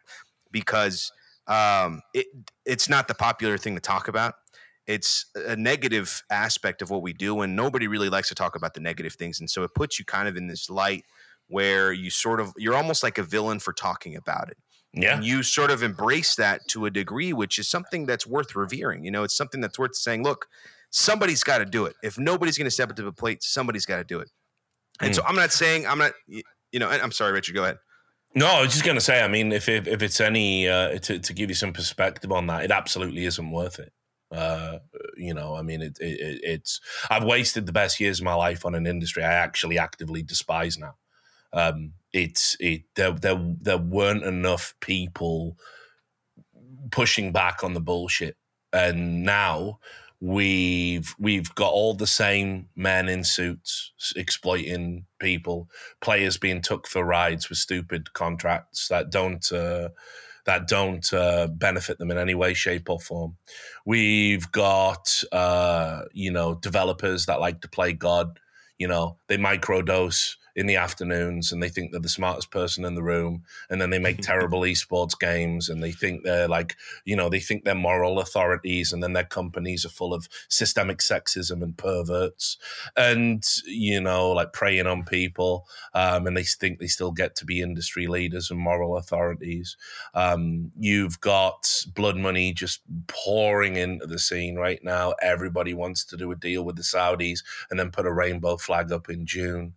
because 0.50 1.12
um, 1.48 2.02
it, 2.12 2.26
it's 2.64 2.88
not 2.88 3.08
the 3.08 3.14
popular 3.14 3.56
thing 3.56 3.74
to 3.74 3.80
talk 3.80 4.08
about 4.08 4.34
it's 4.86 5.26
a 5.34 5.56
negative 5.56 6.22
aspect 6.30 6.80
of 6.80 6.90
what 6.90 7.02
we 7.02 7.12
do 7.12 7.40
and 7.40 7.56
nobody 7.56 7.88
really 7.88 8.08
likes 8.08 8.28
to 8.28 8.34
talk 8.34 8.56
about 8.56 8.74
the 8.74 8.80
negative 8.80 9.14
things 9.14 9.40
and 9.40 9.48
so 9.50 9.62
it 9.62 9.74
puts 9.74 9.98
you 9.98 10.04
kind 10.04 10.28
of 10.28 10.36
in 10.36 10.46
this 10.46 10.70
light 10.70 11.04
where 11.48 11.92
you 11.92 12.10
sort 12.10 12.40
of 12.40 12.52
you're 12.56 12.74
almost 12.74 13.02
like 13.02 13.18
a 13.18 13.22
villain 13.22 13.58
for 13.58 13.72
talking 13.72 14.16
about 14.16 14.50
it 14.50 14.56
yeah. 14.96 15.16
And 15.16 15.24
you 15.24 15.42
sort 15.42 15.70
of 15.70 15.82
embrace 15.82 16.36
that 16.36 16.66
to 16.68 16.86
a 16.86 16.90
degree, 16.90 17.34
which 17.34 17.58
is 17.58 17.68
something 17.68 18.06
that's 18.06 18.26
worth 18.26 18.56
revering. 18.56 19.04
You 19.04 19.10
know, 19.10 19.24
it's 19.24 19.36
something 19.36 19.60
that's 19.60 19.78
worth 19.78 19.94
saying, 19.94 20.22
look, 20.22 20.46
somebody's 20.90 21.42
got 21.42 21.58
to 21.58 21.64
do 21.64 21.86
it. 21.86 21.94
If 22.02 22.18
nobody's 22.18 22.56
going 22.58 22.66
to 22.66 22.70
step 22.70 22.90
up 22.90 22.96
to 22.96 23.02
the 23.02 23.12
plate, 23.12 23.42
somebody's 23.42 23.86
got 23.86 23.96
to 23.96 24.04
do 24.04 24.20
it. 24.20 24.30
And 25.00 25.12
mm. 25.12 25.16
so 25.16 25.22
I'm 25.26 25.36
not 25.36 25.52
saying 25.52 25.86
I'm 25.86 25.98
not, 25.98 26.12
you 26.26 26.78
know, 26.78 26.88
I'm 26.88 27.12
sorry, 27.12 27.32
Richard, 27.32 27.54
go 27.54 27.64
ahead. 27.64 27.78
No, 28.34 28.46
I 28.46 28.60
was 28.60 28.72
just 28.72 28.84
going 28.84 28.96
to 28.96 29.00
say, 29.00 29.22
I 29.22 29.28
mean, 29.28 29.50
if, 29.50 29.68
if, 29.68 29.86
if 29.86 30.02
it's 30.02 30.20
any, 30.20 30.68
uh, 30.68 30.98
to, 30.98 31.18
to 31.18 31.32
give 31.32 31.48
you 31.48 31.54
some 31.54 31.72
perspective 31.72 32.30
on 32.30 32.46
that, 32.48 32.64
it 32.64 32.70
absolutely 32.70 33.24
isn't 33.24 33.50
worth 33.50 33.78
it. 33.78 33.92
Uh, 34.30 34.78
you 35.16 35.32
know, 35.32 35.54
I 35.54 35.62
mean, 35.62 35.80
it, 35.80 35.96
it, 36.00 36.40
it's, 36.42 36.80
I've 37.08 37.24
wasted 37.24 37.64
the 37.64 37.72
best 37.72 37.98
years 37.98 38.20
of 38.20 38.24
my 38.24 38.34
life 38.34 38.66
on 38.66 38.74
an 38.74 38.86
industry 38.86 39.22
I 39.22 39.32
actually 39.32 39.78
actively 39.78 40.22
despise 40.22 40.76
now. 40.76 40.96
Um, 41.52 41.92
it's, 42.12 42.56
it, 42.60 42.82
there, 42.96 43.12
there, 43.12 43.40
there 43.60 43.78
weren't 43.78 44.24
enough 44.24 44.74
people 44.80 45.56
pushing 46.90 47.32
back 47.32 47.64
on 47.64 47.72
the 47.72 47.80
bullshit. 47.80 48.36
And 48.72 49.22
now, 49.22 49.78
we've 50.26 51.14
we've 51.20 51.54
got 51.54 51.72
all 51.72 51.94
the 51.94 52.06
same 52.06 52.68
men 52.74 53.08
in 53.08 53.22
suits 53.22 53.92
exploiting 54.16 55.06
people, 55.20 55.68
players 56.00 56.36
being 56.36 56.60
took 56.60 56.88
for 56.88 57.04
rides 57.04 57.48
with 57.48 57.58
stupid 57.58 58.12
contracts 58.12 58.88
that 58.88 59.10
don't 59.10 59.52
uh, 59.52 59.90
that 60.44 60.66
don't 60.66 61.12
uh, 61.12 61.46
benefit 61.46 61.98
them 61.98 62.10
in 62.10 62.18
any 62.18 62.34
way, 62.34 62.54
shape, 62.54 62.90
or 62.90 62.98
form. 62.98 63.36
We've 63.84 64.50
got 64.50 65.22
uh, 65.30 66.02
you 66.12 66.32
know 66.32 66.56
developers 66.56 67.26
that 67.26 67.40
like 67.40 67.60
to 67.60 67.68
play 67.68 67.92
God. 67.92 68.40
You 68.78 68.88
know 68.88 69.18
they 69.28 69.36
microdose 69.38 70.34
in 70.56 70.66
the 70.66 70.76
afternoons 70.76 71.52
and 71.52 71.62
they 71.62 71.68
think 71.68 71.92
they're 71.92 72.00
the 72.00 72.08
smartest 72.08 72.50
person 72.50 72.84
in 72.84 72.94
the 72.94 73.02
room 73.02 73.44
and 73.70 73.80
then 73.80 73.90
they 73.90 73.98
make 73.98 74.18
terrible 74.22 74.62
esports 74.62 75.16
games 75.18 75.68
and 75.68 75.82
they 75.82 75.92
think 75.92 76.24
they're 76.24 76.48
like 76.48 76.76
you 77.04 77.14
know 77.14 77.28
they 77.28 77.38
think 77.38 77.64
they're 77.64 77.74
moral 77.74 78.18
authorities 78.18 78.92
and 78.92 79.02
then 79.02 79.12
their 79.12 79.24
companies 79.24 79.84
are 79.84 79.90
full 79.90 80.14
of 80.14 80.28
systemic 80.48 80.98
sexism 80.98 81.62
and 81.62 81.76
perverts 81.76 82.56
and 82.96 83.44
you 83.66 84.00
know 84.00 84.32
like 84.32 84.52
preying 84.52 84.86
on 84.86 85.04
people 85.04 85.66
um, 85.94 86.26
and 86.26 86.36
they 86.36 86.42
think 86.42 86.78
they 86.78 86.86
still 86.86 87.12
get 87.12 87.36
to 87.36 87.44
be 87.44 87.60
industry 87.60 88.06
leaders 88.06 88.50
and 88.50 88.58
moral 88.58 88.96
authorities. 88.96 89.76
Um, 90.14 90.72
you've 90.78 91.20
got 91.20 91.70
blood 91.94 92.16
money 92.16 92.52
just 92.52 92.80
pouring 93.06 93.76
into 93.76 94.06
the 94.06 94.18
scene 94.18 94.56
right 94.56 94.82
now. 94.82 95.14
Everybody 95.22 95.74
wants 95.74 96.04
to 96.06 96.16
do 96.16 96.30
a 96.30 96.36
deal 96.36 96.64
with 96.64 96.76
the 96.76 96.82
saudis 96.82 97.40
and 97.70 97.78
then 97.78 97.90
put 97.90 98.06
a 98.06 98.12
rainbow 98.12 98.56
flag 98.56 98.92
up 98.92 99.08
in 99.08 99.26
june 99.26 99.74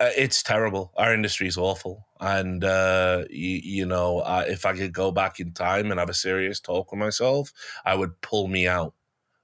it's 0.00 0.42
terrible. 0.42 0.92
Our 0.96 1.14
industry 1.14 1.46
is 1.46 1.56
awful, 1.56 2.06
and 2.20 2.62
uh, 2.62 3.24
you, 3.30 3.60
you, 3.62 3.86
know, 3.86 4.20
uh, 4.20 4.44
if 4.46 4.66
I 4.66 4.74
could 4.76 4.92
go 4.92 5.10
back 5.10 5.40
in 5.40 5.52
time 5.52 5.90
and 5.90 6.00
have 6.00 6.10
a 6.10 6.14
serious 6.14 6.60
talk 6.60 6.92
with 6.92 7.00
myself, 7.00 7.52
I 7.84 7.94
would 7.94 8.20
pull 8.20 8.48
me 8.48 8.68
out 8.68 8.94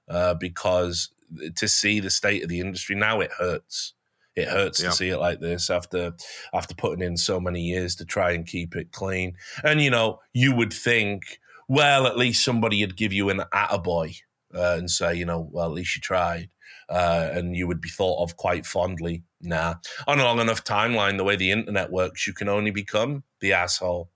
uh, 0.07 0.35
because 0.35 1.09
to 1.55 1.67
see 1.67 1.99
the 1.99 2.09
state 2.09 2.43
of 2.43 2.49
the 2.49 2.59
industry 2.59 2.95
now, 2.95 3.19
it 3.19 3.31
hurts. 3.31 3.93
It 4.35 4.47
hurts 4.47 4.81
yeah. 4.81 4.89
to 4.89 4.95
see 4.95 5.09
it 5.09 5.19
like 5.19 5.39
this 5.39 5.69
after 5.69 6.13
after 6.53 6.73
putting 6.73 7.03
in 7.03 7.17
so 7.17 7.39
many 7.39 7.61
years 7.61 7.95
to 7.97 8.05
try 8.05 8.31
and 8.31 8.45
keep 8.45 8.75
it 8.75 8.91
clean. 8.91 9.35
And 9.63 9.79
you 9.79 9.91
know, 9.91 10.21
you 10.33 10.55
would 10.55 10.73
think, 10.73 11.39
well, 11.67 12.07
at 12.07 12.17
least 12.17 12.43
somebody 12.43 12.83
would 12.83 12.97
give 12.97 13.13
you 13.13 13.29
an 13.29 13.43
attaboy 13.53 14.17
uh, 14.53 14.75
and 14.77 14.89
say, 14.89 15.15
you 15.15 15.25
know, 15.25 15.47
well, 15.51 15.67
at 15.67 15.73
least 15.73 15.95
you 15.95 16.01
tried 16.01 16.49
uh, 16.89 17.29
and 17.31 17.55
you 17.55 17.67
would 17.67 17.81
be 17.81 17.89
thought 17.89 18.23
of 18.23 18.37
quite 18.37 18.65
fondly. 18.65 19.23
Nah, 19.43 19.75
on 20.07 20.19
a 20.19 20.23
long 20.23 20.39
enough 20.39 20.63
timeline, 20.63 21.17
the 21.17 21.23
way 21.25 21.35
the 21.35 21.51
internet 21.51 21.91
works, 21.91 22.25
you 22.25 22.33
can 22.33 22.47
only 22.47 22.71
become 22.71 23.23
the 23.41 23.51
asshole. 23.53 24.09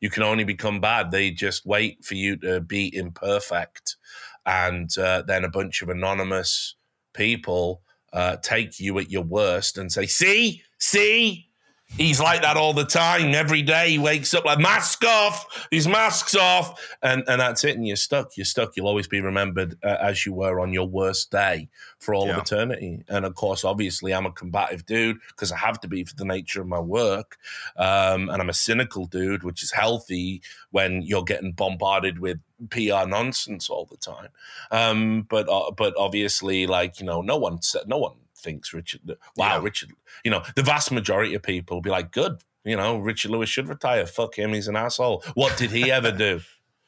You 0.00 0.10
can 0.10 0.24
only 0.24 0.42
become 0.42 0.80
bad. 0.80 1.12
They 1.12 1.30
just 1.30 1.64
wait 1.64 2.04
for 2.04 2.16
you 2.16 2.36
to 2.38 2.60
be 2.60 2.94
imperfect, 2.94 3.96
and 4.44 4.90
uh, 4.98 5.22
then 5.24 5.44
a 5.44 5.48
bunch 5.48 5.82
of 5.82 5.88
anonymous 5.88 6.74
people 7.14 7.82
uh, 8.12 8.36
take 8.42 8.80
you 8.80 8.98
at 8.98 9.12
your 9.12 9.22
worst 9.22 9.78
and 9.78 9.92
say, 9.92 10.06
"See, 10.06 10.62
see." 10.78 11.51
He's 11.98 12.20
like 12.20 12.40
that 12.40 12.56
all 12.56 12.72
the 12.72 12.86
time. 12.86 13.34
Every 13.34 13.60
day 13.60 13.90
he 13.90 13.98
wakes 13.98 14.32
up 14.32 14.46
like 14.46 14.58
mask 14.58 15.04
off, 15.04 15.66
his 15.70 15.86
mask's 15.86 16.34
off, 16.34 16.80
and 17.02 17.22
and 17.28 17.40
that's 17.40 17.64
it. 17.64 17.76
And 17.76 17.86
you're 17.86 17.96
stuck. 17.96 18.36
You're 18.36 18.46
stuck. 18.46 18.76
You'll 18.76 18.88
always 18.88 19.06
be 19.06 19.20
remembered 19.20 19.76
uh, 19.84 19.98
as 20.00 20.24
you 20.24 20.32
were 20.32 20.58
on 20.60 20.72
your 20.72 20.88
worst 20.88 21.30
day 21.30 21.68
for 21.98 22.14
all 22.14 22.26
yeah. 22.26 22.36
of 22.36 22.42
eternity. 22.42 23.04
And 23.08 23.26
of 23.26 23.34
course, 23.34 23.62
obviously, 23.62 24.14
I'm 24.14 24.24
a 24.24 24.32
combative 24.32 24.86
dude 24.86 25.18
because 25.28 25.52
I 25.52 25.58
have 25.58 25.80
to 25.80 25.88
be 25.88 26.02
for 26.04 26.16
the 26.16 26.24
nature 26.24 26.62
of 26.62 26.66
my 26.66 26.80
work. 26.80 27.36
Um, 27.76 28.30
and 28.30 28.40
I'm 28.40 28.48
a 28.48 28.54
cynical 28.54 29.04
dude, 29.06 29.42
which 29.42 29.62
is 29.62 29.72
healthy 29.72 30.40
when 30.70 31.02
you're 31.02 31.24
getting 31.24 31.52
bombarded 31.52 32.20
with 32.20 32.38
PR 32.70 33.06
nonsense 33.06 33.68
all 33.68 33.84
the 33.84 33.98
time. 33.98 34.28
Um, 34.70 35.26
but 35.28 35.46
uh, 35.48 35.70
but 35.72 35.94
obviously, 35.98 36.66
like 36.66 37.00
you 37.00 37.06
know, 37.06 37.20
no 37.20 37.36
one 37.36 37.60
said 37.60 37.86
no 37.86 37.98
one 37.98 38.14
thinks 38.42 38.72
Richard. 38.72 39.00
Wow, 39.36 39.56
yeah. 39.56 39.62
Richard. 39.62 39.90
You 40.24 40.30
know, 40.30 40.42
the 40.56 40.62
vast 40.62 40.90
majority 40.92 41.34
of 41.34 41.42
people 41.42 41.76
will 41.76 41.82
be 41.82 41.90
like, 41.90 42.12
good. 42.12 42.42
You 42.64 42.76
know, 42.76 42.98
Richard 42.98 43.30
Lewis 43.30 43.48
should 43.48 43.68
retire. 43.68 44.06
Fuck 44.06 44.38
him. 44.38 44.52
He's 44.52 44.68
an 44.68 44.76
asshole. 44.76 45.24
What 45.34 45.56
did 45.56 45.70
he 45.70 45.90
ever 45.90 46.12
do? 46.12 46.40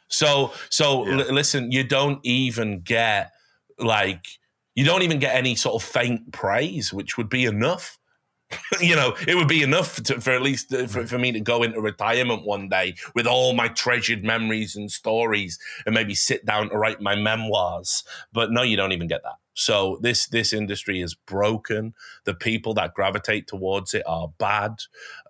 So, 0.08 0.52
so 0.70 1.06
yeah. 1.06 1.24
l- 1.24 1.34
listen. 1.34 1.72
You 1.72 1.84
don't 1.84 2.20
even 2.22 2.80
get 2.80 3.32
like 3.78 4.26
you 4.74 4.84
don't 4.84 5.02
even 5.02 5.18
get 5.18 5.34
any 5.34 5.54
sort 5.54 5.82
of 5.82 5.88
faint 5.88 6.32
praise, 6.32 6.92
which 6.92 7.16
would 7.16 7.28
be 7.28 7.44
enough. 7.44 7.98
you 8.80 8.96
know, 8.96 9.16
it 9.26 9.34
would 9.36 9.48
be 9.48 9.62
enough 9.62 10.02
to, 10.04 10.20
for 10.20 10.30
at 10.30 10.42
least 10.42 10.72
uh, 10.72 10.86
for, 10.86 11.06
for, 11.06 11.18
me 11.18 11.32
to 11.32 11.40
go 11.40 11.62
into 11.62 11.80
retirement 11.80 12.44
one 12.44 12.68
day 12.68 12.94
with 13.14 13.26
all 13.26 13.52
my 13.54 13.68
treasured 13.68 14.24
memories 14.24 14.76
and 14.76 14.90
stories 14.90 15.58
and 15.86 15.94
maybe 15.94 16.14
sit 16.14 16.44
down 16.44 16.70
to 16.70 16.76
write 16.76 17.00
my 17.00 17.14
memoirs. 17.14 18.04
But 18.32 18.50
no, 18.50 18.62
you 18.62 18.76
don't 18.76 18.92
even 18.92 19.08
get 19.08 19.22
that. 19.22 19.36
So 19.54 19.98
this 20.00 20.26
this 20.26 20.52
industry 20.52 21.00
is 21.00 21.14
broken. 21.14 21.94
The 22.24 22.34
people 22.34 22.74
that 22.74 22.94
gravitate 22.94 23.46
towards 23.46 23.94
it 23.94 24.02
are 24.06 24.28
bad. 24.38 24.80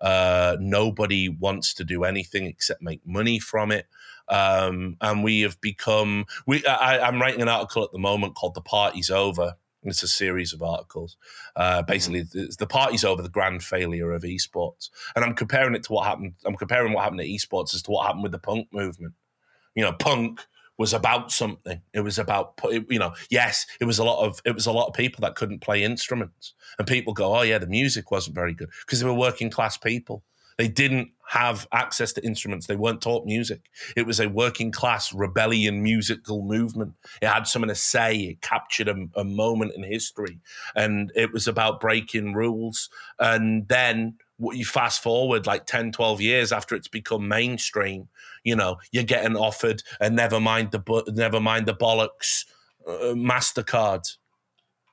Uh, 0.01 0.57
nobody 0.59 1.29
wants 1.29 1.73
to 1.75 1.83
do 1.83 2.03
anything 2.03 2.45
except 2.45 2.81
make 2.81 3.05
money 3.05 3.39
from 3.39 3.71
it. 3.71 3.87
Um, 4.27 4.97
and 5.01 5.23
we 5.23 5.41
have 5.41 5.61
become. 5.61 6.25
We 6.47 6.65
I, 6.65 6.99
I'm 6.99 7.21
writing 7.21 7.41
an 7.41 7.49
article 7.49 7.83
at 7.83 7.91
the 7.91 7.99
moment 7.99 8.35
called 8.35 8.55
"The 8.55 8.61
Party's 8.61 9.11
Over." 9.11 9.55
It's 9.85 10.03
a 10.03 10.07
series 10.07 10.53
of 10.53 10.63
articles. 10.63 11.17
Uh, 11.55 11.81
basically, 11.83 12.23
mm-hmm. 12.23 12.45
the 12.57 12.67
party's 12.67 13.03
over 13.03 13.21
the 13.21 13.29
grand 13.29 13.63
failure 13.63 14.11
of 14.11 14.23
esports, 14.23 14.89
and 15.15 15.23
I'm 15.23 15.35
comparing 15.35 15.75
it 15.75 15.83
to 15.83 15.93
what 15.93 16.05
happened. 16.05 16.33
I'm 16.45 16.55
comparing 16.55 16.93
what 16.93 17.03
happened 17.03 17.21
to 17.21 17.27
esports 17.27 17.73
as 17.75 17.81
to 17.83 17.91
what 17.91 18.05
happened 18.05 18.23
with 18.23 18.31
the 18.31 18.39
punk 18.39 18.67
movement. 18.71 19.13
You 19.75 19.83
know, 19.83 19.93
punk 19.93 20.41
was 20.77 20.93
about 20.93 21.31
something. 21.31 21.81
It 21.93 22.01
was 22.01 22.19
about 22.19 22.59
you 22.89 22.99
know, 22.99 23.13
yes, 23.29 23.65
it 23.79 23.85
was 23.85 23.99
a 23.99 24.03
lot 24.03 24.25
of 24.25 24.41
it 24.45 24.55
was 24.55 24.65
a 24.65 24.71
lot 24.71 24.87
of 24.87 24.93
people 24.93 25.21
that 25.21 25.35
couldn't 25.35 25.61
play 25.61 25.83
instruments, 25.83 26.53
and 26.77 26.87
people 26.87 27.13
go, 27.13 27.35
oh 27.35 27.43
yeah, 27.43 27.57
the 27.57 27.67
music 27.67 28.11
wasn't 28.11 28.35
very 28.35 28.53
good 28.53 28.69
because 28.85 28.99
they 28.99 29.07
were 29.07 29.13
working 29.13 29.49
class 29.49 29.77
people. 29.77 30.23
They 30.57 30.67
didn't 30.67 31.09
have 31.27 31.67
access 31.71 32.13
to 32.13 32.25
instruments. 32.25 32.67
They 32.67 32.75
weren't 32.75 33.01
taught 33.01 33.25
music. 33.25 33.61
It 33.95 34.05
was 34.05 34.19
a 34.19 34.29
working 34.29 34.71
class 34.71 35.11
rebellion 35.13 35.83
musical 35.83 36.43
movement. 36.43 36.93
It 37.21 37.27
had 37.27 37.47
something 37.47 37.69
to 37.69 37.75
say. 37.75 38.15
It 38.17 38.41
captured 38.41 38.87
a, 38.87 39.07
a 39.15 39.23
moment 39.23 39.73
in 39.75 39.83
history, 39.83 40.39
and 40.75 41.11
it 41.15 41.33
was 41.33 41.47
about 41.47 41.79
breaking 41.79 42.33
rules. 42.33 42.89
And 43.19 43.67
then 43.67 44.15
what 44.37 44.57
you 44.57 44.65
fast 44.65 45.01
forward 45.01 45.45
like 45.45 45.65
10 45.65 45.93
12 45.93 46.19
years 46.19 46.51
after 46.51 46.75
it's 46.75 46.89
become 46.89 47.25
mainstream 47.25 48.09
you 48.43 48.53
know 48.53 48.75
you're 48.91 49.03
getting 49.03 49.37
offered 49.37 49.81
and 50.01 50.13
never 50.13 50.41
mind 50.41 50.71
the 50.71 51.03
never 51.15 51.39
mind 51.39 51.65
the 51.65 51.73
bollocks 51.73 52.43
uh, 52.85 53.13
mastercard 53.13 54.17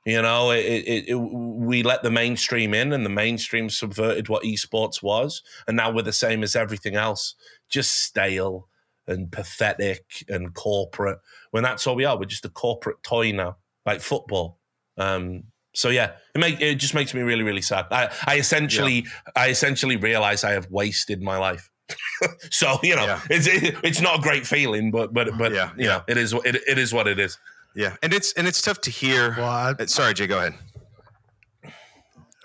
you 0.04 0.20
know 0.20 0.50
it, 0.50 0.64
it, 0.64 1.08
it, 1.08 1.14
we 1.14 1.82
let 1.82 2.02
the 2.02 2.10
mainstream 2.10 2.74
in 2.74 2.92
and 2.92 3.04
the 3.04 3.10
mainstream 3.10 3.70
subverted 3.70 4.28
what 4.28 4.42
esports 4.42 5.02
was 5.02 5.42
and 5.66 5.76
now 5.76 5.90
we're 5.90 6.02
the 6.02 6.12
same 6.12 6.42
as 6.42 6.56
everything 6.56 6.96
else 6.96 7.34
just 7.68 8.02
stale 8.02 8.68
and 9.06 9.30
pathetic 9.32 10.24
and 10.28 10.54
corporate 10.54 11.18
when 11.50 11.62
that's 11.62 11.86
all 11.86 11.94
we 11.94 12.04
are 12.04 12.18
we're 12.18 12.24
just 12.24 12.44
a 12.44 12.50
corporate 12.50 13.02
toy 13.02 13.32
now 13.32 13.56
like 13.86 14.00
football 14.00 14.58
um, 14.98 15.44
so 15.74 15.88
yeah, 15.88 16.12
it 16.34 16.38
make 16.38 16.60
it 16.60 16.76
just 16.76 16.94
makes 16.94 17.14
me 17.14 17.22
really 17.22 17.42
really 17.42 17.62
sad. 17.62 17.86
I 17.90 18.12
I 18.26 18.36
essentially 18.36 19.04
yeah. 19.04 19.32
I 19.36 19.48
essentially 19.48 19.96
realize 19.96 20.44
I 20.44 20.52
have 20.52 20.70
wasted 20.70 21.22
my 21.22 21.38
life. 21.38 21.70
so 22.50 22.78
you 22.82 22.94
know, 22.94 23.04
yeah. 23.04 23.20
it's 23.30 23.46
it, 23.46 23.76
it's 23.82 24.00
not 24.00 24.18
a 24.18 24.22
great 24.22 24.46
feeling, 24.46 24.90
but 24.90 25.14
but 25.14 25.36
but 25.38 25.52
yeah, 25.52 25.70
you 25.76 25.84
yeah. 25.84 25.88
know, 25.88 26.02
it 26.08 26.18
is 26.18 26.32
it, 26.44 26.56
it 26.66 26.78
is 26.78 26.92
what 26.92 27.08
it 27.08 27.18
is. 27.18 27.38
Yeah, 27.74 27.96
and 28.02 28.12
it's 28.12 28.32
and 28.34 28.46
it's 28.46 28.60
tough 28.60 28.80
to 28.82 28.90
hear. 28.90 29.34
Well, 29.36 29.48
I, 29.48 29.70
uh, 29.78 29.86
sorry, 29.86 30.14
Jay, 30.14 30.26
go 30.26 30.38
ahead. 30.38 30.54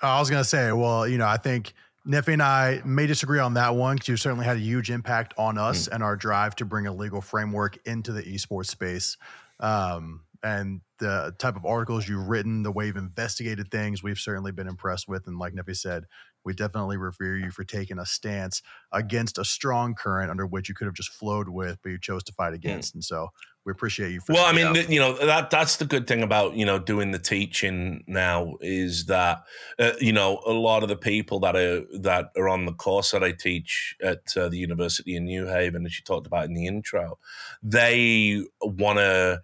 I 0.01 0.19
was 0.19 0.29
gonna 0.29 0.43
say, 0.43 0.71
well, 0.71 1.07
you 1.07 1.17
know, 1.17 1.27
I 1.27 1.37
think 1.37 1.73
Nefi 2.07 2.33
and 2.33 2.41
I 2.41 2.81
may 2.85 3.05
disagree 3.07 3.39
on 3.39 3.55
that 3.55 3.75
one 3.75 3.95
because 3.95 4.07
you 4.07 4.17
certainly 4.17 4.45
had 4.45 4.57
a 4.57 4.61
huge 4.61 4.89
impact 4.89 5.33
on 5.37 5.57
us 5.57 5.87
mm. 5.87 5.93
and 5.93 6.03
our 6.03 6.15
drive 6.15 6.55
to 6.57 6.65
bring 6.65 6.87
a 6.87 6.93
legal 6.93 7.21
framework 7.21 7.77
into 7.85 8.13
the 8.13 8.23
esports 8.23 8.67
space. 8.67 9.17
Um, 9.59 10.21
and 10.43 10.81
the 10.99 11.35
type 11.39 11.55
of 11.55 11.65
articles 11.65 12.07
you've 12.07 12.27
written, 12.27 12.63
the 12.63 12.71
way 12.71 12.85
you've 12.85 12.95
investigated 12.95 13.69
things, 13.71 14.03
we've 14.03 14.19
certainly 14.19 14.51
been 14.51 14.67
impressed 14.67 15.07
with. 15.07 15.27
And 15.27 15.37
like 15.37 15.53
Nefi 15.53 15.75
said, 15.75 16.05
we 16.45 16.53
definitely 16.53 16.95
revere 16.97 17.35
you 17.35 17.51
for 17.51 17.63
taking 17.63 17.99
a 17.99 18.05
stance 18.05 18.61
against 18.93 19.37
a 19.37 19.43
strong 19.43 19.95
current 19.95 20.31
under 20.31 20.45
which 20.45 20.69
you 20.69 20.75
could 20.75 20.85
have 20.85 20.93
just 20.93 21.09
flowed 21.09 21.49
with, 21.49 21.79
but 21.83 21.89
you 21.89 21.99
chose 21.99 22.23
to 22.23 22.33
fight 22.33 22.49
hmm. 22.49 22.55
against. 22.55 22.93
Mm. 22.93 22.95
And 22.95 23.03
so 23.03 23.29
we 23.67 23.71
appreciate 23.71 24.13
you. 24.13 24.21
For 24.21 24.31
Well, 24.31 24.45
I 24.45 24.53
mean, 24.53 24.89
you 24.89 24.99
know 24.99 25.13
that 25.25 25.49
that's 25.49 25.75
the 25.75 25.83
good 25.83 26.07
thing 26.07 26.23
about 26.23 26.55
you 26.55 26.65
know 26.65 26.79
doing 26.79 27.11
the 27.11 27.19
teaching 27.19 28.05
now 28.07 28.55
is 28.61 29.07
that 29.07 29.43
uh, 29.77 29.91
you 29.99 30.13
know 30.13 30.41
a 30.45 30.53
lot 30.53 30.83
of 30.83 30.89
the 30.89 30.95
people 30.95 31.41
that 31.41 31.57
are 31.57 31.83
that 31.99 32.31
are 32.37 32.47
on 32.47 32.65
the 32.65 32.71
course 32.71 33.11
that 33.11 33.25
I 33.25 33.33
teach 33.33 33.93
at 34.01 34.21
uh, 34.37 34.47
the 34.47 34.57
University 34.57 35.17
in 35.17 35.25
New 35.25 35.47
Haven, 35.47 35.85
as 35.85 35.99
you 35.99 36.03
talked 36.05 36.25
about 36.25 36.45
in 36.45 36.53
the 36.53 36.65
intro, 36.65 37.19
they 37.61 38.41
want 38.61 38.99
to 38.99 39.41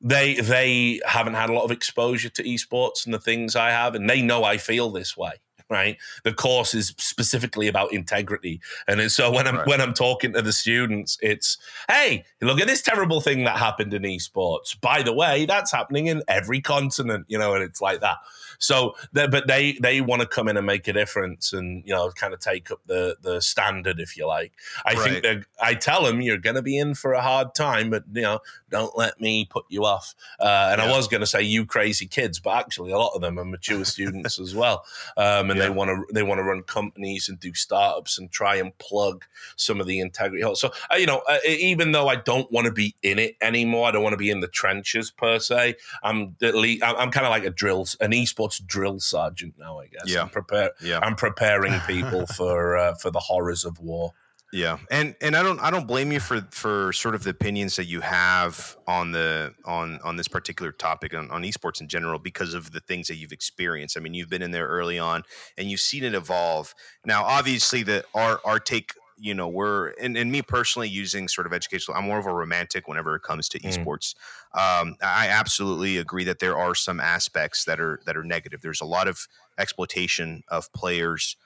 they 0.00 0.34
they 0.34 1.00
haven't 1.04 1.34
had 1.34 1.50
a 1.50 1.52
lot 1.52 1.64
of 1.64 1.72
exposure 1.72 2.28
to 2.28 2.44
esports 2.44 3.04
and 3.04 3.12
the 3.12 3.18
things 3.18 3.56
I 3.56 3.70
have, 3.70 3.96
and 3.96 4.08
they 4.08 4.22
know 4.22 4.44
I 4.44 4.58
feel 4.58 4.90
this 4.90 5.16
way. 5.16 5.40
Right, 5.68 5.96
the 6.22 6.32
course 6.32 6.74
is 6.74 6.94
specifically 6.98 7.66
about 7.66 7.92
integrity, 7.92 8.60
and 8.86 9.10
so 9.10 9.32
when 9.32 9.48
I'm 9.48 9.56
right. 9.56 9.66
when 9.66 9.80
I'm 9.80 9.94
talking 9.94 10.32
to 10.34 10.42
the 10.42 10.52
students, 10.52 11.18
it's 11.20 11.58
hey, 11.88 12.24
look 12.40 12.60
at 12.60 12.68
this 12.68 12.82
terrible 12.82 13.20
thing 13.20 13.42
that 13.44 13.58
happened 13.58 13.92
in 13.92 14.02
esports. 14.02 14.80
By 14.80 15.02
the 15.02 15.12
way, 15.12 15.44
that's 15.44 15.72
happening 15.72 16.06
in 16.06 16.22
every 16.28 16.60
continent, 16.60 17.26
you 17.28 17.36
know, 17.36 17.54
and 17.54 17.64
it's 17.64 17.80
like 17.80 18.00
that. 18.00 18.18
So, 18.58 18.94
but 19.12 19.46
they 19.46 19.78
they 19.80 20.00
want 20.00 20.22
to 20.22 20.28
come 20.28 20.48
in 20.48 20.56
and 20.56 20.66
make 20.66 20.88
a 20.88 20.92
difference, 20.92 21.52
and 21.52 21.82
you 21.86 21.92
know, 21.92 22.10
kind 22.10 22.32
of 22.32 22.40
take 22.40 22.70
up 22.70 22.80
the 22.86 23.16
the 23.20 23.40
standard, 23.40 24.00
if 24.00 24.16
you 24.16 24.26
like. 24.26 24.52
I 24.84 24.94
right. 24.94 25.02
think 25.02 25.22
that 25.24 25.44
I 25.60 25.74
tell 25.74 26.04
them 26.04 26.20
you're 26.20 26.38
going 26.38 26.56
to 26.56 26.62
be 26.62 26.78
in 26.78 26.94
for 26.94 27.12
a 27.12 27.22
hard 27.22 27.54
time, 27.54 27.90
but 27.90 28.04
you 28.12 28.22
know, 28.22 28.40
don't 28.70 28.96
let 28.96 29.20
me 29.20 29.44
put 29.44 29.64
you 29.68 29.84
off. 29.84 30.14
Uh, 30.40 30.68
and 30.72 30.80
yeah. 30.80 30.86
I 30.86 30.96
was 30.96 31.08
going 31.08 31.20
to 31.20 31.26
say 31.26 31.42
you 31.42 31.66
crazy 31.66 32.06
kids, 32.06 32.40
but 32.40 32.56
actually, 32.56 32.92
a 32.92 32.98
lot 32.98 33.12
of 33.14 33.20
them 33.20 33.38
are 33.38 33.44
mature 33.44 33.84
students 33.96 34.38
as 34.38 34.54
well, 34.54 34.84
um, 35.16 35.50
and 35.50 35.58
yeah. 35.58 35.64
they 35.64 35.70
want 35.70 35.90
to 35.90 36.12
they 36.12 36.22
want 36.22 36.38
to 36.38 36.42
run 36.42 36.62
companies 36.62 37.28
and 37.28 37.38
do 37.38 37.54
startups 37.54 38.18
and 38.18 38.30
try 38.30 38.56
and 38.56 38.76
plug 38.78 39.24
some 39.56 39.80
of 39.80 39.86
the 39.86 40.00
integrity. 40.00 40.44
So, 40.54 40.72
uh, 40.92 40.96
you 40.96 41.06
know, 41.06 41.22
uh, 41.28 41.38
even 41.46 41.92
though 41.92 42.08
I 42.08 42.16
don't 42.16 42.50
want 42.50 42.66
to 42.66 42.72
be 42.72 42.94
in 43.02 43.18
it 43.18 43.36
anymore, 43.40 43.88
I 43.88 43.90
don't 43.90 44.02
want 44.02 44.14
to 44.14 44.18
be 44.18 44.30
in 44.30 44.40
the 44.40 44.48
trenches 44.48 45.10
per 45.10 45.38
se. 45.38 45.76
I'm 46.02 46.36
at 46.42 46.54
least 46.54 46.82
I'm 46.82 47.10
kind 47.10 47.26
of 47.26 47.30
like 47.30 47.44
a 47.44 47.50
drills 47.50 47.96
an 48.00 48.12
esports 48.12 48.64
drill 48.64 49.00
sergeant 49.00 49.54
now. 49.58 49.80
I 49.80 49.86
guess. 49.86 50.04
Yeah. 50.06 50.22
I'm 50.22 50.28
prepare. 50.28 50.70
Yeah. 50.80 51.00
I'm 51.02 51.16
preparing 51.16 51.78
people 51.86 52.26
for 52.26 52.76
uh, 52.76 52.94
for 52.94 53.10
the 53.10 53.20
horrors 53.20 53.64
of 53.64 53.78
war. 53.80 54.12
Yeah, 54.52 54.78
and 54.90 55.16
and 55.20 55.34
I 55.34 55.42
don't 55.42 55.58
I 55.60 55.70
don't 55.70 55.86
blame 55.86 56.12
you 56.12 56.20
for 56.20 56.40
for 56.50 56.92
sort 56.92 57.14
of 57.14 57.24
the 57.24 57.30
opinions 57.30 57.76
that 57.76 57.86
you 57.86 58.00
have 58.00 58.76
on 58.86 59.10
the 59.10 59.54
on 59.64 59.98
on 60.04 60.16
this 60.16 60.28
particular 60.28 60.70
topic 60.70 61.14
on, 61.14 61.30
on 61.30 61.42
esports 61.42 61.80
in 61.80 61.88
general 61.88 62.18
because 62.18 62.54
of 62.54 62.70
the 62.70 62.80
things 62.80 63.08
that 63.08 63.16
you've 63.16 63.32
experienced. 63.32 63.96
I 63.96 64.00
mean, 64.00 64.14
you've 64.14 64.30
been 64.30 64.42
in 64.42 64.52
there 64.52 64.68
early 64.68 64.98
on 64.98 65.24
and 65.58 65.68
you've 65.68 65.80
seen 65.80 66.04
it 66.04 66.14
evolve. 66.14 66.74
Now, 67.04 67.24
obviously, 67.24 67.82
the 67.82 68.04
our 68.14 68.40
our 68.44 68.60
take 68.60 68.92
you 69.18 69.34
know 69.34 69.48
we're 69.48 69.88
and, 70.00 70.16
and 70.16 70.30
me 70.30 70.42
personally 70.42 70.88
using 70.88 71.26
sort 71.26 71.46
of 71.46 71.52
educational 71.52 71.96
i'm 71.96 72.04
more 72.04 72.18
of 72.18 72.26
a 72.26 72.34
romantic 72.34 72.86
whenever 72.86 73.16
it 73.16 73.22
comes 73.22 73.48
to 73.48 73.58
mm. 73.58 73.70
esports 73.70 74.14
um, 74.54 74.94
i 75.02 75.28
absolutely 75.28 75.96
agree 75.96 76.24
that 76.24 76.38
there 76.38 76.56
are 76.56 76.74
some 76.74 77.00
aspects 77.00 77.64
that 77.64 77.80
are 77.80 78.00
that 78.04 78.16
are 78.16 78.24
negative 78.24 78.60
there's 78.60 78.80
a 78.80 78.86
lot 78.86 79.08
of 79.08 79.26
exploitation 79.58 80.42
of 80.48 80.70
players 80.72 81.36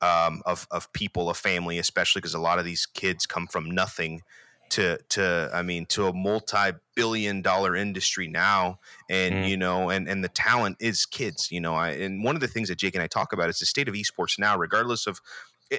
um, 0.00 0.42
of 0.46 0.66
of 0.70 0.92
people 0.92 1.30
of 1.30 1.36
family 1.36 1.78
especially 1.78 2.20
because 2.20 2.34
a 2.34 2.40
lot 2.40 2.58
of 2.58 2.64
these 2.64 2.86
kids 2.86 3.26
come 3.26 3.46
from 3.46 3.70
nothing 3.70 4.22
to 4.70 4.98
to 5.08 5.50
I 5.52 5.62
mean 5.62 5.86
to 5.86 6.06
a 6.06 6.12
multi-billion 6.12 7.42
dollar 7.42 7.74
industry 7.74 8.28
now 8.28 8.80
and 9.08 9.34
mm. 9.34 9.48
you 9.48 9.56
know 9.56 9.88
and 9.90 10.08
and 10.08 10.22
the 10.22 10.28
talent 10.28 10.76
is 10.78 11.06
kids 11.06 11.50
you 11.50 11.60
know 11.60 11.74
I 11.74 11.90
and 11.90 12.22
one 12.22 12.34
of 12.34 12.40
the 12.40 12.48
things 12.48 12.68
that 12.68 12.78
Jake 12.78 12.94
and 12.94 13.02
I 13.02 13.06
talk 13.06 13.32
about 13.32 13.48
is 13.48 13.58
the 13.58 13.66
state 13.66 13.88
of 13.88 13.94
esports 13.94 14.38
now 14.38 14.58
regardless 14.58 15.06
of 15.06 15.20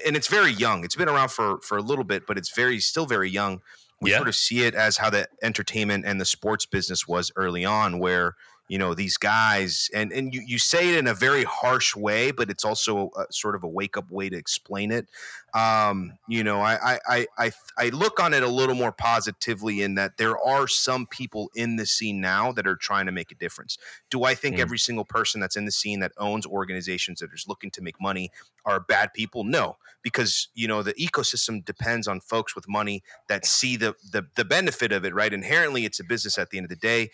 and 0.06 0.16
it's 0.16 0.28
very 0.28 0.52
young. 0.52 0.84
It's 0.84 0.94
been 0.94 1.08
around 1.08 1.30
for 1.30 1.60
for 1.60 1.78
a 1.78 1.82
little 1.82 2.04
bit, 2.04 2.26
but 2.26 2.38
it's 2.38 2.54
very 2.54 2.80
still 2.80 3.06
very 3.06 3.30
young. 3.30 3.60
We 4.00 4.10
yeah. 4.10 4.16
sort 4.16 4.28
of 4.28 4.36
see 4.36 4.62
it 4.64 4.74
as 4.74 4.96
how 4.96 5.10
the 5.10 5.28
entertainment 5.42 6.04
and 6.06 6.20
the 6.20 6.24
sports 6.24 6.64
business 6.64 7.06
was 7.06 7.30
early 7.36 7.64
on, 7.64 7.98
where 7.98 8.34
you 8.70 8.78
know 8.78 8.94
these 8.94 9.16
guys 9.16 9.90
and 9.92 10.12
and 10.12 10.32
you, 10.32 10.42
you 10.46 10.56
say 10.56 10.90
it 10.90 10.96
in 10.96 11.08
a 11.08 11.12
very 11.12 11.42
harsh 11.42 11.96
way 11.96 12.30
but 12.30 12.48
it's 12.48 12.64
also 12.64 13.10
a, 13.16 13.24
sort 13.32 13.56
of 13.56 13.64
a 13.64 13.68
wake 13.68 13.96
up 13.96 14.08
way 14.12 14.30
to 14.30 14.36
explain 14.36 14.92
it. 14.92 15.08
Um, 15.52 16.12
you 16.28 16.44
know 16.44 16.60
I, 16.60 17.00
I 17.08 17.26
i 17.36 17.52
i 17.76 17.88
look 17.88 18.20
on 18.20 18.32
it 18.32 18.44
a 18.44 18.48
little 18.48 18.76
more 18.76 18.92
positively 18.92 19.82
in 19.82 19.96
that 19.96 20.18
there 20.18 20.38
are 20.38 20.68
some 20.68 21.08
people 21.08 21.50
in 21.56 21.74
the 21.74 21.84
scene 21.84 22.20
now 22.20 22.52
that 22.52 22.68
are 22.68 22.76
trying 22.76 23.06
to 23.06 23.12
make 23.12 23.32
a 23.32 23.34
difference. 23.34 23.76
Do 24.08 24.22
i 24.22 24.36
think 24.36 24.56
mm. 24.56 24.60
every 24.60 24.78
single 24.78 25.04
person 25.04 25.40
that's 25.40 25.56
in 25.56 25.64
the 25.64 25.72
scene 25.72 25.98
that 26.00 26.12
owns 26.16 26.46
organizations 26.46 27.18
that 27.18 27.30
is 27.34 27.46
looking 27.48 27.72
to 27.72 27.82
make 27.82 28.00
money 28.00 28.30
are 28.64 28.78
bad 28.78 29.12
people? 29.12 29.42
No 29.42 29.78
because 30.02 30.48
you 30.54 30.68
know 30.68 30.82
the 30.84 30.94
ecosystem 30.94 31.64
depends 31.64 32.06
on 32.06 32.20
folks 32.20 32.54
with 32.54 32.68
money 32.68 33.02
that 33.28 33.44
see 33.44 33.76
the 33.76 33.96
the, 34.12 34.24
the 34.36 34.44
benefit 34.44 34.92
of 34.92 35.04
it 35.04 35.12
right? 35.12 35.34
Inherently 35.34 35.84
it's 35.84 35.98
a 35.98 36.04
business 36.04 36.38
at 36.38 36.50
the 36.50 36.58
end 36.58 36.66
of 36.66 36.70
the 36.70 36.76
day 36.76 37.10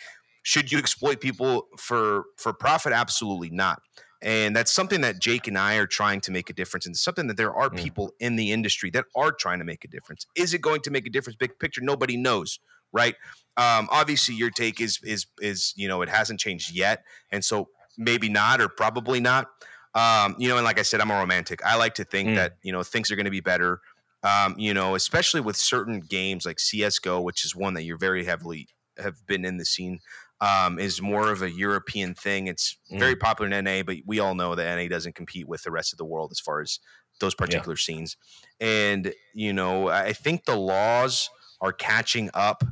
should 0.47 0.71
you 0.71 0.79
exploit 0.79 1.21
people 1.21 1.67
for 1.77 2.27
for 2.37 2.53
profit? 2.53 2.93
Absolutely 2.93 3.51
not. 3.51 3.83
And 4.23 4.55
that's 4.55 4.71
something 4.71 5.01
that 5.01 5.21
Jake 5.21 5.49
and 5.49 5.59
I 5.59 5.75
are 5.75 5.89
trying 5.89 6.21
to 6.21 6.31
make 6.31 6.49
a 6.49 6.53
difference. 6.53 6.87
And 6.87 6.97
something 6.97 7.27
that 7.27 7.37
there 7.37 7.53
are 7.53 7.69
mm. 7.69 7.77
people 7.77 8.13
in 8.21 8.37
the 8.37 8.53
industry 8.53 8.89
that 8.91 9.07
are 9.17 9.33
trying 9.33 9.59
to 9.59 9.65
make 9.65 9.85
a 9.85 9.89
difference. 9.89 10.25
Is 10.37 10.55
it 10.55 10.61
going 10.61 10.83
to 10.83 10.91
make 10.93 11.05
a 11.05 11.11
difference? 11.11 11.37
Big 11.37 11.59
picture, 11.59 11.81
nobody 11.81 12.17
knows, 12.17 12.61
right? 12.93 13.17
Um, 13.57 13.89
obviously, 13.91 14.37
your 14.37 14.51
take 14.51 14.81
is 14.81 15.01
is 15.03 15.27
is 15.41 15.75
you 15.77 15.89
know 15.89 16.01
it 16.03 16.09
hasn't 16.09 16.39
changed 16.39 16.73
yet, 16.73 17.03
and 17.33 17.45
so 17.45 17.69
maybe 17.99 18.29
not 18.29 18.61
or 18.61 18.69
probably 18.69 19.19
not. 19.19 19.49
Um, 19.97 20.37
you 20.39 20.49
know, 20.49 20.59
and 20.59 20.65
like 20.65 20.79
I 20.79 20.83
said, 20.83 21.01
I'm 21.01 21.11
a 21.11 21.19
romantic. 21.19 21.61
I 21.67 21.75
like 21.75 21.95
to 21.95 22.05
think 22.05 22.29
mm. 22.29 22.35
that 22.37 22.53
you 22.63 22.71
know 22.71 22.85
things 22.85 23.11
are 23.11 23.17
going 23.17 23.25
to 23.25 23.33
be 23.33 23.41
better. 23.41 23.81
Um, 24.23 24.55
you 24.59 24.75
know, 24.75 24.95
especially 24.95 25.41
with 25.41 25.57
certain 25.57 25.99
games 25.99 26.47
like 26.47 26.61
CS:GO, 26.61 27.21
which 27.21 27.45
is 27.45 27.57
one 27.57 27.75
that 27.75 27.83
you're 27.83 27.99
very 27.99 28.25
heavily 28.25 28.69
have 28.99 29.27
been 29.27 29.45
in 29.45 29.57
the 29.57 29.65
scene 29.65 30.01
um, 30.41 30.79
is 30.79 31.01
more 31.01 31.31
of 31.31 31.43
a 31.43 31.51
European 31.51 32.15
thing. 32.15 32.47
It's 32.47 32.77
mm. 32.93 32.99
very 32.99 33.17
popular 33.17 33.51
in 33.51 33.65
NA, 33.65 33.83
but 33.83 33.97
we 34.05 34.21
all 34.21 34.35
know 34.35 34.55
that 34.55 34.77
NA 34.77 34.89
doesn't 34.89 35.15
compete 35.15 35.49
with 35.49 35.63
the 35.63 35.71
rest 35.71 35.93
of 35.93 35.99
the 35.99 36.05
world 36.05 36.31
as 36.33 36.41
far 36.41 36.61
as 36.61 36.79
those 37.21 37.35
particular 37.35 37.75
yeah. 37.75 37.83
scenes. 37.83 38.17
And 38.61 39.13
you 39.35 39.53
know, 39.53 39.89
I 39.89 40.13
think 40.13 40.45
the 40.45 40.57
laws 40.57 41.31
are 41.61 41.73
catching 41.73 42.31
up 42.35 42.63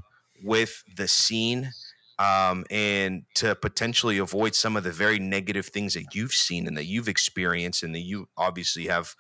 with 0.43 0.83
the 0.97 1.09
scene 1.09 1.71
um, 2.19 2.65
and 2.71 3.25
to 3.35 3.55
potentially 3.55 4.19
avoid 4.19 4.55
some 4.55 4.77
of 4.77 4.85
the 4.85 4.93
very 4.93 5.19
negative 5.19 5.67
things 5.67 5.95
that 5.95 6.15
you've 6.15 6.33
seen 6.33 6.67
and 6.67 6.77
that 6.77 6.85
you've 6.85 7.09
experienced 7.09 7.83
and 7.83 7.95
that 7.95 8.01
you 8.01 8.29
obviously 8.37 8.87
have 8.87 9.15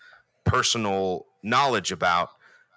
personal 0.44 1.26
knowledge 1.42 1.90
about 1.90 2.28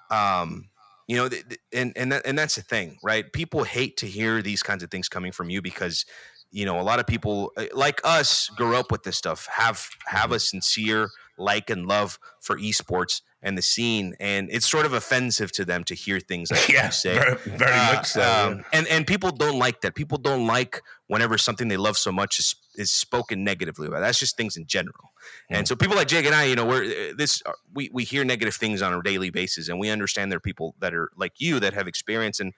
um, 0.10 0.70
you 1.08 1.16
know 1.16 1.30
th- 1.30 1.48
th- 1.48 1.62
and 1.74 1.94
and 1.96 2.12
that, 2.12 2.26
and 2.26 2.38
that's 2.38 2.56
the 2.56 2.62
thing 2.62 2.98
right? 3.04 3.32
People 3.34 3.64
hate 3.64 3.98
to 3.98 4.06
hear 4.06 4.42
these 4.42 4.64
kinds 4.64 4.84
of 4.84 4.92
things 4.92 5.10
coming 5.10 5.32
from 5.32 5.50
you 5.50 5.62
because 5.62 6.06
you 6.52 6.66
know 6.66 6.80
a 6.80 6.84
lot 6.84 7.00
of 7.00 7.08
people 7.08 7.52
uh, 7.58 7.66
like 7.74 8.02
us 8.04 8.50
grew 8.50 8.76
up 8.76 8.92
with 8.92 9.04
this 9.04 9.18
stuff 9.18 9.48
have 9.52 9.88
have 10.06 10.32
a 10.32 10.40
sincere 10.40 11.10
like 11.38 11.70
and 11.70 11.88
love 11.88 12.20
for 12.42 12.58
esports 12.58 13.22
and 13.42 13.58
the 13.58 13.62
scene, 13.62 14.16
and 14.20 14.50
it's 14.52 14.70
sort 14.70 14.86
of 14.86 14.94
offensive 14.94 15.52
to 15.54 15.64
them 15.64 15.84
to 15.86 15.96
hear 15.96 16.20
things 16.20 16.52
like 16.52 16.68
yeah, 16.70 16.88
you 16.88 16.92
say. 16.92 17.14
Very, 17.14 17.36
very 17.36 17.72
uh, 17.72 17.94
much 17.94 18.08
so. 18.08 18.22
Um, 18.22 18.66
and 18.74 18.88
and 18.88 19.06
people 19.06 19.32
don't 19.32 19.60
like 19.60 19.82
that. 19.82 19.96
People 19.96 20.18
don't 20.18 20.48
like 20.48 20.82
whenever 21.08 21.38
something 21.38 21.68
they 21.68 21.78
love 21.78 21.98
so 21.98 22.12
much 22.12 22.40
is 22.40 22.56
is 22.76 22.92
spoken 22.92 23.44
negatively 23.44 23.88
about. 23.88 24.02
That's 24.02 24.20
just 24.20 24.38
things 24.38 24.58
in 24.58 24.66
general. 24.66 25.12
Mm. 25.52 25.60
And 25.60 25.68
so 25.68 25.76
people 25.76 25.96
like 25.96 26.08
Jake 26.08 26.26
and 26.26 26.36
I, 26.36 26.46
you 26.46 26.56
know, 26.56 26.66
we're 26.66 26.84
uh, 26.84 27.14
this 27.18 27.42
uh, 27.46 27.54
we 27.74 27.90
we 27.94 28.04
hear 28.04 28.26
negative 28.26 28.56
things 28.56 28.82
on 28.82 28.94
a 28.94 29.02
daily 29.04 29.30
basis, 29.30 29.70
and 29.70 29.80
we 29.80 29.90
understand 29.90 30.32
there 30.32 30.38
are 30.38 30.42
people 30.42 30.76
that 30.80 30.94
are 30.94 31.12
like 31.16 31.34
you 31.38 31.60
that 31.60 31.74
have 31.74 31.88
experience 31.88 32.40
and 32.40 32.54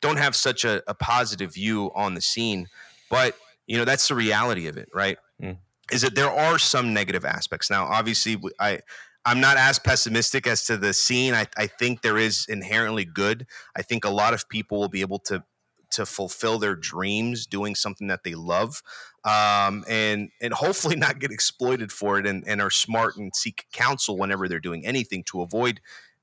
don't 0.00 0.18
have 0.18 0.36
such 0.36 0.64
a, 0.64 0.82
a 0.86 0.94
positive 0.94 1.54
view 1.54 1.90
on 1.94 2.14
the 2.14 2.20
scene, 2.20 2.68
but 3.10 3.34
you 3.66 3.78
know 3.78 3.84
that's 3.84 4.08
the 4.08 4.14
reality 4.14 4.66
of 4.66 4.76
it, 4.76 4.88
right? 4.94 5.18
Is 5.90 6.02
that 6.02 6.14
there 6.14 6.30
are 6.30 6.58
some 6.58 6.92
negative 6.92 7.24
aspects. 7.24 7.70
Now, 7.70 7.86
obviously, 7.86 8.36
I 8.60 8.80
I'm 9.24 9.40
not 9.40 9.56
as 9.56 9.78
pessimistic 9.78 10.46
as 10.46 10.64
to 10.66 10.76
the 10.76 10.94
scene. 10.94 11.34
I, 11.34 11.46
I 11.56 11.66
think 11.66 12.02
there 12.02 12.16
is 12.18 12.46
inherently 12.48 13.04
good. 13.04 13.46
I 13.76 13.82
think 13.82 14.04
a 14.04 14.10
lot 14.10 14.32
of 14.32 14.48
people 14.48 14.80
will 14.80 14.88
be 14.88 15.02
able 15.02 15.18
to 15.20 15.44
to 15.90 16.06
fulfill 16.06 16.58
their 16.58 16.74
dreams 16.74 17.46
doing 17.46 17.74
something 17.74 18.08
that 18.08 18.22
they 18.24 18.34
love 18.34 18.82
um, 19.24 19.84
and 19.88 20.30
and 20.40 20.52
hopefully 20.52 20.96
not 20.96 21.18
get 21.18 21.30
exploited 21.30 21.90
for 21.92 22.18
it 22.18 22.26
and, 22.26 22.44
and 22.46 22.60
are 22.60 22.70
smart 22.70 23.16
and 23.16 23.34
seek 23.34 23.66
counsel 23.72 24.16
whenever 24.16 24.48
they're 24.48 24.60
doing 24.60 24.84
anything 24.84 25.22
to 25.24 25.42
avoid 25.42 25.80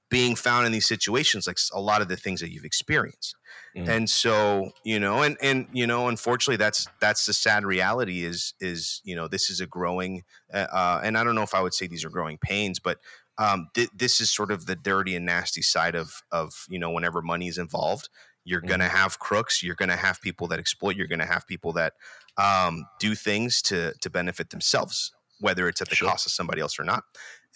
being 0.09 0.35
found 0.35 0.65
in 0.65 0.71
these 0.71 0.87
situations 0.87 1.47
like 1.47 1.57
a 1.73 1.81
lot 1.81 2.01
of 2.01 2.07
the 2.07 2.17
things 2.17 2.39
that 2.39 2.51
you've 2.51 2.65
experienced 2.65 3.35
mm. 3.75 3.87
and 3.87 4.09
so 4.09 4.71
you 4.83 4.99
know 4.99 5.21
and 5.23 5.37
and 5.41 5.67
you 5.71 5.85
know 5.85 6.07
unfortunately 6.07 6.57
that's 6.57 6.87
that's 6.99 7.25
the 7.25 7.33
sad 7.33 7.65
reality 7.65 8.23
is 8.23 8.53
is 8.59 9.01
you 9.03 9.15
know 9.15 9.27
this 9.27 9.49
is 9.49 9.61
a 9.61 9.67
growing 9.67 10.23
uh, 10.53 10.67
uh 10.71 11.01
and 11.03 11.17
i 11.17 11.23
don't 11.23 11.35
know 11.35 11.43
if 11.43 11.53
i 11.53 11.61
would 11.61 11.73
say 11.73 11.87
these 11.87 12.05
are 12.05 12.09
growing 12.09 12.37
pains 12.37 12.79
but 12.79 12.99
um, 13.37 13.67
th- 13.73 13.89
this 13.93 14.21
is 14.21 14.31
sort 14.31 14.49
of 14.49 14.65
the 14.65 14.77
dirty 14.77 15.15
and 15.15 15.25
nasty 15.25 15.61
side 15.61 15.95
of 15.95 16.23
of 16.31 16.65
you 16.69 16.79
know 16.79 16.91
whenever 16.91 17.21
money 17.21 17.47
is 17.47 17.57
involved 17.57 18.09
you're 18.45 18.61
mm. 18.61 18.67
gonna 18.67 18.87
have 18.87 19.19
crooks 19.19 19.61
you're 19.61 19.75
gonna 19.75 19.95
have 19.95 20.21
people 20.21 20.47
that 20.47 20.59
exploit 20.59 20.95
you're 20.95 21.07
gonna 21.07 21.25
have 21.25 21.45
people 21.47 21.73
that 21.73 21.93
um, 22.37 22.85
do 22.99 23.15
things 23.15 23.61
to 23.61 23.93
to 24.01 24.09
benefit 24.09 24.49
themselves 24.51 25.11
whether 25.39 25.67
it's 25.67 25.81
at 25.81 25.89
the 25.89 25.95
sure. 25.95 26.09
cost 26.09 26.25
of 26.25 26.31
somebody 26.31 26.61
else 26.61 26.79
or 26.79 26.83
not 26.83 27.03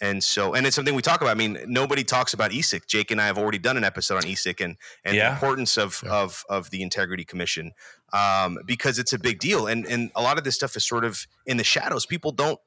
and 0.00 0.24
so, 0.24 0.54
and 0.54 0.66
it's 0.66 0.74
something 0.74 0.94
we 0.94 1.02
talk 1.02 1.20
about. 1.20 1.32
I 1.32 1.34
mean, 1.34 1.58
nobody 1.66 2.04
talks 2.04 2.32
about 2.32 2.52
ESIC. 2.52 2.86
Jake 2.86 3.10
and 3.10 3.20
I 3.20 3.26
have 3.26 3.36
already 3.36 3.58
done 3.58 3.76
an 3.76 3.84
episode 3.84 4.16
on 4.16 4.22
ESIC 4.22 4.64
and 4.64 4.76
and 5.04 5.14
yeah. 5.14 5.28
the 5.28 5.34
importance 5.34 5.76
of 5.76 6.02
yeah. 6.04 6.12
of 6.12 6.44
of 6.48 6.70
the 6.70 6.82
Integrity 6.82 7.24
Commission 7.24 7.72
um, 8.12 8.58
because 8.64 8.98
it's 8.98 9.12
a 9.12 9.18
big 9.18 9.38
deal. 9.38 9.66
And 9.66 9.86
and 9.86 10.10
a 10.14 10.22
lot 10.22 10.38
of 10.38 10.44
this 10.44 10.54
stuff 10.54 10.76
is 10.76 10.86
sort 10.86 11.04
of 11.04 11.26
in 11.46 11.58
the 11.58 11.64
shadows. 11.64 12.06
People 12.06 12.32
don't 12.32 12.58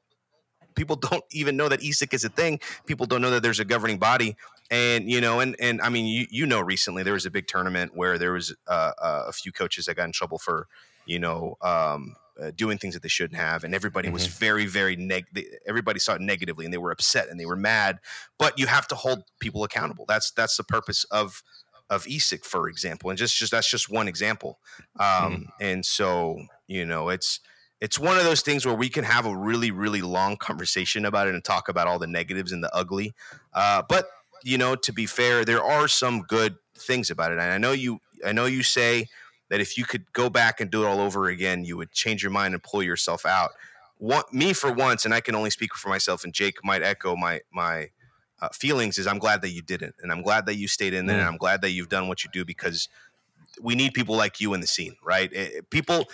people 0.74 0.96
don't 0.96 1.24
even 1.32 1.56
know 1.56 1.68
that 1.68 1.80
ESIC 1.80 2.14
is 2.14 2.24
a 2.24 2.28
thing. 2.28 2.60
People 2.86 3.06
don't 3.06 3.20
know 3.20 3.30
that 3.30 3.42
there's 3.42 3.60
a 3.60 3.64
governing 3.64 3.98
body. 3.98 4.36
And 4.70 5.10
you 5.10 5.20
know, 5.20 5.40
and 5.40 5.56
and 5.58 5.80
I 5.82 5.88
mean, 5.88 6.06
you 6.06 6.26
you 6.30 6.46
know, 6.46 6.60
recently 6.60 7.02
there 7.02 7.14
was 7.14 7.26
a 7.26 7.30
big 7.30 7.46
tournament 7.46 7.92
where 7.94 8.16
there 8.16 8.32
was 8.32 8.54
uh, 8.66 8.92
uh, 9.00 9.24
a 9.28 9.32
few 9.32 9.52
coaches 9.52 9.86
that 9.86 9.96
got 9.96 10.04
in 10.04 10.12
trouble 10.12 10.38
for 10.38 10.68
you 11.04 11.18
know 11.18 11.56
um, 11.62 12.14
uh, 12.40 12.50
doing 12.54 12.78
things 12.78 12.94
that 12.94 13.02
they 13.02 13.08
shouldn't 13.08 13.38
have, 13.38 13.64
and 13.64 13.74
everybody 13.74 14.08
mm-hmm. 14.08 14.14
was 14.14 14.26
very, 14.26 14.66
very 14.66 14.96
neg. 14.96 15.26
Everybody 15.66 16.00
saw 16.00 16.14
it 16.14 16.20
negatively, 16.20 16.64
and 16.64 16.72
they 16.72 16.78
were 16.78 16.90
upset 16.90 17.28
and 17.28 17.38
they 17.38 17.46
were 17.46 17.56
mad. 17.56 17.98
But 18.38 18.58
you 18.58 18.66
have 18.66 18.88
to 18.88 18.94
hold 18.94 19.24
people 19.40 19.64
accountable. 19.64 20.04
That's 20.06 20.30
that's 20.32 20.56
the 20.56 20.64
purpose 20.64 21.04
of 21.04 21.42
of 21.90 22.04
ESIC, 22.04 22.44
for 22.44 22.68
example, 22.68 23.10
and 23.10 23.18
just 23.18 23.36
just 23.36 23.52
that's 23.52 23.70
just 23.70 23.90
one 23.90 24.08
example. 24.08 24.58
Um, 24.98 25.06
mm. 25.06 25.46
And 25.60 25.86
so 25.86 26.38
you 26.66 26.84
know, 26.84 27.08
it's 27.08 27.40
it's 27.80 27.98
one 27.98 28.16
of 28.16 28.24
those 28.24 28.40
things 28.40 28.64
where 28.64 28.74
we 28.74 28.88
can 28.88 29.04
have 29.04 29.26
a 29.26 29.36
really, 29.36 29.70
really 29.70 30.02
long 30.02 30.36
conversation 30.36 31.04
about 31.04 31.28
it 31.28 31.34
and 31.34 31.44
talk 31.44 31.68
about 31.68 31.86
all 31.86 31.98
the 31.98 32.06
negatives 32.06 32.52
and 32.52 32.64
the 32.64 32.74
ugly. 32.74 33.14
Uh, 33.52 33.82
but 33.88 34.08
you 34.42 34.58
know, 34.58 34.74
to 34.74 34.92
be 34.92 35.06
fair, 35.06 35.44
there 35.44 35.62
are 35.62 35.88
some 35.88 36.22
good 36.22 36.56
things 36.76 37.10
about 37.10 37.32
it, 37.32 37.38
and 37.38 37.52
I 37.52 37.58
know 37.58 37.72
you. 37.72 38.00
I 38.26 38.32
know 38.32 38.46
you 38.46 38.62
say 38.62 39.08
that 39.54 39.60
if 39.60 39.78
you 39.78 39.84
could 39.84 40.12
go 40.12 40.28
back 40.28 40.60
and 40.60 40.68
do 40.68 40.82
it 40.82 40.86
all 40.88 40.98
over 40.98 41.28
again, 41.28 41.64
you 41.64 41.76
would 41.76 41.92
change 41.92 42.24
your 42.24 42.32
mind 42.32 42.54
and 42.54 42.62
pull 42.64 42.82
yourself 42.82 43.24
out. 43.24 43.50
Want 44.00 44.34
me 44.34 44.52
for 44.52 44.72
once, 44.72 45.04
and 45.04 45.14
I 45.14 45.20
can 45.20 45.36
only 45.36 45.50
speak 45.50 45.76
for 45.76 45.88
myself, 45.88 46.24
and 46.24 46.34
Jake 46.34 46.56
might 46.64 46.82
echo 46.82 47.14
my 47.14 47.40
my 47.52 47.90
uh, 48.42 48.48
feelings. 48.48 48.98
Is 48.98 49.06
I'm 49.06 49.20
glad 49.20 49.42
that 49.42 49.50
you 49.50 49.62
didn't, 49.62 49.94
and 50.02 50.10
I'm 50.10 50.22
glad 50.22 50.46
that 50.46 50.56
you 50.56 50.66
stayed 50.66 50.92
in 50.92 51.06
there, 51.06 51.20
and 51.20 51.28
I'm 51.28 51.36
glad 51.36 51.62
that 51.62 51.70
you've 51.70 51.88
done 51.88 52.08
what 52.08 52.24
you 52.24 52.30
do 52.32 52.44
because 52.44 52.88
we 53.62 53.76
need 53.76 53.94
people 53.94 54.16
like 54.16 54.40
you 54.40 54.54
in 54.54 54.60
the 54.60 54.66
scene, 54.66 54.96
right? 55.04 55.32
It, 55.32 55.52
eh, 55.54 55.60
people 55.70 56.08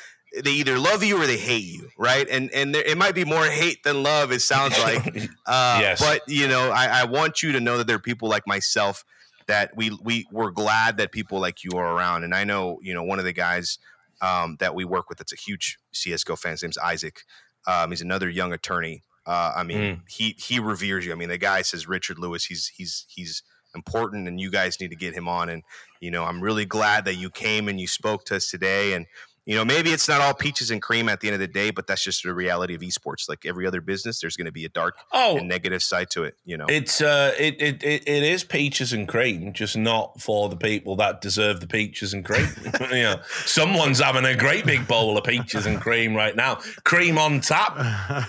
they 0.44 0.50
either 0.50 0.78
love 0.78 1.02
you 1.02 1.16
or 1.16 1.26
they 1.26 1.38
hate 1.38 1.64
you, 1.64 1.88
right? 1.96 2.28
And 2.28 2.52
and 2.52 2.74
there, 2.74 2.82
it 2.82 2.98
might 2.98 3.14
be 3.14 3.24
more 3.24 3.46
hate 3.46 3.82
than 3.84 4.02
love. 4.02 4.32
It 4.32 4.42
sounds 4.42 4.78
like, 4.80 5.06
uh, 5.46 5.78
yes. 5.80 5.98
But 5.98 6.28
you 6.28 6.46
know, 6.46 6.70
I, 6.70 7.00
I 7.00 7.04
want 7.04 7.42
you 7.42 7.52
to 7.52 7.60
know 7.60 7.78
that 7.78 7.86
there 7.86 7.96
are 7.96 8.00
people 8.00 8.28
like 8.28 8.46
myself 8.46 9.02
that 9.50 9.76
we 9.76 9.90
we 10.02 10.26
we're 10.30 10.52
glad 10.52 10.96
that 10.98 11.10
people 11.10 11.40
like 11.40 11.64
you 11.64 11.72
are 11.72 11.92
around. 11.92 12.22
And 12.22 12.34
I 12.34 12.44
know 12.44 12.78
you 12.82 12.94
know 12.94 13.02
one 13.02 13.18
of 13.18 13.24
the 13.24 13.32
guys 13.32 13.78
um, 14.22 14.56
that 14.60 14.76
we 14.76 14.84
work 14.84 15.08
with 15.08 15.18
that's 15.18 15.32
a 15.32 15.36
huge 15.36 15.76
CS:GO 15.92 16.36
fan. 16.36 16.52
His 16.52 16.62
name's 16.62 16.78
Isaac. 16.78 17.22
Um, 17.66 17.90
he's 17.90 18.00
another 18.00 18.28
young 18.30 18.52
attorney. 18.52 19.02
Uh, 19.26 19.52
I 19.56 19.64
mean, 19.64 19.78
mm. 19.78 20.00
he 20.08 20.36
he 20.38 20.60
reveres 20.60 21.04
you. 21.04 21.12
I 21.12 21.16
mean, 21.16 21.28
the 21.28 21.36
guy 21.36 21.62
says 21.62 21.88
Richard 21.88 22.18
Lewis. 22.18 22.44
He's 22.44 22.68
he's 22.68 23.06
he's 23.08 23.42
important, 23.74 24.28
and 24.28 24.40
you 24.40 24.52
guys 24.52 24.80
need 24.80 24.90
to 24.90 24.96
get 24.96 25.14
him 25.14 25.28
on. 25.28 25.48
And 25.48 25.64
you 26.00 26.12
know, 26.12 26.24
I'm 26.24 26.40
really 26.40 26.64
glad 26.64 27.04
that 27.06 27.16
you 27.16 27.28
came 27.28 27.68
and 27.68 27.80
you 27.80 27.88
spoke 27.88 28.24
to 28.26 28.36
us 28.36 28.48
today. 28.48 28.92
And 28.92 29.06
you 29.46 29.56
know, 29.56 29.64
maybe 29.64 29.90
it's 29.90 30.08
not 30.08 30.20
all 30.20 30.34
peaches 30.34 30.70
and 30.70 30.82
cream 30.82 31.08
at 31.08 31.20
the 31.20 31.28
end 31.28 31.34
of 31.34 31.40
the 31.40 31.48
day, 31.48 31.70
but 31.70 31.86
that's 31.86 32.04
just 32.04 32.22
the 32.22 32.32
reality 32.34 32.74
of 32.74 32.82
esports. 32.82 33.28
Like 33.28 33.46
every 33.46 33.66
other 33.66 33.80
business, 33.80 34.20
there's 34.20 34.36
going 34.36 34.46
to 34.46 34.52
be 34.52 34.64
a 34.64 34.68
dark 34.68 34.96
oh, 35.12 35.38
and 35.38 35.48
negative 35.48 35.82
side 35.82 36.10
to 36.10 36.24
it. 36.24 36.36
You 36.44 36.58
know, 36.58 36.66
it's 36.68 37.00
uh, 37.00 37.34
it, 37.38 37.60
it 37.60 37.82
it 37.82 38.06
it 38.06 38.22
is 38.22 38.44
peaches 38.44 38.92
and 38.92 39.08
cream, 39.08 39.52
just 39.52 39.76
not 39.76 40.20
for 40.20 40.48
the 40.50 40.56
people 40.56 40.94
that 40.96 41.20
deserve 41.20 41.60
the 41.60 41.66
peaches 41.66 42.12
and 42.12 42.24
cream. 42.24 42.46
you 42.92 43.02
know, 43.02 43.20
someone's 43.46 44.00
having 44.00 44.24
a 44.24 44.36
great 44.36 44.66
big 44.66 44.86
bowl 44.86 45.16
of 45.16 45.24
peaches 45.24 45.64
and 45.64 45.80
cream 45.80 46.14
right 46.14 46.36
now, 46.36 46.56
cream 46.84 47.16
on 47.16 47.40
tap 47.40 47.78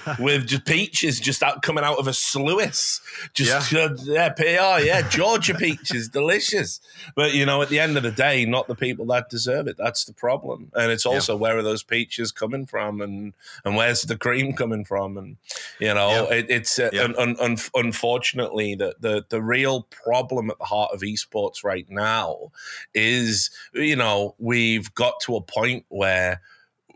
with 0.19 0.47
just 0.47 0.65
peaches 0.65 1.19
just 1.19 1.43
out 1.43 1.61
coming 1.61 1.83
out 1.83 1.99
of 1.99 2.07
a 2.07 2.13
sluice. 2.13 3.01
Just 3.33 3.71
yeah, 3.71 3.81
uh, 3.81 3.95
yeah 4.03 4.29
PR, 4.29 4.83
yeah, 4.83 5.07
Georgia 5.09 5.55
peaches, 5.55 6.09
delicious. 6.09 6.79
But 7.15 7.33
you 7.33 7.45
know, 7.45 7.61
at 7.61 7.69
the 7.69 7.79
end 7.79 7.97
of 7.97 8.03
the 8.03 8.11
day, 8.11 8.45
not 8.45 8.67
the 8.67 8.75
people 8.75 9.05
that 9.07 9.29
deserve 9.29 9.67
it. 9.67 9.75
That's 9.77 10.05
the 10.05 10.13
problem, 10.13 10.71
and 10.73 10.91
it's 10.91 11.00
it's 11.01 11.05
also 11.05 11.33
yeah. 11.33 11.39
where 11.39 11.57
are 11.57 11.63
those 11.63 11.83
peaches 11.83 12.31
coming 12.31 12.65
from, 12.65 13.01
and 13.01 13.33
and 13.65 13.75
where's 13.75 14.03
the 14.03 14.17
cream 14.17 14.53
coming 14.53 14.85
from, 14.85 15.17
and 15.17 15.37
you 15.79 15.93
know, 15.93 16.27
yeah. 16.29 16.37
it, 16.37 16.45
it's 16.49 16.79
uh, 16.79 16.89
yeah. 16.93 17.07
un, 17.17 17.35
un, 17.39 17.57
unfortunately 17.75 18.75
that 18.75 19.01
the 19.01 19.25
the 19.29 19.41
real 19.41 19.83
problem 19.83 20.49
at 20.49 20.57
the 20.59 20.65
heart 20.65 20.91
of 20.93 21.01
esports 21.01 21.63
right 21.63 21.89
now 21.89 22.51
is 22.93 23.49
you 23.73 23.95
know 23.95 24.35
we've 24.37 24.93
got 24.93 25.19
to 25.21 25.35
a 25.35 25.41
point 25.41 25.85
where 25.89 26.41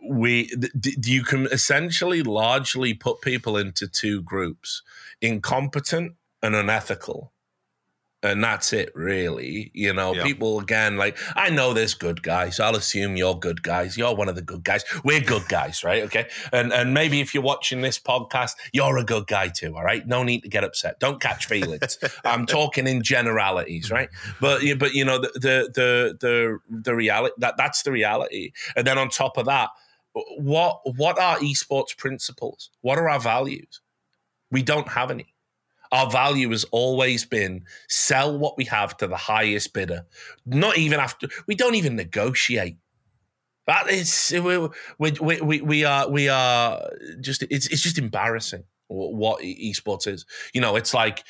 we 0.08 0.48
th- 0.48 0.98
you 1.06 1.24
can 1.24 1.48
essentially 1.48 2.22
largely 2.22 2.94
put 2.94 3.22
people 3.22 3.58
into 3.58 3.88
two 3.88 4.22
groups 4.22 4.84
incompetent 5.22 6.14
and 6.44 6.56
unethical 6.56 7.32
and 8.26 8.44
that's 8.44 8.74
it 8.74 8.92
really. 8.96 9.72
You 9.74 9.94
know 9.94 10.14
yeah. 10.14 10.24
people 10.24 10.60
again 10.60 10.98
like 10.98 11.18
i 11.36 11.50
know 11.50 11.74
there's 11.74 11.94
good 11.94 12.22
guys 12.24 12.60
i'll 12.60 12.76
assume 12.76 13.16
you're 13.16 13.36
good 13.36 13.64
guys. 13.64 13.98
You're 13.98 14.16
one 14.16 14.30
of 14.30 14.36
the 14.36 14.42
good 14.42 14.64
guys. 14.64 14.84
We're 15.04 15.22
good 15.22 15.48
guys 15.48 15.84
right? 15.84 16.04
Okay? 16.04 16.28
And 16.52 16.74
and 16.74 16.94
maybe 16.94 17.22
if 17.22 17.34
you're 17.34 17.44
watching 17.44 17.82
this 17.82 18.00
podcast 18.00 18.54
you're 18.74 18.98
a 18.98 19.04
good 19.04 19.28
guy 19.28 19.50
too 19.50 19.76
all 19.76 19.84
right? 19.84 20.06
No 20.08 20.24
need 20.24 20.42
to 20.42 20.50
get 20.50 20.64
upset. 20.64 21.00
Don't 21.00 21.22
catch 21.22 21.46
feelings. 21.46 21.98
I'm 22.26 22.46
talking 22.46 22.88
in 22.88 23.04
generalities 23.04 23.92
right? 23.92 24.10
But 24.42 24.62
but 24.78 24.94
you 24.94 25.06
know 25.06 25.20
the 25.20 25.32
the 25.36 25.72
the 25.74 26.18
the, 26.20 26.60
the 26.70 26.96
reality 26.96 27.36
that 27.40 27.56
that's 27.58 27.84
the 27.84 27.92
reality. 27.92 28.52
And 28.76 28.86
then 28.86 28.98
on 28.98 29.10
top 29.10 29.38
of 29.38 29.46
that 29.46 29.70
what 30.38 30.80
what 30.96 31.20
are 31.20 31.38
esports 31.38 31.96
principles? 31.98 32.70
What 32.82 32.98
are 32.98 33.10
our 33.10 33.20
values? 33.20 33.82
We 34.52 34.64
don't 34.64 34.88
have 34.90 35.12
any 35.12 35.35
our 35.96 36.12
value 36.12 36.50
has 36.50 36.66
always 36.72 37.26
been 37.26 37.64
sell 37.88 38.38
what 38.38 38.58
we 38.58 38.66
have 38.66 38.98
to 38.98 39.08
the 39.08 39.16
highest 39.16 39.74
bidder. 39.74 40.06
Not 40.46 40.78
even 40.78 41.00
after 41.00 41.28
we 41.48 41.56
don't 41.56 41.76
even 41.76 41.96
negotiate. 41.96 42.76
That 43.66 43.90
is 43.90 44.34
we 44.34 44.68
we, 45.00 45.40
we, 45.40 45.62
we 45.62 45.86
are 45.86 46.10
we 46.10 46.28
are 46.28 46.90
just 47.22 47.44
it's 47.44 47.68
it's 47.68 47.82
just 47.82 47.98
embarrassing 47.98 48.66
what 48.88 49.42
esports 49.42 50.06
is. 50.06 50.26
You 50.54 50.60
know, 50.60 50.76
it's 50.76 50.94
like 50.94 51.24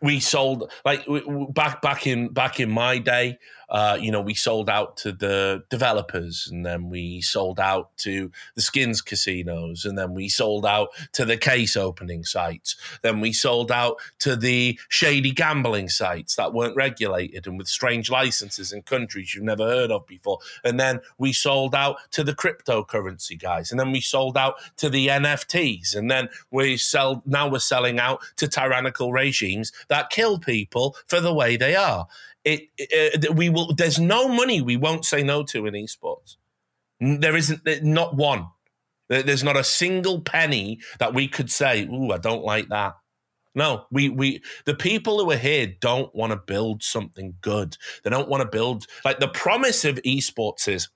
we 0.00 0.18
sold 0.18 0.72
like 0.84 1.06
back 1.50 1.82
back 1.82 2.06
in 2.06 2.28
back 2.28 2.60
in 2.60 2.70
my 2.70 2.98
day. 2.98 3.38
Uh, 3.68 3.98
you 4.00 4.10
know, 4.10 4.20
we 4.20 4.34
sold 4.34 4.68
out 4.68 4.96
to 4.98 5.12
the 5.12 5.64
developers, 5.70 6.48
and 6.50 6.64
then 6.64 6.88
we 6.88 7.20
sold 7.20 7.58
out 7.60 7.96
to 7.98 8.30
the 8.54 8.62
skins 8.62 9.00
casinos, 9.00 9.84
and 9.84 9.98
then 9.98 10.14
we 10.14 10.28
sold 10.28 10.66
out 10.66 10.88
to 11.12 11.24
the 11.24 11.36
case 11.36 11.76
opening 11.76 12.24
sites. 12.24 12.76
Then 13.02 13.20
we 13.20 13.32
sold 13.32 13.70
out 13.70 13.96
to 14.20 14.36
the 14.36 14.78
shady 14.88 15.30
gambling 15.30 15.88
sites 15.88 16.36
that 16.36 16.52
weren't 16.52 16.76
regulated 16.76 17.46
and 17.46 17.58
with 17.58 17.68
strange 17.68 18.10
licenses 18.10 18.72
in 18.72 18.82
countries 18.82 19.34
you've 19.34 19.44
never 19.44 19.64
heard 19.64 19.90
of 19.90 20.06
before. 20.06 20.38
And 20.62 20.78
then 20.78 21.00
we 21.18 21.32
sold 21.32 21.74
out 21.74 21.96
to 22.12 22.24
the 22.24 22.34
cryptocurrency 22.34 23.40
guys, 23.40 23.70
and 23.70 23.80
then 23.80 23.92
we 23.92 24.00
sold 24.00 24.36
out 24.36 24.56
to 24.76 24.88
the 24.88 25.08
NFTs, 25.08 25.94
and 25.94 26.10
then 26.10 26.28
we 26.50 26.76
sell. 26.76 27.22
Now 27.26 27.48
we're 27.48 27.58
selling 27.58 27.98
out 27.98 28.22
to 28.36 28.48
tyrannical 28.48 29.12
regimes 29.12 29.72
that 29.88 30.10
kill 30.10 30.38
people 30.38 30.96
for 31.06 31.20
the 31.20 31.34
way 31.34 31.56
they 31.56 31.74
are 31.74 32.06
it, 32.44 32.68
it, 32.76 33.34
we 33.34 33.48
will. 33.48 33.74
There's 33.74 33.98
no 33.98 34.28
money 34.28 34.60
we 34.60 34.76
won't 34.76 35.04
say 35.04 35.22
no 35.22 35.42
to 35.44 35.66
in 35.66 35.74
esports. 35.74 36.36
There 37.00 37.36
isn't 37.36 37.62
not 37.82 38.16
one. 38.16 38.46
There's 39.08 39.44
not 39.44 39.56
a 39.56 39.64
single 39.64 40.20
penny 40.20 40.80
that 40.98 41.14
we 41.14 41.28
could 41.28 41.50
say, 41.50 41.84
"Ooh, 41.86 42.12
I 42.12 42.18
don't 42.18 42.44
like 42.44 42.68
that." 42.68 42.94
No, 43.54 43.86
we 43.90 44.08
we 44.08 44.42
the 44.64 44.74
people 44.74 45.18
who 45.18 45.30
are 45.30 45.36
here 45.36 45.74
don't 45.80 46.14
want 46.14 46.32
to 46.32 46.36
build 46.36 46.82
something 46.82 47.34
good. 47.40 47.76
They 48.02 48.10
don't 48.10 48.28
want 48.28 48.42
to 48.42 48.48
build 48.48 48.86
like 49.04 49.20
the 49.20 49.28
promise 49.28 49.84
of 49.84 49.96
esports 50.02 50.66
is 50.68 50.88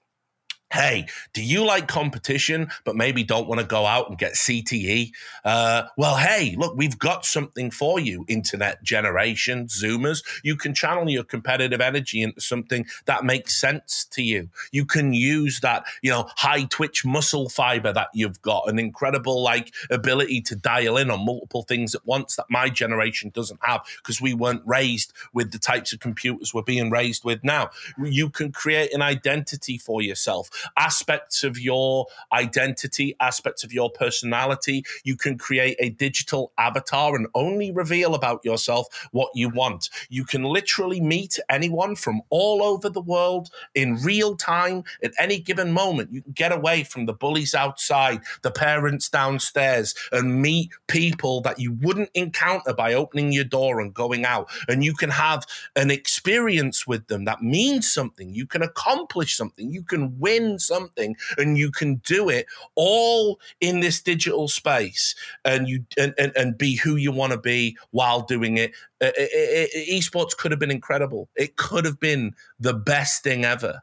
Hey, 0.70 1.06
do 1.32 1.42
you 1.42 1.64
like 1.64 1.88
competition, 1.88 2.68
but 2.84 2.94
maybe 2.94 3.24
don't 3.24 3.48
want 3.48 3.58
to 3.58 3.66
go 3.66 3.86
out 3.86 4.10
and 4.10 4.18
get 4.18 4.34
CTE? 4.34 5.12
Uh, 5.42 5.84
well, 5.96 6.16
hey, 6.16 6.56
look, 6.58 6.76
we've 6.76 6.98
got 6.98 7.24
something 7.24 7.70
for 7.70 7.98
you, 7.98 8.26
internet 8.28 8.82
generation, 8.82 9.66
Zoomers. 9.68 10.22
You 10.44 10.56
can 10.56 10.74
channel 10.74 11.08
your 11.08 11.24
competitive 11.24 11.80
energy 11.80 12.20
into 12.20 12.42
something 12.42 12.86
that 13.06 13.24
makes 13.24 13.58
sense 13.58 14.04
to 14.10 14.22
you. 14.22 14.50
You 14.70 14.84
can 14.84 15.14
use 15.14 15.60
that, 15.60 15.84
you 16.02 16.10
know, 16.10 16.28
high 16.36 16.64
twitch 16.64 17.02
muscle 17.02 17.48
fiber 17.48 17.90
that 17.94 18.08
you've 18.12 18.42
got, 18.42 18.68
an 18.68 18.78
incredible 18.78 19.42
like 19.42 19.72
ability 19.90 20.42
to 20.42 20.54
dial 20.54 20.98
in 20.98 21.10
on 21.10 21.24
multiple 21.24 21.62
things 21.62 21.94
at 21.94 22.04
once 22.04 22.36
that 22.36 22.46
my 22.50 22.68
generation 22.68 23.30
doesn't 23.32 23.60
have 23.62 23.80
because 24.02 24.20
we 24.20 24.34
weren't 24.34 24.62
raised 24.66 25.14
with 25.32 25.50
the 25.50 25.58
types 25.58 25.94
of 25.94 26.00
computers 26.00 26.52
we're 26.52 26.62
being 26.62 26.90
raised 26.90 27.24
with 27.24 27.42
now. 27.42 27.70
You 27.98 28.28
can 28.28 28.52
create 28.52 28.92
an 28.92 29.00
identity 29.00 29.78
for 29.78 30.02
yourself 30.02 30.50
aspects 30.76 31.44
of 31.44 31.58
your 31.58 32.06
identity, 32.32 33.16
aspects 33.20 33.64
of 33.64 33.72
your 33.72 33.90
personality. 33.90 34.84
You 35.04 35.16
can 35.16 35.38
create 35.38 35.76
a 35.78 35.90
digital 35.90 36.52
avatar 36.58 37.14
and 37.14 37.26
only 37.34 37.70
reveal 37.70 38.14
about 38.14 38.44
yourself 38.44 38.86
what 39.12 39.30
you 39.34 39.48
want. 39.48 39.88
You 40.08 40.24
can 40.24 40.42
literally 40.42 41.00
meet 41.00 41.38
anyone 41.48 41.96
from 41.96 42.22
all 42.30 42.62
over 42.62 42.88
the 42.88 43.00
world 43.00 43.50
in 43.74 43.96
real 43.96 44.36
time 44.36 44.84
at 45.02 45.12
any 45.18 45.38
given 45.38 45.72
moment. 45.72 46.12
You 46.12 46.22
can 46.22 46.32
get 46.32 46.52
away 46.52 46.84
from 46.84 47.06
the 47.06 47.12
bullies 47.12 47.54
outside, 47.54 48.22
the 48.42 48.50
parents 48.50 49.08
downstairs, 49.08 49.94
and 50.12 50.42
meet 50.42 50.70
people 50.86 51.40
that 51.42 51.58
you 51.58 51.72
wouldn't 51.80 52.10
encounter 52.14 52.74
by 52.74 52.94
opening 52.94 53.32
your 53.32 53.44
door 53.44 53.80
and 53.80 53.94
going 53.94 54.24
out. 54.24 54.50
And 54.68 54.84
you 54.84 54.94
can 54.94 55.10
have 55.10 55.46
an 55.76 55.90
experience 55.90 56.86
with 56.86 57.06
them 57.08 57.24
that 57.24 57.42
means 57.42 57.90
something. 57.92 58.34
You 58.34 58.46
can 58.46 58.62
accomplish 58.62 59.36
something. 59.36 59.70
You 59.70 59.82
can 59.82 60.18
win 60.18 60.47
something 60.56 61.16
and 61.36 61.58
you 61.58 61.70
can 61.72 61.96
do 61.96 62.28
it 62.28 62.46
all 62.76 63.40
in 63.60 63.80
this 63.80 64.00
digital 64.00 64.46
space 64.46 65.16
and 65.44 65.68
you 65.68 65.84
and, 65.98 66.14
and, 66.16 66.32
and 66.36 66.56
be 66.56 66.76
who 66.76 66.94
you 66.94 67.10
want 67.10 67.32
to 67.32 67.38
be 67.38 67.76
while 67.90 68.20
doing 68.20 68.56
it. 68.56 68.70
Uh, 69.00 69.10
it, 69.16 69.70
it. 69.72 69.88
Esports 69.88 70.36
could 70.36 70.52
have 70.52 70.60
been 70.60 70.70
incredible. 70.70 71.28
It 71.34 71.56
could 71.56 71.84
have 71.84 71.98
been 71.98 72.34
the 72.60 72.74
best 72.74 73.24
thing 73.24 73.44
ever 73.44 73.82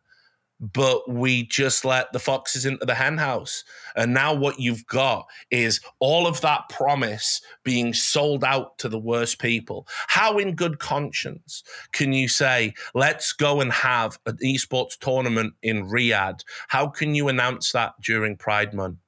but 0.59 1.09
we 1.09 1.43
just 1.43 1.83
let 1.83 2.11
the 2.13 2.19
foxes 2.19 2.65
into 2.65 2.85
the 2.85 2.95
henhouse. 2.95 3.63
And 3.95 4.13
now 4.13 4.33
what 4.33 4.59
you've 4.59 4.85
got 4.87 5.27
is 5.51 5.81
all 5.99 6.27
of 6.27 6.41
that 6.41 6.69
promise 6.69 7.41
being 7.63 7.93
sold 7.93 8.43
out 8.43 8.77
to 8.79 8.89
the 8.89 8.99
worst 8.99 9.39
people. 9.39 9.87
How, 10.07 10.37
in 10.37 10.55
good 10.55 10.79
conscience, 10.79 11.63
can 11.91 12.13
you 12.13 12.27
say, 12.27 12.73
let's 12.93 13.33
go 13.33 13.59
and 13.59 13.71
have 13.71 14.17
an 14.25 14.37
esports 14.37 14.97
tournament 14.97 15.53
in 15.61 15.89
Riyadh? 15.89 16.41
How 16.69 16.87
can 16.87 17.15
you 17.15 17.27
announce 17.27 17.71
that 17.73 17.93
during 18.01 18.37
Pride 18.37 18.73
Month? 18.73 18.99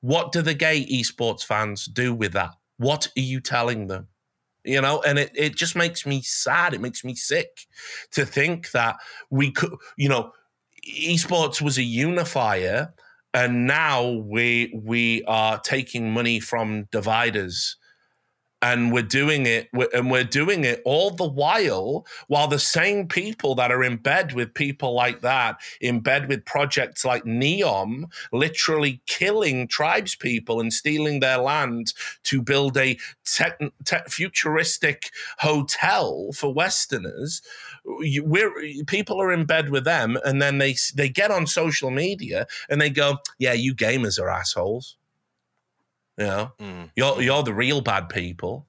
What 0.00 0.32
do 0.32 0.42
the 0.42 0.54
gay 0.54 0.84
esports 0.86 1.44
fans 1.44 1.86
do 1.86 2.14
with 2.14 2.32
that? 2.32 2.54
What 2.76 3.08
are 3.16 3.20
you 3.20 3.40
telling 3.40 3.86
them? 3.86 4.08
you 4.64 4.80
know 4.80 5.00
and 5.02 5.16
it, 5.16 5.30
it 5.34 5.54
just 5.54 5.76
makes 5.76 6.04
me 6.04 6.20
sad 6.20 6.74
it 6.74 6.80
makes 6.80 7.04
me 7.04 7.14
sick 7.14 7.66
to 8.10 8.26
think 8.26 8.72
that 8.72 8.96
we 9.30 9.50
could 9.52 9.72
you 9.96 10.08
know 10.08 10.32
esports 10.86 11.60
was 11.60 11.78
a 11.78 11.82
unifier, 11.82 12.94
and 13.34 13.66
now 13.66 14.08
we 14.08 14.72
we 14.74 15.22
are 15.24 15.60
taking 15.60 16.12
money 16.12 16.40
from 16.40 16.84
dividers. 16.90 17.76
And 18.62 18.90
we're 18.90 19.02
doing 19.02 19.44
it 19.44 19.68
and 19.92 20.10
we're 20.10 20.24
doing 20.24 20.64
it 20.64 20.80
all 20.86 21.10
the 21.10 21.28
while 21.28 22.06
while 22.26 22.48
the 22.48 22.58
same 22.58 23.06
people 23.06 23.54
that 23.56 23.70
are 23.70 23.84
in 23.84 23.98
bed 23.98 24.32
with 24.32 24.54
people 24.54 24.94
like 24.94 25.20
that 25.20 25.60
in 25.82 26.00
bed 26.00 26.26
with 26.26 26.46
projects 26.46 27.04
like 27.04 27.22
neom 27.24 28.06
literally 28.32 29.02
killing 29.06 29.68
tribes 29.68 30.16
people 30.16 30.58
and 30.58 30.72
stealing 30.72 31.20
their 31.20 31.36
land 31.36 31.92
to 32.24 32.40
build 32.40 32.78
a 32.78 32.98
tech, 33.26 33.60
tech, 33.84 34.08
futuristic 34.08 35.10
hotel 35.38 36.32
for 36.32 36.52
westerners 36.52 37.42
we're 37.86 38.52
people 38.86 39.22
are 39.22 39.32
in 39.32 39.44
bed 39.44 39.70
with 39.70 39.84
them 39.84 40.18
and 40.24 40.42
then 40.42 40.58
they 40.58 40.74
they 40.94 41.08
get 41.08 41.30
on 41.30 41.46
social 41.46 41.90
media 41.90 42.46
and 42.68 42.80
they 42.80 42.90
go 42.90 43.18
yeah 43.38 43.52
you 43.52 43.74
gamers 43.74 44.20
are 44.20 44.28
assholes 44.28 44.96
you 46.18 46.24
know, 46.24 46.52
mm. 46.58 46.90
you're 46.96 47.20
you're 47.20 47.42
the 47.42 47.54
real 47.54 47.80
bad 47.80 48.08
people. 48.08 48.66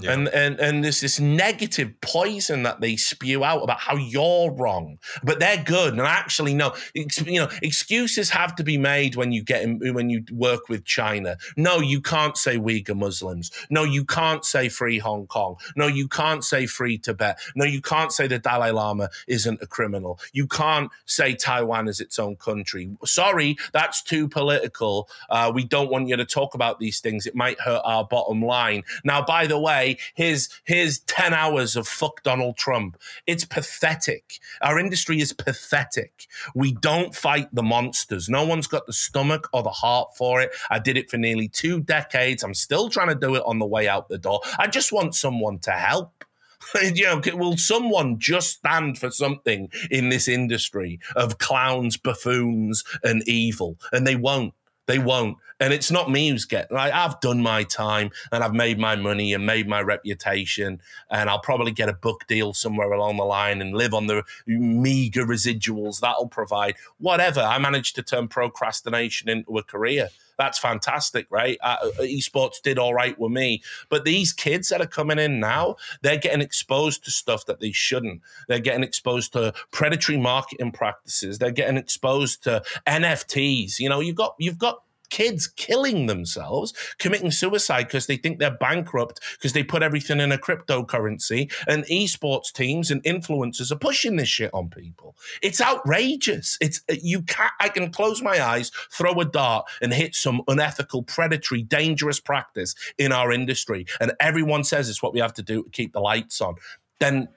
Yeah. 0.00 0.12
And, 0.12 0.28
and 0.28 0.58
and 0.58 0.84
there's 0.84 1.00
this 1.00 1.20
negative 1.20 2.00
poison 2.00 2.64
that 2.64 2.80
they 2.80 2.96
spew 2.96 3.44
out 3.44 3.62
about 3.62 3.78
how 3.78 3.96
you're 3.96 4.50
wrong, 4.50 4.98
but 5.22 5.38
they're 5.38 5.62
good. 5.62 5.92
And 5.92 6.02
actually, 6.02 6.52
no, 6.52 6.74
you 6.94 7.40
know, 7.40 7.48
excuses 7.62 8.30
have 8.30 8.56
to 8.56 8.64
be 8.64 8.76
made 8.76 9.14
when 9.14 9.30
you 9.30 9.44
get 9.44 9.62
in, 9.62 9.94
when 9.94 10.10
you 10.10 10.24
work 10.32 10.68
with 10.68 10.84
China. 10.84 11.36
No, 11.56 11.78
you 11.78 12.00
can't 12.00 12.36
say 12.36 12.56
Uyghur 12.56 12.96
Muslims. 12.96 13.52
No, 13.70 13.84
you 13.84 14.04
can't 14.04 14.44
say 14.44 14.68
free 14.68 14.98
Hong 14.98 15.26
Kong. 15.28 15.56
No, 15.76 15.86
you 15.86 16.08
can't 16.08 16.42
say 16.42 16.66
free 16.66 16.98
Tibet. 16.98 17.38
No, 17.54 17.64
you 17.64 17.80
can't 17.80 18.10
say 18.10 18.26
the 18.26 18.38
Dalai 18.40 18.70
Lama 18.70 19.10
isn't 19.28 19.62
a 19.62 19.66
criminal. 19.66 20.18
You 20.32 20.48
can't 20.48 20.90
say 21.06 21.34
Taiwan 21.34 21.86
is 21.86 22.00
its 22.00 22.18
own 22.18 22.34
country. 22.36 22.90
Sorry, 23.04 23.56
that's 23.72 24.02
too 24.02 24.28
political. 24.28 25.08
Uh, 25.30 25.52
we 25.54 25.64
don't 25.64 25.90
want 25.90 26.08
you 26.08 26.16
to 26.16 26.24
talk 26.24 26.54
about 26.54 26.80
these 26.80 26.98
things. 26.98 27.26
It 27.26 27.36
might 27.36 27.60
hurt 27.60 27.82
our 27.84 28.04
bottom 28.04 28.42
line. 28.42 28.82
Now, 29.04 29.24
by 29.24 29.46
the 29.46 29.58
way 29.58 29.83
his 30.14 30.48
his 30.64 31.00
10 31.00 31.32
hours 31.34 31.76
of 31.76 31.86
fuck 31.86 32.22
Donald 32.22 32.56
Trump. 32.56 32.96
It's 33.26 33.44
pathetic. 33.44 34.38
Our 34.60 34.78
industry 34.78 35.20
is 35.20 35.32
pathetic. 35.32 36.26
We 36.54 36.72
don't 36.72 37.14
fight 37.14 37.48
the 37.52 37.62
monsters. 37.62 38.28
No 38.28 38.44
one's 38.44 38.66
got 38.66 38.86
the 38.86 38.92
stomach 38.92 39.48
or 39.52 39.62
the 39.62 39.70
heart 39.70 40.16
for 40.16 40.40
it. 40.40 40.50
I 40.70 40.78
did 40.78 40.96
it 40.96 41.10
for 41.10 41.16
nearly 41.16 41.48
two 41.48 41.80
decades. 41.80 42.42
I'm 42.42 42.54
still 42.54 42.88
trying 42.88 43.08
to 43.08 43.14
do 43.14 43.34
it 43.34 43.42
on 43.46 43.58
the 43.58 43.66
way 43.66 43.88
out 43.88 44.08
the 44.08 44.18
door. 44.18 44.40
I 44.58 44.66
just 44.66 44.92
want 44.92 45.14
someone 45.14 45.58
to 45.60 45.72
help. 45.72 46.24
you 46.82 47.04
know, 47.04 47.20
will 47.34 47.56
someone 47.56 48.18
just 48.18 48.50
stand 48.50 48.98
for 48.98 49.10
something 49.10 49.70
in 49.90 50.08
this 50.08 50.28
industry 50.28 51.00
of 51.16 51.38
clowns, 51.38 51.96
buffoons, 51.96 52.84
and 53.02 53.26
evil? 53.28 53.76
And 53.92 54.06
they 54.06 54.16
won't. 54.16 54.54
They 54.86 54.98
won't. 54.98 55.38
And 55.60 55.72
it's 55.72 55.90
not 55.90 56.10
me 56.10 56.28
who's 56.28 56.44
getting. 56.44 56.76
Like, 56.76 56.92
I've 56.92 57.20
done 57.20 57.40
my 57.40 57.62
time 57.62 58.10
and 58.32 58.42
I've 58.42 58.52
made 58.52 58.78
my 58.78 58.96
money 58.96 59.32
and 59.32 59.46
made 59.46 59.68
my 59.68 59.80
reputation, 59.80 60.80
and 61.10 61.30
I'll 61.30 61.38
probably 61.38 61.72
get 61.72 61.88
a 61.88 61.94
book 61.94 62.26
deal 62.26 62.52
somewhere 62.52 62.92
along 62.92 63.16
the 63.16 63.24
line 63.24 63.62
and 63.62 63.74
live 63.74 63.94
on 63.94 64.08
the 64.08 64.24
meager 64.46 65.24
residuals 65.24 66.00
that'll 66.00 66.28
provide 66.28 66.74
whatever. 66.98 67.40
I 67.40 67.58
managed 67.58 67.94
to 67.96 68.02
turn 68.02 68.28
procrastination 68.28 69.28
into 69.28 69.56
a 69.56 69.62
career. 69.62 70.08
That's 70.38 70.58
fantastic, 70.58 71.26
right? 71.30 71.58
Uh, 71.62 71.76
uh, 71.82 72.02
esports 72.02 72.60
did 72.62 72.78
all 72.78 72.94
right 72.94 73.18
with 73.18 73.32
me, 73.32 73.62
but 73.88 74.04
these 74.04 74.32
kids 74.32 74.68
that 74.68 74.80
are 74.80 74.86
coming 74.86 75.18
in 75.18 75.40
now, 75.40 75.76
they're 76.02 76.16
getting 76.16 76.40
exposed 76.40 77.04
to 77.04 77.10
stuff 77.10 77.46
that 77.46 77.60
they 77.60 77.72
shouldn't. 77.72 78.22
They're 78.48 78.58
getting 78.58 78.82
exposed 78.82 79.32
to 79.34 79.52
predatory 79.70 80.18
marketing 80.18 80.72
practices. 80.72 81.38
They're 81.38 81.50
getting 81.50 81.76
exposed 81.76 82.42
to 82.44 82.62
NFTs. 82.86 83.78
You 83.78 83.88
know, 83.88 84.00
you've 84.00 84.16
got 84.16 84.34
you've 84.38 84.58
got 84.58 84.83
kids 85.14 85.46
killing 85.46 86.06
themselves, 86.06 86.74
committing 86.98 87.30
suicide 87.30 87.84
because 87.84 88.08
they 88.08 88.16
think 88.16 88.40
they're 88.40 88.50
bankrupt 88.50 89.20
because 89.34 89.52
they 89.52 89.62
put 89.62 89.80
everything 89.80 90.18
in 90.18 90.32
a 90.32 90.36
cryptocurrency. 90.36 91.52
And 91.68 91.84
esports 91.84 92.52
teams 92.52 92.90
and 92.90 93.00
influencers 93.04 93.70
are 93.70 93.76
pushing 93.76 94.16
this 94.16 94.28
shit 94.28 94.52
on 94.52 94.70
people. 94.70 95.14
It's 95.40 95.60
outrageous. 95.60 96.58
It's 96.60 96.80
uh, 96.90 96.96
you 97.00 97.22
can't. 97.22 97.52
I 97.60 97.68
can 97.68 97.92
close 97.92 98.22
my 98.22 98.44
eyes, 98.44 98.72
throw 98.90 99.12
a 99.20 99.24
dart, 99.24 99.66
and 99.80 99.94
hit 99.94 100.16
some 100.16 100.42
unethical, 100.48 101.04
predatory, 101.04 101.62
dangerous 101.62 102.18
practice 102.18 102.74
in 102.98 103.12
our 103.12 103.30
industry, 103.30 103.86
and 104.00 104.14
everyone 104.18 104.64
says 104.64 104.88
it's 104.88 105.02
what 105.02 105.14
we 105.14 105.20
have 105.20 105.34
to 105.34 105.42
do 105.42 105.62
to 105.62 105.70
keep 105.70 105.92
the 105.92 106.00
lights 106.00 106.40
on. 106.40 106.56
Then 106.98 107.28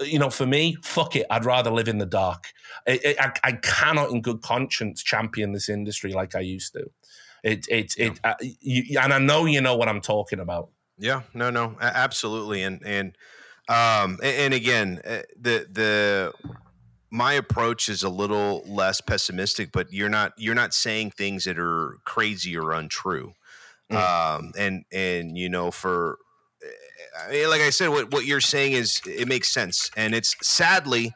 you 0.00 0.20
know, 0.20 0.30
for 0.30 0.46
me, 0.46 0.76
fuck 0.82 1.16
it. 1.16 1.26
I'd 1.30 1.44
rather 1.44 1.70
live 1.70 1.88
in 1.88 1.98
the 1.98 2.06
dark. 2.06 2.52
I, 2.86 3.16
I, 3.18 3.32
I 3.42 3.52
cannot, 3.52 4.10
in 4.10 4.20
good 4.20 4.40
conscience, 4.40 5.02
champion 5.02 5.50
this 5.50 5.68
industry 5.68 6.12
like 6.12 6.36
I 6.36 6.40
used 6.40 6.74
to. 6.74 6.90
It, 7.44 7.66
it, 7.68 7.94
it, 7.98 8.20
uh, 8.24 8.34
you, 8.40 8.98
and 8.98 9.12
I 9.12 9.18
know 9.18 9.44
you 9.44 9.60
know 9.60 9.76
what 9.76 9.88
I'm 9.88 10.00
talking 10.00 10.40
about. 10.40 10.70
Yeah, 10.98 11.22
no, 11.34 11.50
no, 11.50 11.76
absolutely, 11.80 12.62
and 12.62 12.80
and 12.84 13.16
um, 13.68 14.18
and, 14.22 14.52
again, 14.52 15.00
uh, 15.04 15.22
the 15.40 15.66
the 15.70 16.32
my 17.10 17.34
approach 17.34 17.88
is 17.88 18.02
a 18.02 18.08
little 18.08 18.64
less 18.66 19.00
pessimistic, 19.00 19.72
but 19.72 19.92
you're 19.92 20.08
not 20.08 20.32
you're 20.38 20.54
not 20.54 20.72
saying 20.72 21.10
things 21.10 21.44
that 21.44 21.58
are 21.58 21.98
crazy 22.04 22.56
or 22.56 22.72
untrue. 22.72 23.34
Mm. 23.92 23.96
Um, 23.96 24.52
and 24.58 24.84
and 24.90 25.36
you 25.36 25.50
know, 25.50 25.70
for 25.70 26.18
I 27.26 27.30
mean, 27.30 27.50
like 27.50 27.60
I 27.60 27.70
said, 27.70 27.88
what 27.88 28.10
what 28.10 28.24
you're 28.24 28.40
saying 28.40 28.72
is 28.72 29.00
it 29.06 29.28
makes 29.28 29.52
sense, 29.52 29.90
and 29.96 30.14
it's 30.14 30.34
sadly. 30.42 31.12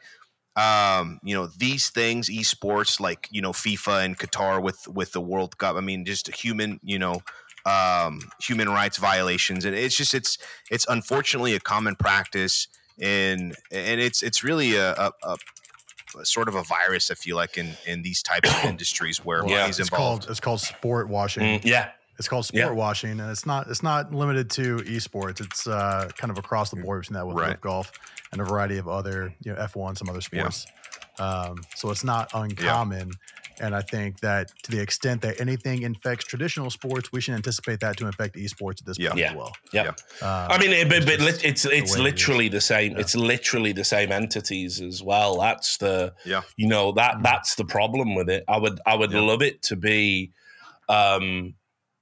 Um, 0.59 1.21
you 1.23 1.33
know 1.33 1.47
these 1.47 1.89
things, 1.89 2.29
esports 2.29 2.99
like 2.99 3.29
you 3.31 3.41
know 3.41 3.51
FIFA 3.51 4.03
and 4.03 4.19
Qatar 4.19 4.61
with 4.61 4.87
with 4.89 5.13
the 5.13 5.21
World 5.21 5.57
Cup. 5.57 5.77
I 5.77 5.79
mean, 5.79 6.03
just 6.03 6.27
human, 6.35 6.81
you 6.83 6.99
know, 6.99 7.21
um, 7.65 8.19
human 8.41 8.67
rights 8.67 8.97
violations, 8.97 9.63
and 9.63 9.73
it's 9.73 9.95
just 9.95 10.13
it's 10.13 10.37
it's 10.69 10.85
unfortunately 10.89 11.55
a 11.55 11.61
common 11.61 11.95
practice, 11.95 12.67
and 12.99 13.55
and 13.71 14.01
it's 14.01 14.21
it's 14.21 14.43
really 14.43 14.75
a, 14.75 14.91
a, 14.95 15.11
a 15.23 16.25
sort 16.25 16.49
of 16.49 16.55
a 16.55 16.63
virus. 16.63 17.09
I 17.09 17.13
feel 17.13 17.37
like 17.37 17.57
in 17.57 17.77
in 17.87 18.01
these 18.01 18.21
types 18.21 18.49
of 18.49 18.65
industries 18.65 19.23
where 19.23 19.45
yeah, 19.47 19.61
money's 19.61 19.79
it's 19.79 19.89
involved. 19.89 20.23
Called, 20.23 20.31
it's 20.31 20.39
called 20.41 20.59
sport 20.59 21.07
washing. 21.07 21.43
Mm, 21.43 21.63
yeah, 21.63 21.91
it's 22.17 22.27
called 22.27 22.45
sport 22.45 22.65
yeah. 22.65 22.71
washing, 22.71 23.11
and 23.21 23.31
it's 23.31 23.45
not 23.45 23.67
it's 23.67 23.83
not 23.83 24.13
limited 24.13 24.49
to 24.51 24.77
esports. 24.79 25.39
It's 25.39 25.67
uh, 25.67 26.09
kind 26.17 26.31
of 26.31 26.37
across 26.37 26.69
the 26.69 26.81
board. 26.81 26.97
We've 26.97 27.05
seen 27.05 27.15
that 27.15 27.27
with 27.27 27.37
right. 27.37 27.61
golf 27.61 27.93
and 28.31 28.41
a 28.41 28.43
variety 28.43 28.77
of 28.77 28.87
other 28.87 29.33
you 29.41 29.53
know 29.53 29.57
F 29.59 29.75
one, 29.75 29.95
some 29.95 30.09
other 30.09 30.21
sports. 30.21 30.65
Yeah. 31.19 31.25
Um, 31.25 31.61
so 31.75 31.89
it's 31.91 32.03
not 32.03 32.29
uncommon. 32.33 33.09
Yeah. 33.09 33.65
And 33.65 33.75
I 33.75 33.81
think 33.81 34.21
that 34.21 34.53
to 34.63 34.71
the 34.71 34.79
extent 34.79 35.21
that 35.23 35.41
anything 35.41 35.81
infects 35.81 36.23
traditional 36.23 36.69
sports, 36.69 37.11
we 37.11 37.19
should 37.19 37.33
anticipate 37.33 37.81
that 37.81 37.97
to 37.97 38.05
infect 38.05 38.37
esports 38.37 38.79
at 38.79 38.85
this 38.85 38.97
point 38.97 39.17
yeah. 39.17 39.31
as 39.31 39.35
well. 39.35 39.51
Yeah. 39.73 39.91
yeah. 40.21 40.45
Um, 40.45 40.51
I 40.51 40.57
mean, 40.57 40.71
it, 40.71 40.87
but, 40.87 41.05
but 41.05 41.19
it's 41.19 41.43
it's, 41.43 41.65
it's 41.65 41.97
literally 41.97 42.45
it 42.47 42.51
the 42.51 42.61
same. 42.61 42.93
Yeah. 42.93 42.99
It's 42.99 43.17
literally 43.17 43.73
the 43.73 43.83
same 43.83 44.13
entities 44.13 44.79
as 44.79 45.03
well. 45.03 45.39
That's 45.39 45.75
the 45.77 46.13
yeah. 46.25 46.43
You 46.55 46.69
know 46.69 46.93
that 46.93 47.15
mm-hmm. 47.15 47.23
that's 47.23 47.55
the 47.55 47.65
problem 47.65 48.15
with 48.15 48.29
it. 48.29 48.45
I 48.47 48.57
would 48.57 48.79
I 48.85 48.95
would 48.95 49.13
love 49.13 49.41
it 49.41 49.61
to 49.63 49.75
be. 49.75 50.31
Um, 50.87 51.53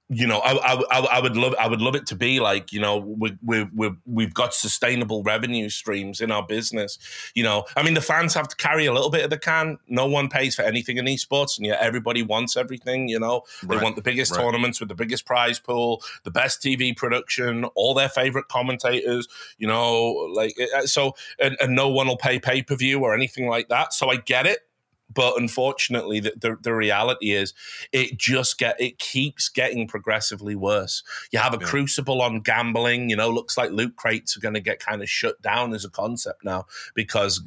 you 0.10 0.26
know, 0.26 0.40
I, 0.40 0.54
I, 0.90 1.00
I 1.00 1.20
would 1.20 1.36
love 1.36 1.54
I 1.60 1.68
would 1.68 1.82
love 1.82 1.94
it 1.96 2.06
to 2.08 2.16
be 2.16 2.40
like 2.40 2.72
you 2.72 2.80
know 2.80 2.98
we 2.98 3.38
we 3.44 3.64
we 3.76 3.92
we've 4.06 4.34
got 4.34 4.54
sustainable 4.54 5.22
revenue 5.22 5.68
streams 5.70 6.22
in 6.22 6.32
our 6.32 6.46
business. 6.46 6.98
You 7.36 7.44
know, 7.44 7.66
I 7.76 7.84
mean 7.84 7.94
the 7.94 8.02
fans 8.02 8.34
have 8.34 8.48
to 8.48 8.56
carry 8.56 8.86
a 8.86 8.94
little 8.94 9.10
bit 9.10 9.26
of 9.26 9.30
the 9.30 9.38
can. 9.38 9.80
No 9.90 10.08
one 10.08 10.30
pays 10.30 10.56
for 10.56 10.62
anything 10.62 10.98
in 10.98 11.06
esports, 11.06 11.58
and 11.58 11.66
yet 11.66 11.82
everybody 11.82 12.24
wants 12.24 12.56
everything. 12.56 13.10
You 13.10 13.20
know, 13.20 13.42
they 13.64 13.76
right. 13.76 13.84
want 13.84 13.98
the 13.98 14.02
biggest 14.02 14.32
right. 14.32 14.42
tournaments 14.42 14.80
with 14.80 14.88
the 14.88 14.96
biggest 14.96 15.26
prize 15.26 15.60
pool, 15.60 16.02
the 16.24 16.32
best 16.32 16.62
TV 16.62 16.96
production, 16.96 17.66
all 17.76 17.94
their 17.94 18.10
favorite 18.10 18.48
commentators. 18.48 19.28
You 19.58 19.68
know, 19.68 20.32
like 20.34 20.56
uh, 20.74 20.86
so, 20.86 21.16
and, 21.38 21.58
and 21.60 21.76
no 21.76 21.90
one 21.90 22.08
will 22.08 22.18
pay 22.18 22.40
pay 22.40 22.62
per 22.62 22.78
view 22.78 23.02
or 23.02 23.14
anything 23.14 23.50
like 23.50 23.68
that. 23.68 23.94
So 23.94 24.10
I 24.10 24.16
get 24.16 24.46
it 24.46 24.67
but 25.14 25.40
unfortunately 25.40 26.20
the, 26.20 26.34
the, 26.40 26.58
the, 26.62 26.74
reality 26.74 27.32
is 27.32 27.54
it 27.92 28.18
just 28.18 28.58
get 28.58 28.80
it 28.80 29.00
keeps 29.00 29.50
getting 29.50 29.88
progressively 29.88 30.56
worse. 30.56 31.04
You 31.32 31.40
have 31.40 31.54
a 31.54 31.60
yeah. 31.60 31.68
crucible 31.68 32.22
on 32.22 32.42
gambling 32.42 33.10
you 33.10 33.16
know 33.16 33.30
looks 33.30 33.58
like 33.58 33.72
loot 33.72 33.96
crates 33.96 34.36
are 34.36 34.40
going 34.40 34.54
to 34.54 34.60
get 34.60 34.80
kind 34.80 35.02
of 35.02 35.10
shut 35.10 35.42
down 35.42 35.74
as 35.74 35.86
a 35.86 35.90
concept 35.90 36.44
now 36.44 36.66
because 36.94 37.40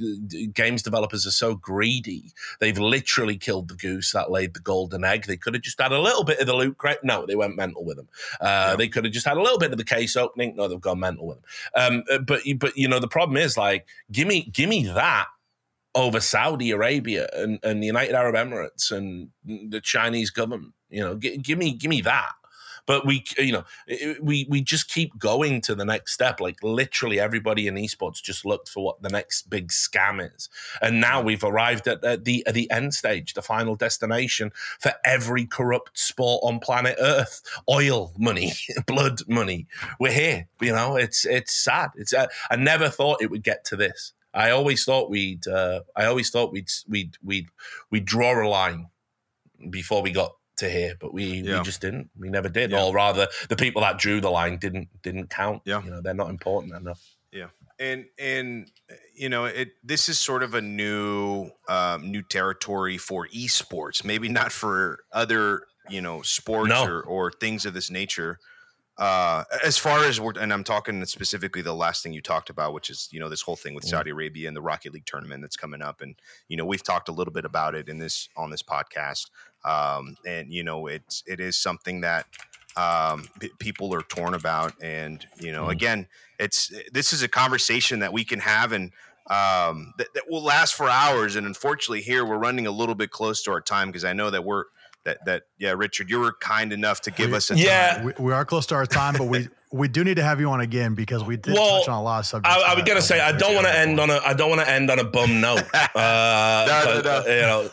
games 0.53 0.83
developers 0.83 1.27
are 1.27 1.33
so 1.33 1.55
greedy. 1.55 2.33
They've 2.59 2.79
literally 2.79 3.37
killed 3.37 3.69
the 3.69 3.75
goose 3.75 4.13
that 4.13 4.31
laid 4.31 4.55
the 4.55 4.61
golden 4.61 5.05
egg. 5.05 5.27
They 5.27 5.37
could 5.37 5.55
have 5.55 5.63
just 5.63 5.81
had 5.81 5.93
a 5.93 6.01
little 6.01 6.25
bit 6.25 6.41
of 6.41 6.47
the 6.47 6.57
loot 6.57 6.79
crate. 6.79 6.99
No 7.03 7.27
they 7.27 7.37
went 7.37 7.57
mental 7.57 7.85
with 7.85 7.97
them 7.97 8.09
uh, 8.41 8.71
yeah. 8.71 8.77
they 8.77 8.89
could 8.89 9.05
have 9.05 9.13
just 9.13 9.27
had 9.27 9.37
a 9.37 9.43
little 9.43 9.59
bit 9.59 9.73
of 9.73 9.79
the 9.79 9.85
case 9.85 10.17
opening. 10.17 10.57
No 10.57 10.69
they've 10.69 10.81
gone 10.81 11.01
mental 11.01 11.27
with 11.27 11.39
them 11.39 11.45
um, 11.75 12.03
uh, 12.11 12.19
but 12.19 12.43
but 12.59 12.77
you 12.77 12.89
know 12.89 12.99
the 12.99 13.09
problem 13.09 13.37
is 13.37 13.57
like 13.57 13.87
give 14.11 14.27
me 14.27 14.51
give 14.53 14.69
me 14.69 14.87
that 14.87 15.29
over 15.95 16.21
Saudi 16.21 16.71
Arabia 16.71 17.29
and, 17.33 17.59
and 17.63 17.83
the 17.83 17.87
United 17.87 18.15
Arab 18.15 18.35
Emirates 18.35 18.91
and 18.91 19.31
the 19.45 19.81
Chinese 19.81 20.31
government. 20.31 20.75
You 20.89 21.01
know, 21.01 21.15
g- 21.17 21.37
give 21.37 21.59
me 21.59 21.73
give 21.73 21.89
me 21.89 22.01
that. 22.03 22.33
But 22.87 23.07
we, 23.07 23.25
you 23.39 23.53
know, 23.53 23.65
we 24.21 24.47
we 24.49 24.63
just 24.63 24.89
keep 24.89 25.19
going 25.19 25.61
to 25.63 25.75
the 25.75 25.85
next 25.85 26.13
step. 26.13 26.41
Like 26.41 26.57
literally, 26.63 27.21
everybody 27.21 27.67
in 27.67 27.75
esports 27.77 28.23
just 28.23 28.45
looked 28.45 28.69
for 28.69 28.85
what 28.85 29.03
the 29.03 29.09
next 29.09 29.49
big 29.51 29.69
scam 29.69 30.35
is, 30.35 30.49
and 30.81 31.01
now 31.01 31.21
we've 31.21 31.45
arrived 31.45 31.87
at, 31.87 32.05
at 32.05 32.25
the 32.25 32.45
at 32.47 32.55
the 32.55 32.71
end 32.71 32.95
stage, 32.95 33.35
the 33.35 33.43
final 33.43 33.77
destination 33.77 34.51
for 34.81 34.93
every 35.05 35.47
corrupt 35.47 35.99
sport 35.99 36.41
on 36.43 36.59
planet 36.59 36.97
Earth: 37.01 37.43
oil 37.71 38.13
money, 38.19 38.53
blood 38.87 39.21
money. 39.29 39.67
We're 40.01 40.13
here. 40.13 40.49
You 40.61 40.73
know, 40.73 40.97
it's 40.97 41.25
it's 41.25 41.53
sad. 41.53 41.91
It's 41.97 42.13
uh, 42.13 42.27
I 42.51 42.57
never 42.57 42.89
thought 42.89 43.23
it 43.23 43.31
would 43.31 43.45
get 43.45 43.65
to 43.67 43.77
this. 43.77 44.13
I 44.33 44.51
always 44.51 44.85
thought 44.85 45.11
we'd 45.11 45.47
uh, 45.47 45.81
I 45.97 46.07
always 46.07 46.31
thought 46.31 46.53
we'd 46.53 46.69
we'd 46.89 47.17
we'd 47.23 47.47
we'd 47.91 48.05
draw 48.05 48.43
a 48.43 48.49
line 48.49 48.89
before 49.69 50.03
we 50.03 50.13
got 50.13 50.33
to 50.59 50.71
here, 50.71 50.95
but 51.01 51.13
we, 51.13 51.25
yeah. 51.25 51.59
we 51.59 51.65
just 51.65 51.81
didn't. 51.81 52.11
We 52.19 52.29
never 52.29 52.49
did. 52.49 52.71
Yeah. 52.71 52.85
Or 52.85 52.95
rather, 52.95 53.27
the 53.49 53.57
people 53.57 53.83
that 53.83 53.99
drew 53.99 54.21
the 54.21 54.31
line 54.31 54.59
didn't 54.59 54.89
didn't 55.03 55.31
count. 55.31 55.63
Yeah, 55.65 55.83
you 55.83 55.91
know, 55.91 56.01
they're 56.01 56.15
not 56.15 56.31
important 56.31 56.75
enough. 56.75 57.03
Yeah, 57.33 57.49
and 57.79 58.07
and 58.19 58.71
you 59.15 59.29
know, 59.29 59.47
it 59.47 59.71
this 59.83 60.09
is 60.09 60.19
sort 60.19 60.43
of 60.43 60.55
a 60.55 60.61
new 60.61 61.51
um, 61.69 62.11
new 62.11 62.23
territory 62.23 62.99
for 62.99 63.27
esports. 63.29 64.05
Maybe 64.05 64.29
not 64.29 64.53
for 64.53 65.01
other 65.13 65.65
you 65.89 66.01
know 66.01 66.23
sports 66.23 66.71
no. 66.71 66.85
or, 66.85 67.03
or 67.03 67.33
things 67.33 67.67
of 67.67 67.75
this 67.75 67.91
nature 67.91 68.39
uh, 69.01 69.45
as 69.65 69.79
far 69.79 70.05
as 70.05 70.21
we're, 70.21 70.35
and 70.39 70.53
I'm 70.53 70.63
talking 70.63 71.03
specifically 71.07 71.63
the 71.63 71.73
last 71.73 72.03
thing 72.03 72.13
you 72.13 72.21
talked 72.21 72.51
about, 72.51 72.75
which 72.75 72.91
is 72.91 73.09
you 73.11 73.19
know 73.19 73.31
this 73.31 73.41
whole 73.41 73.57
thing 73.57 73.75
with 73.75 73.85
mm. 73.85 73.89
Saudi 73.89 74.11
Arabia 74.11 74.47
and 74.47 74.55
the 74.55 74.61
Rocket 74.61 74.93
League 74.93 75.07
tournament 75.07 75.41
that's 75.41 75.57
coming 75.57 75.81
up, 75.81 76.03
and 76.03 76.15
you 76.49 76.59
know 76.59 76.67
we've 76.67 76.83
talked 76.83 77.09
a 77.09 77.13
little 77.13 77.33
bit 77.33 77.47
about 77.47 77.75
it 77.75 77.89
in 77.89 77.99
this 77.99 78.29
on 78.37 78.51
this 78.51 78.63
podcast, 78.63 79.31
um, 79.65 80.17
and 80.27 80.53
you 80.53 80.63
know 80.63 80.87
it's 80.87 81.25
it 81.27 81.41
is 81.41 81.57
something 81.57 82.03
that 82.03 82.27
um, 82.77 83.27
p- 83.41 83.51
people 83.59 83.95
are 83.95 84.03
torn 84.03 84.35
about, 84.35 84.75
and 84.83 85.27
you 85.41 85.51
know 85.51 85.69
mm. 85.69 85.73
again, 85.73 86.07
it's 86.39 86.71
this 86.93 87.15
is 87.15 87.23
a 87.23 87.29
conversation 87.29 88.01
that 88.01 88.13
we 88.13 88.23
can 88.23 88.39
have 88.41 88.73
and 88.73 88.93
um, 89.31 89.95
that, 89.97 90.13
that 90.13 90.25
will 90.29 90.43
last 90.43 90.75
for 90.75 90.91
hours, 90.91 91.37
and 91.37 91.47
unfortunately 91.47 92.03
here 92.03 92.23
we're 92.27 92.37
running 92.37 92.67
a 92.67 92.71
little 92.71 92.95
bit 92.95 93.11
close 93.11 93.43
to 93.45 93.51
our 93.51 93.63
time 93.63 93.89
because 93.89 94.05
I 94.05 94.13
know 94.13 94.29
that 94.29 94.45
we're 94.45 94.65
that 95.05 95.25
that 95.27 95.43
yeah, 95.59 95.73
Richard, 95.73 96.11
you 96.11 96.21
were 96.21 96.33
kind 96.41 96.73
enough 96.73 97.01
to 97.03 97.11
give 97.11 97.31
we, 97.31 97.37
us 97.37 97.51
a 97.51 97.57
yeah. 97.57 98.05
We, 98.05 98.13
we, 98.19 98.33
are 98.33 98.45
close 98.45 98.67
to 98.67 98.75
our 98.75 98.87
time, 98.87 99.15
but 99.17 99.25
we 99.25 99.49
we 99.73 99.89
do 99.89 100.05
need 100.05 100.17
to 100.17 100.23
have 100.23 100.41
you 100.41 100.51
on 100.51 100.61
again 100.61 100.95
because 100.95 101.25
we 101.25 101.37
did 101.37 101.55
well, 101.55 101.81
touch 101.81 101.89
on 101.89 101.99
a 101.99 102.03
lot 102.03 102.21
of 102.21 102.27
subjects. 102.27 102.57
I, 102.57 102.73
I 102.73 102.75
was 102.75 102.85
gonna 102.85 103.01
say 103.01 103.21
I 103.21 103.33
don't 103.33 103.55
want 103.55 103.67
to 103.67 103.77
end 103.77 103.99
on 103.99 104.11
a 104.11 104.21
I 104.25 104.35
don't 104.35 104.51
want 104.51 104.61
to 104.61 104.69
end 104.69 104.91
on 104.91 104.99
a 104.99 105.05
bum 105.05 105.41
note. 105.41 105.63
Uh, 105.93 106.65
no, 106.69 107.01
no, 107.03 107.03
no. 107.03 107.27
You 107.27 107.41
know, 107.41 107.71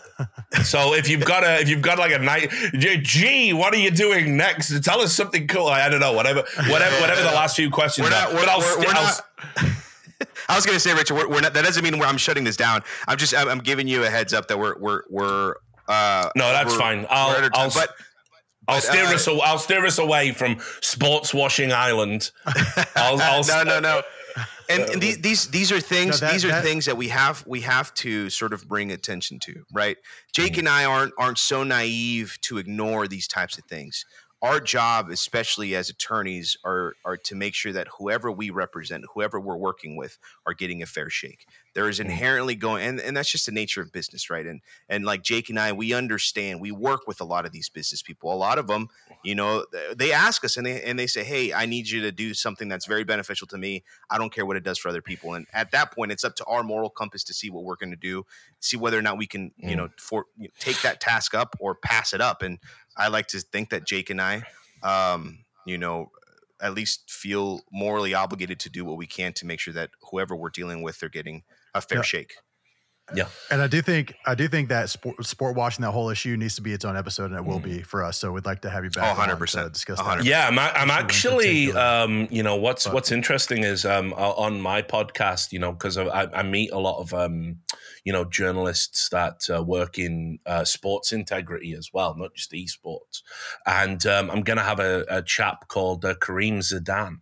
so 0.63 0.95
if 0.95 1.07
you've 1.07 1.23
got 1.23 1.43
a 1.43 1.61
if 1.61 1.69
you've 1.69 1.81
got 1.81 1.99
like 1.99 2.11
a 2.11 2.19
night, 2.19 2.51
gee, 2.73 3.53
what 3.53 3.73
are 3.73 3.77
you 3.77 3.91
doing 3.91 4.35
next? 4.35 4.83
Tell 4.83 5.01
us 5.01 5.13
something 5.13 5.47
cool. 5.47 5.67
I 5.67 5.87
don't 5.87 5.99
know, 5.99 6.13
whatever, 6.13 6.43
whatever, 6.67 6.99
whatever. 6.99 7.21
The 7.21 7.27
last 7.27 7.55
few 7.55 7.69
questions. 7.69 8.05
We're 8.05 8.11
not. 8.11 8.33
We're, 8.33 8.39
but 8.39 8.49
I'll, 8.49 8.59
we're, 8.59 8.79
we're 8.79 8.93
not. 8.93 9.21
I 10.49 10.55
was 10.55 10.65
going 10.65 10.75
to 10.75 10.79
say, 10.79 10.93
Richard, 10.93 11.15
we're, 11.15 11.27
we're, 11.27 11.41
not. 11.41 11.53
That 11.53 11.63
doesn't 11.63 11.83
mean 11.83 12.01
I'm 12.01 12.17
shutting 12.17 12.43
this 12.43 12.57
down. 12.57 12.81
I'm 13.07 13.17
just. 13.17 13.35
I'm, 13.35 13.49
I'm, 13.49 13.59
giving 13.59 13.87
you 13.87 14.03
a 14.03 14.09
heads 14.09 14.33
up 14.33 14.47
that 14.47 14.57
we're 14.57 14.77
we're 14.79 15.03
we're 15.09 15.55
uh, 15.87 16.29
no, 16.35 16.51
that's 16.51 16.75
fine. 16.75 17.05
I'll, 17.09 17.49
I'll, 17.53 17.71
but, 17.71 17.89
I'll 18.67 18.81
steer 18.81 19.05
uh, 19.05 19.15
us. 19.15 19.27
I'll 19.27 19.59
steer 19.59 19.85
us 19.85 19.97
away 19.97 20.31
from 20.31 20.57
sports 20.81 21.33
washing 21.33 21.71
island. 21.71 22.31
I'll, 22.95 23.19
I'll 23.21 23.43
no, 23.43 23.63
no, 23.63 23.79
no. 23.79 24.01
And, 24.69 24.83
and, 24.83 25.01
these 25.01 25.19
these 25.19 25.47
these 25.47 25.71
are 25.71 25.79
things. 25.79 26.21
No, 26.21 26.27
that, 26.27 26.33
these 26.33 26.45
are 26.45 26.49
that, 26.49 26.63
things 26.63 26.85
that 26.85 26.97
we 26.97 27.07
have 27.07 27.45
we 27.47 27.61
have 27.61 27.93
to 27.95 28.29
sort 28.29 28.51
of 28.51 28.67
bring 28.67 28.91
attention 28.91 29.39
to, 29.39 29.63
right? 29.73 29.97
Jake 30.33 30.53
mm-hmm. 30.53 30.59
and 30.59 30.69
I 30.69 30.85
aren't 30.85 31.13
aren't 31.17 31.37
so 31.37 31.63
naive 31.63 32.37
to 32.41 32.57
ignore 32.57 33.07
these 33.07 33.27
types 33.27 33.57
of 33.57 33.63
things 33.65 34.05
our 34.41 34.59
job, 34.59 35.09
especially 35.09 35.75
as 35.75 35.89
attorneys, 35.89 36.57
are 36.63 36.93
are 37.03 37.17
to 37.17 37.35
make 37.35 37.55
sure 37.55 37.73
that 37.73 37.87
whoever 37.97 38.31
we 38.31 38.51
represent, 38.51 39.05
whoever 39.15 39.39
we're 39.39 39.57
working 39.57 39.95
with, 39.95 40.19
are 40.45 40.53
getting 40.53 40.83
a 40.83 40.85
fair 40.85 41.09
shake. 41.09 41.47
There 41.73 41.89
is 41.89 41.97
mm. 41.97 42.05
inherently 42.05 42.53
going, 42.53 42.85
and, 42.85 42.99
and 42.99 43.17
that's 43.17 43.31
just 43.31 43.47
the 43.47 43.51
nature 43.51 43.81
of 43.81 43.91
business, 43.91 44.29
right? 44.29 44.45
And 44.45 44.61
and 44.89 45.05
like 45.05 45.23
Jake 45.23 45.49
and 45.49 45.59
I, 45.59 45.71
we 45.71 45.93
understand. 45.93 46.61
We 46.61 46.71
work 46.71 47.07
with 47.07 47.19
a 47.19 47.23
lot 47.23 47.47
of 47.47 47.51
these 47.51 47.67
business 47.69 48.03
people. 48.03 48.31
A 48.31 48.35
lot 48.35 48.59
of 48.59 48.67
them, 48.67 48.89
you 49.23 49.33
know, 49.33 49.65
they 49.95 50.11
ask 50.11 50.45
us 50.45 50.55
and 50.55 50.67
they 50.67 50.83
and 50.83 50.99
they 50.99 51.07
say, 51.07 51.23
"Hey, 51.23 51.51
I 51.51 51.65
need 51.65 51.89
you 51.89 52.01
to 52.01 52.11
do 52.11 52.35
something 52.35 52.67
that's 52.67 52.85
very 52.85 53.03
beneficial 53.03 53.47
to 53.47 53.57
me. 53.57 53.83
I 54.11 54.19
don't 54.19 54.31
care 54.31 54.45
what 54.45 54.55
it 54.55 54.63
does 54.63 54.77
for 54.77 54.89
other 54.89 55.01
people." 55.01 55.33
And 55.33 55.47
at 55.51 55.71
that 55.71 55.91
point, 55.93 56.11
it's 56.11 56.23
up 56.23 56.35
to 56.35 56.45
our 56.45 56.61
moral 56.61 56.91
compass 56.91 57.23
to 57.25 57.33
see 57.33 57.49
what 57.49 57.63
we're 57.63 57.75
going 57.75 57.91
to 57.91 57.95
do, 57.95 58.23
see 58.59 58.77
whether 58.77 58.99
or 58.99 59.01
not 59.01 59.17
we 59.17 59.25
can, 59.25 59.51
mm. 59.63 59.69
you 59.71 59.75
know, 59.75 59.89
for 59.97 60.25
you 60.37 60.43
know, 60.43 60.53
take 60.59 60.79
that 60.83 61.01
task 61.01 61.33
up 61.33 61.55
or 61.59 61.73
pass 61.73 62.13
it 62.13 62.21
up. 62.21 62.43
And 62.43 62.59
I 62.97 63.07
like 63.09 63.27
to 63.27 63.39
think 63.39 63.69
that 63.69 63.85
Jake 63.85 64.09
and 64.09 64.21
I, 64.21 64.43
um, 64.83 65.39
you 65.65 65.77
know, 65.77 66.11
at 66.59 66.73
least 66.73 67.09
feel 67.11 67.61
morally 67.71 68.13
obligated 68.13 68.59
to 68.61 68.69
do 68.69 68.83
what 68.83 68.97
we 68.97 69.05
can 69.05 69.33
to 69.33 69.45
make 69.45 69.59
sure 69.59 69.73
that 69.73 69.91
whoever 70.09 70.35
we're 70.35 70.49
dealing 70.49 70.81
with, 70.81 70.99
they're 70.99 71.09
getting 71.09 71.43
a 71.73 71.81
fair 71.81 71.99
Yeah. 71.99 72.03
shake. 72.03 72.35
Yeah. 73.15 73.27
And 73.49 73.61
I 73.61 73.67
do 73.67 73.81
think 73.81 74.15
I 74.25 74.35
do 74.35 74.47
think 74.49 74.67
that 74.69 74.89
sport, 74.89 75.25
sport 75.25 75.55
washing 75.55 75.81
that 75.83 75.91
whole 75.91 76.09
issue 76.09 76.35
needs 76.35 76.55
to 76.55 76.61
be 76.61 76.73
its 76.73 76.83
own 76.83 76.97
episode, 76.97 77.31
and 77.31 77.35
it 77.39 77.43
Mm. 77.43 77.47
will 77.47 77.59
be 77.59 77.81
for 77.81 78.03
us. 78.03 78.17
So 78.17 78.33
we'd 78.33 78.45
like 78.45 78.61
to 78.63 78.69
have 78.69 78.83
you 78.83 78.89
back. 78.89 79.15
Oh, 79.17 79.21
100%. 79.21 79.63
to 79.63 79.69
discuss 79.69 79.99
100%. 79.99 80.17
that. 80.17 80.25
Yeah, 80.25 80.47
I'm, 80.47 80.59
I'm 80.59 80.65
Which 80.67 80.75
one 80.75 80.89
in 80.89 80.91
actually, 81.05 81.71
um, 81.73 82.27
you 82.29 82.43
know, 82.43 82.57
what's 82.57 82.83
But- 82.85 82.93
what's 82.95 83.11
interesting 83.13 83.63
is 83.63 83.85
um, 83.85 84.11
on 84.13 84.59
my 84.59 84.81
podcast, 84.81 85.53
you 85.53 85.59
know, 85.59 85.71
because 85.71 85.97
I, 85.97 86.27
I 86.33 86.43
meet 86.43 86.71
a 86.71 86.79
lot 86.79 86.99
of, 86.99 87.13
um, 87.13 87.59
you 88.03 88.11
know, 88.11 88.25
journalists 88.25 89.07
that 89.09 89.49
uh, 89.53 89.63
work 89.63 89.97
in 89.97 90.39
uh, 90.45 90.65
sports 90.65 91.11
integrity 91.13 91.73
as 91.73 91.91
well, 91.93 92.13
not 92.17 92.33
just 92.35 92.51
esports. 92.51 93.21
And 93.65 94.05
um, 94.05 94.29
I'm 94.31 94.41
going 94.41 94.57
to 94.57 94.63
have 94.63 94.79
a, 94.81 95.05
a 95.09 95.21
chap 95.21 95.67
called 95.69 96.03
uh, 96.03 96.15
Karim 96.15 96.59
Zidan. 96.59 97.19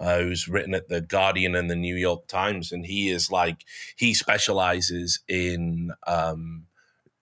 Uh, 0.00 0.18
who's 0.18 0.48
written 0.48 0.74
at 0.74 0.88
the 0.88 1.00
Guardian 1.00 1.54
and 1.54 1.70
the 1.70 1.76
New 1.76 1.96
York 1.96 2.26
Times, 2.26 2.72
and 2.72 2.86
he 2.86 3.08
is 3.08 3.30
like 3.30 3.64
he 3.96 4.14
specializes 4.14 5.20
in 5.28 5.92
um, 6.06 6.66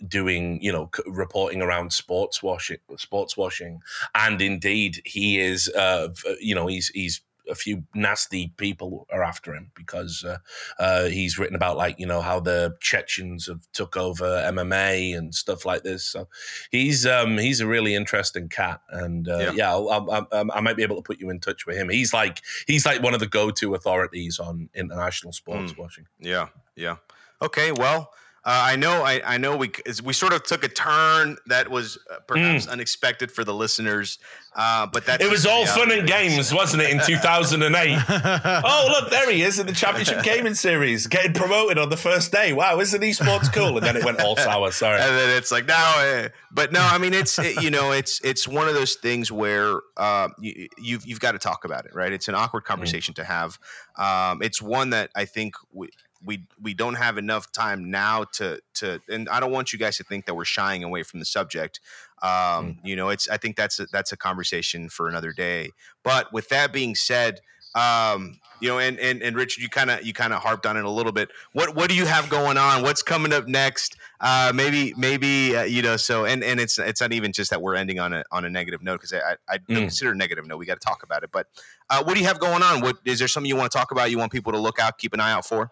doing 0.06 0.60
you 0.62 0.72
know 0.72 0.90
c- 0.94 1.02
reporting 1.06 1.62
around 1.62 1.92
sports 1.92 2.42
washing 2.42 2.78
sports 2.96 3.36
washing. 3.36 3.80
And 4.14 4.40
indeed 4.40 5.02
he 5.04 5.38
is 5.38 5.68
uh 5.68 6.08
you 6.40 6.54
know 6.54 6.66
he's 6.66 6.88
he's 6.88 7.20
a 7.48 7.54
few 7.54 7.84
nasty 7.94 8.52
people 8.56 9.06
are 9.10 9.22
after 9.22 9.54
him 9.54 9.70
because 9.74 10.24
uh, 10.24 10.38
uh, 10.78 11.04
he's 11.06 11.38
written 11.38 11.56
about 11.56 11.76
like 11.76 11.98
you 11.98 12.06
know 12.06 12.20
how 12.20 12.40
the 12.40 12.76
Chechens 12.80 13.46
have 13.46 13.66
took 13.72 13.96
over 13.96 14.24
MMA 14.24 15.16
and 15.16 15.34
stuff 15.34 15.64
like 15.64 15.82
this. 15.82 16.04
So 16.04 16.28
he's 16.70 17.06
um, 17.06 17.38
he's 17.38 17.60
a 17.60 17.66
really 17.66 17.94
interesting 17.94 18.48
cat, 18.48 18.80
and 18.90 19.28
uh, 19.28 19.38
Yeah. 19.38 19.52
yeah, 19.52 19.70
I'll, 19.70 19.88
I'll, 19.90 20.28
i 20.32 20.44
I 20.58 20.60
might 20.60 20.76
be 20.76 20.82
able 20.82 20.96
to 20.96 21.02
put 21.02 21.20
you 21.20 21.30
in 21.30 21.40
touch 21.40 21.66
with 21.66 21.76
him. 21.76 21.88
He's 21.88 22.12
like 22.12 22.40
he's 22.66 22.86
like 22.86 23.02
one 23.02 23.14
of 23.14 23.20
the 23.20 23.26
go 23.26 23.50
to 23.50 23.74
authorities 23.74 24.38
on 24.38 24.68
international 24.74 25.32
sports 25.32 25.76
washing. 25.76 26.06
Yeah, 26.20 26.48
yeah. 26.76 26.96
Okay, 27.40 27.72
well, 27.72 28.12
uh, 28.44 28.50
I 28.72 28.76
know, 28.76 29.02
I, 29.04 29.20
I 29.24 29.38
know, 29.38 29.56
we 29.56 29.70
we 30.02 30.12
sort 30.12 30.32
of 30.32 30.42
took 30.42 30.64
a 30.64 30.68
turn 30.68 31.36
that 31.46 31.68
was 31.70 31.98
uh, 32.10 32.16
perhaps 32.26 32.66
unexpected 32.66 33.30
for 33.30 33.44
the 33.44 33.54
listeners, 33.54 34.18
uh, 34.56 34.86
but 34.86 35.06
that 35.06 35.20
Mm. 35.20 35.26
It 35.26 35.30
was 35.30 35.46
all 35.46 35.64
fun 35.66 35.92
and 35.92 36.06
games, 36.08 36.52
wasn't 36.52 36.82
it, 36.82 36.90
in 36.90 37.00
2008? 37.00 37.98
oh, 38.08 38.88
look, 39.00 39.10
there 39.10 39.30
he 39.30 39.42
is 39.42 39.58
in 39.60 39.66
the 39.66 39.72
Championship 39.72 40.22
Gaming 40.24 40.54
Series, 40.54 41.06
getting 41.06 41.32
promoted 41.32 41.78
on 41.78 41.88
the 41.88 41.96
first 41.96 42.32
day. 42.32 42.52
Wow, 42.52 42.80
isn't 42.80 43.00
esports 43.00 43.52
cool? 43.52 43.76
And 43.76 43.86
then 43.86 43.96
it 43.96 44.04
went 44.04 44.20
all 44.20 44.36
sour. 44.48 44.72
Sorry. 44.72 45.00
and 45.00 45.16
then 45.16 45.36
it's 45.36 45.52
like 45.52 45.66
now, 45.66 45.94
uh, 46.00 46.28
but 46.50 46.72
no, 46.72 46.80
I 46.82 46.98
mean 46.98 47.14
it's 47.14 47.38
it- 47.38 47.62
you 47.62 47.70
know 47.70 47.92
it's 47.92 48.20
it's 48.24 48.48
one 48.48 48.66
of 48.68 48.74
those 48.74 48.94
things 48.96 49.30
where 49.30 49.80
uh, 49.96 50.28
you, 50.40 50.68
you've 50.78 51.06
you've 51.06 51.20
got 51.20 51.32
to 51.32 51.38
talk 51.38 51.64
about 51.64 51.84
it, 51.86 51.94
right? 51.94 52.12
It's 52.12 52.26
an 52.28 52.34
awkward 52.34 52.64
conversation 52.64 53.14
to 53.14 53.24
have. 53.24 53.58
Um, 53.96 54.42
it's 54.42 54.60
one 54.60 54.90
that 54.90 55.10
I 55.14 55.26
think 55.26 55.54
we. 55.72 55.88
We, 56.24 56.46
we 56.60 56.74
don't 56.74 56.94
have 56.94 57.18
enough 57.18 57.50
time 57.52 57.90
now 57.90 58.24
to 58.34 58.60
to 58.74 59.00
and 59.08 59.28
I 59.28 59.40
don't 59.40 59.50
want 59.52 59.72
you 59.72 59.78
guys 59.78 59.96
to 59.98 60.04
think 60.04 60.26
that 60.26 60.34
we're 60.34 60.44
shying 60.44 60.84
away 60.84 61.02
from 61.02 61.18
the 61.20 61.26
subject. 61.26 61.80
Um, 62.22 62.78
You 62.84 62.96
know, 62.96 63.08
it's 63.08 63.28
I 63.28 63.36
think 63.36 63.56
that's 63.56 63.80
a, 63.80 63.86
that's 63.86 64.12
a 64.12 64.16
conversation 64.16 64.88
for 64.88 65.08
another 65.08 65.32
day. 65.32 65.70
But 66.04 66.32
with 66.32 66.48
that 66.50 66.72
being 66.72 66.94
said, 66.94 67.40
um, 67.74 68.38
you 68.60 68.68
know, 68.68 68.78
and 68.78 68.98
and, 69.00 69.22
and 69.22 69.34
Richard, 69.34 69.62
you 69.62 69.68
kind 69.68 69.90
of 69.90 70.04
you 70.04 70.12
kind 70.12 70.32
of 70.32 70.40
harped 70.42 70.66
on 70.66 70.76
it 70.76 70.84
a 70.84 70.90
little 70.90 71.10
bit. 71.10 71.30
What 71.52 71.74
what 71.74 71.88
do 71.88 71.96
you 71.96 72.06
have 72.06 72.28
going 72.28 72.56
on? 72.58 72.82
What's 72.82 73.02
coming 73.02 73.32
up 73.32 73.48
next? 73.48 73.96
Uh, 74.20 74.52
maybe 74.54 74.94
maybe 74.96 75.56
uh, 75.56 75.64
you 75.64 75.82
know. 75.82 75.96
So 75.96 76.24
and 76.26 76.44
and 76.44 76.60
it's 76.60 76.78
it's 76.78 77.00
not 77.00 77.12
even 77.12 77.32
just 77.32 77.50
that 77.50 77.60
we're 77.60 77.74
ending 77.74 77.98
on 77.98 78.12
a 78.12 78.22
on 78.30 78.44
a 78.44 78.50
negative 78.50 78.82
note 78.82 79.00
because 79.00 79.12
I 79.14 79.36
I 79.48 79.58
don't 79.58 79.78
Mm. 79.78 79.80
consider 79.80 80.14
negative 80.14 80.46
note. 80.46 80.58
We 80.58 80.66
got 80.66 80.80
to 80.80 80.86
talk 80.86 81.02
about 81.02 81.24
it. 81.24 81.30
But 81.32 81.48
uh, 81.90 82.04
what 82.04 82.14
do 82.14 82.20
you 82.20 82.26
have 82.26 82.38
going 82.38 82.62
on? 82.62 82.82
What 82.82 82.98
is 83.04 83.18
there 83.18 83.26
something 83.26 83.48
you 83.48 83.56
want 83.56 83.72
to 83.72 83.76
talk 83.76 83.90
about? 83.90 84.10
You 84.12 84.18
want 84.18 84.30
people 84.30 84.52
to 84.52 84.58
look 84.58 84.78
out, 84.78 84.96
keep 84.98 85.12
an 85.12 85.18
eye 85.20 85.32
out 85.32 85.44
for? 85.44 85.70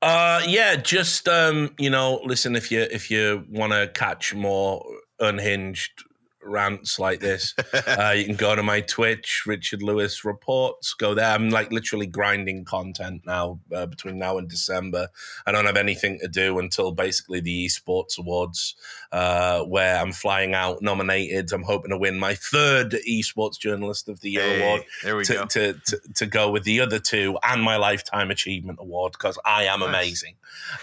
Uh, 0.00 0.40
yeah, 0.46 0.76
just 0.76 1.28
um, 1.28 1.74
you 1.78 1.90
know, 1.90 2.20
listen 2.24 2.54
if 2.54 2.70
you 2.70 2.80
if 2.82 3.10
you 3.10 3.44
want 3.50 3.72
to 3.72 3.88
catch 3.94 4.32
more 4.34 4.84
unhinged 5.18 6.04
rants 6.48 6.98
like 6.98 7.20
this, 7.20 7.54
uh, 7.86 8.14
you 8.16 8.24
can 8.24 8.36
go 8.36 8.54
to 8.54 8.62
my 8.62 8.80
Twitch, 8.80 9.44
Richard 9.46 9.82
Lewis 9.82 10.24
Reports. 10.24 10.94
Go 10.94 11.14
there. 11.14 11.26
I'm 11.34 11.50
like 11.50 11.70
literally 11.72 12.06
grinding 12.06 12.64
content 12.64 13.22
now 13.26 13.60
uh, 13.74 13.86
between 13.86 14.18
now 14.18 14.38
and 14.38 14.48
December. 14.48 15.08
I 15.46 15.52
don't 15.52 15.66
have 15.66 15.76
anything 15.76 16.18
to 16.20 16.28
do 16.28 16.58
until 16.58 16.92
basically 16.92 17.40
the 17.40 17.66
Esports 17.66 18.18
Awards, 18.18 18.74
uh, 19.12 19.62
where 19.64 19.96
I'm 20.00 20.12
flying 20.12 20.54
out 20.54 20.82
nominated. 20.82 21.52
I'm 21.52 21.62
hoping 21.62 21.90
to 21.90 21.98
win 21.98 22.18
my 22.18 22.34
third 22.34 22.96
Esports 23.08 23.58
Journalist 23.58 24.08
of 24.08 24.20
the 24.20 24.30
Year 24.30 24.42
Hey, 24.42 24.62
award 24.62 24.84
there 25.02 25.16
we 25.16 25.24
to, 25.24 25.32
go. 25.34 25.44
to, 25.46 25.72
to, 25.86 26.00
to 26.14 26.26
go 26.26 26.50
with 26.50 26.64
the 26.64 26.80
other 26.80 26.98
two 26.98 27.38
and 27.42 27.62
my 27.62 27.76
Lifetime 27.76 28.30
Achievement 28.30 28.78
Award 28.80 29.12
because 29.12 29.38
I 29.44 29.64
am 29.64 29.80
Nice. 29.80 29.88
amazing. 29.88 30.34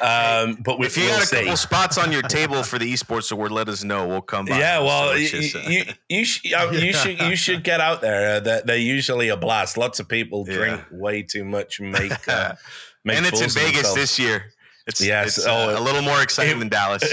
Um, 0.02 0.56
but 0.64 0.80
we, 0.80 0.86
If 0.88 0.98
you 0.98 1.04
we'll 1.06 1.14
got 1.16 1.24
a 1.24 1.26
see. 1.26 1.38
couple 1.38 1.58
spots 1.58 1.98
on 1.98 2.12
your 2.12 2.22
table 2.24 2.64
for 2.70 2.78
the 2.80 2.92
esports 2.92 3.32
award, 3.32 3.52
let 3.52 3.70
us 3.70 3.84
know. 3.84 4.08
We'll 4.08 4.22
come 4.22 4.46
by. 4.46 4.60
Yeah, 4.60 4.80
well, 4.80 5.16
you, 5.56 5.82
uh, 5.82 5.94
you, 6.10 6.20
you, 6.20 6.26
sh- 6.26 6.54
uh, 6.54 6.70
you 6.72 6.94
should 6.94 7.20
you 7.22 7.36
should 7.36 7.64
get 7.64 7.80
out 7.82 8.02
there. 8.02 8.38
Uh, 8.38 8.40
they're, 8.40 8.62
they're 8.62 8.78
usually 8.78 9.30
a 9.30 9.38
blast. 9.38 9.78
Lots 9.78 10.00
of 10.00 10.08
people 10.08 10.46
Yeah. 10.48 10.56
drink 10.56 10.82
way 10.92 11.24
too 11.24 11.44
much 11.46 11.80
make 11.80 12.28
uh, 12.28 12.54
make 13.06 13.18
and 13.18 13.26
it's 13.26 13.42
in 13.42 13.50
Vegas 13.50 13.76
themselves. 13.76 13.96
this 13.96 14.20
year. 14.20 14.52
It's, 14.88 15.02
Yes, 15.04 15.38
it's, 15.38 15.48
uh, 15.48 15.52
oh, 15.76 15.80
a 15.80 15.84
little 15.84 16.02
more 16.04 16.22
exciting 16.22 16.58
it- 16.58 16.60
than 16.60 16.70
Dallas. 16.70 17.04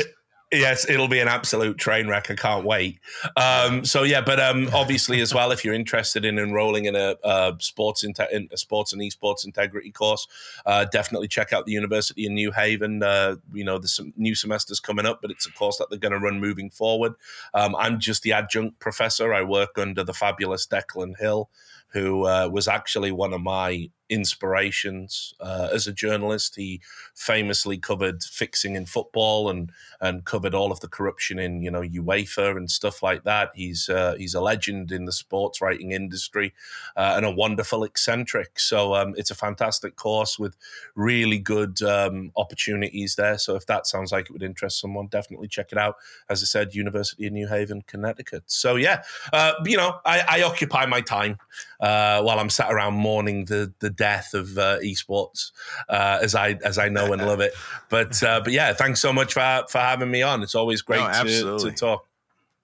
Yes, 0.55 0.87
it'll 0.87 1.09
be 1.09 1.19
an 1.19 1.29
absolute 1.29 1.79
train 1.79 2.09
wreck. 2.09 2.31
I 2.31 2.35
can't 2.35 2.67
wait. 2.67 3.01
Um, 3.39 3.87
so 3.87 4.03
yeah, 4.03 4.21
but 4.21 4.39
um, 4.39 4.69
obviously 4.75 5.23
as 5.23 5.33
well, 5.33 5.51
if 5.51 5.65
you're 5.65 5.73
interested 5.73 6.27
in 6.27 6.39
enrolling 6.39 6.85
in 6.85 6.95
a, 6.95 7.17
a 7.25 7.55
sports 7.59 8.05
in 8.05 8.13
a 8.21 8.57
sports 8.59 8.93
and 8.93 9.01
esports 9.01 9.47
integrity 9.47 9.91
course, 9.91 10.29
uh, 10.67 10.85
definitely 10.85 11.29
check 11.29 11.55
out 11.55 11.65
the 11.65 11.73
University 11.73 12.27
in 12.27 12.35
New 12.35 12.53
Haven. 12.53 13.03
Uh, 13.03 13.37
you 13.55 13.65
know, 13.65 13.79
there's 13.79 13.95
some 13.95 14.13
new 14.15 14.35
semesters 14.35 14.79
coming 14.79 15.07
up, 15.07 15.23
but 15.23 15.31
it's 15.31 15.47
a 15.47 15.53
course 15.53 15.79
that 15.79 15.89
they're 15.89 15.99
going 15.99 16.13
to 16.13 16.19
run 16.19 16.39
moving 16.39 16.69
forward. 16.69 17.15
Um, 17.55 17.75
I'm 17.77 17.99
just 17.99 18.23
the 18.23 18.35
adjunct 18.35 18.79
professor. 18.79 19.33
I 19.33 19.43
work 19.43 19.79
under 19.79 20.05
the 20.05 20.13
fabulous 20.13 20.67
Declan 20.67 21.19
Hill, 21.19 21.49
who 21.93 22.27
uh, 22.27 22.51
was 22.53 22.69
actually 22.69 23.11
one 23.11 23.33
of 23.33 23.41
my 23.41 23.89
inspirations 24.13 25.33
uh, 25.41 25.71
as 25.73 25.87
a 25.87 25.93
journalist. 25.93 26.57
He 26.57 26.83
famously 27.15 27.79
covered 27.79 28.23
fixing 28.23 28.77
in 28.77 28.85
football 28.85 29.49
and 29.49 29.73
and 30.01 30.25
covered 30.25 30.55
all 30.55 30.71
of 30.71 30.81
the 30.81 30.89
corruption 30.89 31.39
in 31.39 31.63
you 31.63 31.71
know 31.71 31.81
UEFA 31.81 32.57
and 32.57 32.71
stuff 32.71 33.03
like 33.03 33.25
that. 33.25 33.51
He's 33.55 33.89
uh, 33.89 34.15
he's 34.19 34.35
a 34.35 34.41
legend 34.41 34.93
in 34.93 35.07
the 35.07 35.13
sports 35.13 35.61
writing 35.63 35.93
industry 35.93 36.53
uh, 36.97 37.15
and 37.17 37.25
a 37.25 37.31
wonderful 37.31 37.85
eccentric. 37.85 38.61
So 38.61 38.95
um, 38.95 39.15
it's 39.17 39.31
a 39.31 39.35
fantastic 39.35 39.97
course 39.97 40.39
with 40.39 40.57
really 40.95 41.39
good 41.39 41.83
um, 41.83 42.33
opportunities 42.37 43.15
there. 43.17 43.39
So 43.39 43.57
if 43.57 43.65
that 43.67 43.87
sounds 43.87 44.13
like 44.13 44.27
it 44.27 44.33
would 44.33 44.43
interest 44.43 44.79
someone, 44.79 45.07
definitely 45.07 45.49
check 45.49 45.73
it 45.73 45.79
out. 45.79 45.97
As 46.29 46.43
I 46.43 46.47
said, 46.47 46.75
University 46.75 47.27
of 47.27 47.33
New 47.33 47.49
Haven, 47.49 47.83
Connecticut. 47.87 48.45
So 48.47 48.77
yeah, 48.77 49.03
uh, 49.33 49.55
you 49.65 49.79
know 49.79 50.01
I, 50.05 50.25
I 50.29 50.43
occupy 50.43 50.85
my 50.85 51.01
time 51.01 51.39
uh, 51.81 52.23
while 52.23 52.39
I'm 52.39 52.51
sat 52.51 52.71
around 52.71 52.95
mourning 52.95 53.47
the 53.47 53.73
the 53.79 53.91
death 54.03 54.35
of 54.35 54.47
uh, 54.59 54.79
esports 54.91 55.53
uh, 55.89 56.19
as 56.27 56.35
I 56.35 56.49
as 56.65 56.77
I 56.79 56.89
know 56.89 57.13
and 57.13 57.21
love 57.31 57.41
it. 57.47 57.53
But 57.89 58.23
uh, 58.23 58.41
but 58.45 58.53
yeah, 58.53 58.73
thanks 58.75 59.01
so 59.01 59.13
much 59.13 59.33
for 59.35 59.65
for 59.69 59.79
having 59.79 60.11
me 60.11 60.23
on. 60.23 60.43
It's 60.43 60.55
always 60.55 60.83
great 60.83 61.01
No, 61.01 61.25
to, 61.25 61.59
to 61.65 61.71
talk. 61.73 62.01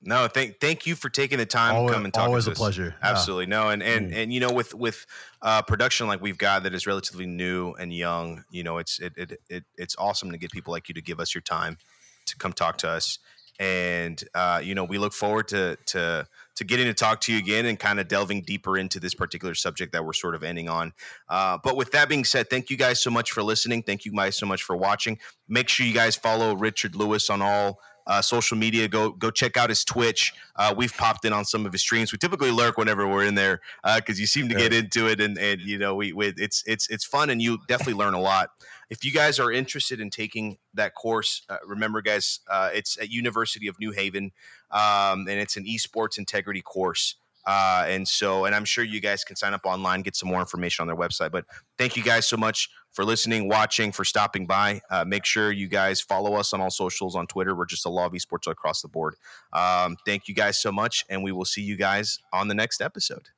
No, 0.00 0.28
thank 0.28 0.60
thank 0.60 0.86
you 0.86 0.94
for 0.94 1.08
taking 1.10 1.38
the 1.38 1.46
time 1.46 1.74
Always- 1.74 1.90
to 1.90 1.94
come 1.96 2.04
and 2.04 2.14
talk. 2.14 2.28
always 2.28 2.44
to 2.44 2.50
a 2.50 2.52
us. 2.52 2.58
pleasure. 2.58 2.94
Yeah. 3.02 3.10
Absolutely, 3.10 3.46
no, 3.46 3.68
and 3.70 3.82
Mm. 3.82 3.96
and 3.96 4.14
and 4.14 4.32
you 4.32 4.40
know, 4.40 4.52
with 4.52 4.72
with 4.74 5.06
uh, 5.42 5.62
production 5.62 6.06
like 6.06 6.20
we've 6.22 6.38
got 6.38 6.62
that 6.62 6.72
is 6.74 6.86
relatively 6.86 7.26
new 7.26 7.72
and 7.80 7.92
young, 7.92 8.44
you 8.56 8.62
know, 8.62 8.78
it's 8.78 9.00
it, 9.00 9.12
it 9.16 9.40
it 9.48 9.64
it's 9.76 9.96
awesome 9.98 10.30
to 10.32 10.38
get 10.38 10.50
people 10.52 10.72
like 10.72 10.88
you 10.88 10.94
to 10.94 11.02
give 11.02 11.18
us 11.20 11.34
your 11.34 11.42
time 11.42 11.78
to 12.26 12.36
come 12.36 12.52
talk 12.52 12.78
to 12.78 12.88
us, 12.88 13.18
and 13.58 14.22
uh, 14.34 14.60
you 14.62 14.74
know, 14.76 14.84
we 14.84 14.98
look 14.98 15.12
forward 15.14 15.48
to 15.48 15.76
to 15.86 16.26
to 16.58 16.64
getting 16.64 16.86
to 16.86 16.94
talk 16.94 17.20
to 17.20 17.32
you 17.32 17.38
again 17.38 17.66
and 17.66 17.78
kind 17.78 18.00
of 18.00 18.08
delving 18.08 18.42
deeper 18.42 18.76
into 18.76 18.98
this 18.98 19.14
particular 19.14 19.54
subject 19.54 19.92
that 19.92 20.04
we're 20.04 20.12
sort 20.12 20.34
of 20.34 20.42
ending 20.42 20.68
on. 20.68 20.92
Uh, 21.28 21.56
but 21.62 21.76
with 21.76 21.92
that 21.92 22.08
being 22.08 22.24
said, 22.24 22.50
thank 22.50 22.68
you 22.68 22.76
guys 22.76 23.00
so 23.00 23.10
much 23.10 23.30
for 23.30 23.44
listening. 23.44 23.80
Thank 23.80 24.04
you 24.04 24.10
guys 24.12 24.36
so 24.36 24.44
much 24.44 24.64
for 24.64 24.76
watching. 24.76 25.18
Make 25.48 25.68
sure 25.68 25.86
you 25.86 25.94
guys 25.94 26.16
follow 26.16 26.56
Richard 26.56 26.96
Lewis 26.96 27.30
on 27.30 27.42
all 27.42 27.78
uh, 28.08 28.22
social 28.22 28.56
media. 28.56 28.88
Go 28.88 29.10
go 29.10 29.30
check 29.30 29.56
out 29.56 29.68
his 29.68 29.84
Twitch. 29.84 30.32
Uh, 30.56 30.74
we've 30.76 30.96
popped 30.96 31.24
in 31.24 31.32
on 31.32 31.44
some 31.44 31.64
of 31.66 31.72
his 31.72 31.82
streams. 31.82 32.10
We 32.10 32.18
typically 32.18 32.50
lurk 32.50 32.76
whenever 32.76 33.06
we're 33.06 33.26
in 33.26 33.34
there 33.34 33.60
because 33.96 34.18
you 34.18 34.26
seem 34.26 34.48
to 34.48 34.54
get 34.54 34.72
into 34.72 35.06
it, 35.06 35.20
and 35.20 35.38
and 35.38 35.60
you 35.60 35.78
know 35.78 35.94
we, 35.94 36.12
we 36.12 36.32
it's 36.38 36.64
it's 36.66 36.88
it's 36.88 37.04
fun, 37.04 37.30
and 37.30 37.40
you 37.40 37.58
definitely 37.68 37.94
learn 37.94 38.14
a 38.14 38.20
lot. 38.20 38.48
If 38.90 39.04
you 39.04 39.12
guys 39.12 39.38
are 39.38 39.52
interested 39.52 40.00
in 40.00 40.08
taking 40.08 40.56
that 40.72 40.94
course, 40.94 41.42
uh, 41.50 41.58
remember, 41.66 42.00
guys, 42.00 42.40
uh, 42.50 42.70
it's 42.72 42.98
at 42.98 43.10
University 43.10 43.68
of 43.68 43.78
New 43.78 43.92
Haven, 43.92 44.32
um, 44.70 45.26
and 45.28 45.40
it's 45.40 45.56
an 45.56 45.64
esports 45.64 46.18
integrity 46.18 46.62
course. 46.62 47.16
Uh, 47.46 47.86
and 47.88 48.06
so, 48.06 48.44
and 48.44 48.54
I'm 48.54 48.66
sure 48.66 48.84
you 48.84 49.00
guys 49.00 49.24
can 49.24 49.34
sign 49.34 49.54
up 49.54 49.62
online, 49.64 50.02
get 50.02 50.14
some 50.14 50.28
more 50.28 50.40
information 50.40 50.82
on 50.82 50.86
their 50.86 50.96
website. 50.96 51.32
But 51.32 51.46
thank 51.78 51.96
you 51.96 52.02
guys 52.02 52.28
so 52.28 52.36
much 52.36 52.68
for 52.92 53.06
listening, 53.06 53.48
watching, 53.48 53.90
for 53.90 54.04
stopping 54.04 54.46
by. 54.46 54.82
Uh, 54.90 55.04
make 55.06 55.24
sure 55.24 55.50
you 55.50 55.66
guys 55.66 55.98
follow 55.98 56.34
us 56.34 56.52
on 56.52 56.60
all 56.60 56.70
socials 56.70 57.16
on 57.16 57.26
Twitter. 57.26 57.54
We're 57.54 57.64
just 57.64 57.86
a 57.86 57.88
Law 57.88 58.04
of 58.04 58.12
Esports 58.12 58.50
across 58.50 58.82
the 58.82 58.88
board. 58.88 59.14
Um, 59.54 59.96
thank 60.04 60.28
you 60.28 60.34
guys 60.34 60.60
so 60.60 60.70
much, 60.70 61.06
and 61.08 61.22
we 61.22 61.32
will 61.32 61.46
see 61.46 61.62
you 61.62 61.76
guys 61.76 62.18
on 62.34 62.48
the 62.48 62.54
next 62.54 62.82
episode. 62.82 63.28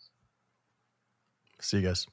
See 1.60 1.76
you 1.76 1.84
guys. 1.84 2.06